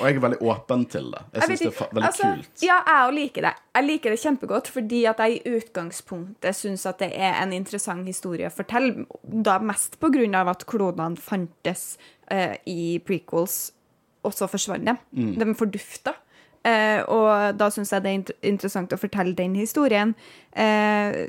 Og 0.00 0.08
jeg 0.08 0.16
er 0.16 0.22
veldig 0.24 0.40
åpen 0.50 0.84
til 0.90 1.10
det. 1.12 1.20
Jeg 1.34 1.40
Jeg 1.40 1.48
syns 1.48 1.60
det 1.60 1.68
er 1.68 1.92
veldig 1.92 2.08
altså, 2.08 2.30
kult. 2.30 2.64
Ja, 2.64 2.78
jeg 2.86 3.04
òg 3.04 3.12
liker 3.18 3.46
det. 3.46 3.52
Jeg 3.76 3.86
liker 3.86 4.14
det 4.14 4.20
kjempegodt 4.22 4.70
fordi 4.74 5.04
at 5.10 5.22
jeg 5.22 5.36
i 5.36 5.54
utgangspunktet 5.58 6.58
syns 6.58 6.86
at 6.90 6.98
det 7.02 7.10
er 7.14 7.38
en 7.42 7.54
interessant 7.54 8.08
historie 8.08 8.48
å 8.48 8.54
fortelle. 8.54 9.06
Da 9.22 9.58
mest 9.62 9.98
på 10.02 10.10
grunn 10.14 10.34
av 10.38 10.50
at 10.54 10.66
klonene 10.70 11.20
fantes 11.20 11.86
uh, 12.32 12.56
i 12.66 12.98
prequels, 13.06 13.58
og 14.24 14.34
så 14.34 14.48
forsvant 14.50 14.88
de. 14.88 14.96
Mm. 15.14 15.34
De 15.38 15.56
fordufta. 15.58 16.16
Eh, 16.64 17.00
og 17.12 17.58
da 17.60 17.68
syns 17.72 17.92
jeg 17.92 18.04
det 18.04 18.10
er 18.10 18.18
int 18.20 18.30
interessant 18.54 18.92
å 18.96 19.00
fortelle 19.00 19.36
den 19.36 19.56
historien. 19.58 20.14
Eh, 20.56 21.26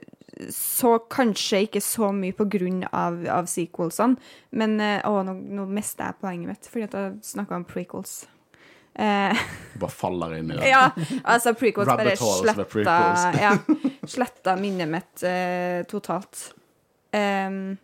så 0.51 0.97
kanskje 1.11 1.61
ikke 1.65 1.81
så 1.83 2.09
mye 2.15 2.36
på 2.36 2.47
grunn 2.51 2.81
av, 2.91 3.21
av 3.31 3.45
sequelsene, 3.47 4.17
men 4.59 4.79
eh, 4.83 4.97
Å, 5.07 5.21
nå, 5.23 5.36
nå 5.59 5.67
mista 5.71 6.09
jeg 6.09 6.19
poenget 6.23 6.49
mitt 6.51 6.67
fordi 6.71 6.88
at 6.89 6.97
jeg 6.99 7.13
snakka 7.36 7.55
om 7.61 7.67
prequels. 7.67 8.17
Eh, 8.95 9.36
Du 9.75 9.79
bare 9.83 9.91
faller 9.95 10.38
inn 10.39 10.51
i 10.51 10.57
det. 10.59 10.69
ja, 10.73 10.89
altså 11.23 11.55
prequels 11.55 11.88
bare 11.91 12.15
sletta, 12.19 12.99
ja, 13.39 13.53
sletta 14.07 14.55
minnet 14.59 14.91
mitt 14.91 15.23
eh, 15.27 15.81
totalt. 15.91 16.49
Ehm, 17.15 17.75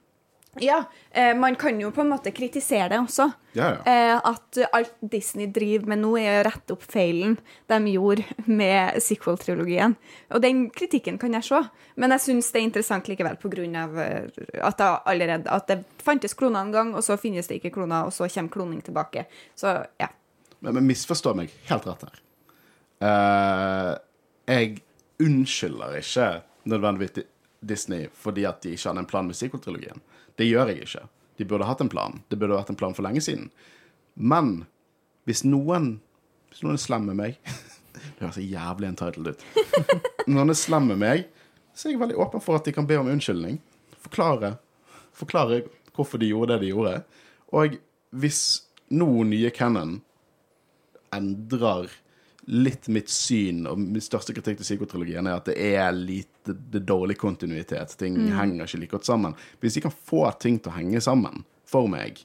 ja, 0.60 0.84
eh, 1.12 1.36
man 1.38 1.56
kan 1.56 1.80
jo 1.80 1.92
på 1.92 2.02
en 2.02 2.10
måte 2.12 2.32
kritisere 2.36 2.90
det 2.92 2.98
også. 3.00 3.30
Ja, 3.56 3.70
ja. 3.72 3.92
Eh, 3.92 4.18
at 4.32 4.58
alt 4.76 4.98
Disney 5.00 5.48
driver 5.48 5.88
med 5.94 6.02
nå, 6.02 6.12
er 6.20 6.42
å 6.42 6.44
rette 6.50 6.76
opp 6.76 6.84
feilen 6.84 7.38
de 7.72 7.94
gjorde 7.94 8.26
med 8.52 9.00
sequel-trilogien. 9.04 9.96
Og 10.36 10.44
den 10.44 10.66
kritikken 10.76 11.20
kan 11.22 11.38
jeg 11.40 11.48
se, 11.48 11.62
men 11.96 12.16
jeg 12.16 12.26
syns 12.26 12.52
det 12.52 12.60
er 12.60 12.68
interessant 12.68 13.08
likevel 13.08 13.40
av 13.80 13.98
eh, 14.04 14.28
at 14.60 14.78
det 14.82 14.92
allerede 15.14 15.56
at 15.56 15.72
det 15.72 15.80
fantes 16.04 16.36
kloner 16.36 16.66
en 16.66 16.76
gang, 16.76 16.94
og 16.96 17.04
så 17.08 17.16
finnes 17.18 17.48
det 17.48 17.62
ikke 17.62 17.76
kloner, 17.80 18.10
og 18.10 18.14
så 18.14 18.28
kommer 18.28 18.52
kloning 18.52 18.84
tilbake. 18.84 19.26
Så 19.56 19.78
ja. 20.00 20.12
Men, 20.60 20.76
men 20.76 20.88
misforstå 20.92 21.34
meg 21.38 21.56
helt 21.72 21.88
rett 21.88 22.08
her. 22.10 22.22
Uh, 23.02 23.96
jeg 24.46 24.82
unnskylder 25.24 25.96
ikke 25.98 26.28
nødvendigvis 26.70 27.24
Disney 27.62 28.10
fordi 28.14 28.44
at 28.46 28.60
de 28.62 28.76
ikke 28.76 28.90
hadde 28.90 29.02
en 29.02 29.10
plan 29.10 29.26
med 29.26 29.38
sequel-trilogien. 29.38 30.02
Det 30.42 30.48
gjør 30.50 30.72
jeg 30.74 30.88
ikke. 30.88 31.04
De 31.38 31.46
burde 31.46 31.68
hatt 31.70 31.82
en 31.84 31.90
plan. 31.92 32.18
Det 32.34 32.40
burde 32.42 32.58
vært 32.58 32.72
en 32.74 32.80
plan 32.80 32.96
for 32.98 33.06
lenge 33.06 33.22
siden. 33.22 33.52
Men 34.16 34.64
hvis 35.30 35.44
noen 35.46 36.00
Hvis 36.52 36.64
noen 36.66 36.76
er 36.76 36.82
slem 36.84 37.06
med 37.08 37.16
meg 37.16 37.38
Det 37.94 38.26
høres 38.26 38.40
så 38.40 38.44
jævlig 38.44 38.90
entitled 38.90 39.30
ut. 39.32 39.46
Når 40.26 40.34
noen 40.34 40.54
er 40.54 40.58
slem 40.58 40.90
med 40.90 41.00
meg, 41.00 41.28
så 41.76 41.88
er 41.88 41.94
jeg 41.94 42.02
veldig 42.02 42.18
åpen 42.24 42.44
for 42.44 42.58
at 42.58 42.66
de 42.66 42.74
kan 42.74 42.88
be 42.90 42.98
om 42.98 43.10
unnskyldning. 43.12 43.60
Forklare. 44.02 44.56
Forklare 45.16 45.62
hvorfor 45.96 46.22
de 46.22 46.32
gjorde 46.32 46.56
det 46.56 46.66
de 46.66 46.72
gjorde. 46.72 46.94
Og 47.54 47.78
hvis 48.12 48.42
nå 48.92 49.08
nye 49.28 49.52
Cannon 49.56 50.00
endrer 51.16 51.92
litt 52.50 52.88
mitt 52.90 53.10
syn, 53.10 53.66
og 53.70 53.80
min 53.80 54.02
største 54.02 54.34
kritikk 54.34 54.60
til 54.60 54.66
psykotrilogien 54.66 55.28
er 55.30 55.38
at 55.38 55.50
det 55.52 55.58
er 55.62 55.92
lite 55.94 56.56
det 56.56 56.82
er 56.82 56.88
dårlig 56.90 57.20
kontinuitet. 57.22 57.94
Ting 58.00 58.18
henger 58.34 58.66
ikke 58.66 58.80
like 58.82 58.96
godt 58.96 59.06
sammen. 59.06 59.36
Hvis 59.62 59.78
de 59.78 59.86
kan 59.86 59.94
få 59.94 60.26
ting 60.42 60.58
til 60.58 60.72
å 60.72 60.78
henge 60.80 61.02
sammen 61.06 61.44
for 61.70 61.90
meg 61.92 62.24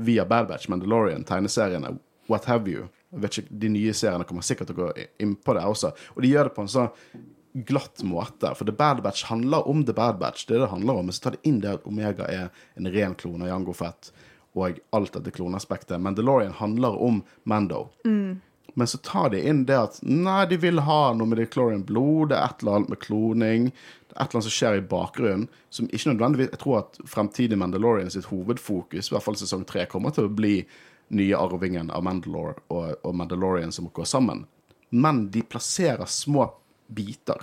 via 0.00 0.24
Bad 0.24 0.46
Batch, 0.48 0.70
Mandalorian, 0.70 1.26
tegneseriene, 1.26 1.96
what 2.30 2.46
have 2.48 2.70
you 2.70 2.86
jeg 3.10 3.22
vet 3.24 3.36
ikke, 3.40 3.58
De 3.58 3.68
nye 3.74 3.92
seriene 3.96 4.26
kommer 4.26 4.46
sikkert 4.46 4.70
til 4.70 4.78
å 4.78 4.84
gå 4.84 5.06
inn 5.22 5.34
på 5.34 5.54
det 5.56 5.66
også. 5.66 5.90
Og 6.14 6.22
de 6.22 6.30
gjør 6.30 6.46
det 6.46 6.54
på 6.54 6.62
en 6.62 6.70
sånn 6.70 7.24
glatt 7.66 8.02
måte. 8.06 8.52
For 8.54 8.68
The 8.68 8.74
Bad 8.76 9.02
Batch 9.02 9.26
handler 9.26 9.66
om 9.68 9.82
The 9.86 9.94
Bad 9.96 10.20
Batch. 10.20 10.46
Det 10.46 10.54
er 10.54 10.60
det 10.60 10.68
det 10.68 10.74
handler 10.76 11.00
om. 11.00 11.08
Men 11.10 11.16
så 11.16 11.24
tar 11.24 11.34
de 11.34 11.50
inn 11.50 11.58
det 11.64 11.72
at 11.74 11.88
Omega 11.90 12.28
er 12.30 12.52
en 12.78 12.90
ren 12.94 13.16
klone 13.18 13.48
av 13.48 13.50
Jango 13.50 13.74
Fett, 13.74 14.12
og 14.54 14.78
alt 14.94 15.18
dette 15.18 15.34
kloneaspektet. 15.34 15.98
Mandalorian 16.02 16.54
handler 16.60 17.02
om 17.02 17.18
Mando. 17.50 17.88
Men 18.74 18.86
så 18.86 18.98
tar 18.98 19.30
de 19.30 19.40
inn 19.48 19.64
det 19.66 19.78
at 19.78 19.98
nei, 20.06 20.44
de 20.50 20.58
vil 20.60 20.82
ha 20.86 21.00
noe 21.16 21.30
med 21.30 21.40
Declorian 21.40 21.82
blod, 21.86 22.30
det 22.30 22.38
er 22.38 22.52
et 22.52 22.62
eller 22.62 22.78
annet 22.78 22.92
med 22.92 23.02
kloning. 23.02 23.66
Det 23.70 24.14
er 24.14 24.20
et 24.22 24.28
eller 24.28 24.38
annet 24.38 24.48
som 24.48 24.56
skjer 24.56 24.78
i 24.78 24.86
bakgrunnen 24.92 25.48
som 25.70 25.88
ikke 25.90 26.12
nødvendigvis 26.12 26.52
Jeg 26.52 26.62
tror 26.62 26.78
at 26.80 27.00
fremtidig 27.08 27.58
Mandalorian 27.58 28.10
sitt 28.12 28.30
hovedfokus, 28.30 29.10
i 29.10 29.14
hvert 29.14 29.26
fall 29.26 29.38
sesong 29.38 29.66
tre, 29.68 29.86
kommer 29.90 30.14
til 30.14 30.28
å 30.28 30.34
bli 30.34 30.60
nye 31.14 31.38
arvingen 31.38 31.90
av 31.90 32.04
Mandalore 32.06 32.56
og, 32.70 32.94
og 33.02 33.14
Mandalorian 33.18 33.74
som 33.74 33.90
går 33.90 34.06
sammen. 34.06 34.44
Men 34.90 35.26
de 35.30 35.42
plasserer 35.46 36.06
små 36.10 36.46
biter. 36.90 37.42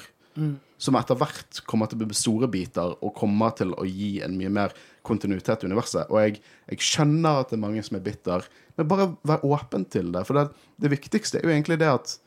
Som 0.78 0.96
etter 1.00 1.18
hvert 1.18 1.64
kommer 1.66 1.90
til 1.90 1.98
å 1.98 2.06
bli 2.06 2.16
store 2.16 2.48
biter 2.52 2.92
og 3.02 3.16
kommer 3.18 3.56
til 3.58 3.72
å 3.74 3.86
gi 3.88 4.20
en 4.22 4.36
mye 4.38 4.52
mer 4.54 4.76
kontinuitet 5.08 5.64
i 5.64 5.70
universet. 5.72 6.12
Og 6.12 6.20
jeg, 6.22 6.42
jeg 6.70 6.86
skjønner 6.86 7.42
at 7.42 7.50
det 7.50 7.58
er 7.58 7.64
mange 7.64 7.84
som 7.86 7.98
er 7.98 8.04
bitter, 8.06 8.46
men 8.78 8.90
bare 8.90 9.10
vær 9.28 9.46
åpen 9.46 9.86
til 9.90 10.12
det. 10.14 10.24
For 10.28 10.38
det, 10.38 10.48
det 10.82 10.92
viktigste 10.94 11.40
er 11.40 11.48
jo 11.48 11.54
egentlig 11.54 11.80
det 11.82 11.90
at, 11.90 12.18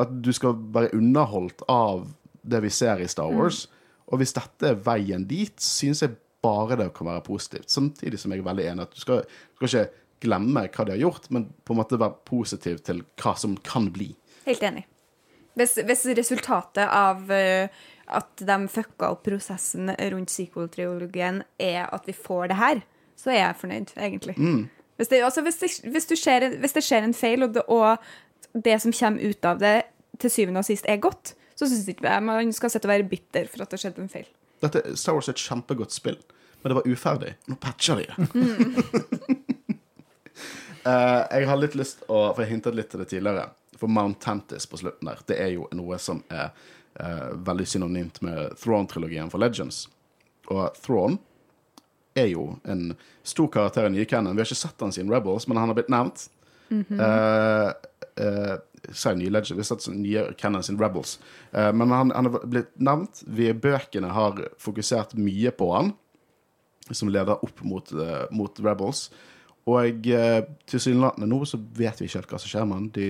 at 0.00 0.14
du 0.24 0.32
skal 0.34 0.56
være 0.74 0.94
underholdt 0.96 1.64
av 1.72 2.06
det 2.46 2.62
vi 2.64 2.70
ser 2.72 3.02
i 3.02 3.08
Star 3.10 3.32
Wars. 3.34 3.66
Og 4.06 4.22
hvis 4.22 4.34
dette 4.36 4.70
er 4.70 4.80
veien 4.86 5.26
dit, 5.28 5.54
synes 5.60 6.02
jeg 6.04 6.16
bare 6.44 6.78
det 6.78 6.92
kan 6.96 7.10
være 7.10 7.24
positivt. 7.26 7.70
Samtidig 7.70 8.20
som 8.22 8.32
jeg 8.32 8.42
er 8.42 8.48
veldig 8.48 8.66
enig 8.70 8.86
at 8.86 8.94
du 8.94 9.02
skal, 9.02 9.24
skal 9.58 9.68
ikke 9.68 10.04
glemme 10.26 10.66
hva 10.68 10.86
de 10.86 10.94
har 10.94 11.02
gjort, 11.02 11.28
men 11.34 11.48
på 11.64 11.74
en 11.74 11.80
måte 11.80 12.00
være 12.00 12.22
positiv 12.28 12.80
til 12.86 13.02
hva 13.20 13.34
som 13.38 13.56
kan 13.66 13.90
bli. 13.92 14.12
Helt 14.46 14.64
enig. 14.64 14.86
Hvis, 15.56 15.78
hvis 15.88 16.04
resultatet 16.18 16.84
av 16.84 17.28
uh, 17.32 17.84
at 18.16 18.44
de 18.48 18.56
fucka 18.70 19.10
opp 19.14 19.24
prosessen 19.26 19.90
rundt 20.12 20.32
sequel-trilogien, 20.32 21.42
er 21.58 21.88
at 21.88 22.06
vi 22.06 22.14
får 22.16 22.52
det 22.52 22.58
her, 22.60 22.82
så 23.16 23.32
er 23.32 23.40
jeg 23.40 23.60
fornøyd, 23.62 23.94
egentlig. 23.96 24.36
Hvis, 24.96 25.10
det, 25.12 25.20
altså, 25.24 25.42
hvis, 25.44 25.58
det, 25.60 25.70
hvis, 25.92 26.06
du 26.08 26.14
skjer, 26.16 26.48
hvis 26.62 26.76
det 26.76 26.84
skjer 26.84 27.04
en 27.04 27.16
feil, 27.16 27.44
og 27.44 27.54
det, 27.54 27.66
og 27.68 28.62
det 28.64 28.78
som 28.82 28.94
kommer 28.96 29.32
ut 29.32 29.48
av 29.48 29.60
det, 29.60 29.76
til 30.20 30.32
syvende 30.32 30.62
og 30.62 30.68
sist 30.68 30.86
er 30.88 31.00
godt, 31.02 31.34
så 31.56 31.68
syns 31.68 31.88
ikke 31.92 32.06
jeg 32.08 32.24
man 32.24 32.52
skal 32.56 32.72
sitte 32.72 32.88
og 32.88 32.94
være 32.94 33.08
bitter 33.10 33.48
for 33.52 33.64
at 33.64 33.72
det 33.72 33.80
skjedde 33.82 34.04
en 34.04 34.12
feil. 34.12 34.28
Dette, 34.64 34.82
Star 34.96 35.16
Wars 35.16 35.28
er 35.28 35.36
et 35.36 35.44
kjempegodt 35.44 35.92
spill, 35.92 36.16
men 36.62 36.72
det 36.72 36.78
var 36.78 36.88
uferdig. 36.88 37.34
Nå 37.50 37.58
patcher 37.60 38.00
de 38.00 38.08
det. 38.08 39.36
Eh, 40.86 41.22
jeg 41.40 41.48
har 41.48 41.58
litt 41.58 41.72
lyst 41.74 42.04
å 42.06 42.18
For 42.30 42.44
jeg 42.44 42.52
hintet 42.52 42.76
litt 42.78 42.92
til 42.92 43.00
det 43.02 43.08
tidligere. 43.10 43.48
For 43.74 43.90
Mount 43.90 44.20
Tantis 44.22 44.68
på 44.70 44.78
slutten 44.78 45.08
der, 45.08 45.18
det 45.26 45.38
er 45.42 45.48
jo 45.56 45.64
noe 45.74 45.98
som 45.98 46.20
er 46.30 46.52
uh, 47.00 47.32
veldig 47.48 47.66
synonymt 47.66 48.20
med 48.22 48.54
Throne-trilogien 48.60 49.32
for 49.32 49.42
Legends. 49.42 49.80
Og 50.46 50.78
Throne 50.78 51.18
er 52.16 52.30
jo 52.32 52.46
en 52.64 52.94
stor 53.26 53.50
karakter 53.52 53.88
i 53.88 53.92
nye 53.94 54.08
canon. 54.08 54.36
Vi 54.36 54.42
har 54.42 54.48
ikke 54.48 54.58
sett 54.58 54.80
han 54.84 54.94
siden 54.94 55.12
Rebels, 55.12 55.48
men 55.48 55.60
han 55.60 55.70
har 55.70 55.78
blitt 55.78 55.92
nevnt. 55.92 56.28
Mm 56.68 56.84
-hmm. 56.88 57.00
uh, 57.00 57.72
uh, 58.20 58.56
jeg 59.04 59.16
nye 59.16 59.30
Legend, 59.30 59.56
vi 59.56 59.64
har 59.64 59.76
sett 59.76 59.94
nye 59.94 60.32
canon 60.38 60.62
sin 60.62 60.80
Rebels. 60.80 61.18
Uh, 61.52 61.72
men 61.72 61.90
han, 61.90 62.10
han 62.10 62.24
har 62.24 62.46
blitt 62.46 62.72
nevnt. 62.78 63.22
Vi 63.26 63.52
Bøkene 63.52 64.08
har 64.08 64.48
fokusert 64.58 65.14
mye 65.14 65.50
på 65.50 65.72
han, 65.74 65.92
som 66.90 67.08
leder 67.08 67.44
opp 67.44 67.62
mot, 67.62 67.92
eh, 67.92 68.26
mot 68.30 68.60
Rebels. 68.60 69.10
Og 69.66 70.06
uh, 70.06 70.42
tilsynelatende 70.70 71.26
nå 71.26 71.44
så 71.44 71.58
vet 71.58 72.00
vi 72.00 72.06
ikke 72.06 72.18
helt 72.20 72.30
hva 72.30 72.38
som 72.38 72.48
skjer 72.48 72.66
med 72.68 72.76
han. 72.76 72.90
De 72.94 73.06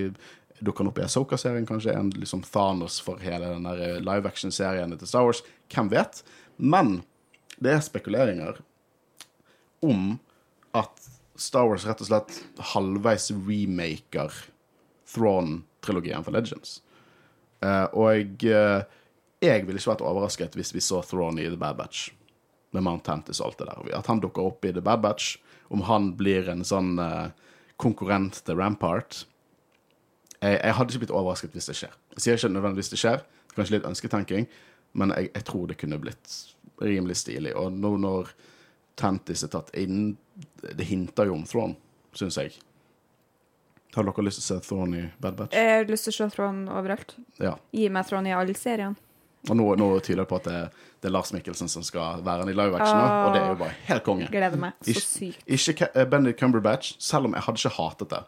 dukker 0.64 0.88
opp 0.88 0.98
i 0.98 1.04
Asoka-serien, 1.04 1.66
kanskje 1.68 1.92
en 1.92 2.10
liksom 2.16 2.42
Thanos 2.42 3.00
for 3.04 3.20
hele 3.20 3.50
den 3.52 3.66
eh, 3.68 3.98
live 4.00 4.28
action-serien 4.28 4.94
til 4.96 5.08
Star 5.08 5.26
Wars. 5.26 5.42
Hvem 5.72 5.90
vet? 5.92 6.22
Men 6.56 7.00
det 7.60 7.74
er 7.74 7.84
spekuleringer 7.84 8.62
om 9.86 10.16
at 10.76 11.06
Star 11.36 11.68
Wars 11.68 11.86
rett 11.86 12.00
og 12.00 12.08
slett 12.08 12.40
halvveis 12.72 13.30
remaker 13.30 14.34
Thrawn-trilogien 15.12 16.24
for 16.24 16.34
Legends. 16.34 16.80
Uh, 17.64 17.86
og 17.96 18.44
uh, 18.44 18.82
jeg 19.44 19.64
ville 19.66 19.80
ikke 19.80 19.92
vært 19.94 20.04
overrasket 20.04 20.56
hvis 20.58 20.72
vi 20.74 20.82
så 20.84 21.02
Thrawn 21.04 21.40
i 21.40 21.48
The 21.48 21.60
Bad 21.60 21.78
Batch. 21.80 22.10
Med 22.74 22.84
Mount 22.84 23.06
Tantis 23.06 23.40
og 23.40 23.50
alt 23.50 23.60
det 23.60 23.68
der. 23.68 23.92
At 24.00 24.10
han 24.10 24.20
dukker 24.20 24.48
opp 24.50 24.64
i 24.66 24.72
The 24.74 24.84
Bad 24.84 25.04
Batch. 25.04 25.36
Om 25.72 25.84
han 25.88 26.12
blir 26.18 26.48
en 26.52 26.64
sånn 26.66 26.96
uh, 27.00 27.30
konkurrent 27.80 28.42
til 28.46 28.58
Rampart. 28.58 29.24
Jeg, 30.40 30.58
jeg 30.58 30.76
hadde 30.78 30.92
ikke 30.92 31.04
blitt 31.06 31.16
overrasket 31.16 31.56
hvis 31.56 31.70
det 31.70 31.78
skjer. 31.78 31.96
Jeg 32.16 32.24
sier 32.24 32.40
ikke 32.40 32.52
nødvendigvis 32.56 32.92
det 32.92 33.00
skjer. 33.00 33.24
Kanskje 33.54 33.78
litt 33.78 33.88
ønsketenking. 33.88 34.50
Men 34.96 35.14
jeg, 35.16 35.30
jeg 35.34 35.48
tror 35.48 35.70
det 35.70 35.78
kunne 35.80 36.00
blitt 36.00 36.36
rimelig 36.82 37.20
stilig. 37.22 37.54
Og 37.56 37.72
nå 37.72 37.96
når 38.02 38.32
Tantis 38.96 39.44
er 39.44 39.52
tatt 39.52 39.74
inn 39.76 40.16
Det 40.60 40.84
hinter 40.88 41.28
jo 41.28 41.36
om 41.36 41.44
Thrawn, 41.48 41.76
syns 42.16 42.36
jeg. 42.40 42.56
Har 43.96 44.04
dere 44.04 44.24
lyst 44.26 44.42
til 44.42 44.44
å 44.44 44.48
se 44.50 44.68
Thrawn 44.68 44.94
i 44.96 45.02
Bad 45.22 45.38
Batch? 45.38 45.56
Jeg 45.56 45.72
har 45.72 45.88
lyst 45.88 46.08
til 46.08 46.12
å 46.12 46.16
se 46.18 46.28
Thrawn 46.34 46.66
overalt. 46.68 47.14
Ja. 47.40 47.54
Gi 47.72 47.88
meg 47.92 48.08
Thrawn 48.08 48.28
i 48.28 48.34
alle 48.36 48.56
seriene. 48.58 49.00
Og 49.46 49.56
nå, 49.56 49.66
nå 49.78 49.88
tyder 50.02 50.24
det 50.24 50.28
på 50.28 50.40
at 50.40 50.48
det, 50.48 50.60
det 51.00 51.08
er 51.08 51.14
Lars 51.14 51.30
Mikkelsen 51.32 51.70
som 51.70 51.84
skal 51.86 52.22
være 52.26 52.42
han 52.42 52.50
i 52.50 52.56
live 52.56 52.74
action, 52.74 52.98
oh, 52.98 53.28
og 53.28 53.36
det 53.36 53.40
er 53.40 53.52
jo 53.52 53.58
bare 53.60 53.76
helt 53.86 54.04
konge. 54.06 54.26
Gleder 54.32 54.58
meg 54.60 54.74
så 54.82 55.02
sykt. 55.04 55.44
ikke 55.46 55.74
ikke 55.76 55.88
eh, 55.92 56.08
Benedict 56.10 56.40
Cumberbatch, 56.40 56.96
selv 57.02 57.30
om 57.30 57.36
jeg 57.36 57.46
hadde 57.46 57.62
ikke 57.62 57.74
hatet 57.76 58.12
det. 58.12 58.22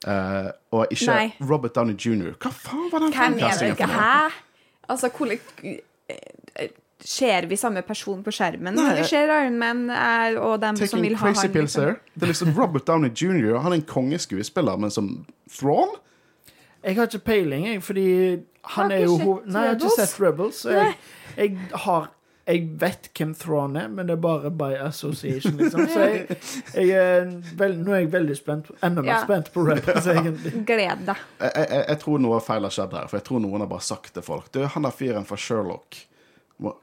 Uh, 0.00 0.50
og 0.76 0.92
ikke 0.94 1.08
Nei. 1.12 1.24
Robert 1.48 1.74
Downey 1.76 1.96
jr. 1.96 2.36
Hva 2.40 2.52
faen 2.56 2.86
var 2.92 3.04
den 3.04 3.12
ikke? 3.12 3.50
for 3.56 3.88
noe? 3.88 3.88
Hæ? 3.96 4.44
Altså, 4.90 5.10
hvordan 5.16 5.74
eh, 6.10 6.70
Ser 7.06 7.46
vi 7.48 7.56
samme 7.56 7.82
person 7.86 8.22
på 8.26 8.32
skjermen 8.34 8.74
Nei, 8.76 8.90
vi 8.98 9.04
ser 9.08 9.30
Iron 9.32 9.56
Man 9.58 9.86
er, 9.90 10.36
og 10.40 10.58
dem 10.60 10.76
som 10.76 11.00
vil 11.02 11.16
ha 11.16 11.26
crazy 11.30 11.46
han? 11.46 11.52
pills 11.54 11.76
Liksom? 11.78 11.96
Det 12.14 12.22
er 12.28 12.32
liksom 12.34 12.54
Robert 12.58 12.86
Downey 12.86 13.10
jr. 13.14 13.56
Han 13.64 13.72
er 13.72 13.80
en 13.80 13.86
kongeskuespiller, 13.88 14.76
men 14.80 14.90
som 14.90 15.10
Thrawn? 15.58 15.96
Jeg 16.84 16.96
har 16.96 17.08
ikke 17.10 17.24
peiling, 17.24 17.66
jeg, 17.68 17.82
fordi 17.84 18.06
han 18.76 18.92
er 18.92 19.04
jo 19.04 19.16
Nei, 19.44 19.66
jeg 19.66 19.74
har 19.74 19.76
ikke 19.76 19.96
sett 19.98 20.16
Rebels. 20.20 20.62
Så 20.64 20.70
jeg, 20.76 20.94
jeg 21.36 21.58
har 21.86 22.08
Jeg 22.50 22.64
vet 22.80 23.08
hvem 23.14 23.34
Thrawn 23.38 23.76
er, 23.76 23.88
men 23.92 24.08
det 24.08 24.14
er 24.16 24.22
bare 24.24 24.50
by 24.50 24.72
association, 24.82 25.56
liksom. 25.60 25.84
Så 25.92 26.00
jeg, 26.08 26.38
jeg 26.74 26.88
er 26.98 27.28
veld, 27.60 27.76
nå 27.84 27.92
er 27.94 28.00
jeg 28.00 28.08
veldig 28.12 28.36
spent. 28.38 28.70
Enda 28.82 29.04
mer 29.04 29.12
Ja. 29.12 29.18
spent 29.22 29.52
på 29.54 29.62
Rebels, 29.68 30.06
egentlig. 30.10 30.64
Gled 30.66 31.04
deg. 31.06 31.20
Jeg, 31.40 31.52
jeg, 31.56 31.84
jeg 31.92 31.98
tror 32.02 32.18
noe 32.24 32.40
feil 32.42 32.66
har 32.66 32.74
skjedd 32.74 32.96
her, 32.96 33.06
for 33.12 33.20
jeg 33.20 33.26
tror 33.28 33.44
noen 33.44 33.60
har 33.62 33.70
bare 33.70 33.86
sagt 33.86 34.14
til 34.16 34.24
folk 34.26 34.48
Du, 34.56 34.64
han 34.66 34.88
er 34.88 34.96
fyren 34.96 35.28
fra 35.28 35.36
Sherlock 35.38 36.00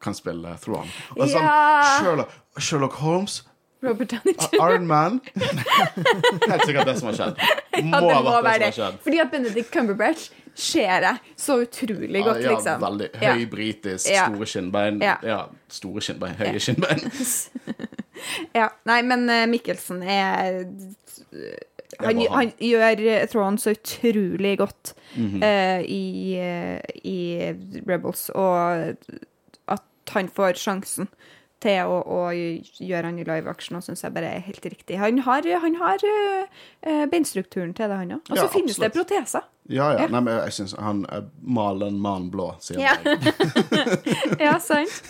kan 0.03 0.15
spille 0.17 0.55
Thrawn. 0.63 0.89
Og 1.17 1.27
sånn, 1.29 1.43
Ja. 1.43 1.99
Sherlock, 1.99 2.33
Sherlock 2.59 2.93
Holmes, 3.03 3.43
Robert 3.83 4.09
Downey 4.09 4.33
Jr. 4.33 4.57
Iron 4.57 4.87
Man 4.87 5.19
Helt 6.49 6.65
sikkert 6.65 6.87
det 6.89 6.95
som 6.97 7.11
har 7.11 7.17
skjedd. 7.19 7.41
Må 7.85 7.99
Ja, 7.99 8.01
det 8.01 8.23
må 8.25 8.31
det 8.33 8.43
være 8.43 8.59
det. 8.65 8.73
skjedd. 8.73 8.99
Fordi 9.05 9.19
at 9.21 9.31
Benedict 9.31 9.71
Cumberbatch 9.73 10.29
ser 10.57 11.05
jeg 11.05 11.17
så 11.37 11.59
utrolig 11.61 12.23
godt, 12.25 12.41
ja, 12.41 12.55
liksom. 12.55 12.81
veldig 12.81 13.09
Ja. 13.21 13.33
høy 13.35 13.45
britisk, 13.51 14.07
store 14.09 14.45
skinnbein. 14.49 15.01
Ja. 15.01 15.15
Ja, 15.23 15.43
store 15.69 16.01
skinnbein, 16.01 16.35
høye 16.39 16.59
skinnbein. 16.59 17.05
Ja, 18.55 18.71
nei, 18.89 19.01
men 19.05 19.29
eh, 19.29 19.43
Mikkelsen 19.45 19.99
er 20.01 20.63
han, 21.99 21.99
bare 21.99 22.13
han. 22.15 22.31
han 22.33 22.51
gjør 22.57 22.95
Throne 22.97 23.27
Thrawn 23.31 23.57
så 23.61 23.75
utrolig 23.75 24.57
godt 24.57 24.93
mm 25.15 25.27
-hmm. 25.27 25.43
uh, 25.45 25.81
i, 25.85 26.35
eh, 26.39 26.79
i 27.03 27.53
Rebels, 27.87 28.29
og 28.29 28.95
han 30.15 30.29
får 30.29 30.59
sjansen 30.61 31.09
til 31.63 31.89
å, 31.89 32.01
å 32.05 32.17
gjøre 32.29 33.09
han 33.09 33.17
i 33.17 33.25
live 33.25 33.49
action, 33.49 33.79
syns 33.81 34.03
jeg 34.05 34.13
bare 34.13 34.29
er 34.37 34.43
helt 34.45 34.65
riktig. 34.69 34.99
Han 35.01 35.23
har, 35.25 35.47
han 35.63 35.77
har 35.79 36.03
eh, 36.05 36.59
eh, 36.85 37.05
beinstrukturen 37.09 37.73
til 37.77 37.89
det, 37.89 37.97
han 37.97 38.11
òg. 38.19 38.21
Og 38.29 38.35
så 38.37 38.43
Ja, 38.43 38.51
finnes 38.53 38.77
det 38.77 38.91
absolutt. 38.91 39.09
proteser. 39.09 39.47
Ja, 39.67 39.87
ja. 39.95 40.03
Ja. 40.05 40.07
Nei, 40.13 40.21
men 40.21 40.37
jeg 40.37 40.53
syns 40.59 40.75
han 40.79 41.01
er 41.11 41.25
maler 41.41 41.89
en 41.89 41.97
mann 42.03 42.29
blå, 42.31 42.51
sier 42.63 42.79
Ja. 42.83 42.93
Ja, 44.45 44.53
sant? 44.63 45.01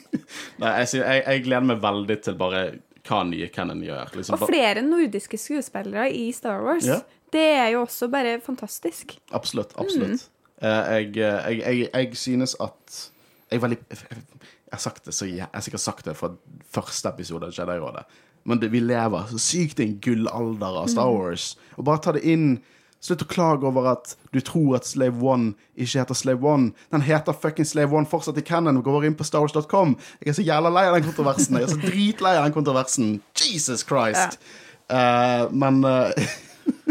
Nei, 0.62 0.70
jeg, 0.84 1.02
jeg, 1.02 1.24
jeg 1.26 1.42
gleder 1.48 1.66
meg 1.72 1.82
veldig 1.82 2.18
til 2.28 2.38
bare 2.38 2.62
hva 3.06 3.20
nye 3.26 3.50
Kennan 3.54 3.82
gjør. 3.86 4.14
Liksom, 4.18 4.38
Og 4.38 4.48
flere 4.48 4.82
nordiske 4.86 5.38
skuespillere 5.38 6.08
i 6.14 6.30
Star 6.34 6.62
Wars. 6.64 6.86
Ja. 6.86 7.02
Det 7.34 7.44
er 7.58 7.68
jo 7.74 7.82
også 7.82 8.08
bare 8.10 8.38
fantastisk. 8.42 9.18
Absolutt. 9.34 9.74
absolutt. 9.78 10.22
Mm. 10.62 10.62
jeg, 10.62 11.16
jeg, 11.18 11.88
jeg 11.92 12.16
synes 12.16 12.54
at 12.62 13.10
Jeg 13.50 13.62
veldig 13.62 13.78
Jeg, 13.90 14.22
jeg 14.66 14.78
har 14.84 15.02
det 15.04 15.14
så 15.14 15.26
jeg, 15.28 15.48
har 15.52 15.62
sikkert 15.62 15.84
sagt 15.84 16.08
det 16.08 16.16
fra 16.18 16.32
første 16.74 17.12
episode 17.12 17.46
av 17.46 17.54
Jedi-rådet, 17.54 18.02
men 18.46 18.62
det, 18.62 18.70
vi 18.72 18.80
lever 18.82 19.28
så 19.30 19.38
sykt 19.42 19.80
i 19.80 19.86
en 19.86 19.98
gullalder 20.02 20.80
av 20.82 20.88
Star 20.90 21.10
Wars. 21.10 21.54
Og 21.76 21.86
bare 21.86 22.02
ta 22.02 22.14
det 22.14 22.22
inn. 22.26 22.58
Slutt 23.02 23.22
å 23.22 23.28
klage 23.28 23.66
over 23.68 23.88
at 23.90 24.14
du 24.34 24.38
tror 24.42 24.78
at 24.78 24.86
Slave 24.88 25.20
One 25.22 25.52
ikke 25.74 26.00
heter 26.00 26.16
Slave 26.16 26.46
One. 26.46 26.70
Den 26.94 27.04
heter 27.06 27.34
fucking 27.36 27.66
Slave 27.68 27.94
One 27.94 28.08
fortsatt 28.08 28.38
i 28.40 28.44
canon. 28.46 28.78
Går 28.86 29.08
inn 29.08 29.18
på 29.18 29.26
starwars.com. 29.26 29.96
Jeg 30.22 30.32
er 30.32 30.38
så 30.38 30.46
jævla 30.46 30.72
lei 30.72 30.86
av 30.88 30.96
den 30.96 31.06
kontroversen. 31.06 31.58
Jeg 31.58 31.68
er 31.68 31.74
så 31.74 31.80
dritlei 31.82 32.36
av 32.38 32.46
den 32.46 32.54
kontroversen. 32.56 33.12
Jesus 33.36 33.84
Christ. 33.86 34.38
Eh, 34.88 35.44
men 35.50 35.82
uh, 35.84 36.14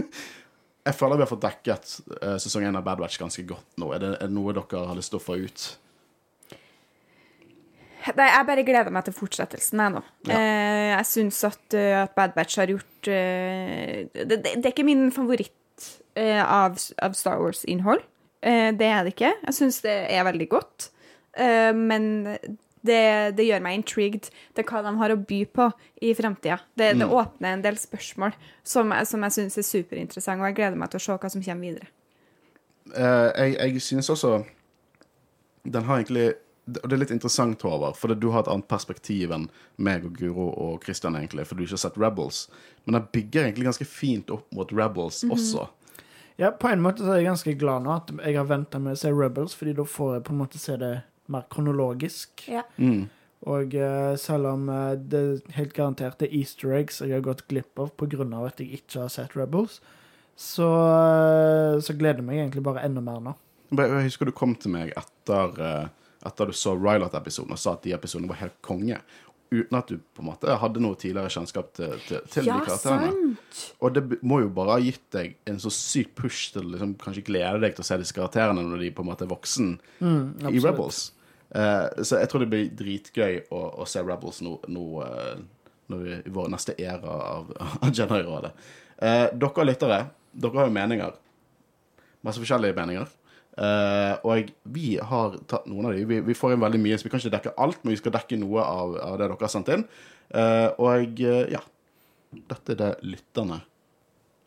jeg 0.87 0.95
føler 0.99 1.19
vi 1.19 1.25
har 1.25 1.31
fått 1.31 1.47
dekket 1.47 1.97
uh, 2.19 2.35
sesong 2.43 2.67
1 2.67 2.79
av 2.79 2.83
Bad 2.85 2.99
Batch 3.01 3.19
ganske 3.19 3.47
godt 3.47 3.79
nå. 3.81 3.93
Er 3.95 4.03
det, 4.03 4.13
er 4.19 4.27
det 4.27 4.35
noe 4.35 4.55
dere 4.55 4.85
har 4.91 4.99
lyst 4.99 5.15
til 5.15 5.23
å 5.23 5.25
få 5.25 5.39
ut? 5.39 5.67
Jeg 8.05 8.45
bare 8.45 8.65
gleder 8.65 8.93
meg 8.93 9.05
til 9.07 9.15
fortsettelsen, 9.17 9.81
jeg 9.81 9.93
nå. 9.95 10.01
Ja. 10.29 10.37
Eh, 10.37 10.89
jeg 10.91 11.05
syns 11.09 11.39
at, 11.47 11.63
eh, 11.73 11.95
at 12.03 12.13
Bad 12.17 12.35
Batch 12.35 12.59
har 12.61 12.69
gjort 12.69 13.09
eh, 13.09 14.05
det, 14.13 14.27
det, 14.29 14.41
det 14.43 14.61
er 14.61 14.73
ikke 14.73 14.85
min 14.85 15.07
favoritt 15.13 15.53
av, 16.15 16.77
av 17.03 17.15
Star 17.17 17.41
Wars-innhold. 17.41 18.05
Det 18.45 18.87
er 18.87 19.01
det 19.03 19.15
ikke. 19.15 19.33
Jeg 19.47 19.55
syns 19.57 19.81
det 19.83 19.95
er 20.13 20.23
veldig 20.23 20.45
godt. 20.47 20.85
Men 21.75 22.05
det, 22.85 23.01
det 23.35 23.47
gjør 23.47 23.63
meg 23.65 23.79
intrigued 23.79 24.29
til 24.55 24.67
hva 24.69 24.83
de 24.85 24.93
har 25.01 25.11
å 25.11 25.17
by 25.19 25.41
på 25.57 25.65
i 26.05 26.13
framtida. 26.15 26.61
Det, 26.77 26.93
det 27.01 27.09
åpner 27.09 27.57
en 27.57 27.65
del 27.65 27.79
spørsmål 27.81 28.37
som, 28.63 28.93
som 29.09 29.25
jeg 29.27 29.35
syns 29.39 29.59
er 29.59 29.67
superinteressante, 29.67 30.43
og 30.43 30.51
jeg 30.51 30.57
gleder 30.61 30.79
meg 30.79 30.93
til 30.93 31.01
å 31.01 31.05
se 31.07 31.17
hva 31.19 31.33
som 31.33 31.43
kommer 31.43 31.67
videre. 31.67 31.91
Uh, 32.93 33.33
jeg, 33.33 33.55
jeg 33.57 33.81
synes 33.81 34.11
også 34.13 34.35
Den 35.65 35.87
har 35.87 35.97
egentlig 35.97 36.35
Og 36.65 36.87
det 36.89 36.95
er 36.95 37.01
litt 37.03 37.13
interessant, 37.13 37.61
Håvard, 37.61 37.97
for 37.99 38.13
du 38.17 38.29
har 38.33 38.41
et 38.41 38.49
annet 38.49 38.67
perspektiv 38.71 39.33
enn 39.35 39.47
meg 39.77 40.05
og 40.07 40.15
Guro 40.17 40.47
og 40.49 40.85
Christian, 40.85 41.17
egentlig, 41.19 41.45
for 41.45 41.57
du 41.57 41.65
ikke 41.65 41.77
har 41.77 41.83
sett 41.83 41.99
Rebels. 42.01 42.45
Men 42.85 42.97
den 42.97 43.09
bygger 43.13 43.43
egentlig 43.43 43.67
ganske 43.69 43.85
fint 43.89 44.33
opp 44.33 44.47
mot 44.55 44.73
Rebels 44.73 45.21
også. 45.29 45.67
Ja, 46.41 46.49
på 46.51 46.67
en 46.67 46.81
måte 46.83 47.05
så 47.05 47.13
er 47.13 47.21
jeg 47.21 47.29
ganske 47.29 47.53
glad 47.59 47.85
nå 47.85 47.93
at 47.93 48.09
jeg 48.17 48.35
har 48.35 48.47
venta 48.49 48.81
med 48.81 48.97
å 48.97 48.99
se 48.99 49.11
Rebels, 49.13 49.53
fordi 49.55 49.75
da 49.77 49.85
får 49.87 50.17
jeg 50.17 50.25
på 50.27 50.33
en 50.33 50.41
måte 50.41 50.59
se 50.59 50.75
det 50.81 50.95
mer 51.31 51.45
kronologisk. 51.53 52.47
Ja. 52.51 52.65
Mm. 52.81 53.05
Og 53.45 53.75
eh, 53.77 54.15
selv 54.19 54.49
om 54.49 54.69
eh, 54.73 54.95
det 54.97 55.21
helt 55.55 55.75
garantert 55.77 56.23
er 56.25 56.33
easter 56.33 56.73
eggs 56.75 57.01
jeg 57.03 57.13
har 57.13 57.25
gått 57.25 57.45
glipp 57.51 57.77
av 57.79 57.93
pga. 57.93 58.25
at 58.41 58.59
jeg 58.59 58.81
ikke 58.81 59.05
har 59.05 59.13
sett 59.13 59.35
Rebels, 59.37 59.81
så, 60.35 60.65
eh, 60.65 61.79
så 61.79 61.93
gleder 61.93 62.23
jeg 62.23 62.27
meg 62.27 62.41
egentlig 62.41 62.65
bare 62.65 62.83
enda 62.87 63.05
mer 63.05 63.21
nå. 63.21 63.35
Jeg 63.75 64.07
husker 64.09 64.25
du 64.25 64.33
kom 64.35 64.55
til 64.55 64.73
meg 64.73 64.93
etter, 64.97 65.89
etter 66.25 66.49
du 66.49 66.57
så 66.57 66.73
Rylot-episoden 66.77 67.53
og 67.55 67.61
sa 67.61 67.75
at 67.75 67.85
de 67.85 67.93
episodene 67.95 68.31
var 68.31 68.41
helt 68.41 68.57
konge. 68.65 68.99
Uten 69.53 69.77
at 69.77 69.91
du 69.91 69.99
på 70.17 70.23
en 70.23 70.29
måte 70.31 70.55
hadde 70.59 70.81
noe 70.81 70.97
tidligere 70.99 71.31
kjennskap 71.31 71.67
til, 71.77 71.91
til, 72.07 72.23
til 72.33 72.47
Ja, 72.49 72.57
de 72.57 72.65
karakterene. 72.65 73.11
sant! 73.11 73.59
Og 73.85 73.93
det 73.93 74.03
må 74.25 74.39
jo 74.41 74.49
bare 74.53 74.77
ha 74.77 74.83
gitt 74.83 75.05
deg 75.13 75.35
en 75.49 75.59
så 75.61 75.71
syk 75.73 76.15
push 76.17 76.49
til 76.55 76.71
liksom, 76.73 76.95
kanskje 77.01 77.25
glede 77.27 77.61
deg 77.61 77.75
til 77.77 77.85
å 77.85 77.87
se 77.87 77.99
disse 78.01 78.15
karakterene 78.17 78.65
når 78.65 78.87
de 78.87 78.93
på 78.95 79.05
en 79.05 79.11
måte 79.11 79.27
er 79.27 79.31
voksen 79.31 79.75
i. 80.01 80.57
Rebels. 80.57 81.11
Uh, 81.53 81.87
så 82.01 82.19
jeg 82.23 82.31
tror 82.31 82.43
det 82.43 82.49
blir 82.51 82.71
dritgøy 82.75 83.45
å, 83.53 83.61
å 83.83 83.85
se 83.87 84.01
Rebels 84.03 84.41
nå, 84.43 84.57
nå 84.65 84.87
uh, 85.05 85.37
vi, 85.93 86.17
i 86.25 86.33
vår 86.33 86.49
neste 86.51 86.73
æra 86.81 87.19
av, 87.37 87.53
av 87.85 87.93
Jedi-rådet. 87.93 88.51
Uh, 88.97 89.27
dere 89.37 89.67
lyttere, 89.69 90.01
dere 90.33 90.59
har 90.59 90.71
jo 90.71 90.75
meninger. 90.81 91.21
Masse 92.25 92.41
forskjellige 92.41 92.75
meninger. 92.81 93.13
Eh, 93.55 94.15
og 94.27 94.49
vi 94.75 94.95
har 94.99 95.37
tatt 95.47 95.67
noen 95.71 95.87
av 95.87 95.95
de. 95.95 96.03
Vi, 96.07 96.19
vi 96.27 96.35
får 96.35 96.55
inn 96.55 96.63
veldig 96.63 96.81
mye, 96.81 96.97
så 96.99 97.07
vi 97.07 97.13
kan 97.13 97.21
ikke 97.21 97.35
dekke 97.37 97.55
alt, 97.65 97.79
men 97.83 97.95
vi 97.95 98.01
skal 98.01 98.15
dekke 98.17 98.39
noe 98.41 98.65
av, 98.65 98.97
av 98.99 99.15
det 99.19 99.29
dere 99.29 99.39
har 99.39 99.53
sendt 99.53 99.71
inn. 99.75 99.87
Uh, 100.33 100.69
og 100.81 101.21
uh, 101.21 101.45
ja. 101.53 101.61
Dette 102.35 102.73
er 102.73 102.79
det 102.81 102.87
lytterne 103.05 103.61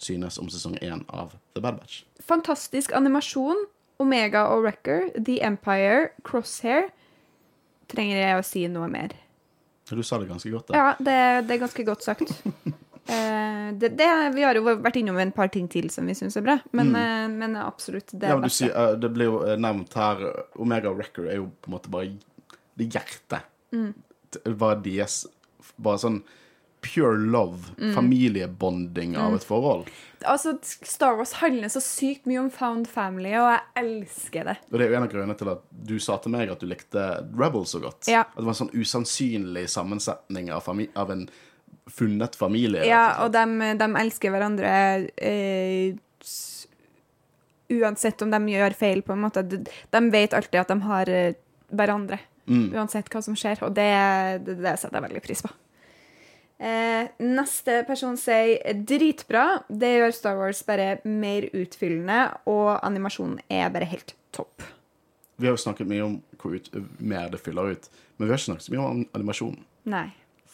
synes 0.02 0.36
om 0.42 0.50
sesong 0.52 0.74
én 0.84 1.06
av 1.08 1.32
The 1.56 1.62
Bad 1.64 1.78
Batch. 1.78 2.02
Fantastisk 2.20 2.92
animasjon. 2.92 3.64
Omega 3.98 4.44
og 4.52 4.66
Wrecker, 4.66 5.08
The 5.16 5.40
Empire, 5.42 6.10
Crosshair. 6.26 6.90
Trenger 7.90 8.20
jeg 8.20 8.36
å 8.36 8.44
si 8.46 8.66
noe 8.70 8.90
mer? 8.92 9.16
Du 9.88 10.04
sa 10.04 10.20
det 10.20 10.28
ganske 10.28 10.52
godt. 10.52 10.68
Da. 10.68 10.76
Ja, 10.76 10.90
det, 11.00 11.16
det 11.48 11.56
er 11.56 11.62
ganske 11.64 11.86
godt 11.88 12.04
sagt. 12.04 12.34
Eh, 13.08 13.72
det, 13.80 13.88
det, 13.96 14.08
vi 14.34 14.42
har 14.44 14.54
jo 14.58 14.62
vært 14.68 14.96
innom 15.00 15.18
en 15.18 15.32
par 15.32 15.48
ting 15.52 15.68
til 15.72 15.88
som 15.90 16.06
vi 16.08 16.16
syns 16.18 16.36
er 16.36 16.44
bra, 16.44 16.58
men, 16.76 16.94
eh, 16.96 17.28
men 17.32 17.56
absolutt 17.56 18.12
det 18.12 18.28
Mm. 18.28 18.30
Ja, 18.30 18.36
men 18.36 18.48
du 18.48 18.54
sier, 18.54 18.74
eh, 18.76 18.96
det 19.00 19.10
blir 19.14 19.30
jo 19.30 19.38
nevnt 19.56 19.94
her 19.94 20.20
Omega 20.58 20.92
Record 20.92 21.28
er 21.28 21.36
jo 21.40 21.50
på 21.62 21.70
en 21.70 21.76
måte 21.78 21.90
bare 21.90 22.12
det 22.78 22.90
hjertet. 22.92 23.42
Mm. 23.72 23.94
Bare 24.58 24.82
deres 24.84 25.26
Bare 25.78 25.98
sånn 25.98 26.22
pure 26.82 27.16
love, 27.18 27.72
Mm. 27.76 27.94
familiebonding 27.94 29.16
av 29.18 29.34
et 29.34 29.44
forhold. 29.44 29.88
Altså, 30.24 30.56
Star 30.62 31.16
Wars 31.16 31.32
handler 31.38 31.68
så 31.68 31.80
sykt 31.82 32.26
mye 32.26 32.38
om 32.40 32.50
found 32.50 32.86
family, 32.88 33.32
og 33.34 33.50
jeg 33.50 33.60
elsker 33.84 34.44
det. 34.44 34.56
Og 34.72 34.78
det 34.78 34.86
er 34.86 34.90
jo 34.90 34.96
en 34.96 35.02
av 35.02 35.10
grunnene 35.12 35.38
til 35.38 35.48
at 35.52 35.62
du 35.86 35.98
sa 35.98 36.16
til 36.18 36.32
meg 36.32 36.50
at 36.50 36.58
du 36.60 36.66
likte 36.66 37.04
Rebels 37.36 37.74
så 37.74 37.80
godt. 37.82 38.08
Ja. 38.08 38.20
At 38.20 38.36
det 38.36 38.44
var 38.44 38.54
en 38.54 38.60
sånn 38.68 38.74
usannsynlig 38.74 39.66
sammensetning 39.68 40.50
av, 40.54 40.68
av 40.96 41.10
en 41.10 41.28
funnet 41.90 42.36
familie. 42.36 42.84
Ja, 42.88 43.24
og 43.24 43.32
de, 43.34 43.44
de 43.80 43.88
elsker 44.02 44.30
hverandre 44.34 44.72
eh, 45.16 45.94
uansett 47.68 48.22
om 48.24 48.30
de 48.32 48.40
gjør 48.54 48.76
feil, 48.78 49.02
på 49.04 49.12
en 49.14 49.22
måte. 49.26 49.42
De, 49.44 49.60
de 49.64 50.02
vet 50.12 50.34
alltid 50.36 50.60
at 50.62 50.70
de 50.72 50.78
har 50.88 51.12
eh, 51.12 51.34
hverandre, 51.70 52.20
Mm. 52.48 52.70
uansett 52.72 53.10
hva 53.12 53.20
som 53.20 53.34
skjer, 53.36 53.58
og 53.66 53.74
det, 53.76 53.84
det, 54.46 54.54
det 54.64 54.70
setter 54.80 54.96
jeg 54.96 55.04
veldig 55.04 55.20
pris 55.20 55.42
på. 55.44 55.50
Eh, 56.64 57.10
neste 57.20 57.82
person 57.84 58.16
sier 58.16 58.72
dritbra. 58.88 59.42
Det 59.68 59.90
gjør 59.98 60.14
Star 60.16 60.38
Wars 60.40 60.62
bare 60.64 60.86
mer 61.04 61.44
utfyllende, 61.52 62.22
og 62.48 62.70
animasjonen 62.88 63.42
er 63.52 63.68
bare 63.74 63.90
helt 63.92 64.14
topp. 64.32 64.64
Vi 65.36 65.44
har 65.44 65.52
jo 65.58 65.60
snakket 65.60 65.90
mye 65.92 66.06
om 66.06 66.16
hvor 66.40 66.56
ut, 66.56 66.70
mer 67.04 67.28
det 67.30 67.42
fyller 67.44 67.74
ut, 67.76 67.90
men 68.16 68.24
vi 68.24 68.32
har 68.32 68.40
ikke 68.40 68.48
snakket 68.48 68.64
så 68.70 68.72
mye 68.78 68.86
om 68.94 69.04
animasjonen. 69.20 69.60
Nei. 69.92 70.06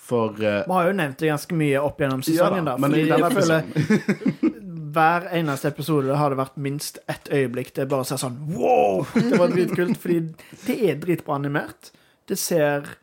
For 0.04 0.34
Vi 0.36 0.46
uh, 0.46 0.68
har 0.68 0.90
jo 0.90 0.96
nevnt 0.98 1.18
det 1.22 1.30
ganske 1.32 1.56
mye 1.56 1.80
opp 1.80 2.02
gjennom 2.02 2.20
ja 2.20 2.28
sesongen. 2.28 2.66
da, 2.68 2.76
da, 2.76 2.88
fordi 2.88 3.04
jeg 3.08 3.32
føler 3.38 4.52
hver 4.94 5.28
eneste 5.34 5.70
episode 5.72 6.16
har 6.18 6.32
det 6.32 6.38
vært 6.38 6.58
minst 6.60 7.00
ett 7.10 7.30
øyeblikk 7.32 7.72
det 7.76 7.88
bare 7.90 8.06
ser 8.08 8.20
sånn 8.20 8.36
Wow! 8.54 9.06
Det 9.14 9.40
var 9.40 9.54
dritkult. 9.54 9.98
Fordi 10.00 10.20
det 10.66 10.76
er 10.90 11.00
dritbra 11.02 11.38
animert. 11.40 11.90
Det 12.28 12.38
ser 12.40 12.94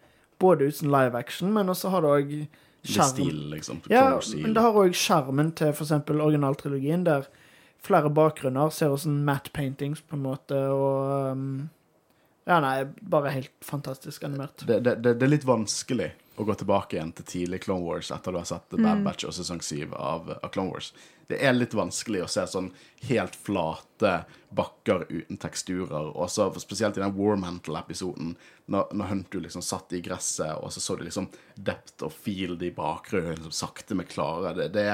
både 0.41 0.69
ut 0.69 0.78
som 0.78 0.91
live 0.94 1.18
action, 1.18 1.52
men 1.53 1.69
også 1.69 1.91
har 1.94 2.06
det 2.06 2.14
òg 2.18 2.36
Med 2.82 3.34
liksom. 3.53 3.82
Ja, 3.94 4.19
men 4.41 4.56
det 4.56 4.61
har 4.61 4.73
òg 4.73 4.95
sjarmen 4.98 5.52
til 5.53 5.69
f.eks. 5.69 5.91
originaltrilogien, 6.10 7.03
der 7.06 7.28
flere 7.82 8.10
bakgrunner 8.10 8.69
ser 8.73 8.94
ut 8.95 9.03
som 9.03 9.19
matte 9.26 9.53
paintings, 9.53 10.02
på 10.02 10.18
en 10.18 10.26
måte, 10.26 10.57
og 10.57 11.36
um, 11.36 11.69
Ja, 12.49 12.57
nei, 12.57 12.88
bare 13.02 13.36
helt 13.36 13.53
fantastisk 13.61 14.23
animert. 14.26 14.65
det, 14.65 14.80
det, 14.82 14.95
det, 15.03 15.14
det 15.22 15.28
er 15.28 15.34
litt 15.36 15.45
vanskelig 15.45 16.10
å 16.41 16.45
gå 16.47 16.55
tilbake 16.57 16.97
igjen 16.97 17.11
til 17.15 17.27
tidlig 17.27 17.61
Clone 17.65 17.85
Wars 17.85 18.11
etter 18.13 18.34
du 18.34 18.39
har 18.39 18.47
sett 18.49 18.73
Bad 18.73 19.03
Batch 19.05 19.27
og 19.30 19.35
sesong 19.38 19.61
7 19.61 19.93
av, 19.93 20.31
av 20.41 20.49
Clone 20.53 20.73
Wars. 20.73 20.91
Det 21.30 21.38
er 21.39 21.53
litt 21.55 21.76
vanskelig 21.77 22.23
å 22.26 22.30
se 22.31 22.43
sånn 22.49 22.72
helt 23.07 23.38
flate 23.39 24.13
bakker 24.49 25.05
uten 25.09 25.39
teksturer. 25.39 26.09
Og 26.11 26.31
så 26.34 26.49
spesielt 26.59 26.97
i 26.97 27.03
den 27.03 27.13
Warmantle-episoden, 27.15 28.34
når, 28.73 28.89
når 28.97 29.11
Hunter 29.13 29.45
liksom 29.45 29.63
satt 29.63 29.93
i 29.95 30.01
gresset, 30.03 30.57
og 30.57 30.73
så 30.73 30.84
så 30.84 30.97
du 30.97 31.05
liksom 31.05 31.30
depth 31.55 32.07
og 32.07 32.15
field 32.15 32.65
i 32.65 32.73
bakgrunnen, 32.76 33.38
liksom 33.38 33.55
sakte, 33.55 33.95
men 33.95 34.09
klare. 34.09 34.55
Det, 34.57 34.72
det 34.76 34.89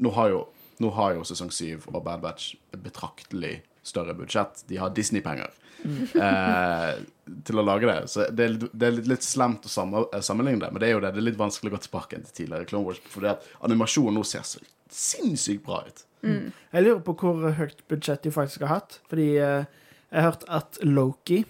Nå 0.00 0.14
har 0.16 0.32
jo 0.32 0.40
nå 0.80 0.88
har 0.96 1.12
jo 1.12 1.24
sesong 1.28 1.50
7 1.52 1.90
og 1.92 2.00
Bad 2.06 2.22
Batch 2.24 2.54
betraktelig 2.72 3.58
større 3.82 4.14
budsjett. 4.18 4.64
De 4.68 4.76
har 4.80 4.90
Disney-penger 4.96 5.50
eh, 6.26 6.90
til 7.46 7.60
å 7.60 7.64
lage 7.64 7.88
det. 7.88 7.98
Så 8.12 8.26
det 8.30 8.44
er, 8.44 8.54
litt- 8.56 8.72
det 8.74 8.88
er 8.90 8.96
litt, 8.98 9.08
litt 9.14 9.24
slemt 9.26 9.66
å 9.68 10.02
eh, 10.12 10.20
sammenligne 10.24 10.60
det, 10.64 10.72
men 10.74 10.82
det 10.82 10.90
er 10.90 10.94
jo 10.96 11.02
det. 11.04 11.12
Det 11.16 11.22
er 11.22 11.28
litt 11.30 11.40
vanskelig 11.40 11.72
å 11.72 11.76
gå 11.76 11.82
tilbake 11.86 12.20
til 12.24 12.36
tidligere 12.42 12.68
Clone 12.70 12.86
Wars, 12.90 13.00
fordi 13.12 13.30
at 13.32 13.46
animasjonen 13.66 14.18
nå 14.20 14.24
ser 14.28 14.44
så 14.48 14.62
sinnssykt 14.90 15.64
bra 15.66 15.82
ut. 15.86 16.04
Jeg 16.26 16.82
lurer 16.84 17.00
på 17.06 17.14
hvor 17.22 17.54
høyt 17.56 17.78
budsjett 17.88 18.24
de 18.26 18.32
faktisk 18.34 18.66
har 18.66 18.74
hatt. 18.80 18.98
Fordi 19.08 19.28
eh, 19.40 19.64
jeg 20.10 20.18
har 20.20 20.32
hørt 20.32 20.44
at 20.52 20.80
Loki 20.84 21.44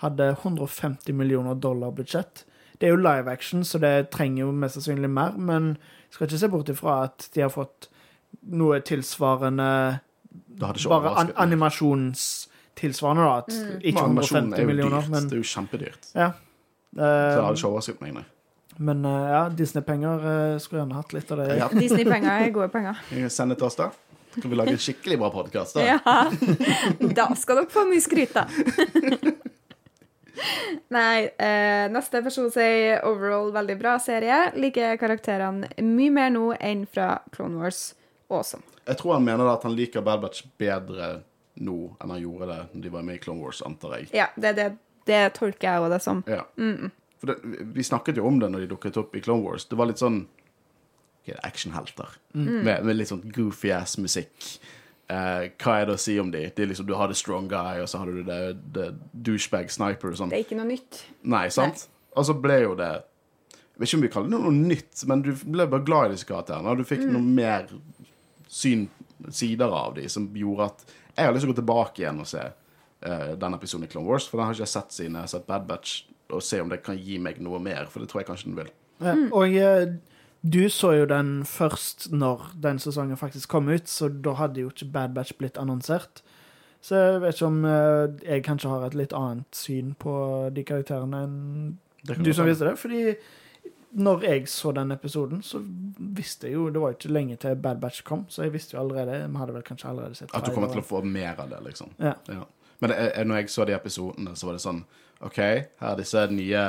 hadde 0.00 0.30
150 0.38 1.12
millioner 1.16 1.56
dollar 1.60 1.92
budsjett. 1.96 2.44
Det 2.78 2.86
er 2.88 2.92
jo 2.94 3.00
live 3.00 3.32
action, 3.32 3.64
så 3.64 3.80
det 3.80 4.10
trenger 4.12 4.44
jo 4.44 4.50
mest 4.52 4.76
sannsynlig 4.76 5.08
mer, 5.08 5.36
men 5.40 5.70
jeg 5.78 6.12
skal 6.16 6.26
ikke 6.28 6.40
se 6.42 6.50
bort 6.52 6.68
ifra 6.72 6.96
at 7.06 7.28
de 7.32 7.40
har 7.46 7.52
fått 7.54 7.86
noe 8.52 8.78
tilsvarende 8.84 9.68
Det 10.56 10.64
hadde 10.66 10.78
ikke 10.80 10.88
Bare 10.94 11.10
an 11.20 11.32
animasjonstilsvarende, 11.44 13.22
da. 13.26 13.32
At 13.42 13.50
ikke 13.84 14.00
Men 14.00 14.04
animasjonen 14.10 14.52
150 14.52 14.56
er 14.56 14.60
jo 14.62 14.66
millioner, 14.70 15.00
dyrt. 15.02 15.10
men 15.12 15.22
Det 15.28 15.34
er 15.36 15.40
jo 15.42 15.48
kjempedyrt. 15.54 16.02
ja. 16.14 16.30
Så 16.96 17.02
det 17.02 17.36
Eh, 17.36 17.42
hadde 17.44 17.56
ikke 17.58 17.68
overrasket 17.68 18.00
meg, 18.00 18.10
nei. 18.14 18.24
men 18.78 19.04
uh, 19.04 19.10
ja, 19.28 19.42
Disney-penger 19.52 20.16
uh, 20.24 20.58
skulle 20.62 20.80
gjerne 20.80 20.94
hatt 20.96 21.12
litt 21.12 21.30
av 21.34 21.38
det. 21.42 21.48
Ja. 21.58 21.66
Disney-penger 21.84 22.30
er 22.46 22.50
gode 22.54 22.68
penger. 22.72 22.94
Send 23.28 23.50
det 23.52 23.58
til 23.60 23.66
oss, 23.68 23.76
da. 23.76 23.90
Skal 24.36 24.50
vi 24.52 24.56
lage 24.56 24.72
en 24.72 24.78
skikkelig 24.80 25.18
bra 25.20 25.28
podkast, 25.34 25.74
da? 25.76 25.80
Ja. 25.84 25.98
Da 27.18 27.26
skal 27.36 27.56
dere 27.60 27.68
få 27.72 27.84
mye 27.90 28.00
skryt, 28.04 28.32
da. 28.36 28.44
Nei, 30.92 31.28
eh, 31.40 31.86
neste 31.92 32.20
person 32.24 32.50
sier 32.52 33.00
overall 33.08 33.48
veldig 33.54 33.76
bra 33.80 33.94
serie. 34.02 34.50
Liker 34.60 34.98
karakterene 35.00 35.68
mye 35.82 36.12
mer 36.12 36.30
nå 36.34 36.50
enn 36.60 36.84
fra 36.88 37.18
Clone 37.32 37.56
Wars. 37.60 37.94
Awesome. 38.28 38.62
Jeg 38.86 39.00
tror 39.00 39.16
han 39.16 39.26
mener 39.26 39.48
at 39.50 39.64
han 39.66 39.74
liker 39.74 40.04
Bad 40.06 40.22
Batch 40.22 40.46
bedre 40.60 41.20
nå 41.56 41.78
enn 42.02 42.12
han 42.12 42.20
gjorde 42.20 42.48
det 42.50 42.60
når 42.72 42.84
de 42.84 42.92
var 42.92 43.06
med 43.06 43.18
i 43.18 43.22
Clone 43.22 43.42
Wars, 43.42 43.62
antar 43.66 43.96
jeg. 43.98 44.10
Ja, 44.14 44.28
det, 44.36 44.52
det, 44.58 44.66
det 45.08 45.20
tolker 45.38 45.68
jeg 45.70 45.82
òg 45.82 45.90
det 45.94 46.00
som. 46.04 46.22
Ja. 46.30 46.44
For 47.20 47.32
det, 47.32 47.36
vi 47.74 47.84
snakket 47.86 48.20
jo 48.20 48.26
om 48.28 48.40
det 48.42 48.50
når 48.52 48.66
de 48.66 48.72
dukket 48.74 48.98
opp 49.00 49.16
i 49.16 49.22
Clone 49.24 49.44
Wars. 49.46 49.66
Det 49.70 49.78
var 49.78 49.88
litt 49.90 50.02
sånn 50.02 50.22
okay, 51.22 51.38
actionhelter. 51.42 52.18
Med, 52.36 52.84
med 52.84 52.98
litt 52.98 53.10
sånn 53.10 53.24
goofy 53.34 53.72
ass 53.74 53.96
musikk. 53.98 54.36
Eh, 55.06 55.48
hva 55.62 55.74
er 55.80 55.88
det 55.88 55.94
å 55.94 56.00
si 56.02 56.16
om 56.18 56.32
de? 56.34 56.48
Det 56.50 56.64
er 56.64 56.72
liksom, 56.72 56.86
Du 56.88 56.96
har 56.98 57.10
the 57.10 57.16
strong 57.16 57.46
guy, 57.50 57.80
og 57.82 57.90
så 57.90 58.02
har 58.02 58.10
du 58.10 58.22
det, 58.26 58.40
det 58.74 58.88
douchebag 59.12 59.70
sniper 59.70 60.16
sånn. 60.18 60.32
Det 60.32 60.40
er 60.40 60.46
ikke 60.48 60.58
noe 60.58 60.70
nytt. 60.72 61.04
Nei, 61.30 61.46
sant? 61.54 61.86
Og 62.16 62.26
så 62.26 62.34
ble 62.40 62.62
jo 62.62 62.72
det 62.78 62.90
Jeg 62.96 63.82
vet 63.82 63.90
ikke 63.90 63.98
om 63.98 64.04
vi 64.06 64.10
kaller 64.14 64.32
det 64.32 64.38
noe 64.40 64.56
nytt, 64.56 65.02
men 65.08 65.22
du 65.22 65.30
ble 65.36 65.66
bare 65.68 65.84
glad 65.84 66.08
i 66.08 66.16
disse 66.16 66.28
karakterene. 66.28 66.74
Du 66.78 66.86
fikk 66.88 67.04
noe 67.04 67.20
mer 67.20 67.68
syn, 68.48 68.86
sider 69.28 69.72
av 69.72 69.96
de 69.96 70.08
som 70.12 70.28
gjorde 70.36 70.70
at 70.70 70.84
jeg 71.16 71.24
har 71.24 71.32
lyst 71.34 71.46
til 71.46 71.50
å 71.50 71.54
gå 71.54 71.60
tilbake 71.62 72.02
igjen 72.02 72.20
og 72.20 72.28
se 72.28 72.42
uh, 72.42 73.32
den 73.40 73.56
episoden 73.56 73.86
i 73.86 73.90
Clone 73.92 74.08
Wars, 74.08 74.26
for 74.28 74.38
den 74.38 74.48
har 74.48 74.56
ikke 74.56 74.66
jeg 74.66 74.74
sett 74.74 74.98
siden 74.98 75.16
jeg 75.16 75.26
har 75.28 75.32
sett 75.32 75.48
Bad 75.48 75.64
Batch, 75.68 76.02
og 76.34 76.42
se 76.42 76.60
om 76.60 76.72
det 76.72 76.82
kan 76.84 76.98
gi 76.98 77.20
meg 77.22 77.40
noe 77.42 77.60
mer, 77.62 77.88
for 77.90 78.02
det 78.02 78.10
tror 78.10 78.22
jeg 78.22 78.28
kanskje 78.30 78.50
den 78.50 78.60
vil. 78.60 78.70
Ja, 79.04 79.14
Og 79.30 79.56
uh, 79.56 79.96
du 80.46 80.68
så 80.70 80.92
jo 80.94 81.06
den 81.10 81.40
først 81.48 82.10
når 82.12 82.50
den 82.62 82.78
sesongen 82.82 83.18
faktisk 83.18 83.50
kom 83.50 83.70
ut, 83.72 83.88
så 83.90 84.08
da 84.08 84.36
hadde 84.38 84.62
jo 84.62 84.70
ikke 84.70 84.90
Bad 84.92 85.16
Batch 85.16 85.34
blitt 85.40 85.58
annonsert. 85.58 86.22
Så 86.84 86.98
jeg 87.00 87.22
vet 87.24 87.34
ikke 87.34 87.48
om 87.48 87.64
uh, 87.66 88.12
jeg 88.22 88.44
kanskje 88.46 88.70
har 88.70 88.86
et 88.86 88.98
litt 88.98 89.16
annet 89.16 89.58
syn 89.58 89.96
på 89.98 90.12
de 90.54 90.62
karakterene 90.66 91.24
enn 91.26 91.40
du 92.06 92.30
som 92.34 92.46
viste 92.46 92.68
det. 92.68 92.76
Fordi 92.78 93.00
når 93.90 94.22
jeg 94.26 94.48
så 94.48 94.72
den 94.72 94.92
episoden, 94.92 95.42
så 95.42 95.60
visste 95.98 96.46
jeg 96.48 96.54
jo 96.54 96.68
Det 96.70 96.80
var 96.80 96.92
jo 96.92 96.98
ikke 96.98 97.12
lenge 97.12 97.36
til 97.36 97.56
Bad 97.56 97.80
Batch 97.80 98.02
kom, 98.04 98.24
så 98.28 98.42
jeg 98.42 98.52
visste 98.52 98.76
jo 98.76 98.82
allerede 98.82 99.28
Vi 99.28 99.38
hadde 99.40 99.54
vel 99.54 99.62
kanskje 99.62 99.88
allerede 99.88 100.14
sett 100.14 100.34
At 100.34 100.44
du 100.44 100.52
kommer 100.54 100.68
til 100.72 100.82
å 100.82 100.86
få 100.86 101.02
mer 101.02 101.38
av 101.40 101.50
det, 101.50 101.60
liksom. 101.64 101.94
Ja. 101.98 102.14
Ja. 102.28 102.44
Men 102.80 102.92
det, 102.92 103.26
når 103.26 103.36
jeg 103.40 103.50
så 103.50 103.64
de 103.64 103.72
episodene, 103.76 104.34
så 104.36 104.50
var 104.50 104.58
det 104.58 104.64
sånn 104.64 104.82
OK, 105.24 105.38
her 105.40 105.92
er 105.94 105.96
disse 105.96 106.26
nye 106.28 106.64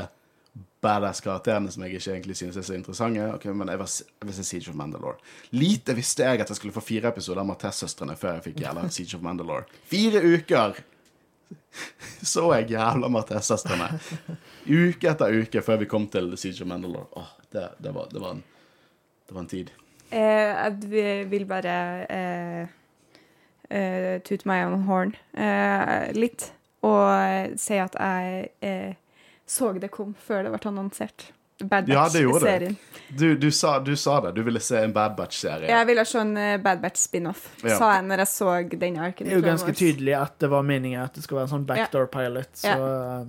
badass-karakterene 0.83 1.71
som 1.73 1.83
jeg 1.83 1.97
ikke 1.97 2.13
egentlig 2.13 2.37
synes 2.39 2.57
er 2.57 2.65
så 2.65 2.75
interessante. 2.77 3.25
Ok, 3.35 3.45
Men 3.51 3.71
jeg, 3.73 3.79
var, 3.81 3.89
jeg 4.21 4.29
vil 4.29 4.45
Siege 4.45 4.71
of 4.71 4.77
Mandalore. 4.79 5.17
Lite 5.51 5.95
visste 5.97 6.23
jeg 6.23 6.41
at 6.41 6.49
jeg 6.53 6.59
skulle 6.59 6.75
få 6.75 6.83
fire 6.85 7.11
episoder 7.11 7.41
av 7.41 7.49
Mattes-søstrene 7.49 8.15
før 8.19 8.37
jeg 8.37 8.45
fikk 8.51 8.61
jævla 8.63 8.85
Siege 8.93 9.17
of 9.17 9.25
Mandalore. 9.25 9.65
Fire 9.89 10.21
uker 10.23 10.79
så 12.33 12.45
jeg 12.57 12.71
jævla 12.75 13.09
Mattes-søstrene. 13.11 13.89
Uke 14.67 15.11
etter 15.11 15.37
uke 15.41 15.63
før 15.63 15.81
vi 15.83 15.89
kom 15.89 16.07
til 16.11 16.33
Siege 16.37 16.65
of 16.65 16.71
Mandalore. 16.71 17.27
Det, 17.51 17.69
det, 17.83 17.93
var, 17.95 18.09
det, 18.11 18.23
en, 18.23 18.43
det 19.27 19.35
var 19.35 19.43
en 19.45 19.51
tid. 19.51 19.71
Eh, 20.11 20.53
jeg 20.91 21.31
vil 21.31 21.45
bare 21.47 21.77
eh, 22.11 22.75
eh, 23.69 24.13
tute 24.27 24.47
meg 24.49 24.67
on 24.67 24.85
horn 24.87 25.15
eh, 25.33 26.11
litt. 26.17 26.51
Og 26.85 27.57
si 27.59 27.79
at 27.81 27.95
jeg 27.97 28.49
eh, 28.63 28.95
så 29.47 29.71
det 29.79 29.93
kom 29.95 30.13
før 30.19 30.43
det 30.43 30.51
ble 30.53 30.69
annonsert. 30.69 31.31
Bad 31.65 31.89
Ja, 31.89 32.03
det 32.09 32.19
det. 32.21 32.27
Batch-serien. 32.27 32.77
Du, 33.09 33.37
du, 33.37 33.51
sa, 33.51 33.79
du 33.79 33.95
sa 33.95 34.19
det. 34.21 34.33
Du 34.35 34.43
ville 34.43 34.59
se 34.59 34.77
en 34.83 34.93
Bad 34.93 35.15
Batch-serie. 35.17 35.69
Jeg 35.71 35.87
ville 35.87 36.03
se 36.05 36.19
en 36.19 36.37
eh, 36.37 36.57
Bad 36.61 36.81
Batch 36.83 37.01
spin-off, 37.01 37.47
Ja. 37.63 37.77
sa 37.77 37.93
jeg 37.95 38.03
når 38.05 38.17
jeg 38.23 38.27
så 38.27 38.53
den 38.69 38.97
arken. 38.99 39.25
Det 39.25 39.33
er 39.33 39.39
jo 39.39 39.45
ganske 39.47 39.73
tydelig 39.73 40.13
at 40.19 40.37
det 40.39 40.49
var 40.51 40.61
meningen 40.67 41.01
at 41.01 41.15
det 41.15 41.23
skulle 41.23 41.39
være 41.41 41.47
en 41.49 41.55
sånn 41.55 41.65
backdoor 41.65 42.09
pilot, 42.13 42.51
så 42.53 42.75
uh, 42.77 43.25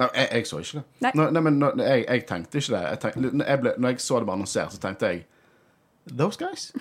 Nei, 0.00 0.08
jeg, 0.16 0.28
jeg 0.32 0.46
så 0.48 0.58
ikke 0.62 0.78
det. 0.78 0.84
Nei. 1.04 1.10
Nå, 1.18 1.26
nei, 1.36 1.42
men 1.44 1.58
nå, 1.60 1.72
jeg, 1.82 2.06
jeg 2.08 2.24
tenkte 2.30 2.58
ikke 2.62 2.72
det. 2.72 2.82
Jeg 2.88 3.00
tenkte, 3.02 3.24
når, 3.26 3.44
jeg 3.50 3.60
ble, 3.60 3.72
når 3.76 3.92
jeg 3.92 4.00
så 4.00 4.18
det 4.22 4.26
bare 4.30 4.38
annonsert, 4.40 4.72
så 4.72 4.80
tenkte 4.80 5.10
jeg 5.12 5.24
Those 6.18 6.38
guys? 6.40 6.72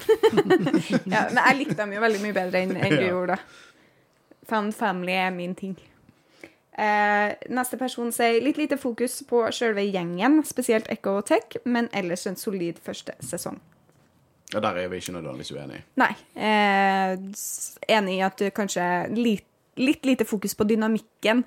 Ja, 1.11 1.27
men 1.30 1.41
jeg 1.43 1.57
likte 1.60 1.76
dem 1.81 1.91
jo 1.93 2.02
veldig 2.02 2.22
mye 2.23 2.34
bedre 2.38 2.64
enn 2.64 2.72
enn 2.77 2.95
du 2.95 3.02
Ja. 3.02 3.10
gjorde, 3.11 3.35
da. 3.35 3.41
Found 4.49 4.73
family 4.73 5.14
er 5.14 5.30
min 5.35 5.53
ting. 5.56 5.76
Eh, 6.77 7.34
neste 7.52 7.77
person 7.77 8.11
sier 8.15 8.39
litt 8.41 8.57
lite 8.57 8.77
fokus 8.80 9.18
på 9.27 9.41
sjølve 9.52 9.84
gjengen, 9.91 10.39
spesielt 10.48 10.88
Echo 10.89 11.18
og 11.19 11.26
Tech, 11.27 11.57
men 11.65 11.89
ellers 11.93 12.26
en 12.27 12.35
solid 12.39 12.80
første 12.80 13.14
sesong. 13.19 13.60
Ja, 14.53 14.60
Der 14.60 14.76
er 14.84 14.88
vi 14.91 14.98
ikke 14.99 15.14
nødvendigvis 15.15 15.52
uenige. 15.56 15.84
Nei. 15.99 16.11
Eh, 16.35 17.18
enig 17.88 18.18
i 18.18 18.22
at 18.26 18.38
du 18.39 18.49
kanskje 18.52 18.85
litt, 19.15 19.45
litt 19.77 20.06
lite 20.06 20.26
fokus 20.27 20.56
på 20.56 20.68
dynamikken 20.68 21.43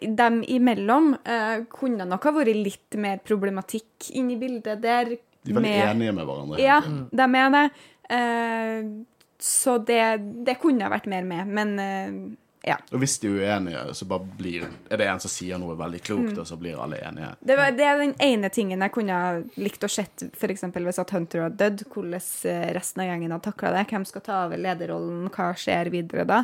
dem 0.00 0.42
imellom. 0.48 1.14
Eh, 1.24 1.64
kunne 1.72 2.06
nok 2.08 2.24
ha 2.24 2.32
vært 2.32 2.56
litt 2.64 2.96
mer 2.96 3.18
problematikk 3.24 4.10
inn 4.16 4.30
i 4.32 4.36
bildet 4.40 4.80
der. 4.80 5.04
De 5.44 5.50
er 5.52 5.54
veldig 5.54 5.62
med- 5.62 5.88
enige 5.96 6.14
med 6.14 6.26
hverandre. 6.26 6.58
Ja, 6.60 6.80
de 6.80 7.22
er 7.36 7.50
det. 7.50 7.66
Eh, 8.10 9.04
så 9.38 9.78
det, 9.84 10.44
det 10.46 10.58
kunne 10.60 10.82
ha 10.84 10.90
vært 10.90 11.06
mer 11.06 11.22
med, 11.24 11.46
men 11.48 11.78
eh, 11.78 12.36
ja. 12.64 12.78
Og 12.92 12.98
hvis 13.02 13.18
de 13.20 13.28
er 13.28 13.58
uenige, 13.58 13.80
så 13.94 14.06
blir 14.38 14.62
er 14.90 14.96
det 15.00 15.06
en 15.10 15.20
som 15.20 15.30
sier 15.32 15.58
noe 15.60 15.74
veldig 15.76 16.00
klokt, 16.00 16.32
Mm. 16.32 16.38
og 16.40 16.46
så 16.48 16.56
blir 16.56 16.78
alle 16.80 16.96
enige. 17.04 17.30
Det, 17.44 17.56
var, 17.58 17.72
det 17.76 17.84
er 17.84 17.98
den 18.00 18.14
ene 18.24 18.48
tingen 18.50 18.80
jeg 18.80 18.92
kunne 18.94 19.18
likt 19.60 19.84
å 19.84 19.90
sett, 19.92 20.24
f.eks. 20.32 20.62
hvis 20.72 20.98
at 21.02 21.10
Hunter 21.12 21.42
hadde 21.44 21.58
dødd, 21.60 21.82
hvordan 21.92 22.14
eh, 22.50 22.70
resten 22.76 23.02
av 23.04 23.10
gjengen 23.10 23.34
hadde 23.36 23.44
takla 23.50 23.72
det. 23.76 23.82
Hvem 23.90 24.06
skal 24.08 24.24
ta 24.24 24.38
over 24.46 24.56
lederrollen, 24.64 25.26
hva 25.34 25.50
skjer 25.60 25.90
videre 25.92 26.24
da? 26.24 26.38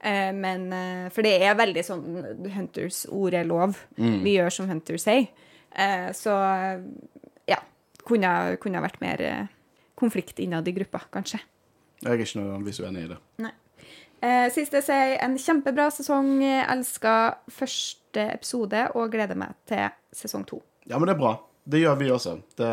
Eh, 0.00 0.32
men, 0.32 0.66
eh, 0.72 1.08
for 1.12 1.22
det 1.26 1.34
er 1.42 1.54
veldig 1.58 1.84
sånn 1.84 2.06
Hunters 2.56 3.04
ord 3.10 3.34
er 3.34 3.44
lov. 3.44 3.76
Vi 3.96 4.36
gjør 4.38 4.50
som 4.52 4.68
Hunter 4.72 4.96
sier. 5.02 5.28
Eh, 5.76 6.08
så 6.16 6.32
ja. 7.48 7.60
Kunne, 8.06 8.56
kunne 8.62 8.80
vært 8.84 9.00
mer 9.02 9.22
konflikt 9.98 10.38
innad 10.38 10.68
i 10.68 10.72
gruppa, 10.76 11.00
kanskje. 11.12 11.40
Jeg 12.02 12.12
er 12.12 12.20
ikke 12.22 12.38
nødvendigvis 12.38 12.80
uenig 12.84 13.04
i 13.04 13.08
det. 13.14 13.16
Nei. 13.42 13.52
Eh, 14.26 14.48
siste 14.50 14.80
sier 14.82 15.18
en 15.22 15.36
kjempebra 15.38 15.86
sesong. 15.94 16.40
Elsker 16.42 17.36
første 17.52 18.24
episode 18.34 18.86
og 18.98 19.12
gleder 19.12 19.38
meg 19.38 19.54
til 19.68 19.86
sesong 20.16 20.46
to. 20.48 20.60
Ja, 20.86 20.98
men 20.98 21.06
det 21.06 21.16
er 21.16 21.20
bra. 21.20 21.34
Det 21.66 21.82
gjør 21.82 21.98
vi 22.00 22.10
også. 22.14 22.36
Det, 22.58 22.70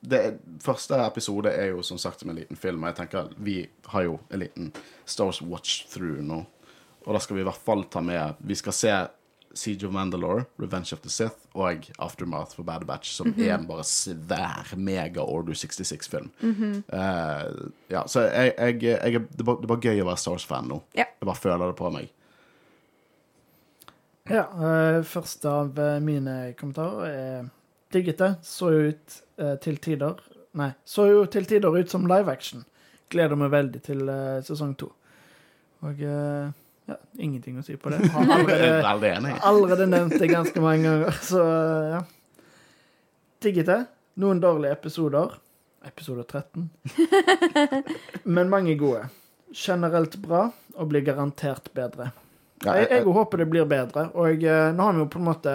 det 0.00 0.22
første 0.64 0.98
episode 1.04 1.52
er 1.52 1.72
jo 1.74 1.84
som 1.86 1.98
sagt 1.98 2.22
som 2.22 2.32
en 2.32 2.40
liten 2.40 2.58
film, 2.58 2.82
og 2.82 2.92
jeg 2.92 3.00
tenker 3.02 3.30
vi 3.38 3.58
har 3.92 4.06
jo 4.06 4.18
en 4.30 4.42
liten 4.42 4.72
Stars 5.04 5.42
Watch 5.42 5.84
Through 5.92 6.24
nå. 6.26 6.42
Og 7.06 7.14
da 7.14 7.22
skal 7.22 7.38
vi 7.38 7.44
i 7.44 7.48
hvert 7.48 7.64
fall 7.64 7.86
ta 7.88 8.02
med 8.04 8.40
Vi 8.44 8.54
skal 8.58 8.76
se 8.76 8.94
Siege 9.54 9.84
of 9.88 9.92
Mandalore, 9.92 10.44
Revenge 10.62 10.92
of 10.94 11.00
the 11.02 11.10
Sith 11.10 11.34
og 11.58 11.88
Aftermath 11.98 12.54
for 12.54 12.62
Bad 12.68 12.84
Batch, 12.86 13.10
som 13.16 13.32
er 13.34 13.56
en 13.56 13.66
bare 13.66 13.82
svær 13.88 14.70
mega 14.78 15.24
Order 15.24 15.56
66-film. 15.58 16.28
Eh, 16.40 17.48
ja, 17.90 18.04
så 18.06 18.20
jeg, 18.28 18.54
jeg, 18.58 18.82
jeg, 18.82 18.94
er- 19.14 19.18
det, 19.26 19.40
er 19.40 19.44
bare, 19.48 19.58
det 19.58 19.66
er 19.66 19.72
bare 19.74 19.88
gøy 19.90 20.02
å 20.04 20.06
være 20.12 20.22
Stars-fan 20.22 20.70
nå. 20.70 20.78
Ja. 20.94 21.08
Jeg 21.18 21.26
bare 21.26 21.42
føler 21.42 21.66
det 21.72 21.76
på 21.80 21.90
meg. 21.96 22.12
Ja, 24.30 24.44
Uh, 24.54 25.00
første 25.02 25.50
av 25.50 25.78
eh, 25.80 25.96
mine 26.04 26.34
kommentarer 26.58 27.06
er 27.10 27.48
digget 27.90 28.20
det. 28.22 28.28
Så 28.46 28.68
jo 28.70 28.82
ut 28.92 29.16
uh, 29.42 29.56
til 29.62 29.80
tider 29.82 30.20
Nei, 30.58 30.68
så 30.86 31.04
jo 31.06 31.24
til 31.30 31.44
tider 31.46 31.74
ut 31.78 31.90
som 31.90 32.06
live 32.10 32.30
action. 32.30 32.62
Gleder 33.10 33.38
meg 33.38 33.50
veldig 33.54 33.80
til 33.86 34.00
uh, 34.06 34.38
sesong 34.46 34.76
to. 34.78 34.88
Og 35.86 36.00
eh, 36.04 36.50
ja, 36.90 36.96
ingenting 37.22 37.58
å 37.60 37.64
si 37.64 37.76
på 37.78 37.92
det. 37.92 38.00
Har 38.14 38.50
er 38.50 38.82
allerede, 38.82 39.36
allerede 39.46 39.86
nevnt 39.90 40.18
det 40.18 40.30
ganske 40.30 40.62
mange 40.62 40.88
ganger, 40.88 41.20
så 41.22 41.44
ja. 41.94 42.00
Tiggete. 43.40 43.84
Noen 44.20 44.40
dårlige 44.42 44.74
episoder. 44.76 45.38
Episode 45.86 46.26
13. 46.28 46.66
Men 48.36 48.50
mange 48.52 48.74
gode. 48.80 49.06
Generelt 49.56 50.18
bra, 50.20 50.48
og 50.76 50.90
blir 50.90 51.06
garantert 51.06 51.70
bedre. 51.74 52.10
Jeg, 52.60 52.90
jeg 52.90 53.06
håper 53.06 53.40
det 53.40 53.46
blir 53.48 53.68
bedre. 53.70 54.10
Og 54.20 54.44
eh, 54.44 54.66
nå 54.76 54.88
har 54.88 54.98
vi 54.98 55.04
jo 55.04 55.08
på 55.14 55.22
en 55.22 55.30
måte 55.30 55.54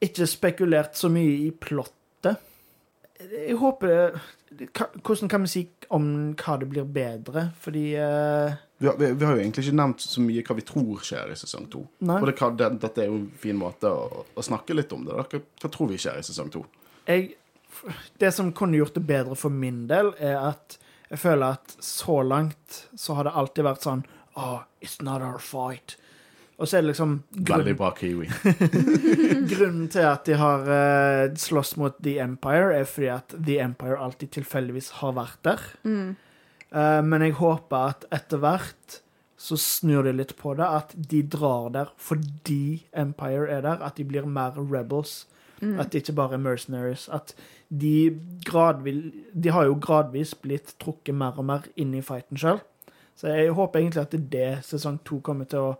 ikke 0.00 0.28
spekulert 0.30 0.94
så 0.96 1.10
mye 1.12 1.32
i 1.48 1.50
plottet. 1.50 2.38
Jeg 3.20 3.56
håper 3.60 3.90
det 3.90 4.68
Hvordan 5.04 5.28
kan 5.30 5.44
vi 5.44 5.50
si 5.50 5.62
om 5.94 6.04
hva 6.38 6.56
det 6.60 6.68
blir 6.70 6.86
bedre? 6.88 7.48
Fordi 7.60 7.84
uh... 7.98 8.56
Vi 8.80 8.88
har, 8.88 8.96
vi, 8.98 9.10
vi 9.12 9.26
har 9.26 9.36
jo 9.36 9.42
egentlig 9.42 9.66
ikke 9.66 9.76
nevnt 9.76 10.02
så 10.02 10.22
mye 10.24 10.42
hva 10.46 10.56
vi 10.56 10.64
tror 10.66 11.02
skjer 11.04 11.32
i 11.34 11.36
sesong 11.38 11.66
to. 11.70 11.84
Og 12.00 12.26
det 12.26 12.34
det, 12.58 12.70
dette 12.82 13.02
er 13.04 13.10
jo 13.10 13.18
en 13.20 13.28
fin 13.42 13.58
måte 13.58 13.90
å, 13.92 14.24
å 14.24 14.44
snakke 14.44 14.74
litt 14.74 14.92
om 14.96 15.04
det. 15.06 15.18
Hva, 15.20 15.40
hva 15.62 15.70
tror 15.70 15.90
vi 15.92 15.98
skjer 16.00 16.18
i 16.18 16.26
sesong 16.26 16.50
to? 16.54 16.64
jeg, 17.06 17.34
Det 18.18 18.32
som 18.34 18.52
kunne 18.56 18.80
gjort 18.80 18.96
det 18.96 19.04
bedre 19.06 19.36
for 19.38 19.52
min 19.52 19.84
del, 19.90 20.14
er 20.18 20.38
at 20.52 20.78
jeg 21.10 21.22
føler 21.24 21.58
at 21.58 21.76
så 21.84 22.22
langt 22.22 22.84
så 22.96 23.18
har 23.18 23.26
det 23.26 23.36
alltid 23.36 23.66
vært 23.66 23.86
sånn 23.86 24.06
Oh, 24.38 24.62
it's 24.80 25.00
not 25.02 25.22
our 25.26 25.38
fight. 25.42 25.96
Og 26.60 26.68
så 26.68 26.76
er 26.76 26.84
det 26.84 26.90
liksom 26.90 27.12
Veldig 27.48 27.72
bra 27.78 27.88
Kiwi. 27.96 28.26
Grunnen 29.52 29.86
til 29.92 30.04
at 30.04 30.26
de 30.28 30.36
har 30.36 30.66
uh, 30.68 31.36
slåss 31.40 31.78
mot 31.80 31.96
The 32.04 32.18
Empire, 32.20 32.74
er 32.76 32.88
fordi 32.88 33.08
at 33.14 33.32
The 33.36 33.62
Empire 33.64 33.96
alltid 33.96 34.34
tilfeldigvis 34.36 34.90
har 35.00 35.16
vært 35.16 35.40
der. 35.48 35.64
Eh, 36.70 37.02
men 37.02 37.24
jeg 37.24 37.38
håper 37.40 37.94
at 37.94 38.04
etter 38.14 38.42
hvert 38.42 39.00
så 39.40 39.56
snur 39.58 40.04
de 40.04 40.12
litt 40.14 40.36
på 40.38 40.52
det, 40.58 40.66
at 40.66 40.92
de 40.94 41.22
drar 41.24 41.70
der 41.74 41.92
fordi 41.98 42.84
Empire 42.92 43.48
er 43.48 43.64
der, 43.64 43.80
at 43.82 43.96
de 43.96 44.04
blir 44.04 44.28
mer 44.28 44.58
rebels. 44.60 45.24
At 45.60 45.92
de 45.92 46.00
ikke 46.00 46.14
bare 46.16 46.38
er 46.38 46.40
mercenaries. 46.40 47.08
At 47.12 47.34
de 47.68 48.18
gradvis 48.46 49.12
De 49.34 49.50
har 49.52 49.66
jo 49.68 49.74
gradvis 49.76 50.34
blitt 50.34 50.72
trukket 50.80 51.14
mer 51.14 51.36
og 51.36 51.44
mer 51.44 51.66
inn 51.76 51.92
i 51.94 52.00
fighten 52.00 52.40
sjøl. 52.40 52.62
Så 53.14 53.28
jeg 53.28 53.52
håper 53.52 53.80
egentlig 53.80 54.00
at 54.00 54.14
det 54.14 54.20
er 54.20 54.30
det 54.32 54.64
sesong 54.64 54.96
to 55.04 55.20
kommer 55.20 55.44
til 55.44 55.58
å 55.58 55.74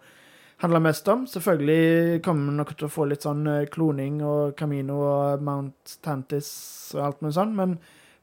handle 0.61 0.81
mest 0.85 1.09
om. 1.09 1.27
Selvfølgelig 1.29 2.21
kommer 2.25 2.51
vi 2.51 2.57
nok 2.59 2.75
til 2.77 2.89
å 2.89 2.93
få 2.93 3.07
litt 3.11 3.25
sånn 3.27 3.47
eh, 3.49 3.69
kloning 3.73 4.21
og 4.27 4.57
Camino 4.59 5.01
og 5.07 5.45
Mount 5.47 5.99
Tantis 6.05 6.51
og 6.97 7.07
alt 7.07 7.25
mulig 7.25 7.37
sånn, 7.39 7.57
men 7.57 7.79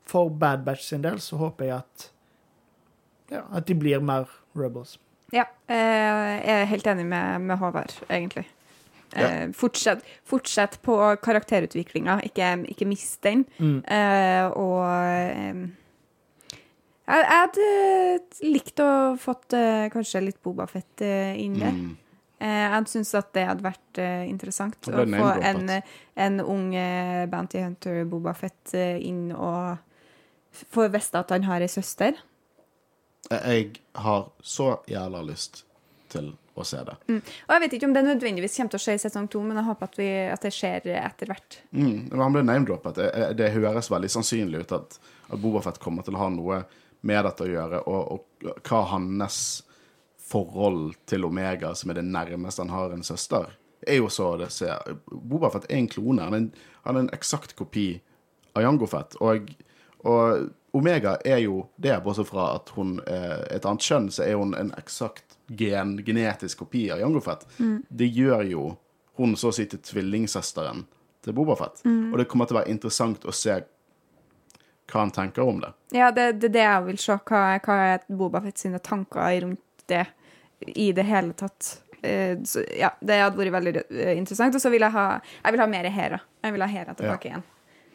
for 0.07 0.31
Bad 0.31 0.63
Batch 0.67 0.85
sin 0.87 1.03
del 1.05 1.19
så 1.23 1.39
håper 1.41 1.69
jeg 1.69 1.79
at 1.81 2.11
ja, 3.33 3.41
at 3.51 3.67
de 3.67 3.75
blir 3.75 4.03
mer 4.03 4.29
rebels. 4.55 4.95
Ja, 5.35 5.43
eh, 5.67 5.75
jeg 5.75 6.53
er 6.61 6.69
helt 6.71 6.87
enig 6.87 7.03
med, 7.09 7.41
med 7.49 7.59
Håvard, 7.59 7.91
egentlig. 8.07 8.47
Ja. 9.15 9.47
fortsett, 9.55 10.01
fortsett 10.27 10.81
på 10.83 10.97
karakterutviklinga, 11.23 12.19
ikke, 12.27 12.49
ikke 12.67 12.85
mist 12.85 13.21
den. 13.23 13.45
Mm. 13.57 13.77
Eh, 13.87 14.45
og 14.51 14.83
eh, 14.83 15.61
jeg, 17.07 17.27
hadde 17.31 17.69
likt 18.43 18.83
å 18.83 18.89
fått 19.19 19.55
eh, 19.55 19.87
kanskje 19.93 20.25
litt 20.25 20.41
Bobafett 20.43 21.05
uh, 21.07 21.39
inn 21.39 21.55
der. 21.55 21.71
Mm. 21.71 21.95
Eh, 22.37 22.63
jeg 22.69 22.89
syns 22.91 23.15
at 23.17 23.31
det 23.33 23.47
hadde 23.49 23.65
vært 23.65 23.99
eh, 24.01 24.27
interessant 24.29 24.89
å 24.91 25.05
få 25.09 25.29
en, 25.41 25.71
en 26.21 26.41
ung 26.43 26.69
eh, 26.77 27.25
bounty 27.29 27.63
hunter 27.63 28.03
Boba 28.09 28.35
Fett, 28.37 28.75
inn 28.77 29.31
og 29.33 29.79
få 30.53 30.85
vite 30.93 31.17
at 31.17 31.33
han 31.33 31.47
har 31.49 31.65
ei 31.65 31.71
søster. 31.71 32.19
Jeg 33.27 33.81
har 33.97 34.29
så 34.45 34.75
jævla 34.87 35.23
lyst 35.25 35.63
til 36.13 36.29
å 36.57 36.63
se 36.65 36.79
det. 36.85 36.95
Og 37.09 37.51
jeg 37.53 37.63
vet 37.65 37.75
ikke 37.77 37.89
om 37.89 37.93
det 37.97 38.05
nødvendigvis 38.05 38.55
kommer 38.57 38.73
til 38.73 38.79
å 38.79 38.85
skje 38.85 38.95
i 38.97 39.01
sesong 39.01 39.27
to, 39.33 39.41
men 39.45 39.57
jeg 39.59 39.67
håper 39.67 39.89
at, 39.89 39.97
vi, 39.99 40.09
at 40.37 40.45
det 40.45 40.53
skjer 40.55 40.89
etter 40.93 41.33
hvert. 41.33 41.59
Mm. 41.73 42.13
Han 42.13 42.37
ble 42.37 42.45
name-droppet, 42.45 43.01
det, 43.01 43.27
det 43.41 43.53
høres 43.57 43.91
veldig 43.93 44.13
sannsynlig 44.13 44.63
ut 44.63 44.77
at, 44.77 44.99
at 45.27 45.41
Bobafett 45.41 45.81
kommer 45.83 46.05
til 46.05 46.17
å 46.17 46.21
ha 46.21 46.29
noe 46.33 46.63
med 47.05 47.25
dette 47.27 47.45
å 47.45 47.49
gjøre, 47.49 47.81
og, 47.89 48.13
og 48.15 48.61
hva 48.65 48.85
hans 48.93 49.41
forhold 50.27 50.95
til 51.05 51.25
Omega, 51.25 51.73
som 51.75 51.91
er 51.91 52.01
det 52.01 52.07
nærmeste 52.09 52.61
han 52.61 52.73
har 52.73 52.93
en 52.93 53.03
søster, 53.03 53.51
er 53.87 53.99
jo 54.01 54.09
så 54.09 54.33
det 54.41 54.49
ser 54.51 54.97
Bobafett 55.07 55.67
er 55.69 55.77
en 55.77 55.87
klone. 55.87 56.23
Han 56.23 56.33
er 56.33 56.43
en, 56.43 56.51
han 56.83 56.97
er 56.97 57.05
en 57.05 57.13
eksakt 57.15 57.55
kopi 57.55 57.89
av 58.57 58.65
Jango 58.65 58.89
Fett. 58.89 59.15
Og, 59.23 59.51
og 60.03 60.49
Omega 60.77 61.15
er 61.25 61.43
jo 61.45 61.63
det, 61.77 61.95
bortsett 62.03 62.29
fra 62.29 62.49
at 62.57 62.73
hun 62.75 62.97
er 63.07 63.45
et 63.53 63.65
annet 63.65 63.85
kjønn, 63.85 64.09
så 64.11 64.25
er 64.25 64.35
hun 64.39 64.55
en 64.57 64.73
eksakt 64.77 65.37
gen, 65.47 65.97
genetisk 66.05 66.65
kopi 66.65 66.87
av 66.91 67.01
Jango 67.03 67.21
Fett. 67.23 67.47
Det 67.87 68.09
gjør 68.11 68.43
jo 68.49 68.67
hun 69.17 69.33
så 69.39 69.49
å 69.49 69.55
si 69.55 69.65
til 69.69 69.81
tvillingsøsteren 69.81 70.83
til 71.25 71.33
Bobafett. 71.37 71.81
Og 71.85 72.19
det 72.19 72.27
kommer 72.29 72.49
til 72.49 72.57
å 72.57 72.61
være 72.61 72.73
interessant 72.73 73.25
å 73.25 73.33
se 73.33 73.61
hva 74.87 75.01
han 75.03 75.11
tenker 75.11 75.43
om 75.43 75.59
det. 75.63 75.71
Ja, 75.95 76.11
det 76.15 76.23
er 76.23 76.35
det, 76.35 76.51
det 76.55 76.63
jeg 76.63 76.83
vil 76.85 76.99
se. 77.01 77.17
Hva, 77.27 77.41
hva 77.63 77.79
er 77.93 78.05
Bobafett 78.07 78.61
sine 78.61 78.79
tanker 78.83 79.41
rundt 79.43 79.63
det 79.87 80.05
i 80.65 80.91
det 80.91 81.03
hele 81.05 81.33
tatt? 81.37 81.81
eh, 82.01 82.37
så, 82.45 82.63
ja, 82.79 82.91
det 83.01 83.19
hadde 83.21 83.37
vært 83.37 83.53
veldig 83.57 83.75
eh, 83.89 84.13
interessant. 84.17 84.55
Og 84.55 84.61
så 84.61 84.69
vil 84.73 84.81
jeg 84.85 84.93
ha 84.93 85.05
Jeg 85.43 85.53
vil 85.55 85.61
ha 85.63 85.67
mer 85.67 85.89
Hera. 85.91 86.19
Jeg 86.43 86.53
vil 86.55 86.61
ha 86.65 86.67
Hera 86.71 86.93
tilbake 86.97 87.29
igjen. 87.31 87.43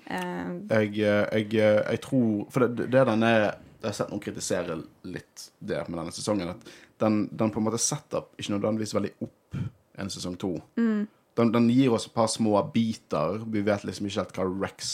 Eh, 0.06 0.48
Jeg, 0.70 0.94
jeg, 0.98 1.46
jeg 1.54 2.00
tror 2.02 2.46
For 2.50 2.66
det, 2.66 2.88
det 2.90 3.04
den 3.06 3.22
er 3.22 3.38
Jeg 3.46 3.86
har 3.86 3.92
sett 3.98 4.10
noen 4.10 4.22
kritisere 4.22 4.76
litt 5.04 5.48
det 5.58 5.80
med 5.88 5.98
denne 6.00 6.12
sesongen. 6.14 6.50
At 6.54 6.72
den, 7.02 7.28
den 7.32 7.50
på 7.50 7.58
en 7.58 7.66
måte 7.66 7.80
setter 7.82 8.26
ikke 8.38 8.54
nødvendigvis 8.56 8.94
veldig 8.94 9.12
opp 9.26 9.56
en 9.98 10.10
sesong 10.10 10.36
to. 10.38 10.52
Den, 10.78 11.50
den 11.52 11.66
gir 11.72 11.90
oss 11.96 12.06
et 12.06 12.14
par 12.14 12.28
små 12.30 12.54
biter. 12.72 13.40
Vi 13.50 13.62
vet 13.66 13.82
liksom 13.88 14.06
ikke 14.06 14.20
helt 14.22 14.36
hva 14.38 14.46
Rex 14.62 14.92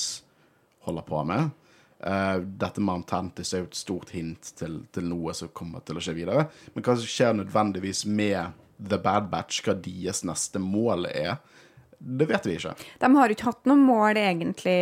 holder 0.86 1.04
på 1.04 1.20
med. 1.28 1.50
Eh, 1.98 2.36
dette 2.36 2.80
med 2.80 3.00
Antantis 3.00 3.52
er 3.54 3.64
jo 3.64 3.68
et 3.70 3.78
stort 3.78 4.12
hint 4.14 4.52
til, 4.58 4.80
til 4.94 5.06
noe 5.10 5.34
som 5.34 5.50
kommer 5.50 5.82
til 5.86 5.98
å 5.98 6.02
skje 6.04 6.14
videre. 6.20 6.46
Men 6.74 6.86
hva 6.86 6.94
som 6.98 7.10
skjer 7.10 7.38
nødvendigvis 7.40 8.04
med 8.06 8.54
The 8.78 9.00
Bad 9.02 9.32
Batch, 9.32 9.64
hva 9.66 9.74
deres 9.82 10.22
neste 10.26 10.62
mål 10.62 11.08
er, 11.10 11.40
det 11.98 12.28
vet 12.30 12.46
vi 12.46 12.54
ikke. 12.54 12.76
de 13.02 13.08
har 13.16 13.26
jo 13.26 13.34
ikke 13.34 13.48
hatt 13.48 13.64
noe 13.66 13.80
mål, 13.82 14.20
egentlig, 14.20 14.78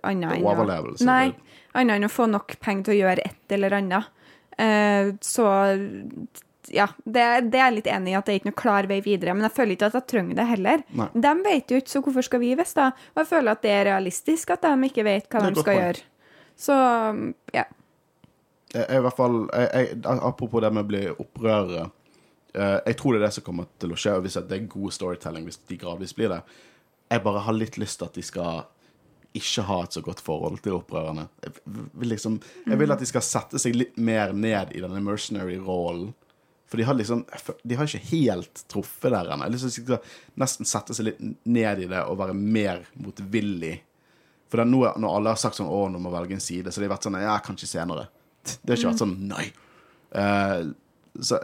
annet 0.00 0.38
enn 0.38 0.46
Overlevelse. 0.48 1.04
Nei, 1.04 1.34
annet 1.76 1.98
enn 1.98 2.08
å 2.08 2.12
få 2.12 2.30
nok 2.32 2.56
penger 2.64 2.88
til 2.88 2.94
å 2.94 3.00
gjøre 3.02 3.26
et 3.28 3.56
eller 3.58 3.76
annet. 3.76 4.08
Uh, 4.56 5.12
så 5.20 5.44
ja, 6.72 6.88
det, 7.04 7.26
det 7.52 7.60
er 7.60 7.66
jeg 7.66 7.76
litt 7.76 7.92
enig 7.92 8.14
i 8.14 8.16
at 8.16 8.24
det 8.24 8.32
er 8.32 8.40
ikke 8.40 8.48
noe 8.48 8.60
klar 8.62 8.88
vei 8.88 9.02
videre. 9.04 9.36
Men 9.36 9.44
jeg 9.50 9.56
føler 9.58 9.76
ikke 9.76 9.90
at 9.92 10.00
jeg 10.00 10.08
trenger 10.14 10.40
det 10.40 10.48
heller. 10.48 10.82
Nei. 10.96 11.08
De 11.12 11.32
vet 11.44 11.70
jo 11.76 11.80
ikke, 11.82 11.92
så 11.92 12.02
hvorfor 12.08 12.26
skal 12.26 12.42
vi 12.42 12.54
vite 12.56 12.72
da? 12.80 12.90
Og 13.12 13.22
jeg 13.22 13.30
føler 13.34 13.52
at 13.52 13.64
det 13.68 13.74
er 13.76 13.88
realistisk 13.92 14.56
at 14.56 14.64
de 14.64 14.88
ikke 14.88 15.04
vet 15.06 15.28
hva 15.28 15.44
de 15.44 15.52
skal 15.52 15.68
point. 15.68 15.82
gjøre. 15.84 16.12
Så 16.56 16.76
ja. 17.52 17.64
Jeg, 18.72 18.86
i 18.90 19.02
hvert 19.04 19.16
fall, 19.16 19.42
jeg, 19.52 19.98
apropos 20.04 20.64
det 20.64 20.72
med 20.74 20.86
å 20.86 20.90
bli 20.90 21.02
opprørere. 21.12 21.90
eh, 22.54 22.78
jeg 22.88 22.96
tror 23.00 23.14
det 23.14 23.20
er 23.20 23.26
det 23.28 23.34
som 23.36 23.46
kommer 23.46 23.68
til 23.80 23.92
å 23.92 23.98
skje, 24.00 24.16
og 24.16 24.24
hvis 24.26 24.38
det 24.40 24.56
er 24.56 24.70
god 24.72 24.96
storytelling 24.96 25.46
hvis 25.46 25.60
de 25.68 25.78
gradvis 25.80 26.16
blir 26.16 26.32
det. 26.32 26.40
Jeg 27.12 27.22
bare 27.22 27.44
har 27.46 27.54
litt 27.54 27.78
lyst 27.78 28.00
til 28.00 28.08
at 28.08 28.18
de 28.18 28.24
skal 28.26 28.64
ikke 29.36 29.66
ha 29.68 29.80
et 29.84 29.96
så 29.96 30.02
godt 30.04 30.22
forhold 30.24 30.60
til 30.64 30.78
opprørerne. 30.78 31.26
Jeg 31.44 31.56
vil, 31.66 32.08
liksom, 32.08 32.38
jeg 32.66 32.80
vil 32.80 32.94
at 32.94 33.02
de 33.02 33.08
skal 33.08 33.24
sette 33.24 33.60
seg 33.62 33.76
litt 33.76 33.98
mer 34.00 34.32
ned 34.32 34.72
i 34.74 34.82
denne 34.82 35.02
mercenary-rollen. 35.04 36.14
For 36.66 36.80
de 36.80 36.86
har 36.88 36.96
liksom 36.98 37.20
De 37.62 37.76
har 37.78 37.86
ikke 37.86 38.08
helt 38.10 38.64
truffet 38.66 39.12
der 39.14 39.28
ennå. 39.30 39.46
Jeg 39.46 39.70
til 39.86 39.98
at 39.98 40.08
nesten 40.40 40.66
sette 40.66 40.96
seg 40.96 41.10
litt 41.10 41.20
ned 41.44 41.84
i 41.84 41.90
det 41.90 42.02
og 42.02 42.18
være 42.18 42.34
mer 42.34 42.82
motvillig. 42.98 43.76
For 44.48 44.64
nå, 44.64 44.80
når 44.96 45.16
alle 45.16 45.28
har 45.34 45.36
sagt 45.36 45.56
sånn 45.58 45.66
'Å, 45.68 45.90
nå 45.90 45.98
må 45.98 46.10
jeg 46.10 46.20
velge 46.20 46.32
en 46.34 46.40
side', 46.40 46.70
så 46.72 46.80
det 46.80 46.88
har 46.88 46.96
vært 46.96 47.02
sånn 47.08 47.20
'Ja, 47.20 47.38
kanskje 47.40 47.66
senere'. 47.66 48.06
Det 48.64 48.68
har 48.68 48.76
ikke 48.76 48.92
vært 48.92 49.02
sånn 49.02 49.28
'nei'. 49.28 49.52
Uh, 50.14 50.72
så 51.20 51.40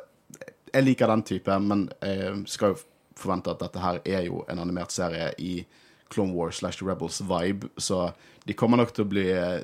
jeg 0.72 0.84
liker 0.84 1.06
den 1.08 1.22
type, 1.22 1.58
men 1.60 1.88
jeg 2.02 2.46
skal 2.46 2.74
jo 2.74 2.78
forvente 3.16 3.50
at 3.50 3.58
dette 3.58 3.78
her 3.80 4.00
er 4.06 4.24
jo 4.24 4.44
en 4.48 4.58
animert 4.58 4.90
serie 4.90 5.32
i 5.38 5.66
Clone 6.10 6.32
Wars 6.34 6.56
slash 6.60 6.82
Rebels 6.82 7.20
vibe, 7.20 7.68
så 7.78 8.12
de 8.46 8.54
kommer 8.54 8.76
nok 8.76 8.92
til 8.92 9.04
å 9.04 9.08
bli 9.08 9.30
eh, 9.32 9.62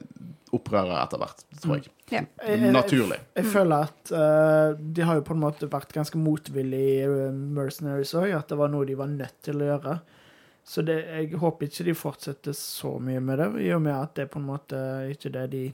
opprørere 0.53 1.03
etter 1.03 1.19
hvert, 1.19 1.43
tror 1.61 1.75
jeg. 1.77 1.89
ja. 2.11 2.21
Jeg- 2.47 2.61
jeg- 2.61 2.73
Naturlig. 2.73 3.19
Jeg 3.37 3.45
føler 3.45 3.83
at 3.83 4.13
uh, 4.13 4.73
de 4.81 5.03
har 5.03 5.15
jo 5.17 5.21
på 5.23 5.35
en 5.35 5.41
måte 5.41 5.69
vært 5.69 5.93
ganske 5.93 6.17
motvillige 6.17 7.05
i 7.05 7.31
Mercenaries 7.33 8.15
òg, 8.15 8.35
at 8.35 8.49
det 8.49 8.57
var 8.59 8.69
noe 8.69 8.85
de 8.87 8.95
var 8.95 9.07
nødt 9.09 9.43
til 9.43 9.57
å 9.57 9.79
gjøre. 9.79 10.01
Så 10.69 10.85
det, 10.85 10.99
jeg 11.09 11.39
håper 11.41 11.69
ikke 11.69 11.87
de 11.87 11.97
fortsetter 11.97 12.57
så 12.57 12.99
mye 13.01 13.21
med 13.25 13.41
det, 13.41 13.47
i 13.65 13.71
og 13.73 13.81
med 13.87 13.95
at 13.97 14.17
det 14.19 14.27
er 14.27 14.33
på 14.35 14.41
en 14.43 14.51
måte 14.51 14.81
ikke 15.15 15.33
det 15.35 15.47
de 15.55 15.67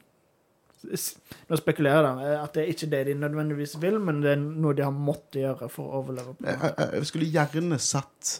Nå 0.85 1.57
spekulerer 1.57 2.19
jeg, 2.21 2.33
at 2.37 2.53
det 2.53 2.61
er 2.61 2.71
ikke 2.75 2.87
det 2.93 2.99
de 3.09 3.13
nødvendigvis 3.17 3.79
vil, 3.81 3.95
men 4.05 4.19
det 4.21 4.35
er 4.35 4.43
noe 4.43 4.77
de 4.77 4.85
har 4.85 4.93
måttet 4.93 5.39
gjøre 5.41 5.69
for 5.73 5.89
å 5.89 6.03
overleve. 6.03 6.35
Jeg, 6.45 6.59
jeg, 6.61 6.89
jeg 6.99 7.09
skulle 7.09 7.29
gjerne 7.33 7.79
sett 7.81 8.35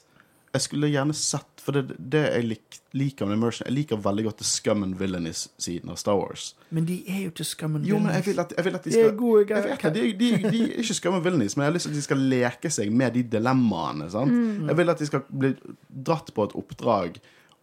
Jeg 0.55 0.63
skulle 0.69 0.89
gjerne 0.93 1.15
sett 1.19 1.63
For 1.65 1.75
det, 1.75 1.97
det 1.99 2.21
jeg 2.23 2.47
lik, 2.47 2.79
liker 2.95 3.27
med 3.27 3.39
Immersion 3.39 3.67
Jeg 3.67 3.75
liker 3.75 4.01
veldig 4.05 4.27
godt 4.29 4.41
The 4.43 4.47
scum 4.47 4.85
and 4.87 4.97
Villainies-siden 5.01 5.91
av 5.91 5.99
Star 6.01 6.19
Wars. 6.21 6.53
Men 6.75 6.87
de 6.89 7.01
er 7.11 7.25
jo 7.25 7.33
ikke 7.33 7.47
skummen 7.49 7.87
Jo, 7.89 7.99
men 8.03 8.15
jeg 8.15 8.29
vil 8.29 8.43
at, 8.45 8.55
jeg 8.57 8.69
vil 8.69 8.79
at 8.79 8.87
de 8.87 8.95
De 8.95 9.03
er 9.03 9.17
gode 9.19 9.45
jeg 9.51 9.67
vet 9.67 9.87
de, 9.97 10.05
de, 10.21 10.31
de 10.45 10.61
er 10.69 10.83
ikke 10.85 10.99
scum 11.01 11.19
and 11.19 11.25
villainies, 11.27 11.57
men 11.57 11.65
jeg 11.65 11.73
har 11.73 11.77
lyst 11.77 11.89
til 11.89 11.95
at 11.95 11.99
de 11.99 12.05
skal 12.07 12.23
leke 12.35 12.71
seg 12.73 12.93
med 12.95 13.17
de 13.17 13.23
dilemmaene. 13.35 14.07
Sant? 14.13 14.35
Jeg 14.69 14.79
vil 14.79 14.93
at 14.93 15.03
de 15.03 15.09
skal 15.09 15.25
bli 15.29 15.51
dratt 16.09 16.31
på 16.35 16.47
et 16.47 16.55
oppdrag, 16.59 17.19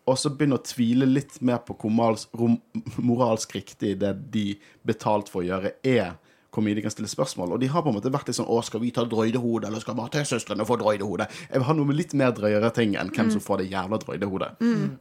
og 0.10 0.18
så 0.18 0.32
begynne 0.34 0.58
å 0.60 0.66
tvile 0.66 1.08
litt 1.08 1.38
mer 1.46 1.62
på 1.66 1.78
hvor 1.80 2.58
moralsk 3.02 3.56
riktig 3.56 3.96
det 4.02 4.14
de 4.34 4.46
betalt 4.88 5.32
for 5.32 5.44
å 5.44 5.48
gjøre, 5.48 5.74
er. 5.88 6.16
Hvor 6.52 6.64
mye 6.66 6.76
de 6.76 6.82
kan 6.84 6.92
stille 6.92 7.08
spørsmål. 7.08 7.54
Og 7.56 7.60
de 7.62 7.68
har 7.72 7.82
på 7.82 7.88
en 7.88 7.96
måte 7.96 8.12
vært 8.12 8.28
litt 8.28 8.36
sånn 8.36 8.50
Å, 8.52 8.58
skal 8.68 8.82
vi 8.84 8.90
ta 8.92 9.06
droidehode, 9.08 9.68
eller 9.70 9.80
skal 9.80 9.96
bare 9.96 10.26
søstrene 10.28 10.66
få 10.68 10.76
droidehode? 10.82 11.28
Jeg 11.48 11.62
vil 11.62 11.64
ha 11.70 11.74
noe 11.78 11.88
med 11.88 11.96
litt 11.96 12.14
mer 12.20 12.34
drøyere 12.36 12.74
ting 12.76 12.98
enn 13.00 13.10
hvem 13.16 13.32
som 13.32 13.40
får 13.46 13.64
det 13.64 13.70
jævla 13.72 14.00
droidehodet. 14.04 14.50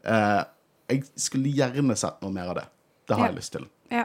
Eh, 0.05 0.45
jeg 0.95 1.03
skulle 1.19 1.51
gjerne 1.51 1.97
sett 1.99 2.23
noe 2.23 2.31
mer 2.35 2.53
av 2.53 2.55
det. 2.61 2.67
Det 3.11 3.17
har 3.17 3.25
Ja. 3.27 3.33
jeg 3.33 3.37
lyst 3.41 3.53
til. 3.57 3.67
Ja. 3.91 4.05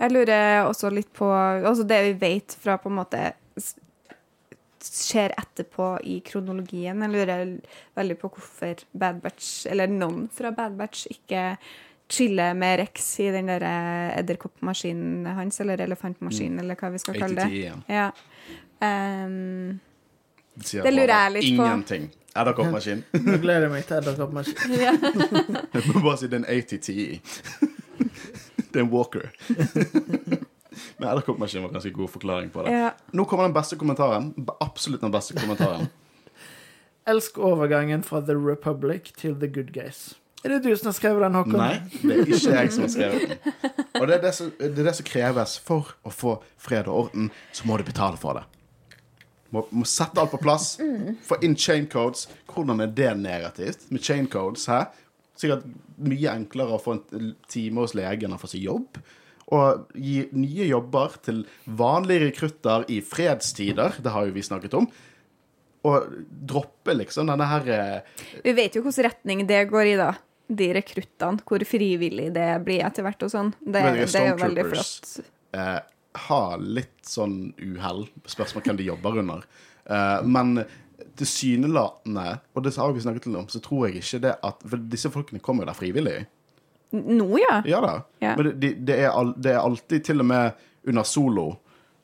Jeg 0.00 0.10
lurer 0.10 0.64
også 0.66 0.90
litt 0.90 1.12
på 1.14 1.28
Altså 1.30 1.86
det 1.86 2.00
vi 2.08 2.12
vet 2.26 2.56
fra 2.58 2.76
på 2.78 2.90
en 2.90 2.96
måte 2.98 3.32
skjer 4.82 5.30
etterpå 5.38 6.00
i 6.10 6.16
kronologien. 6.26 6.98
Jeg 7.04 7.12
lurer 7.12 7.42
veldig 7.94 8.16
på 8.18 8.30
hvorfor 8.34 8.82
Bad 8.98 9.20
Batch, 9.22 9.66
eller 9.70 9.86
noen 9.86 10.24
fra 10.34 10.50
Bad 10.50 10.74
Batch, 10.80 11.06
ikke 11.12 11.56
chiller 12.12 12.54
med 12.54 12.78
Rex 12.82 13.06
i 13.20 13.30
den 13.32 13.48
der 13.48 13.64
eh, 13.64 14.18
edderkoppmaskinen 14.20 15.26
hans, 15.38 15.60
eller 15.64 15.80
elefantmaskinen, 15.80 16.60
eller 16.60 16.76
hva 16.78 16.90
vi 16.92 17.00
skal 17.00 17.16
kalle 17.22 17.46
det. 17.46 17.62
Ja. 17.64 17.78
Ja. 17.88 18.10
Um, 18.82 19.78
Sier 20.60 20.84
Det 20.84 20.92
lurer 20.92 21.14
jeg 21.14 21.32
litt 21.38 21.48
på. 21.56 21.64
Ingenting. 21.64 22.10
Edderkoppmaskin. 22.36 23.02
Nå 23.26 23.38
gleder 23.40 23.66
jeg 23.68 23.72
meg 23.72 23.86
til 23.88 23.98
Edderkoppmaskin. 24.00 24.76
ja. 24.80 24.92
Jeg 25.74 25.84
må 25.88 26.02
bare 26.04 26.16
si 26.20 26.28
det 26.32 26.38
er 26.38 26.42
en 26.42 26.48
ATT. 26.52 26.88
det 28.72 28.80
er 28.80 28.84
en 28.84 28.92
walker. 28.92 29.28
Men 30.96 31.08
edderkoppmaskin 31.10 31.64
var 31.64 31.74
ganske 31.74 31.92
god 31.92 32.08
forklaring 32.12 32.52
på 32.52 32.64
det. 32.64 32.72
ja. 32.72 32.92
Nå 33.12 33.24
kommer 33.28 33.48
den 33.48 33.56
beste 33.56 33.76
kommentaren. 33.80 34.32
Absolutt 34.60 35.04
den 35.04 35.12
beste 35.12 35.36
kommentaren. 35.36 35.88
Elsk 37.08 37.38
overgangen 37.38 38.04
fra 38.06 38.20
The 38.20 38.36
Republic 38.36 39.12
til 39.16 39.36
The 39.40 39.48
Good 39.52 39.72
Guys. 39.74 40.12
Er 40.42 40.56
det 40.56 40.62
du 40.64 40.72
som 40.74 40.88
har 40.90 40.96
skrevet 40.96 41.22
den, 41.22 41.36
Håkon? 41.38 41.60
Nei, 41.60 41.76
det 42.02 42.16
er 42.16 42.32
ikke 42.34 42.56
jeg 42.56 42.72
som 42.74 42.86
har 42.86 42.90
skrevet 42.90 43.28
den. 43.30 43.52
Og 44.00 44.08
det 44.08 44.16
er 44.16 44.24
det, 44.24 44.32
som, 44.34 44.48
det 44.58 44.72
er 44.72 44.88
det 44.88 44.96
som 44.98 45.06
kreves 45.06 45.54
for 45.62 45.92
å 46.02 46.10
få 46.10 46.32
fred 46.60 46.90
og 46.90 47.04
orden, 47.04 47.30
så 47.54 47.68
må 47.68 47.78
du 47.78 47.84
betale 47.86 48.18
for 48.18 48.40
det. 48.40 48.48
Må, 49.52 49.66
må 49.70 49.86
sette 49.86 50.18
alt 50.18 50.32
på 50.32 50.40
plass. 50.42 50.74
Få 51.28 51.38
inn 51.44 51.54
chain 51.60 51.86
codes. 51.92 52.26
Hvordan 52.50 52.82
er 52.82 52.90
det 52.96 53.12
negativt 53.20 53.86
med 53.92 54.02
chain 54.02 54.26
codes? 54.32 54.64
Hæ? 54.72 54.86
Sikkert 55.38 55.66
mye 56.02 56.32
enklere 56.32 56.76
å 56.76 56.82
få 56.82 56.96
en 56.96 57.34
time 57.52 57.84
hos 57.84 57.94
legen 57.98 58.34
og 58.34 58.42
få 58.42 58.50
seg 58.50 58.64
jobb. 58.66 58.98
Og 59.52 59.92
gi 60.00 60.24
nye 60.32 60.66
jobber 60.70 61.18
til 61.26 61.42
vanlige 61.68 62.26
rekrutter 62.30 62.86
i 62.90 63.02
fredstider. 63.04 64.00
Det 64.00 64.14
har 64.14 64.26
jo 64.26 64.34
vi 64.34 64.44
snakket 64.46 64.76
om. 64.80 64.88
Og 65.88 66.12
droppe 66.48 66.94
liksom 66.94 67.28
denne 67.28 67.46
her 67.50 67.72
eh, 67.74 68.20
Vi 68.44 68.54
vet 68.54 68.76
jo 68.76 68.84
hvilken 68.84 69.08
retning 69.08 69.42
det 69.48 69.64
går 69.70 69.92
i, 69.92 69.96
da. 70.00 70.12
De 70.52 70.68
rekruttene. 70.76 71.42
Hvor 71.48 71.64
frivillig 71.68 72.28
det 72.34 72.48
blir 72.66 72.84
etter 72.84 73.06
hvert 73.06 73.24
og 73.24 73.32
sånn. 73.32 73.54
Det, 73.60 73.80
det 73.80 74.20
er 74.20 74.30
jo 74.32 74.38
veldig 74.42 74.68
flott. 74.74 75.12
eh, 75.56 75.78
har 76.28 76.60
litt 76.60 77.00
sånn 77.08 77.36
uhell. 77.60 78.04
Spørsmål 78.28 78.66
hvem 78.66 78.80
de 78.80 78.88
jobber 78.90 79.18
under. 79.22 79.46
Eh, 79.88 80.18
men 80.28 80.62
tilsynelatende, 81.18 82.38
og 82.54 82.64
det 82.64 82.74
har 82.76 82.92
vi 82.94 83.02
snakket 83.04 83.26
om, 83.32 83.48
så 83.50 83.60
tror 83.62 83.88
jeg 83.88 84.00
ikke 84.00 84.22
det 84.24 84.36
at 84.48 84.62
For 84.64 84.86
disse 84.92 85.10
folkene 85.12 85.42
kommer 85.44 85.64
jo 85.64 85.72
der 85.72 85.78
frivillig. 85.78 86.14
Nå, 86.92 87.26
ja. 87.40 87.60
Ja 87.68 87.80
da. 87.84 87.92
Ja. 88.20 88.34
Men 88.36 88.50
det, 88.50 88.54
det, 88.60 88.72
det, 88.88 88.98
er 89.04 89.12
al, 89.12 89.32
det 89.36 89.54
er 89.54 89.60
alltid, 89.62 90.04
til 90.04 90.24
og 90.24 90.28
med 90.28 90.64
under 90.88 91.06
solo, 91.08 91.46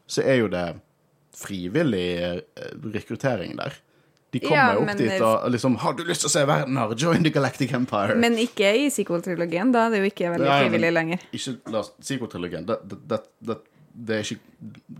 så 0.08 0.24
er 0.24 0.40
jo 0.42 0.50
det 0.52 0.66
frivillig 1.36 2.06
eh, 2.24 2.40
rekruttering 2.94 3.56
der. 3.58 3.76
De 4.30 4.40
kommer 4.40 4.56
Ja, 4.56 4.72
jo 4.74 4.80
opp 4.80 4.86
men- 4.86 4.96
dit 4.98 5.20
og 5.22 5.50
liksom 5.50 5.76
'Har 5.78 5.92
du 5.94 6.02
lyst 6.04 6.20
til 6.20 6.28
å 6.28 6.30
se 6.30 6.44
verden 6.46 6.76
her? 6.76 6.94
Join 6.94 7.22
the 7.24 7.30
Galactic 7.30 7.70
Empire'. 7.72 8.16
Men 8.16 8.34
ikke 8.36 8.74
i 8.76 8.88
sequel-trilogien. 8.90 9.72
Da 9.72 9.88
det 9.88 9.98
er 9.98 10.04
jo 10.04 10.10
ikke 10.10 10.32
veldig 10.36 10.70
frivillig 10.70 10.92
lenger. 10.92 11.18
Ikke 11.32 11.56
la 11.72 11.78
oss 11.78 11.92
Psykotrilogien. 12.00 12.66
Det, 12.66 12.76
det, 13.08 13.20
det, 13.40 13.56
det, 14.06 14.14
er 14.16 14.26
ikke 14.26 14.44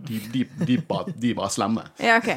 De, 0.09 0.17
de, 0.33 0.41
de, 0.67 0.75
bare, 0.87 1.11
de 1.19 1.33
bare 1.35 1.49
slemme. 1.51 1.81
Ja, 2.07 2.17
OK. 2.21 2.29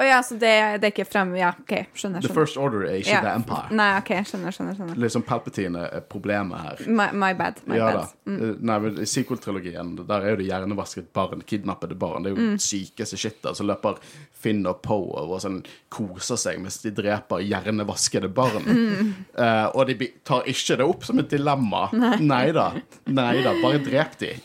Å 0.00 0.04
ja, 0.06 0.18
så 0.24 0.36
det, 0.40 0.52
det 0.80 0.88
er 0.88 0.92
ikke 0.94 1.04
frem... 1.08 1.34
Ja, 1.36 1.50
OK. 1.60 1.72
Skjønner. 1.98 2.24
The. 2.24 2.30
First 2.32 2.56
Order 2.60 2.86
er 2.88 2.98
ikke 3.00 3.12
Ja. 3.12 3.20
The 3.26 3.34
Empire. 3.40 3.68
Nei, 3.76 3.88
OK. 3.98 4.12
Skjønner, 4.30 4.54
skjønner. 4.56 4.76
skjønner. 4.78 5.00
Liksom 5.04 5.24
Palpatine 5.28 5.82
er 5.88 6.04
problemet 6.08 6.62
her. 6.64 6.80
My, 6.88 7.10
my 7.12 7.32
bad. 7.36 7.60
My 7.68 7.76
Ja 7.76 7.90
da. 7.98 8.04
Mm. 8.28 8.38
Eh, 8.38 8.54
Nei, 8.70 8.78
men 8.86 9.00
I 9.04 9.08
sequel-trilogien 9.12 9.92
der 10.00 10.24
er 10.24 10.32
jo 10.34 10.38
det 10.40 10.48
hjernevasket 10.48 11.10
barn, 11.16 11.44
kidnappede 11.48 11.98
barn. 12.00 12.24
Det 12.24 12.32
er 12.32 12.36
jo 12.36 12.40
Mm. 12.42 12.56
sykeste 12.58 13.16
shit 13.20 13.44
Så 13.52 13.64
løper 13.68 14.00
Finn 14.42 14.64
og 14.66 14.80
Poe 14.82 15.22
og 15.28 15.36
sånn 15.44 15.60
koser 15.92 16.40
seg 16.40 16.58
mens 16.62 16.80
de 16.82 16.90
dreper 16.96 17.44
hjernevaskede 17.44 18.32
barn. 18.34 18.64
Mm. 18.66 19.12
Uh, 19.36 19.68
og 19.76 19.86
de 19.92 20.08
tar 20.26 20.48
ikke 20.50 20.76
det 20.80 20.88
opp 20.88 21.04
som 21.06 21.20
et 21.22 21.30
dilemma. 21.30 21.84
Nei 22.18 22.48
da. 22.56 22.70
Nei 23.06 23.36
da. 23.44 23.54
Bare 23.62 23.82
drep 23.84 24.16
de. 24.24 24.32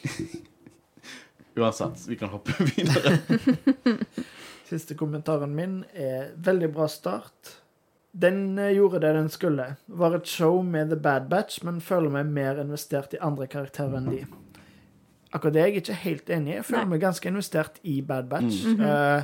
Uansett, 1.57 2.03
vi 2.07 2.15
kan 2.19 2.29
hoppe 2.29 2.53
videre. 2.75 3.17
Siste 4.67 4.97
kommentaren 4.99 5.55
min 5.55 5.79
er 5.93 6.34
veldig 6.43 6.69
bra 6.75 6.88
start. 6.91 7.53
Den 8.11 8.57
eh, 8.59 8.73
gjorde 8.75 8.99
det 9.03 9.13
den 9.15 9.29
skulle. 9.29 9.69
Var 9.85 10.17
et 10.17 10.27
show 10.27 10.59
med 10.65 10.89
The 10.91 10.99
Bad 10.99 11.29
Batch, 11.31 11.61
men 11.63 11.81
føler 11.81 12.13
meg 12.13 12.29
mer 12.34 12.61
investert 12.61 13.13
i 13.15 13.21
andre 13.23 13.47
karakterer 13.51 13.99
enn 13.99 14.11
de. 14.11 14.21
Akkurat 15.35 15.53
det 15.53 15.61
er 15.61 15.69
jeg 15.71 15.81
ikke 15.84 15.99
helt 16.03 16.29
enig 16.31 16.53
i. 16.53 16.55
Jeg 16.59 16.65
føler 16.69 16.85
Nei. 16.85 16.91
meg 16.95 17.03
ganske 17.03 17.29
investert 17.29 17.81
i 17.84 17.99
Bad 18.01 18.29
Batch. 18.31 18.63
Eh, 18.73 19.23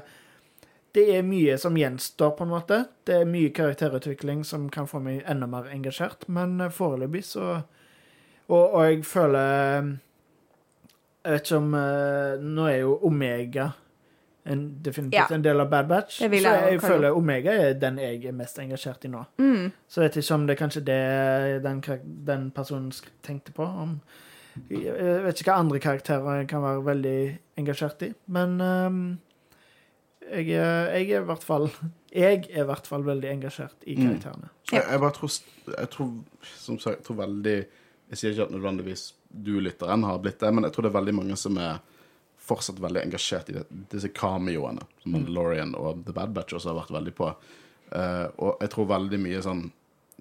det 0.93 1.07
er 1.09 1.23
mye 1.25 1.55
som 1.57 1.77
gjenstår, 1.79 2.35
på 2.37 2.45
en 2.45 2.51
måte. 2.53 2.83
Det 3.07 3.15
er 3.23 3.29
mye 3.29 3.49
karakterutvikling 3.55 4.43
som 4.45 4.67
kan 4.69 4.85
få 4.89 5.01
meg 5.01 5.23
enda 5.31 5.47
mer 5.49 5.71
engasjert, 5.73 6.27
men 6.29 6.59
eh, 6.61 6.73
foreløpig 6.73 7.23
så 7.33 7.47
og, 8.51 8.73
og 8.75 8.81
jeg 8.85 9.05
føler 9.07 9.93
Jeg 11.23 11.31
vet 11.37 11.45
ikke 11.47 11.57
om 11.61 11.73
eh, 11.79 12.41
Nå 12.43 12.65
er 12.67 12.77
jo 12.81 12.97
Omega 13.07 13.69
en, 14.45 14.63
definitivt 14.83 15.15
Ja. 15.15 15.27
en 15.31 15.41
del 15.45 15.59
av 15.63 15.69
Bad 15.71 15.87
Batch. 15.87 16.17
Så 16.19 16.27
jeg 16.27 16.41
jeg 16.43 16.81
føler 16.83 17.15
Omega 17.15 17.51
er 17.69 17.73
den 17.79 17.97
jeg 17.97 18.25
er 18.25 18.31
mest 18.35 18.57
engasjert 18.59 19.05
i 19.05 19.07
nå. 19.07 19.21
Mm. 19.39 19.69
Så 19.87 20.01
jeg 20.01 20.09
vet 20.09 20.17
ikke 20.23 20.35
om 20.35 20.47
det 20.47 20.53
er 20.57 20.59
kanskje 20.65 20.83
det 20.83 21.63
den, 21.63 21.79
den 22.27 22.49
personen 22.51 22.91
tenkte 23.23 23.53
på. 23.55 23.63
Om, 23.63 23.93
jeg 24.69 25.23
vet 25.23 25.39
ikke 25.39 25.51
hva 25.53 25.59
andre 25.63 25.79
karakterer 25.79 26.41
jeg 26.41 26.47
kan 26.51 26.61
være 26.61 26.83
veldig 26.85 27.15
engasjert 27.57 28.01
i. 28.03 28.11
Men 28.27 28.59
um, 28.61 28.99
jeg, 30.29 30.47
jeg 30.51 31.07
er 31.11 31.21
i 31.21 31.25
hvert 31.25 31.43
fall 31.43 31.69
Jeg 32.13 32.43
er 32.51 32.61
i 32.61 32.67
hvert 32.67 32.85
fall 32.87 33.03
veldig 33.07 33.29
engasjert 33.31 33.87
i 33.87 33.95
Mm. 33.95 34.03
karakterene. 34.09 34.49
Jeg, 34.71 34.83
jeg 34.91 34.99
bare 34.99 35.11
tror, 35.11 35.31
jeg 35.79 35.89
tror 35.89 36.11
Som 36.43 36.79
sagt, 36.79 36.97
jeg 36.99 37.05
tror 37.05 37.15
veldig 37.25 37.55
Jeg 38.09 38.17
sier 38.17 38.31
ikke 38.35 38.43
at 38.43 38.51
nødvendigvis 38.51 39.13
du 39.33 39.57
lytteren 39.61 40.05
har 40.05 40.21
blitt 40.21 40.39
det, 40.39 40.51
men 40.53 40.67
jeg 40.67 40.75
tror 40.75 40.85
det 40.85 40.93
er 40.93 40.99
veldig 40.99 41.17
mange 41.19 41.37
som 41.39 41.57
er 41.61 41.81
fortsatt 42.43 42.81
veldig 42.83 43.05
engasjert 43.05 43.49
i 43.49 43.55
det, 43.57 43.63
disse 43.91 44.11
cameoene 44.15 44.83
som 45.01 45.15
Mandalorian 45.15 45.75
og 45.79 46.03
The 46.07 46.15
Bad 46.15 46.33
Batch 46.35 46.57
også 46.57 46.73
har 46.73 46.81
vært 46.81 46.91
veldig 46.93 47.13
på. 47.17 47.29
Uh, 47.93 48.27
og 48.41 48.61
jeg 48.63 48.73
tror 48.73 48.91
veldig 48.91 49.21
mye 49.21 49.41
sånn 49.45 49.67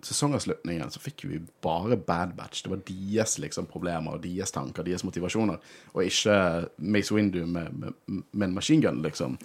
Sesongavslutningen 0.03 0.91
så 0.91 0.99
fikk 0.99 1.23
vi 1.31 1.37
bare 1.63 1.95
Bad 1.95 2.33
Batch. 2.35 2.65
Det 2.65 2.73
var 2.73 2.81
deres 2.89 3.37
liksom 3.39 3.69
problemer 3.71 4.17
og 4.17 4.25
deres 4.25 4.51
tanker, 4.51 4.83
deres 4.83 5.05
motivasjoner, 5.07 5.61
og 5.95 6.01
ikke 6.03 6.39
Mace 6.83 7.15
Windu 7.15 7.45
med, 7.47 7.69
med, 7.79 8.01
med 8.33 8.49
en 8.49 8.57
maskingun, 8.57 8.99
liksom. 9.05 9.37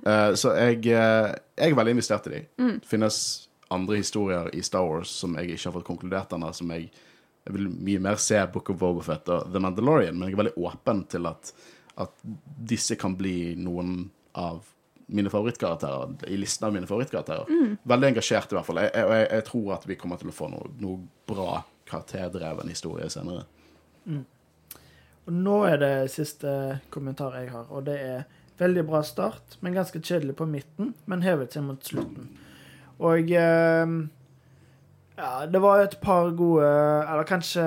Uh, 0.00 0.32
så 0.40 0.54
jeg, 0.56 0.80
uh, 0.88 1.34
jeg 1.58 1.74
er 1.74 1.76
veldig 1.76 1.98
investert 1.98 2.30
i 2.30 2.38
dem. 2.38 2.48
Det 2.78 2.88
finnes 2.88 3.20
andre 3.68 4.00
historier 4.00 4.48
i 4.56 4.62
Star 4.64 4.88
Wars 4.88 5.12
som 5.12 5.36
jeg 5.36 5.52
ikke 5.52 5.66
har 5.68 5.76
fått 5.76 5.88
konkludert 5.90 6.32
ennå, 6.32 6.54
som 6.56 6.72
jeg, 6.72 6.88
jeg 7.48 7.56
vil 7.56 7.68
mye 7.72 8.00
mer 8.04 8.18
se 8.20 8.38
Book 8.52 8.68
of 8.74 8.76
Bobafett 8.80 9.28
og 9.32 9.52
The 9.52 9.60
Mandalorian, 9.64 10.18
men 10.18 10.28
jeg 10.28 10.36
er 10.36 10.42
veldig 10.42 10.66
åpen 10.68 11.04
til 11.08 11.28
at, 11.30 11.52
at 12.04 12.26
disse 12.68 12.98
kan 13.00 13.14
bli 13.16 13.54
noen 13.56 14.02
av 14.36 14.66
mine 15.08 15.32
favorittkarakterer, 15.32 16.26
i 16.28 16.36
listen 16.36 16.66
av 16.68 16.74
mine 16.76 16.86
favorittkarakterer. 16.86 17.48
Veldig 17.88 18.10
engasjert, 18.10 18.52
i 18.52 18.58
hvert 18.58 18.68
fall. 18.68 18.82
Og 18.82 18.84
jeg, 18.84 19.06
jeg, 19.08 19.28
jeg 19.32 19.46
tror 19.46 19.70
at 19.78 19.86
vi 19.88 19.96
kommer 19.96 20.20
til 20.20 20.28
å 20.28 20.34
få 20.36 20.50
noe, 20.52 20.68
noe 20.82 21.00
bra 21.30 21.62
karakterdreven 21.88 22.68
historie 22.68 23.08
senere. 23.08 23.46
Og 25.28 25.32
nå 25.32 25.56
er 25.70 25.80
det 25.80 25.94
siste 26.12 26.50
kommentar 26.92 27.40
jeg 27.40 27.48
har, 27.54 27.64
og 27.72 27.88
det 27.88 27.96
er 28.04 28.28
veldig 28.60 28.84
bra 28.90 29.00
start, 29.06 29.56
men 29.64 29.76
ganske 29.76 30.00
kjedelig 30.04 30.36
på 30.36 30.48
midten, 30.50 30.92
men 31.08 31.24
hevet 31.24 31.56
seg 31.56 31.64
mot 31.64 31.80
slutten. 31.84 32.28
Og 32.98 33.32
ehm, 33.32 33.98
ja, 35.18 35.46
det 35.50 35.60
var 35.60 35.82
et 35.82 35.96
par 36.00 36.30
gode 36.38 36.64
Eller 36.68 37.26
kanskje 37.28 37.64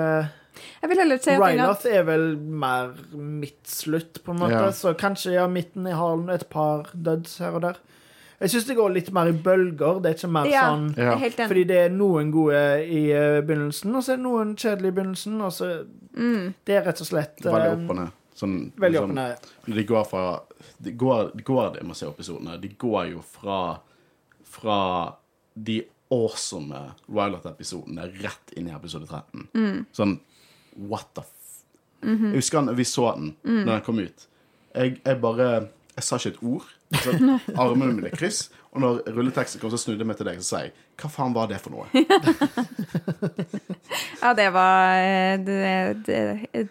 Jeg 0.82 0.88
vil 0.90 0.98
heller 1.02 1.18
si 1.22 1.30
at 1.30 1.82
den 1.84 1.94
er 1.94 2.02
vel 2.08 2.26
mer 2.38 2.92
midtslutt, 3.14 4.20
på 4.24 4.32
en 4.34 4.38
måte, 4.42 4.58
Ja. 4.58 4.70
så 4.74 4.92
kanskje 4.98 5.32
ja, 5.36 5.46
midten 5.48 5.86
i 5.86 5.94
halen, 5.96 6.28
et 6.30 6.48
par 6.50 6.88
duds 6.94 7.38
her 7.42 7.54
og 7.56 7.62
der. 7.62 7.76
Jeg 8.42 8.50
syns 8.50 8.64
det 8.66 8.76
går 8.76 8.90
litt 8.90 9.12
mer 9.14 9.28
i 9.30 9.32
bølger. 9.38 10.00
Det 10.02 10.10
er 10.10 10.14
ikke 10.18 10.30
mer 10.34 10.46
Ja, 10.50 10.62
sånn 10.72 10.88
er 10.98 11.12
enig. 11.14 11.36
Fordi 11.46 11.64
det 11.70 11.76
er 11.84 11.92
noen 11.94 12.32
gode 12.34 12.62
i 12.84 13.02
eh, 13.14 13.40
begynnelsen, 13.46 13.94
og 13.94 14.02
så 14.02 14.12
er 14.12 14.16
det 14.18 14.24
noen 14.26 14.56
kjedelige 14.58 14.90
i 14.92 14.96
begynnelsen. 14.98 15.40
Og 15.46 15.52
så 15.52 15.68
Mm. 16.12 16.52
Det 16.66 16.74
er 16.76 16.82
rett 16.84 17.00
og 17.00 17.06
slett 17.08 17.38
Veldig 17.40 17.68
eh, 17.70 17.72
opp 17.72 17.90
og 17.90 17.96
ned. 17.96 18.10
Sånn, 18.36 18.56
Veldig 18.76 18.98
sånn- 18.98 19.04
opp 19.04 19.08
og 19.08 19.14
ned. 19.14 19.76
De 19.76 19.84
går 19.84 20.04
fra 20.10 20.24
De 20.82 20.92
går, 20.92 21.30
de 21.36 21.42
går 21.42 21.72
det 21.72 21.82
med 21.86 21.94
å 21.94 21.96
se 21.96 22.06
episodene. 22.06 22.60
De 22.60 22.68
går 22.68 23.12
jo 23.12 23.22
fra 23.22 23.78
Fra 24.44 25.14
de 25.56 25.82
awesome 26.12 26.76
Ryloth-episodene 27.08 28.04
rett 28.22 28.52
inn 28.58 28.68
i 28.68 28.74
episode 28.76 29.08
13. 29.08 29.46
Mm. 29.56 29.78
Sånn 29.96 30.18
What 30.76 31.08
the 31.16 31.24
f... 31.24 31.32
Mhm. 32.02 32.32
Jeg 32.32 32.40
husker 32.42 32.64
når 32.66 32.78
vi 32.80 32.84
så 32.88 33.12
den 33.16 33.32
Mm. 33.44 33.64
Når 33.64 33.72
den 33.72 33.84
kom 33.86 33.98
ut. 34.02 34.26
Jeg, 34.74 35.00
jeg 35.04 35.20
bare 35.22 35.48
Jeg 35.96 36.04
sa 36.06 36.16
ikke 36.16 36.32
et 36.36 36.42
ord. 36.42 36.68
Så 37.04 37.12
armene 37.56 37.92
mine 37.96 38.10
kryss. 38.12 38.46
Og 38.72 38.80
når 38.80 39.02
rulleteksten 39.12 39.60
kom, 39.60 39.70
så 39.72 39.80
snudde 39.80 40.00
jeg 40.00 40.08
meg 40.08 40.16
til 40.16 40.28
deg 40.30 40.40
og 40.40 40.46
sa 40.46 40.62
jeg, 40.64 40.72
Hva 41.00 41.08
faen 41.12 41.34
var 41.36 41.50
det 41.50 41.60
for 41.60 41.74
noe? 41.74 41.86
Ja, 44.22 44.30
det 44.38 44.48
var 44.54 44.96
eh, 45.02 45.40
Det, 45.42 46.04
det, 46.06 46.20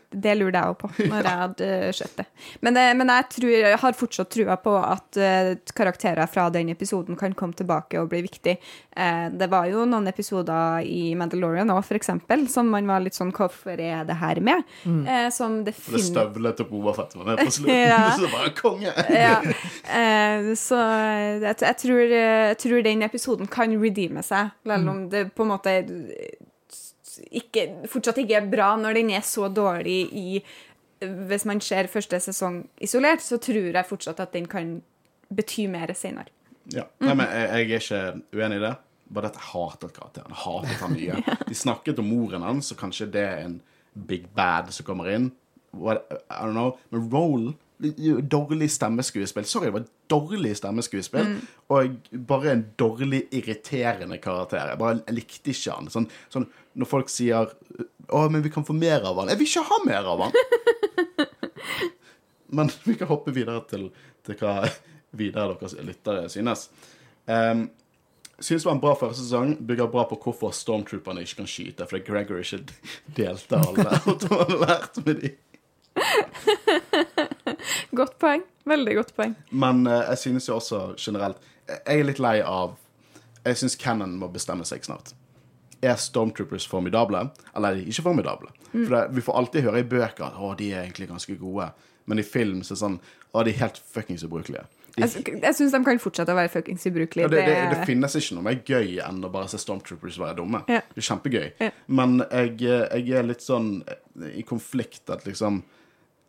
det 0.10 0.36
lurte 0.38 0.62
jeg 0.62 0.72
òg 0.72 0.78
på, 0.80 0.90
når 1.12 1.28
jeg 1.28 1.42
hadde 1.42 1.68
sett 1.98 2.22
det. 2.22 2.26
Men, 2.64 2.80
men 2.98 3.12
jeg, 3.12 3.28
tror, 3.36 3.52
jeg 3.52 3.80
har 3.84 3.98
fortsatt 3.98 4.32
trua 4.32 4.56
på 4.62 4.76
at 4.80 5.20
eh, 5.20 5.52
karakterer 5.76 6.32
fra 6.32 6.48
den 6.54 6.72
episoden 6.72 7.20
kan 7.20 7.36
komme 7.38 7.58
tilbake 7.58 8.00
og 8.00 8.10
bli 8.14 8.22
viktig. 8.26 8.56
Eh, 8.96 9.28
det 9.36 9.50
var 9.52 9.68
jo 9.72 9.84
noen 9.90 10.08
episoder 10.12 10.88
i 10.88 11.12
Mandalorian 11.20 11.74
òg, 11.76 11.92
eksempel, 11.98 12.48
som 12.52 12.72
man 12.72 12.88
var 12.88 13.04
litt 13.04 13.18
sånn 13.18 13.34
Hvorfor 13.36 13.80
er 13.80 14.06
det 14.08 14.16
her 14.20 14.40
med? 14.44 14.64
Mm. 14.86 15.04
som 15.34 15.60
Og 15.60 15.66
det 15.68 15.74
definitivt 15.76 16.12
støvlet 16.12 16.58
til 16.60 16.68
Bobafett 16.70 17.16
var 17.18 17.28
nede 17.30 17.46
på 17.48 17.54
slutten. 17.56 17.80
Ja. 17.92 18.02
Så 18.16 18.30
bare 18.32 18.52
konge! 18.56 18.94
ja. 19.12 19.38
Eh, 19.92 20.52
så 20.60 20.78
jeg, 20.80 21.56
jeg, 21.62 21.78
tror, 21.84 21.91
jeg 22.00 22.58
tror 22.62 22.84
den 22.86 23.04
episoden 23.06 23.50
kan 23.52 23.74
redeeme 23.82 24.24
seg, 24.26 24.54
selv 24.68 24.92
om 24.92 25.04
det 25.12 25.28
på 25.36 25.46
en 25.46 25.52
måte 25.54 25.76
ikke, 27.32 27.66
fortsatt 27.92 28.22
ikke 28.24 28.38
er 28.40 28.52
bra 28.52 28.74
når 28.80 29.00
den 29.02 29.12
er 29.16 29.26
så 29.26 29.50
dårlig 29.52 30.00
i 30.16 30.28
Hvis 31.02 31.48
man 31.50 31.60
ser 31.66 31.90
første 31.90 32.20
sesong 32.22 32.62
isolert, 32.78 33.24
så 33.26 33.40
tror 33.42 33.74
jeg 33.74 33.90
fortsatt 33.90 34.20
at 34.22 34.36
den 34.36 34.46
kan 34.46 34.76
bety 35.34 35.66
mer 35.72 35.90
senere. 35.98 36.30
Ja. 36.70 36.84
Nei, 37.02 37.16
men 37.16 37.26
jeg, 37.26 37.48
jeg 37.48 37.64
er 37.64 37.82
ikke 37.82 38.38
uenig 38.38 38.60
i 38.60 38.64
det. 38.68 38.74
Bare 39.12 39.32
at 39.32 39.40
jeg 39.40 39.48
hatet 39.50 39.96
karakteren. 39.96 40.36
Hatet 40.44 40.84
han 40.84 40.94
nye. 40.94 41.18
De 41.50 41.58
snakket 41.58 42.00
om 42.04 42.12
moren 42.12 42.46
hans, 42.46 42.70
så 42.70 42.78
kanskje 42.78 43.10
det 43.16 43.24
er 43.26 43.42
en 43.48 43.58
big 43.94 44.30
bad 44.38 44.70
som 44.76 44.86
kommer 44.88 45.10
inn. 45.10 45.32
What, 45.74 46.06
I 46.30 46.44
don't 46.44 46.54
know. 46.54 46.78
Men 46.94 47.10
Roll 47.10 47.50
Dårlig 48.30 48.70
stemmeskuespill. 48.72 49.46
Sorry, 49.50 49.70
det 49.70 49.76
var 49.76 49.86
dårlig 50.12 50.54
stemmeskuespill. 50.60 51.32
Og 51.74 51.96
bare 52.28 52.52
en 52.52 52.66
dårlig 52.80 53.24
irriterende 53.34 54.20
karakter. 54.22 54.74
Jeg 54.74 54.82
bare 54.82 55.00
jeg 55.00 55.18
likte 55.18 55.54
ikke 55.54 55.78
han. 55.78 55.90
Sånn, 55.94 56.10
sånn 56.34 56.48
når 56.78 56.88
folk 56.88 57.10
sier 57.10 57.50
'Å, 58.12 58.30
men 58.30 58.44
vi 58.44 58.50
kan 58.52 58.66
få 58.68 58.74
mer 58.76 59.02
av 59.08 59.18
han'. 59.18 59.30
Jeg 59.30 59.40
vil 59.40 59.48
ikke 59.48 59.68
ha 59.70 59.78
mer 59.86 60.08
av 60.14 60.22
han! 60.26 60.32
Men 62.52 62.70
vi 62.84 62.98
kan 63.00 63.08
hoppe 63.08 63.32
videre 63.32 63.62
til, 63.70 63.86
til 64.28 64.36
hva 64.42 64.66
videre 65.16 65.56
deres 65.56 65.76
lyttere 65.80 66.26
synes. 66.30 66.66
Um, 67.26 67.70
synes 68.40 68.64
det 68.64 68.68
var 68.68 68.76
en 68.76 68.84
bra 68.84 68.96
første 69.00 69.24
sesong. 69.24 69.54
Bygger 69.68 69.88
bra 69.92 70.04
på 70.10 70.18
hvorfor 70.24 70.52
stormtrooperne 70.56 71.24
ikke 71.24 71.42
kan 71.42 71.48
skyte. 71.48 71.88
Fordi 71.88 72.04
Gregory 72.04 72.44
ikke 72.44 72.60
delte 73.18 73.62
alle 73.62 73.88
og 74.12 74.28
han 74.32 74.58
lærte 74.66 75.06
med 75.06 75.24
de. 75.24 75.32
Godt 78.00 78.18
poeng. 78.22 78.44
Veldig 78.70 78.94
godt 79.00 79.16
poeng. 79.18 79.36
Men 79.50 79.88
eh, 79.90 80.04
jeg 80.12 80.18
synes 80.22 80.48
jo 80.50 80.56
også 80.60 80.82
generelt 81.02 81.40
Jeg 81.66 82.02
er 82.02 82.06
litt 82.06 82.20
lei 82.22 82.36
av 82.46 82.76
Jeg 83.46 83.58
syns 83.58 83.78
Cannon 83.80 84.14
må 84.22 84.30
bestemme 84.30 84.66
seg 84.70 84.86
snart. 84.86 85.16
Er 85.82 85.98
Stormtroopers 85.98 86.68
formidable, 86.70 87.24
eller 87.56 87.72
er 87.72 87.80
de 87.80 87.90
ikke 87.90 88.06
formidable? 88.06 88.52
For 88.70 88.94
det, 88.94 89.00
Vi 89.18 89.24
får 89.26 89.40
alltid 89.40 89.66
høre 89.66 89.82
i 89.82 89.88
bøker 89.90 90.28
at 90.28 90.38
å, 90.38 90.52
de 90.60 90.68
er 90.76 90.84
egentlig 90.84 91.10
ganske 91.10 91.34
gode, 91.40 91.72
men 92.06 92.22
i 92.22 92.26
film 92.28 92.62
så 92.62 92.76
er 92.76 92.78
det 92.78 92.84
sånn 92.84 93.00
å, 93.32 93.42
de 93.42 93.56
er 93.56 93.64
helt 93.64 93.82
fuckings 93.96 94.22
ubrukelige. 94.28 94.68
De, 94.94 95.02
Jeg, 95.08 95.24
jeg 95.42 95.58
syns 95.58 95.74
de 95.74 95.82
kan 95.88 96.00
fortsette 96.04 96.34
å 96.34 96.38
være 96.38 96.52
fuckings 96.54 96.86
ubrukelige. 96.86 97.26
Ja, 97.26 97.32
det, 97.34 97.44
det, 97.48 97.58
det 97.74 97.90
finnes 97.90 98.16
ikke 98.20 98.38
noe 98.38 98.46
mer 98.46 98.62
gøy 98.68 98.98
enn 99.08 99.26
å 99.26 99.34
bare 99.34 99.50
se 99.50 99.58
Stormtroopers 99.64 100.20
være 100.22 100.38
dumme. 100.44 100.62
Ja. 100.70 100.84
Det 100.94 101.02
er 101.02 101.08
kjempegøy. 101.10 101.46
Ja. 101.64 101.72
Men 101.88 102.20
jeg, 102.28 102.58
jeg 102.62 103.18
er 103.18 103.26
litt 103.26 103.42
sånn 103.46 103.80
i 104.36 104.44
konflikt 104.46 105.10
at 105.10 105.26
liksom 105.26 105.64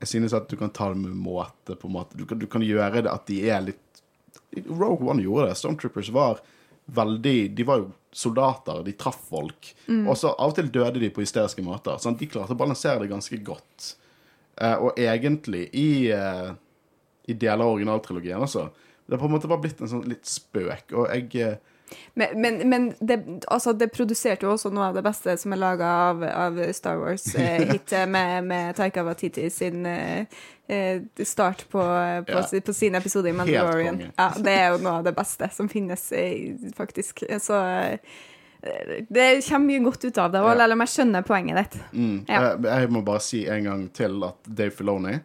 Jeg 0.02 0.10
synes 0.10 0.34
at 0.36 0.50
du 0.50 0.56
kan 0.58 0.72
ta 0.74 0.90
det 0.92 0.98
med 1.00 1.14
måte, 1.14 1.76
på 1.78 1.88
en 1.88 1.94
måte. 1.94 2.18
Du 2.18 2.26
kan, 2.26 2.40
du 2.40 2.48
kan 2.50 2.64
gjøre 2.66 3.04
det 3.04 3.10
at 3.12 3.28
de 3.30 3.38
er 3.46 3.62
litt 3.70 4.02
Rogue 4.68 5.06
One 5.08 5.22
gjorde 5.24 5.48
det. 5.48 5.58
Stormtroopers 5.60 6.10
var 6.12 6.42
veldig 6.92 7.36
De 7.56 7.64
var 7.64 7.78
jo 7.80 7.92
soldater, 8.12 8.82
de 8.84 8.92
traff 8.98 9.20
folk. 9.30 9.70
Og 9.88 10.16
så 10.18 10.34
av 10.34 10.50
og 10.50 10.58
til 10.58 10.68
døde 10.74 11.00
de 11.00 11.08
på 11.14 11.22
hysteriske 11.22 11.62
måter. 11.64 11.96
Sånn, 12.02 12.18
De 12.20 12.28
klarte 12.28 12.52
å 12.52 12.58
balansere 12.60 13.04
det 13.04 13.12
ganske 13.14 13.38
godt. 13.46 13.94
Eh, 14.60 14.74
og 14.76 14.98
egentlig 15.00 15.68
i 15.78 16.10
eh, 16.12 16.50
i 17.30 17.34
deler 17.38 17.64
av 17.64 17.76
originaltrilogien 17.76 18.42
altså 18.42 18.68
Det 19.06 19.14
har 19.14 19.20
på 19.22 19.28
en 19.28 19.34
måte 19.34 19.48
bare 19.50 19.62
blitt 19.64 19.80
en 19.82 19.90
sånn 19.90 20.04
litt 20.08 20.28
spøk. 20.28 20.92
Og 20.94 21.08
jeg, 21.10 21.24
eh, 21.42 21.71
Men, 22.14 22.40
men, 22.40 22.59
men 22.69 22.89
det, 23.01 23.19
altså, 23.48 23.73
det 23.73 23.90
produserte 23.93 24.47
jo 24.47 24.52
også 24.55 24.70
noe 24.73 24.89
av 24.90 24.94
det 24.98 25.02
beste 25.06 25.36
som 25.40 25.52
er 25.55 25.60
laga 25.62 25.90
av, 26.10 26.23
av 26.28 26.59
Star 26.77 26.98
Wars-hitet 27.01 27.94
med, 28.14 28.44
med 28.48 28.77
Taika 28.77 29.05
Watiti 29.06 29.47
sin 29.51 29.86
eh, 29.86 30.27
eh, 30.69 31.01
start 31.24 31.64
på, 31.70 31.81
på, 32.27 32.36
Ja. 32.36 32.60
på 32.66 32.73
sin 32.77 32.94
episode 32.98 33.28
i 33.28 33.32
Mandalorian. 33.36 34.02
Ja, 34.16 34.31
det 34.39 34.59
er 34.59 34.69
jo 34.74 34.82
noe 34.85 34.98
av 35.01 35.05
det 35.09 35.14
beste 35.16 35.48
som 35.55 35.69
finnes, 35.73 36.09
eh, 36.12 36.52
faktisk. 36.77 37.24
Så 37.40 37.59
eh, 37.64 37.98
det 39.10 39.43
kommer 39.48 39.66
mye 39.66 39.82
godt 39.89 40.05
ut 40.05 40.19
av 40.23 40.32
det, 40.32 40.40
og 40.40 40.52
Ja. 40.56 40.66
jeg 40.69 40.89
skjønner 40.93 41.24
poenget 41.27 41.56
ditt. 41.64 41.81
Mm. 41.93 42.24
Ja. 42.28 42.43
Jeg, 42.52 42.62
jeg 42.69 42.90
må 42.94 43.02
bare 43.02 43.20
si 43.24 43.47
en 43.51 43.64
gang 43.64 43.89
til 43.93 44.23
at 44.28 44.39
Dave 44.47 44.70
Filoni, 44.70 45.16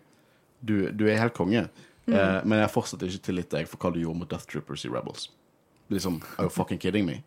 du, 0.59 0.89
du 0.91 1.05
er 1.07 1.19
helt 1.21 1.35
konge. 1.37 1.67
Mm. 2.07 2.13
Eh, 2.15 2.39
men 2.47 2.57
jeg 2.57 2.65
har 2.65 2.71
fortsatt 2.73 3.03
ikke 3.03 3.21
tillit 3.27 3.49
til 3.51 3.59
deg 3.59 3.67
for 3.69 3.77
hva 3.83 3.91
du 3.93 3.99
gjorde 4.01 4.21
mot 4.23 4.29
Death 4.31 4.47
Troopers 4.49 4.85
i 4.87 4.89
Rebels. 4.89 5.27
Liksom, 5.89 6.21
Are 6.37 6.47
you 6.47 6.53
fucking 6.53 6.79
kidding 6.79 7.05
me? 7.05 7.21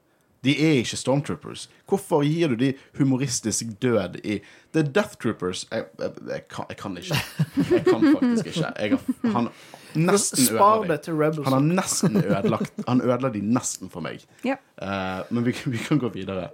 De 0.45 0.55
er 0.57 0.79
ikke 0.81 0.97
Stormtroopers. 0.97 1.67
Hvorfor 1.89 2.23
gir 2.25 2.49
du 2.49 2.57
de 2.57 2.71
humoristisk 2.99 3.75
død 3.83 4.17
i 4.25 4.39
er 4.75 4.83
Death 4.83 5.19
Troopers 5.21 5.67
Jeg, 5.71 5.85
jeg, 5.99 6.11
jeg, 6.29 6.43
kan, 6.49 6.65
jeg 6.69 6.77
kan 6.77 6.97
ikke. 6.97 7.19
Jeg 7.71 7.85
kan 7.85 8.07
faktisk 8.17 8.47
ikke. 8.47 8.73
Jeg 8.79 8.91
har, 8.91 9.33
han 9.35 9.49
nesten 10.09 10.45
Spar 10.47 10.81
ødela 10.81 10.95
det 10.95 11.01
til 11.05 11.19
Rebels. 11.19 11.45
Han 11.49 11.53
har 11.53 11.67
nesten 11.83 12.17
ødelagt 12.17 12.73
Han 12.89 13.03
ødela 13.05 13.29
de 13.29 13.43
nesten 13.45 13.91
for 13.93 14.01
meg. 14.01 14.25
Ja. 14.45 14.57
Uh, 14.81 15.27
men 15.31 15.45
vi, 15.45 15.55
vi 15.67 15.83
kan 15.83 16.01
gå 16.01 16.09
videre. 16.15 16.49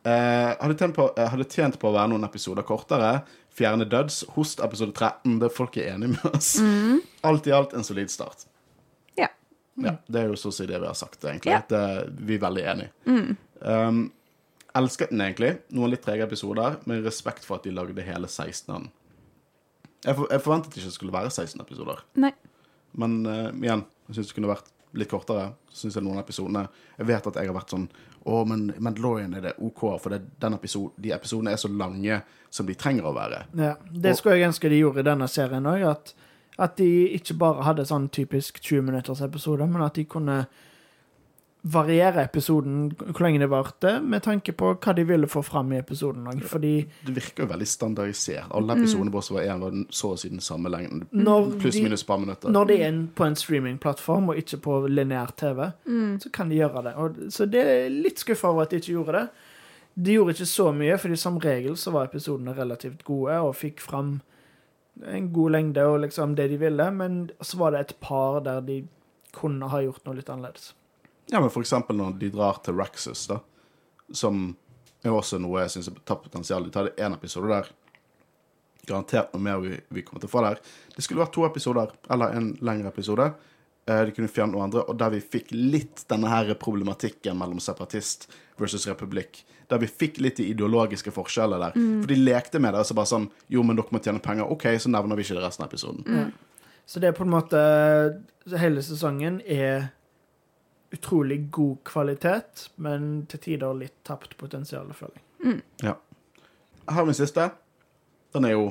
Uh, 0.00 0.56
hadde, 0.56 0.78
tjent 0.78 0.96
på, 0.96 1.10
uh, 1.12 1.26
hadde 1.28 1.44
tjent 1.44 1.76
på 1.80 1.90
å 1.90 1.96
være 1.98 2.14
noen 2.14 2.24
episoder 2.24 2.64
kortere. 2.64 3.18
Fjerne 3.52 3.84
døds. 3.84 4.22
Host 4.36 4.64
episode 4.64 4.96
13. 4.96 5.36
Det 5.42 5.52
folk 5.52 5.76
er 5.76 5.92
enige 5.92 6.16
med 6.16 6.30
oss. 6.32 6.54
Alt 7.26 7.50
i 7.50 7.52
alt 7.52 7.76
en 7.76 7.84
solid 7.84 8.08
start. 8.08 8.48
Ja. 9.80 9.92
Ja, 9.92 9.96
Det 10.06 10.22
er 10.22 10.32
jo 10.32 10.38
så 10.40 10.52
å 10.52 10.54
si 10.54 10.66
det 10.68 10.78
vi 10.80 10.88
har 10.88 10.96
sagt, 10.98 11.22
egentlig. 11.24 11.52
Ja. 11.52 11.60
Det, 11.68 11.82
vi 12.20 12.36
er 12.38 12.42
veldig 12.46 12.64
enige. 12.74 12.90
Um, 13.60 14.00
elsket 14.76 15.12
den 15.12 15.24
egentlig. 15.24 15.52
Noen 15.76 15.94
litt 15.94 16.04
trege 16.04 16.26
episoder, 16.28 16.78
med 16.90 17.06
respekt 17.06 17.46
for 17.46 17.58
at 17.58 17.68
de 17.68 17.74
lagde 17.74 18.04
hele 18.06 18.28
16 18.30 18.70
av 18.70 18.82
den. 18.82 18.90
Jeg, 20.00 20.16
for, 20.16 20.26
jeg 20.32 20.44
forventet 20.44 20.76
ikke 20.76 20.88
det 20.88 20.96
skulle 20.96 21.14
være 21.16 21.32
16 21.32 21.60
episoder. 21.64 22.04
Nei. 22.20 22.32
Men 23.00 23.20
uh, 23.26 23.48
igjen, 23.54 23.84
jeg 24.08 24.18
syns 24.18 24.30
det 24.30 24.38
kunne 24.38 24.52
vært 24.52 24.70
litt 24.98 25.10
kortere. 25.10 25.50
Synes 25.70 25.94
jeg 25.96 26.02
noen 26.02 26.18
av 26.18 26.24
episodene 26.24 26.64
Jeg 26.98 27.06
vet 27.06 27.26
at 27.30 27.36
jeg 27.38 27.46
har 27.46 27.54
vært 27.54 27.70
sånn 27.70 27.84
Å, 28.26 28.40
men 28.48 28.64
Mandalorian 28.82 29.36
er 29.38 29.44
det 29.44 29.52
OK, 29.62 29.84
for 30.02 30.10
det, 30.10 30.24
den 30.42 30.56
episode, 30.56 30.90
de 30.98 31.12
episodene 31.14 31.52
er 31.54 31.60
så 31.62 31.70
lange 31.70 32.16
som 32.50 32.66
de 32.66 32.74
trenger 32.74 33.06
å 33.06 33.12
være. 33.14 33.44
Ja, 33.54 33.76
det 33.94 34.16
skulle 34.18 34.40
jeg 34.40 34.50
ønske 34.50 34.68
de 34.72 34.80
gjorde 34.80 35.04
i 35.04 35.06
denne 35.06 35.28
serien 35.30 35.68
òg. 35.70 35.84
At, 35.86 36.10
at 36.58 36.76
de 36.76 36.90
ikke 37.16 37.38
bare 37.40 37.64
hadde 37.64 37.86
sånn 37.88 38.08
typisk 38.12 38.60
20 38.60 38.82
minutters 38.90 39.22
episode, 39.24 39.66
men 39.66 39.84
at 39.86 39.94
de 39.96 40.04
kunne 40.08 40.42
variere 41.60 42.22
episoden 42.24 42.86
hvor 42.96 43.20
lenge 43.26 43.42
det 43.42 43.50
varte, 43.52 43.90
med 44.00 44.22
tanke 44.24 44.54
på 44.56 44.72
hva 44.80 44.94
de 44.96 45.04
ville 45.04 45.28
få 45.28 45.42
fram 45.44 45.72
i 45.74 45.78
episoden. 45.80 46.24
Fordi 46.40 46.86
Det 47.04 47.14
virker 47.16 47.44
jo 47.44 47.50
veldig 47.50 47.68
standardisert. 47.68 48.48
Alle 48.56 48.78
episodene 48.78 49.12
mm, 49.12 49.22
som 49.22 49.36
var 49.36 49.44
én, 49.44 49.60
var 49.60 49.76
så 49.92 50.12
å 50.14 50.18
si 50.20 50.30
den 50.32 50.40
samme 50.40 50.72
lengden. 50.72 51.04
Pluss-minus 51.60 52.02
et 52.02 52.08
par 52.08 52.18
minutter. 52.22 52.48
når 52.48 52.64
de 52.70 52.80
er 52.80 53.02
på 53.14 53.24
en 53.26 53.36
streamingplattform 53.36 54.32
og 54.32 54.40
ikke 54.40 54.60
på 54.64 54.80
lineær 54.88 55.36
TV, 55.36 55.70
så 56.24 56.32
kan 56.32 56.48
de 56.48 56.62
gjøre 56.62 56.84
det. 56.88 56.96
Og, 56.96 57.20
så 57.28 57.46
det 57.46 57.60
er 57.60 57.88
litt 57.92 58.24
skuffa 58.24 58.48
over 58.48 58.64
at 58.64 58.72
de 58.72 58.80
ikke 58.80 58.96
gjorde 58.96 59.20
det. 59.20 59.26
De 60.00 60.16
gjorde 60.16 60.32
ikke 60.38 60.46
så 60.46 60.72
mye, 60.72 60.96
fordi 60.98 61.16
som 61.16 61.38
regel 61.38 61.76
så 61.76 61.92
var 61.92 62.08
episodene 62.08 62.56
relativt 62.56 63.04
gode 63.04 63.36
og 63.44 63.56
fikk 63.58 63.82
fram 63.84 64.20
en 65.06 65.32
god 65.32 65.52
lengde 65.56 65.84
og 65.86 66.00
liksom 66.04 66.34
det 66.36 66.48
de 66.52 66.58
ville, 66.60 66.90
men 66.92 67.30
så 67.40 67.56
var 67.60 67.72
det 67.72 67.80
et 67.80 67.94
par 68.00 68.40
der 68.44 68.60
de 68.66 68.80
kunne 69.36 69.68
ha 69.70 69.80
gjort 69.84 70.04
noe 70.06 70.18
litt 70.18 70.28
annerledes. 70.32 70.72
Ja, 71.30 71.40
men 71.40 71.50
for 71.50 71.62
eksempel 71.62 71.96
når 71.96 72.16
de 72.18 72.30
drar 72.34 72.58
til 72.64 72.74
Raxus, 72.74 73.26
da, 73.30 73.38
som 74.12 74.56
er 75.04 75.14
også 75.14 75.38
noe 75.40 75.62
jeg 75.62 75.70
syns 75.76 75.90
tapt 76.04 76.26
potensial. 76.26 76.64
De 76.66 76.72
tar 76.74 76.88
det 76.88 76.96
én 77.00 77.14
episode 77.14 77.48
der. 77.52 77.70
Garantert 78.88 79.32
noe 79.32 79.44
mer 79.44 79.60
vi, 79.62 79.76
vi 79.94 80.02
kommer 80.02 80.20
til 80.24 80.28
å 80.30 80.32
få 80.32 80.42
der. 80.44 80.58
Det 80.96 81.04
skulle 81.04 81.22
vært 81.22 81.34
to 81.36 81.44
episoder, 81.46 81.92
eller 82.10 82.34
en 82.36 82.50
lengre 82.64 82.90
episode. 82.90 83.30
Eh, 83.86 84.02
De 84.08 84.14
kunne 84.16 84.28
fjerne 84.32 84.52
noe 84.56 84.66
andre, 84.66 84.82
og 84.88 84.98
der 85.00 85.14
vi 85.14 85.22
fikk 85.22 85.52
litt 85.54 86.04
denne 86.10 86.28
her 86.32 86.50
problematikken 86.60 87.38
mellom 87.38 87.60
separatist 87.62 88.26
versus 88.60 88.88
republikk. 88.90 89.44
Der 89.70 89.78
vi 89.78 89.86
fikk 89.86 90.18
litt 90.18 90.40
de 90.40 90.48
ideologiske 90.50 91.12
forskjeller 91.14 91.62
der. 91.62 91.78
For 91.78 92.10
de 92.10 92.18
lekte 92.18 92.58
med 92.58 92.74
det. 92.74 92.82
og 92.82 92.88
så 92.88 92.96
bare 92.98 93.10
sånn 93.10 93.30
Jo, 93.48 93.62
men 93.62 93.78
dere 93.78 93.94
må 93.94 94.02
tjene 94.02 94.22
penger. 94.22 94.50
OK, 94.50 94.66
så 94.82 94.90
nevner 94.90 95.18
vi 95.18 95.26
ikke 95.26 95.38
det 95.38 95.44
resten 95.44 95.64
av 95.64 95.70
episoden. 95.70 96.32
Så 96.90 97.00
det 97.00 97.10
er 97.10 97.16
på 97.16 97.22
en 97.22 97.30
måte 97.30 97.58
Hele 98.58 98.82
sesongen 98.82 99.40
er 99.46 99.92
utrolig 100.90 101.44
god 101.54 101.76
kvalitet, 101.86 102.64
men 102.82 103.26
til 103.30 103.38
tider 103.44 103.76
litt 103.78 103.94
tapt 104.02 104.32
potensial, 104.40 104.88
føler 104.96 105.20
jeg. 105.20 105.60
Ja. 105.84 105.92
Her 106.88 106.96
har 106.96 107.04
vi 107.06 107.12
den 107.12 107.18
siste. 107.20 107.44
Den 108.34 108.48
er 108.48 108.56
jo 108.56 108.64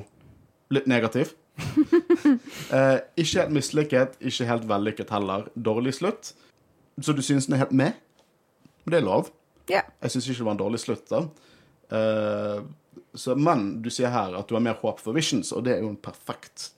litt 0.74 0.90
negativ. 0.92 1.32
eh, 2.76 3.00
ikke 3.16 3.40
helt 3.40 3.56
mislykket, 3.56 4.20
ikke 4.20 4.50
helt 4.50 4.68
vellykket 4.68 5.14
heller. 5.16 5.48
Dårlig 5.56 5.96
slutt. 6.02 6.34
Så 7.00 7.16
du 7.16 7.22
synes 7.24 7.48
den 7.48 7.56
er 7.56 7.64
helt 7.64 7.76
med? 7.76 7.96
Men 8.84 8.92
det 8.92 9.00
er 9.00 9.08
lov. 9.08 9.32
Ja. 9.70 9.84
Jeg 10.02 10.14
syns 10.14 10.28
ikke 10.28 10.42
det 10.42 10.50
var 10.50 10.58
en 10.58 10.64
dårlig 10.64 10.82
slutt, 10.82 11.06
da. 11.12 11.24
Uh, 11.90 12.66
så, 13.18 13.36
men 13.38 13.80
du 13.84 13.90
sier 13.94 14.12
her 14.14 14.36
at 14.38 14.50
du 14.50 14.56
har 14.58 14.64
mer 14.66 14.78
håp 14.82 15.02
for 15.02 15.18
Visions, 15.18 15.54
og 15.56 15.66
det 15.66 15.76
er 15.76 15.84
jo 15.84 15.92
en 15.94 16.02
perfekt 16.02 16.72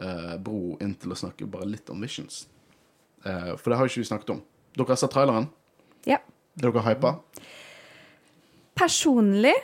uh, 0.00 0.36
bro 0.40 0.76
inn 0.84 0.94
til 1.00 1.12
å 1.12 1.18
snakke 1.18 1.48
bare 1.50 1.68
litt 1.68 1.90
om 1.92 2.00
Visions. 2.04 2.46
Uh, 3.24 3.56
for 3.56 3.70
det 3.70 3.78
har 3.78 3.88
jo 3.88 3.92
ikke 3.92 4.04
vi 4.04 4.10
snakket 4.12 4.34
om. 4.36 4.42
Dere 4.78 4.94
har 4.94 5.00
sett 5.00 5.14
traileren? 5.14 5.48
ja. 6.08 6.20
Er 6.58 6.72
dere 6.72 6.82
hypa? 6.82 7.12
Personlig 8.78 9.54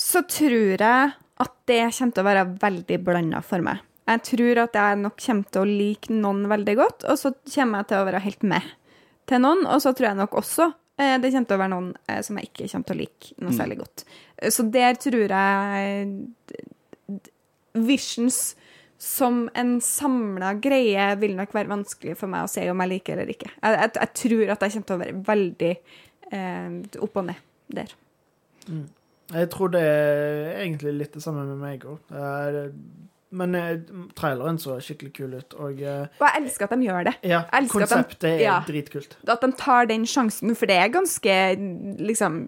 så 0.00 0.24
tror 0.26 0.80
jeg 0.80 1.12
at 1.40 1.54
det 1.70 1.78
kommer 1.94 2.14
til 2.16 2.22
å 2.22 2.26
være 2.26 2.44
veldig 2.62 2.98
blanda 3.06 3.42
for 3.46 3.62
meg. 3.62 3.84
Jeg 4.10 4.24
tror 4.26 4.60
at 4.64 4.74
jeg 4.74 4.98
nok 5.04 5.16
kommer 5.22 5.54
til 5.54 5.62
å 5.62 5.70
like 5.70 6.14
noen 6.14 6.44
veldig 6.50 6.76
godt, 6.80 7.06
og 7.06 7.18
så 7.20 7.30
kommer 7.54 7.82
jeg 7.82 7.90
til 7.90 8.00
å 8.00 8.06
være 8.08 8.22
helt 8.24 8.46
med 8.54 8.70
til 9.30 9.42
noen. 9.44 9.62
Og 9.70 9.82
så 9.84 9.92
tror 9.94 10.10
jeg 10.10 10.18
nok 10.18 10.34
også 10.40 10.70
det 11.22 11.30
kommer 11.32 11.48
til 11.48 11.56
å 11.56 11.60
være 11.62 11.72
noen 11.72 11.90
eh, 12.08 12.20
som 12.26 12.36
jeg 12.40 12.50
ikke 12.50 12.68
kommer 12.72 12.88
til 12.90 12.96
å 12.96 13.00
like 13.00 13.34
noe 13.40 13.52
særlig 13.56 13.78
godt. 13.80 14.04
Eh, 14.38 14.50
Så 14.52 14.66
der 14.74 14.98
tror 15.00 15.34
jeg 15.34 16.20
Visions 17.74 18.40
som 19.00 19.46
en 19.56 19.78
samla 19.80 20.52
greie 20.60 21.06
vil 21.16 21.32
nok 21.38 21.54
være 21.56 21.70
vanskelig 21.72 22.16
for 22.20 22.28
meg 22.28 22.44
å 22.44 22.50
se 22.52 22.66
om 22.68 22.82
jeg 22.84 22.90
liker 22.90 23.16
eller 23.16 23.32
ikke. 23.32 23.48
Jeg, 23.62 23.76
jeg, 23.78 23.92
jeg 23.96 24.10
tror 24.20 24.50
at 24.52 24.60
jeg 24.66 24.72
kommer 24.74 24.88
til 24.90 24.96
å 24.96 25.02
være 25.04 25.20
veldig 25.30 25.70
eh, 26.36 26.74
opp 27.06 27.16
og 27.22 27.28
ned 27.30 27.40
der. 27.80 27.94
Jeg 29.30 29.48
tror 29.54 29.70
det 29.72 29.80
er 29.86 30.58
egentlig 30.66 30.92
litt 30.98 31.14
det 31.16 31.22
samme 31.24 31.46
med 31.48 31.62
meg 31.62 31.86
òg. 31.88 32.00
Men 33.30 33.54
eh, 33.54 33.76
traileren 34.18 34.56
så 34.58 34.80
skikkelig 34.82 35.12
kul 35.14 35.34
ut, 35.38 35.54
og 35.54 35.78
eh, 35.82 36.08
Og 36.18 36.24
jeg 36.26 36.40
elsker 36.42 36.66
at 36.66 36.72
de 36.74 36.88
gjør 36.88 37.04
det. 37.06 37.14
ja, 37.30 37.42
Konseptet 37.46 37.70
de- 37.70 37.74
konseptet 37.78 38.28
er 38.32 38.40
ja. 38.42 38.56
dritkult. 38.66 39.16
At 39.28 39.40
de 39.46 39.52
tar 39.60 39.86
den 39.86 40.06
sjansen, 40.10 40.56
for 40.58 40.66
det 40.66 40.76
er 40.80 40.88
ganske 40.96 41.36
liksom 42.02 42.40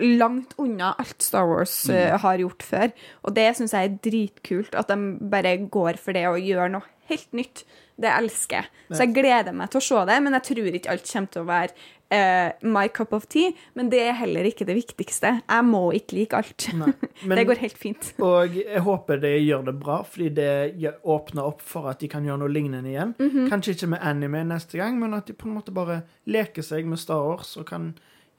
Langt 0.00 0.54
unna 0.56 0.94
alt 0.98 1.20
Star 1.22 1.44
Wars 1.46 1.74
eh, 1.92 2.14
har 2.20 2.38
gjort 2.40 2.62
før. 2.64 2.92
Og 3.28 3.34
det 3.36 3.50
syns 3.58 3.74
jeg 3.76 3.90
er 3.90 3.98
dritkult. 4.06 4.74
At 4.80 4.88
de 4.88 4.96
bare 5.30 5.58
går 5.68 5.98
for 6.00 6.16
det 6.16 6.22
og 6.30 6.38
gjør 6.40 6.72
noe 6.78 6.88
helt 7.10 7.28
nytt. 7.36 7.64
Det 8.00 8.08
elsker 8.10 8.62
jeg. 8.62 8.70
Så 8.96 9.04
jeg 9.04 9.12
gleder 9.14 9.52
meg 9.54 9.68
til 9.70 9.82
å 9.82 9.84
se 9.84 10.00
det, 10.08 10.16
men 10.24 10.34
jeg 10.38 10.46
tror 10.48 10.78
ikke 10.80 10.94
alt 10.94 11.10
kommer 11.12 11.30
til 11.36 11.44
å 11.44 11.50
være 11.50 11.76
eh, 12.10 12.52
my 12.62 12.88
cup 12.88 13.12
of 13.12 13.26
tea. 13.26 13.52
Men 13.74 13.88
det 13.90 14.00
er 14.04 14.12
heller 14.18 14.44
ikke 14.48 14.66
det 14.68 14.76
viktigste. 14.76 15.30
Jeg 15.48 15.64
må 15.68 15.80
ikke 15.96 16.16
like 16.18 16.36
alt. 16.36 16.66
Nei, 16.74 16.92
men- 17.24 17.38
det 17.38 17.46
går 17.48 17.62
helt 17.62 17.78
fint. 17.80 18.12
Og 18.22 18.54
jeg 18.60 18.82
håper 18.84 19.20
de 19.22 19.32
gjør 19.44 19.64
det 19.70 19.76
bra, 19.80 20.02
fordi 20.04 20.28
det 20.34 20.94
åpner 21.04 21.44
opp 21.48 21.62
for 21.62 21.88
at 21.90 22.00
de 22.00 22.08
kan 22.12 22.24
gjøre 22.24 22.38
noe 22.44 22.52
lignende 22.52 22.90
igjen. 22.92 23.14
Mhm. 23.18 23.48
Kanskje 23.52 23.74
ikke 23.76 23.90
med 23.94 24.02
anime 24.02 24.44
neste 24.52 24.78
gang, 24.80 24.98
men 25.00 25.14
at 25.14 25.26
de 25.26 25.32
på 25.38 25.48
en 25.48 25.56
måte 25.58 25.74
bare 25.74 26.02
leker 26.26 26.62
seg 26.62 26.86
med 26.86 26.98
Star 26.98 27.22
Wars 27.26 27.56
og 27.56 27.66
kan 27.70 27.92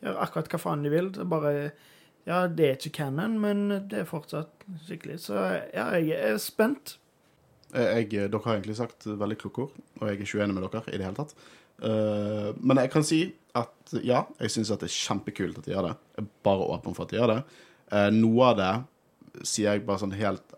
gjøre 0.03 0.21
akkurat 0.21 0.49
hva 0.51 0.59
faen 0.61 0.83
de 0.85 0.89
vil. 0.93 1.11
Det 1.15 1.27
bare 1.29 1.71
Ja, 2.25 2.47
det 2.49 2.65
er 2.65 2.73
ikke 2.79 2.89
canon, 3.03 3.35
men 3.39 3.67
det 3.87 3.99
er 3.99 4.05
fortsatt 4.09 4.63
skikkelig. 4.87 5.19
Så 5.27 5.35
ja, 5.75 5.91
jeg 6.01 6.17
er 6.17 6.39
spent. 6.41 6.95
Jeg, 7.75 8.07
dere 8.09 8.39
har 8.45 8.55
egentlig 8.55 8.77
sagt 8.79 9.05
veldig 9.05 9.37
kloke 9.37 9.61
ord, 9.67 9.75
og 9.99 10.07
jeg 10.07 10.15
er 10.15 10.23
ikke 10.23 10.39
uenig 10.39 10.55
med 10.55 10.63
dere 10.65 10.81
i 10.93 10.97
det 10.97 11.05
hele 11.05 11.17
tatt. 11.19 11.35
Eh, 11.83 12.49
men 12.61 12.81
jeg 12.83 12.91
kan 12.93 13.05
si 13.07 13.21
at 13.55 13.95
ja, 14.03 14.25
jeg 14.41 14.51
syns 14.51 14.73
det 14.73 14.87
er 14.87 14.97
kjempekult 14.97 15.59
at 15.59 15.67
de 15.67 15.75
gjør 15.75 15.89
det. 15.89 15.95
Jeg 16.17 16.25
er 16.25 16.33
bare 16.47 16.67
åpen 16.75 16.97
for 16.97 17.05
at 17.05 17.13
de 17.13 17.19
gjør 17.19 17.31
det. 17.31 17.39
Uh, 17.93 18.09
noe 18.11 18.49
av 18.49 18.55
det 18.57 18.73
sier 19.45 19.75
jeg 19.75 19.85
bare 19.85 20.01
sånn 20.01 20.15
helt 20.17 20.55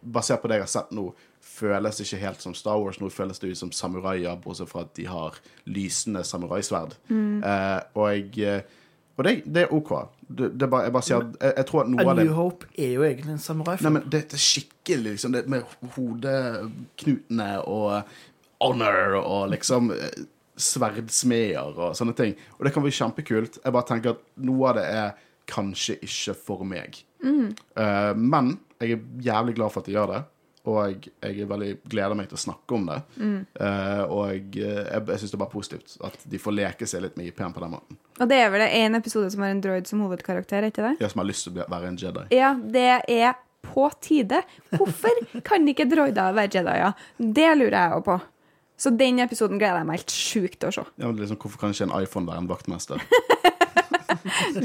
Basert 0.00 0.40
på 0.40 0.48
det 0.48 0.58
jeg 0.58 0.64
har 0.64 0.70
sett 0.72 0.92
nå, 0.96 1.02
føles 1.44 1.98
ikke 2.00 2.18
helt 2.22 2.40
som 2.40 2.54
Star 2.56 2.78
Wars. 2.80 2.96
Nå 3.02 3.10
føles 3.12 3.36
det 3.42 3.50
ut 3.50 3.58
som 3.58 3.72
samuraier, 3.74 4.38
bortsett 4.40 4.70
fra 4.70 4.86
at 4.86 4.94
de 4.96 5.04
har 5.10 5.36
lysende 5.68 6.22
samuraisverd. 6.24 6.94
Og 7.10 8.06
jeg 8.08 8.46
eh, 8.48 8.78
og 9.20 9.26
det, 9.26 9.34
det 9.44 9.66
er 9.66 9.72
OK. 9.76 9.90
Det, 10.38 10.46
det 10.56 10.70
bare, 10.72 10.86
jeg 10.86 10.92
bare 10.94 11.04
sier 11.04 11.20
at 11.20 11.34
jeg, 11.36 11.52
jeg 11.58 11.66
tror 11.68 11.82
at 11.82 11.90
noe 11.92 12.00
A 12.00 12.08
av 12.08 12.16
det 12.16 12.24
New 12.24 12.36
Hope 12.38 12.68
er 12.80 12.94
jo 12.94 13.02
egentlig 13.04 13.34
en 13.34 13.58
Nei, 13.60 13.90
men 13.92 14.06
det, 14.06 14.22
det 14.30 14.38
er 14.38 14.44
skikkelig 14.46 15.12
liksom 15.18 15.34
det 15.34 15.42
med 15.52 15.74
hodeknutene 15.96 17.48
og 17.68 18.14
honor 18.64 19.18
og 19.20 19.50
liksom 19.52 19.92
sverdsmeder 20.60 21.76
og 21.76 21.96
sånne 21.98 22.14
ting. 22.18 22.34
Og 22.58 22.66
det 22.66 22.74
kan 22.74 22.84
bli 22.84 22.94
kjempekult. 22.94 23.60
Jeg 23.64 23.74
bare 23.76 23.88
tenker 23.88 24.16
at 24.16 24.26
noe 24.46 24.70
av 24.70 24.80
det 24.80 24.88
er 24.90 25.14
kanskje 25.50 25.98
ikke 26.06 26.36
for 26.38 26.66
meg. 26.68 27.00
Eh, 27.24 28.12
men 28.16 28.54
jeg 28.80 28.96
er 28.96 29.08
jævlig 29.30 29.56
glad 29.58 29.72
for 29.74 29.82
at 29.82 29.90
de 29.90 29.96
gjør 29.96 30.14
det. 30.14 30.20
Og 30.70 31.06
jeg 31.08 31.40
er 31.40 31.48
veldig 31.48 31.70
gleder 31.88 32.16
meg 32.18 32.28
til 32.28 32.36
å 32.36 32.42
snakke 32.42 32.76
om 32.76 32.82
det. 32.90 32.98
Eh, 33.24 34.02
og 34.04 34.26
jeg, 34.28 34.42
jeg, 34.60 35.04
jeg 35.08 35.22
syns 35.22 35.32
det 35.32 35.38
er 35.38 35.42
bare 35.42 35.54
positivt 35.54 35.94
at 36.04 36.26
de 36.32 36.40
får 36.40 36.56
leke 36.56 36.88
seg 36.88 37.04
litt 37.06 37.16
med 37.16 37.30
IP-en 37.30 37.54
på 37.56 37.62
den 37.64 37.72
måten. 37.72 38.00
Og 38.20 38.28
det 38.28 38.40
er 38.42 38.50
vel 38.52 38.66
det 38.66 38.72
én 38.76 38.98
episode 38.98 39.30
som 39.32 39.44
har 39.44 39.54
en 39.54 39.62
droid 39.64 39.88
som 39.88 40.02
hovedkarakter, 40.04 40.60
er 40.60 40.68
ikke 40.68 40.84
det? 40.84 40.98
Ja, 41.00 41.08
som 41.08 41.22
har 41.22 41.30
lyst 41.30 41.48
til 41.48 41.56
å 41.56 41.64
være 41.64 41.88
en 41.88 41.96
Jedi. 42.00 42.26
Ja, 42.36 42.52
det 42.60 42.90
er 43.08 43.38
på 43.64 43.86
tide. 44.04 44.42
Hvorfor 44.74 45.24
kan 45.44 45.64
ikke 45.68 45.88
droider 45.88 46.36
være 46.36 46.52
Jedier? 46.58 47.08
Det 47.16 47.48
lurer 47.56 47.78
jeg 47.78 47.96
også 47.96 48.06
på. 48.10 48.18
Så 48.80 48.92
den 48.96 49.20
episoden 49.20 49.60
gleder 49.60 49.82
jeg 49.82 49.90
meg 49.90 50.00
helt 50.00 50.14
sjukt 50.14 50.58
til 50.62 50.70
å 50.70 50.76
se. 50.78 50.86
Ja, 50.96 51.10
men 51.10 51.20
liksom, 51.20 51.36
hvorfor 51.42 51.60
kan 51.60 51.74
ikke 51.76 51.88
en 51.90 51.96
iPhone 52.00 52.30
være 52.30 52.44
en 52.46 52.50
vaktmester? 52.50 53.04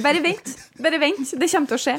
Bare 0.04 0.22
vent. 0.24 0.56
Bare 0.82 1.00
vent. 1.00 1.32
Det 1.40 1.50
kommer 1.52 1.70
til 1.70 1.78
å 1.78 1.82
skje. 1.82 1.96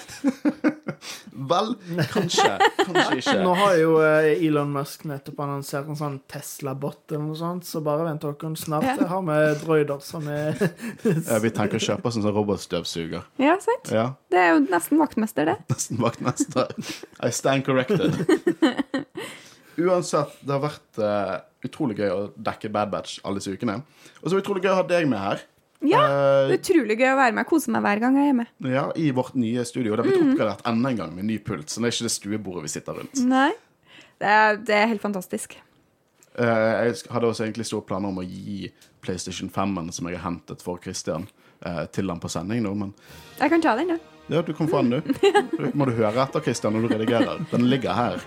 Vel, 1.50 1.72
kanskje. 2.10 2.46
Kanskje 2.80 3.18
ikke. 3.20 3.34
Nå 3.44 3.52
har 3.58 3.74
jo 3.78 3.90
eh, 4.02 4.28
Elon 4.46 4.72
Musk 4.74 5.04
nettopp 5.08 5.40
annonsert 5.44 5.88
en 5.92 5.98
sånn 5.98 6.16
Tesla-bot 6.30 7.12
eller 7.12 7.24
noe 7.28 7.38
sånt, 7.38 7.66
så 7.68 7.82
bare 7.84 8.06
vent 8.08 8.24
dere 8.24 8.52
snart. 8.58 8.86
Ja. 8.88 8.96
Jeg 9.02 9.10
har 9.12 9.24
med 9.26 9.60
droider 9.62 10.00
som 10.04 10.26
er 10.32 10.56
Ja, 11.28 11.38
vi 11.42 11.52
tenker 11.54 11.78
å 11.78 11.84
kjøpe 11.88 12.10
oss 12.10 12.18
en 12.18 12.24
sånn 12.26 12.36
robotstøvsuger. 12.36 13.26
Ja, 13.42 13.58
sant? 13.62 13.92
Ja, 13.92 14.06
Det 14.32 14.40
er 14.40 14.54
jo 14.54 14.62
nesten 14.66 15.00
vaktmester, 15.02 15.52
det. 15.52 15.58
nesten 15.72 16.00
vaktmester. 16.02 16.72
I 17.22 17.32
stand 17.34 17.66
corrected. 17.68 18.16
Uansett, 19.78 20.38
det 20.42 20.52
har 20.54 20.62
vært 20.62 21.00
uh, 21.02 21.34
utrolig 21.66 21.98
gøy 21.98 22.10
å 22.14 22.20
dekke 22.36 22.70
Bad 22.72 22.90
Batch 22.94 23.18
alle 23.26 23.40
disse 23.42 23.52
ukene. 23.52 23.80
Og 24.22 24.28
så 24.28 24.32
er 24.32 24.38
det 24.38 24.44
utrolig 24.46 24.62
gøy 24.64 24.72
å 24.72 24.78
ha 24.80 24.86
deg 24.88 25.08
med 25.10 25.20
her. 25.20 25.44
Ja, 25.84 26.00
Eh, 26.08 26.54
Utrolig 26.56 26.96
gøy 26.96 27.10
å 27.12 27.18
være 27.18 27.34
med. 27.36 27.42
Jeg 27.44 27.50
koser 27.50 27.70
meg 27.74 27.82
hver 27.84 28.00
gang 28.00 28.14
jeg 28.16 28.24
er 28.24 28.30
hjemme. 28.32 28.46
ja, 28.72 28.84
I 28.96 29.10
vårt 29.12 29.34
nye 29.36 29.64
studio. 29.68 29.92
Det 29.92 30.04
har 30.04 30.08
blitt 30.08 30.22
oppgradert 30.32 30.62
enda 30.66 30.88
en 30.94 30.96
gang 31.02 31.12
med 31.14 31.26
ny 31.28 31.36
pult. 31.44 31.68
Så 31.68 31.82
det 31.82 31.90
er 31.90 31.92
ikke 31.96 32.06
det 32.08 32.14
stuebordet 32.14 32.62
vi 32.64 32.72
sitter 32.72 32.96
rundt. 33.02 33.20
Nei. 33.28 33.50
Det 34.16 34.26
er, 34.32 34.56
det 34.56 34.74
er 34.78 34.86
helt 34.88 35.02
fantastisk. 35.04 35.58
Uh, 36.38 36.88
jeg 36.88 36.96
hadde 37.12 37.28
også 37.28 37.44
egentlig 37.44 37.66
store 37.68 37.84
planer 37.88 38.08
om 38.08 38.22
å 38.22 38.24
gi 38.24 38.70
PlayStation 39.04 39.50
5-en 39.52 39.92
som 39.92 40.08
jeg 40.08 40.16
har 40.16 40.24
hentet 40.30 40.64
for 40.64 40.80
Christian, 40.82 41.28
uh, 41.66 41.84
til 41.92 42.08
han 42.12 42.20
på 42.24 42.28
sending 42.32 42.64
nå, 42.64 42.72
men 42.76 42.94
Jeg 43.38 43.52
kan 43.52 43.60
ta 43.64 43.76
den, 43.76 43.92
ja. 43.94 43.98
Ja, 44.28 44.42
du 44.42 44.52
kan 44.54 44.68
få 44.68 44.82
den, 44.82 44.90
du. 44.90 45.12
Det 45.56 45.72
må 45.74 45.86
du 45.86 45.92
høre 45.96 46.22
etter, 46.24 46.40
Christian, 46.42 46.74
når 46.76 46.88
du 46.88 46.94
redigerer. 46.94 47.44
Den 47.50 47.68
ligger 47.70 47.92
her. 47.94 48.24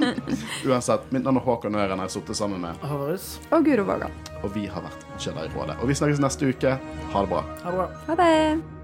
Uansett, 0.68 1.06
mitt 1.14 1.24
navn 1.24 1.40
er 1.40 1.46
Håkon 1.46 1.74
Øren. 1.74 1.96
Jeg 1.96 2.06
har 2.08 2.12
sittet 2.16 2.36
sammen 2.36 2.60
med, 2.64 2.76
Horus. 2.90 3.38
Og 3.50 3.64
Guro 3.64 3.86
Vågan. 3.88 4.12
og 4.42 4.52
vi 4.54 4.66
har 4.66 4.84
vært 4.84 5.06
Jedi-rådet. 5.20 5.78
Og 5.80 5.88
vi 5.88 5.94
snakkes 5.98 6.20
neste 6.22 6.52
uke. 6.52 6.76
Ha 7.14 7.24
det 7.24 7.32
bra. 7.32 7.44
Ha 7.64 7.70
det 7.72 7.80
bra. 7.80 7.88
Ha 8.10 8.20
det. 8.20 8.79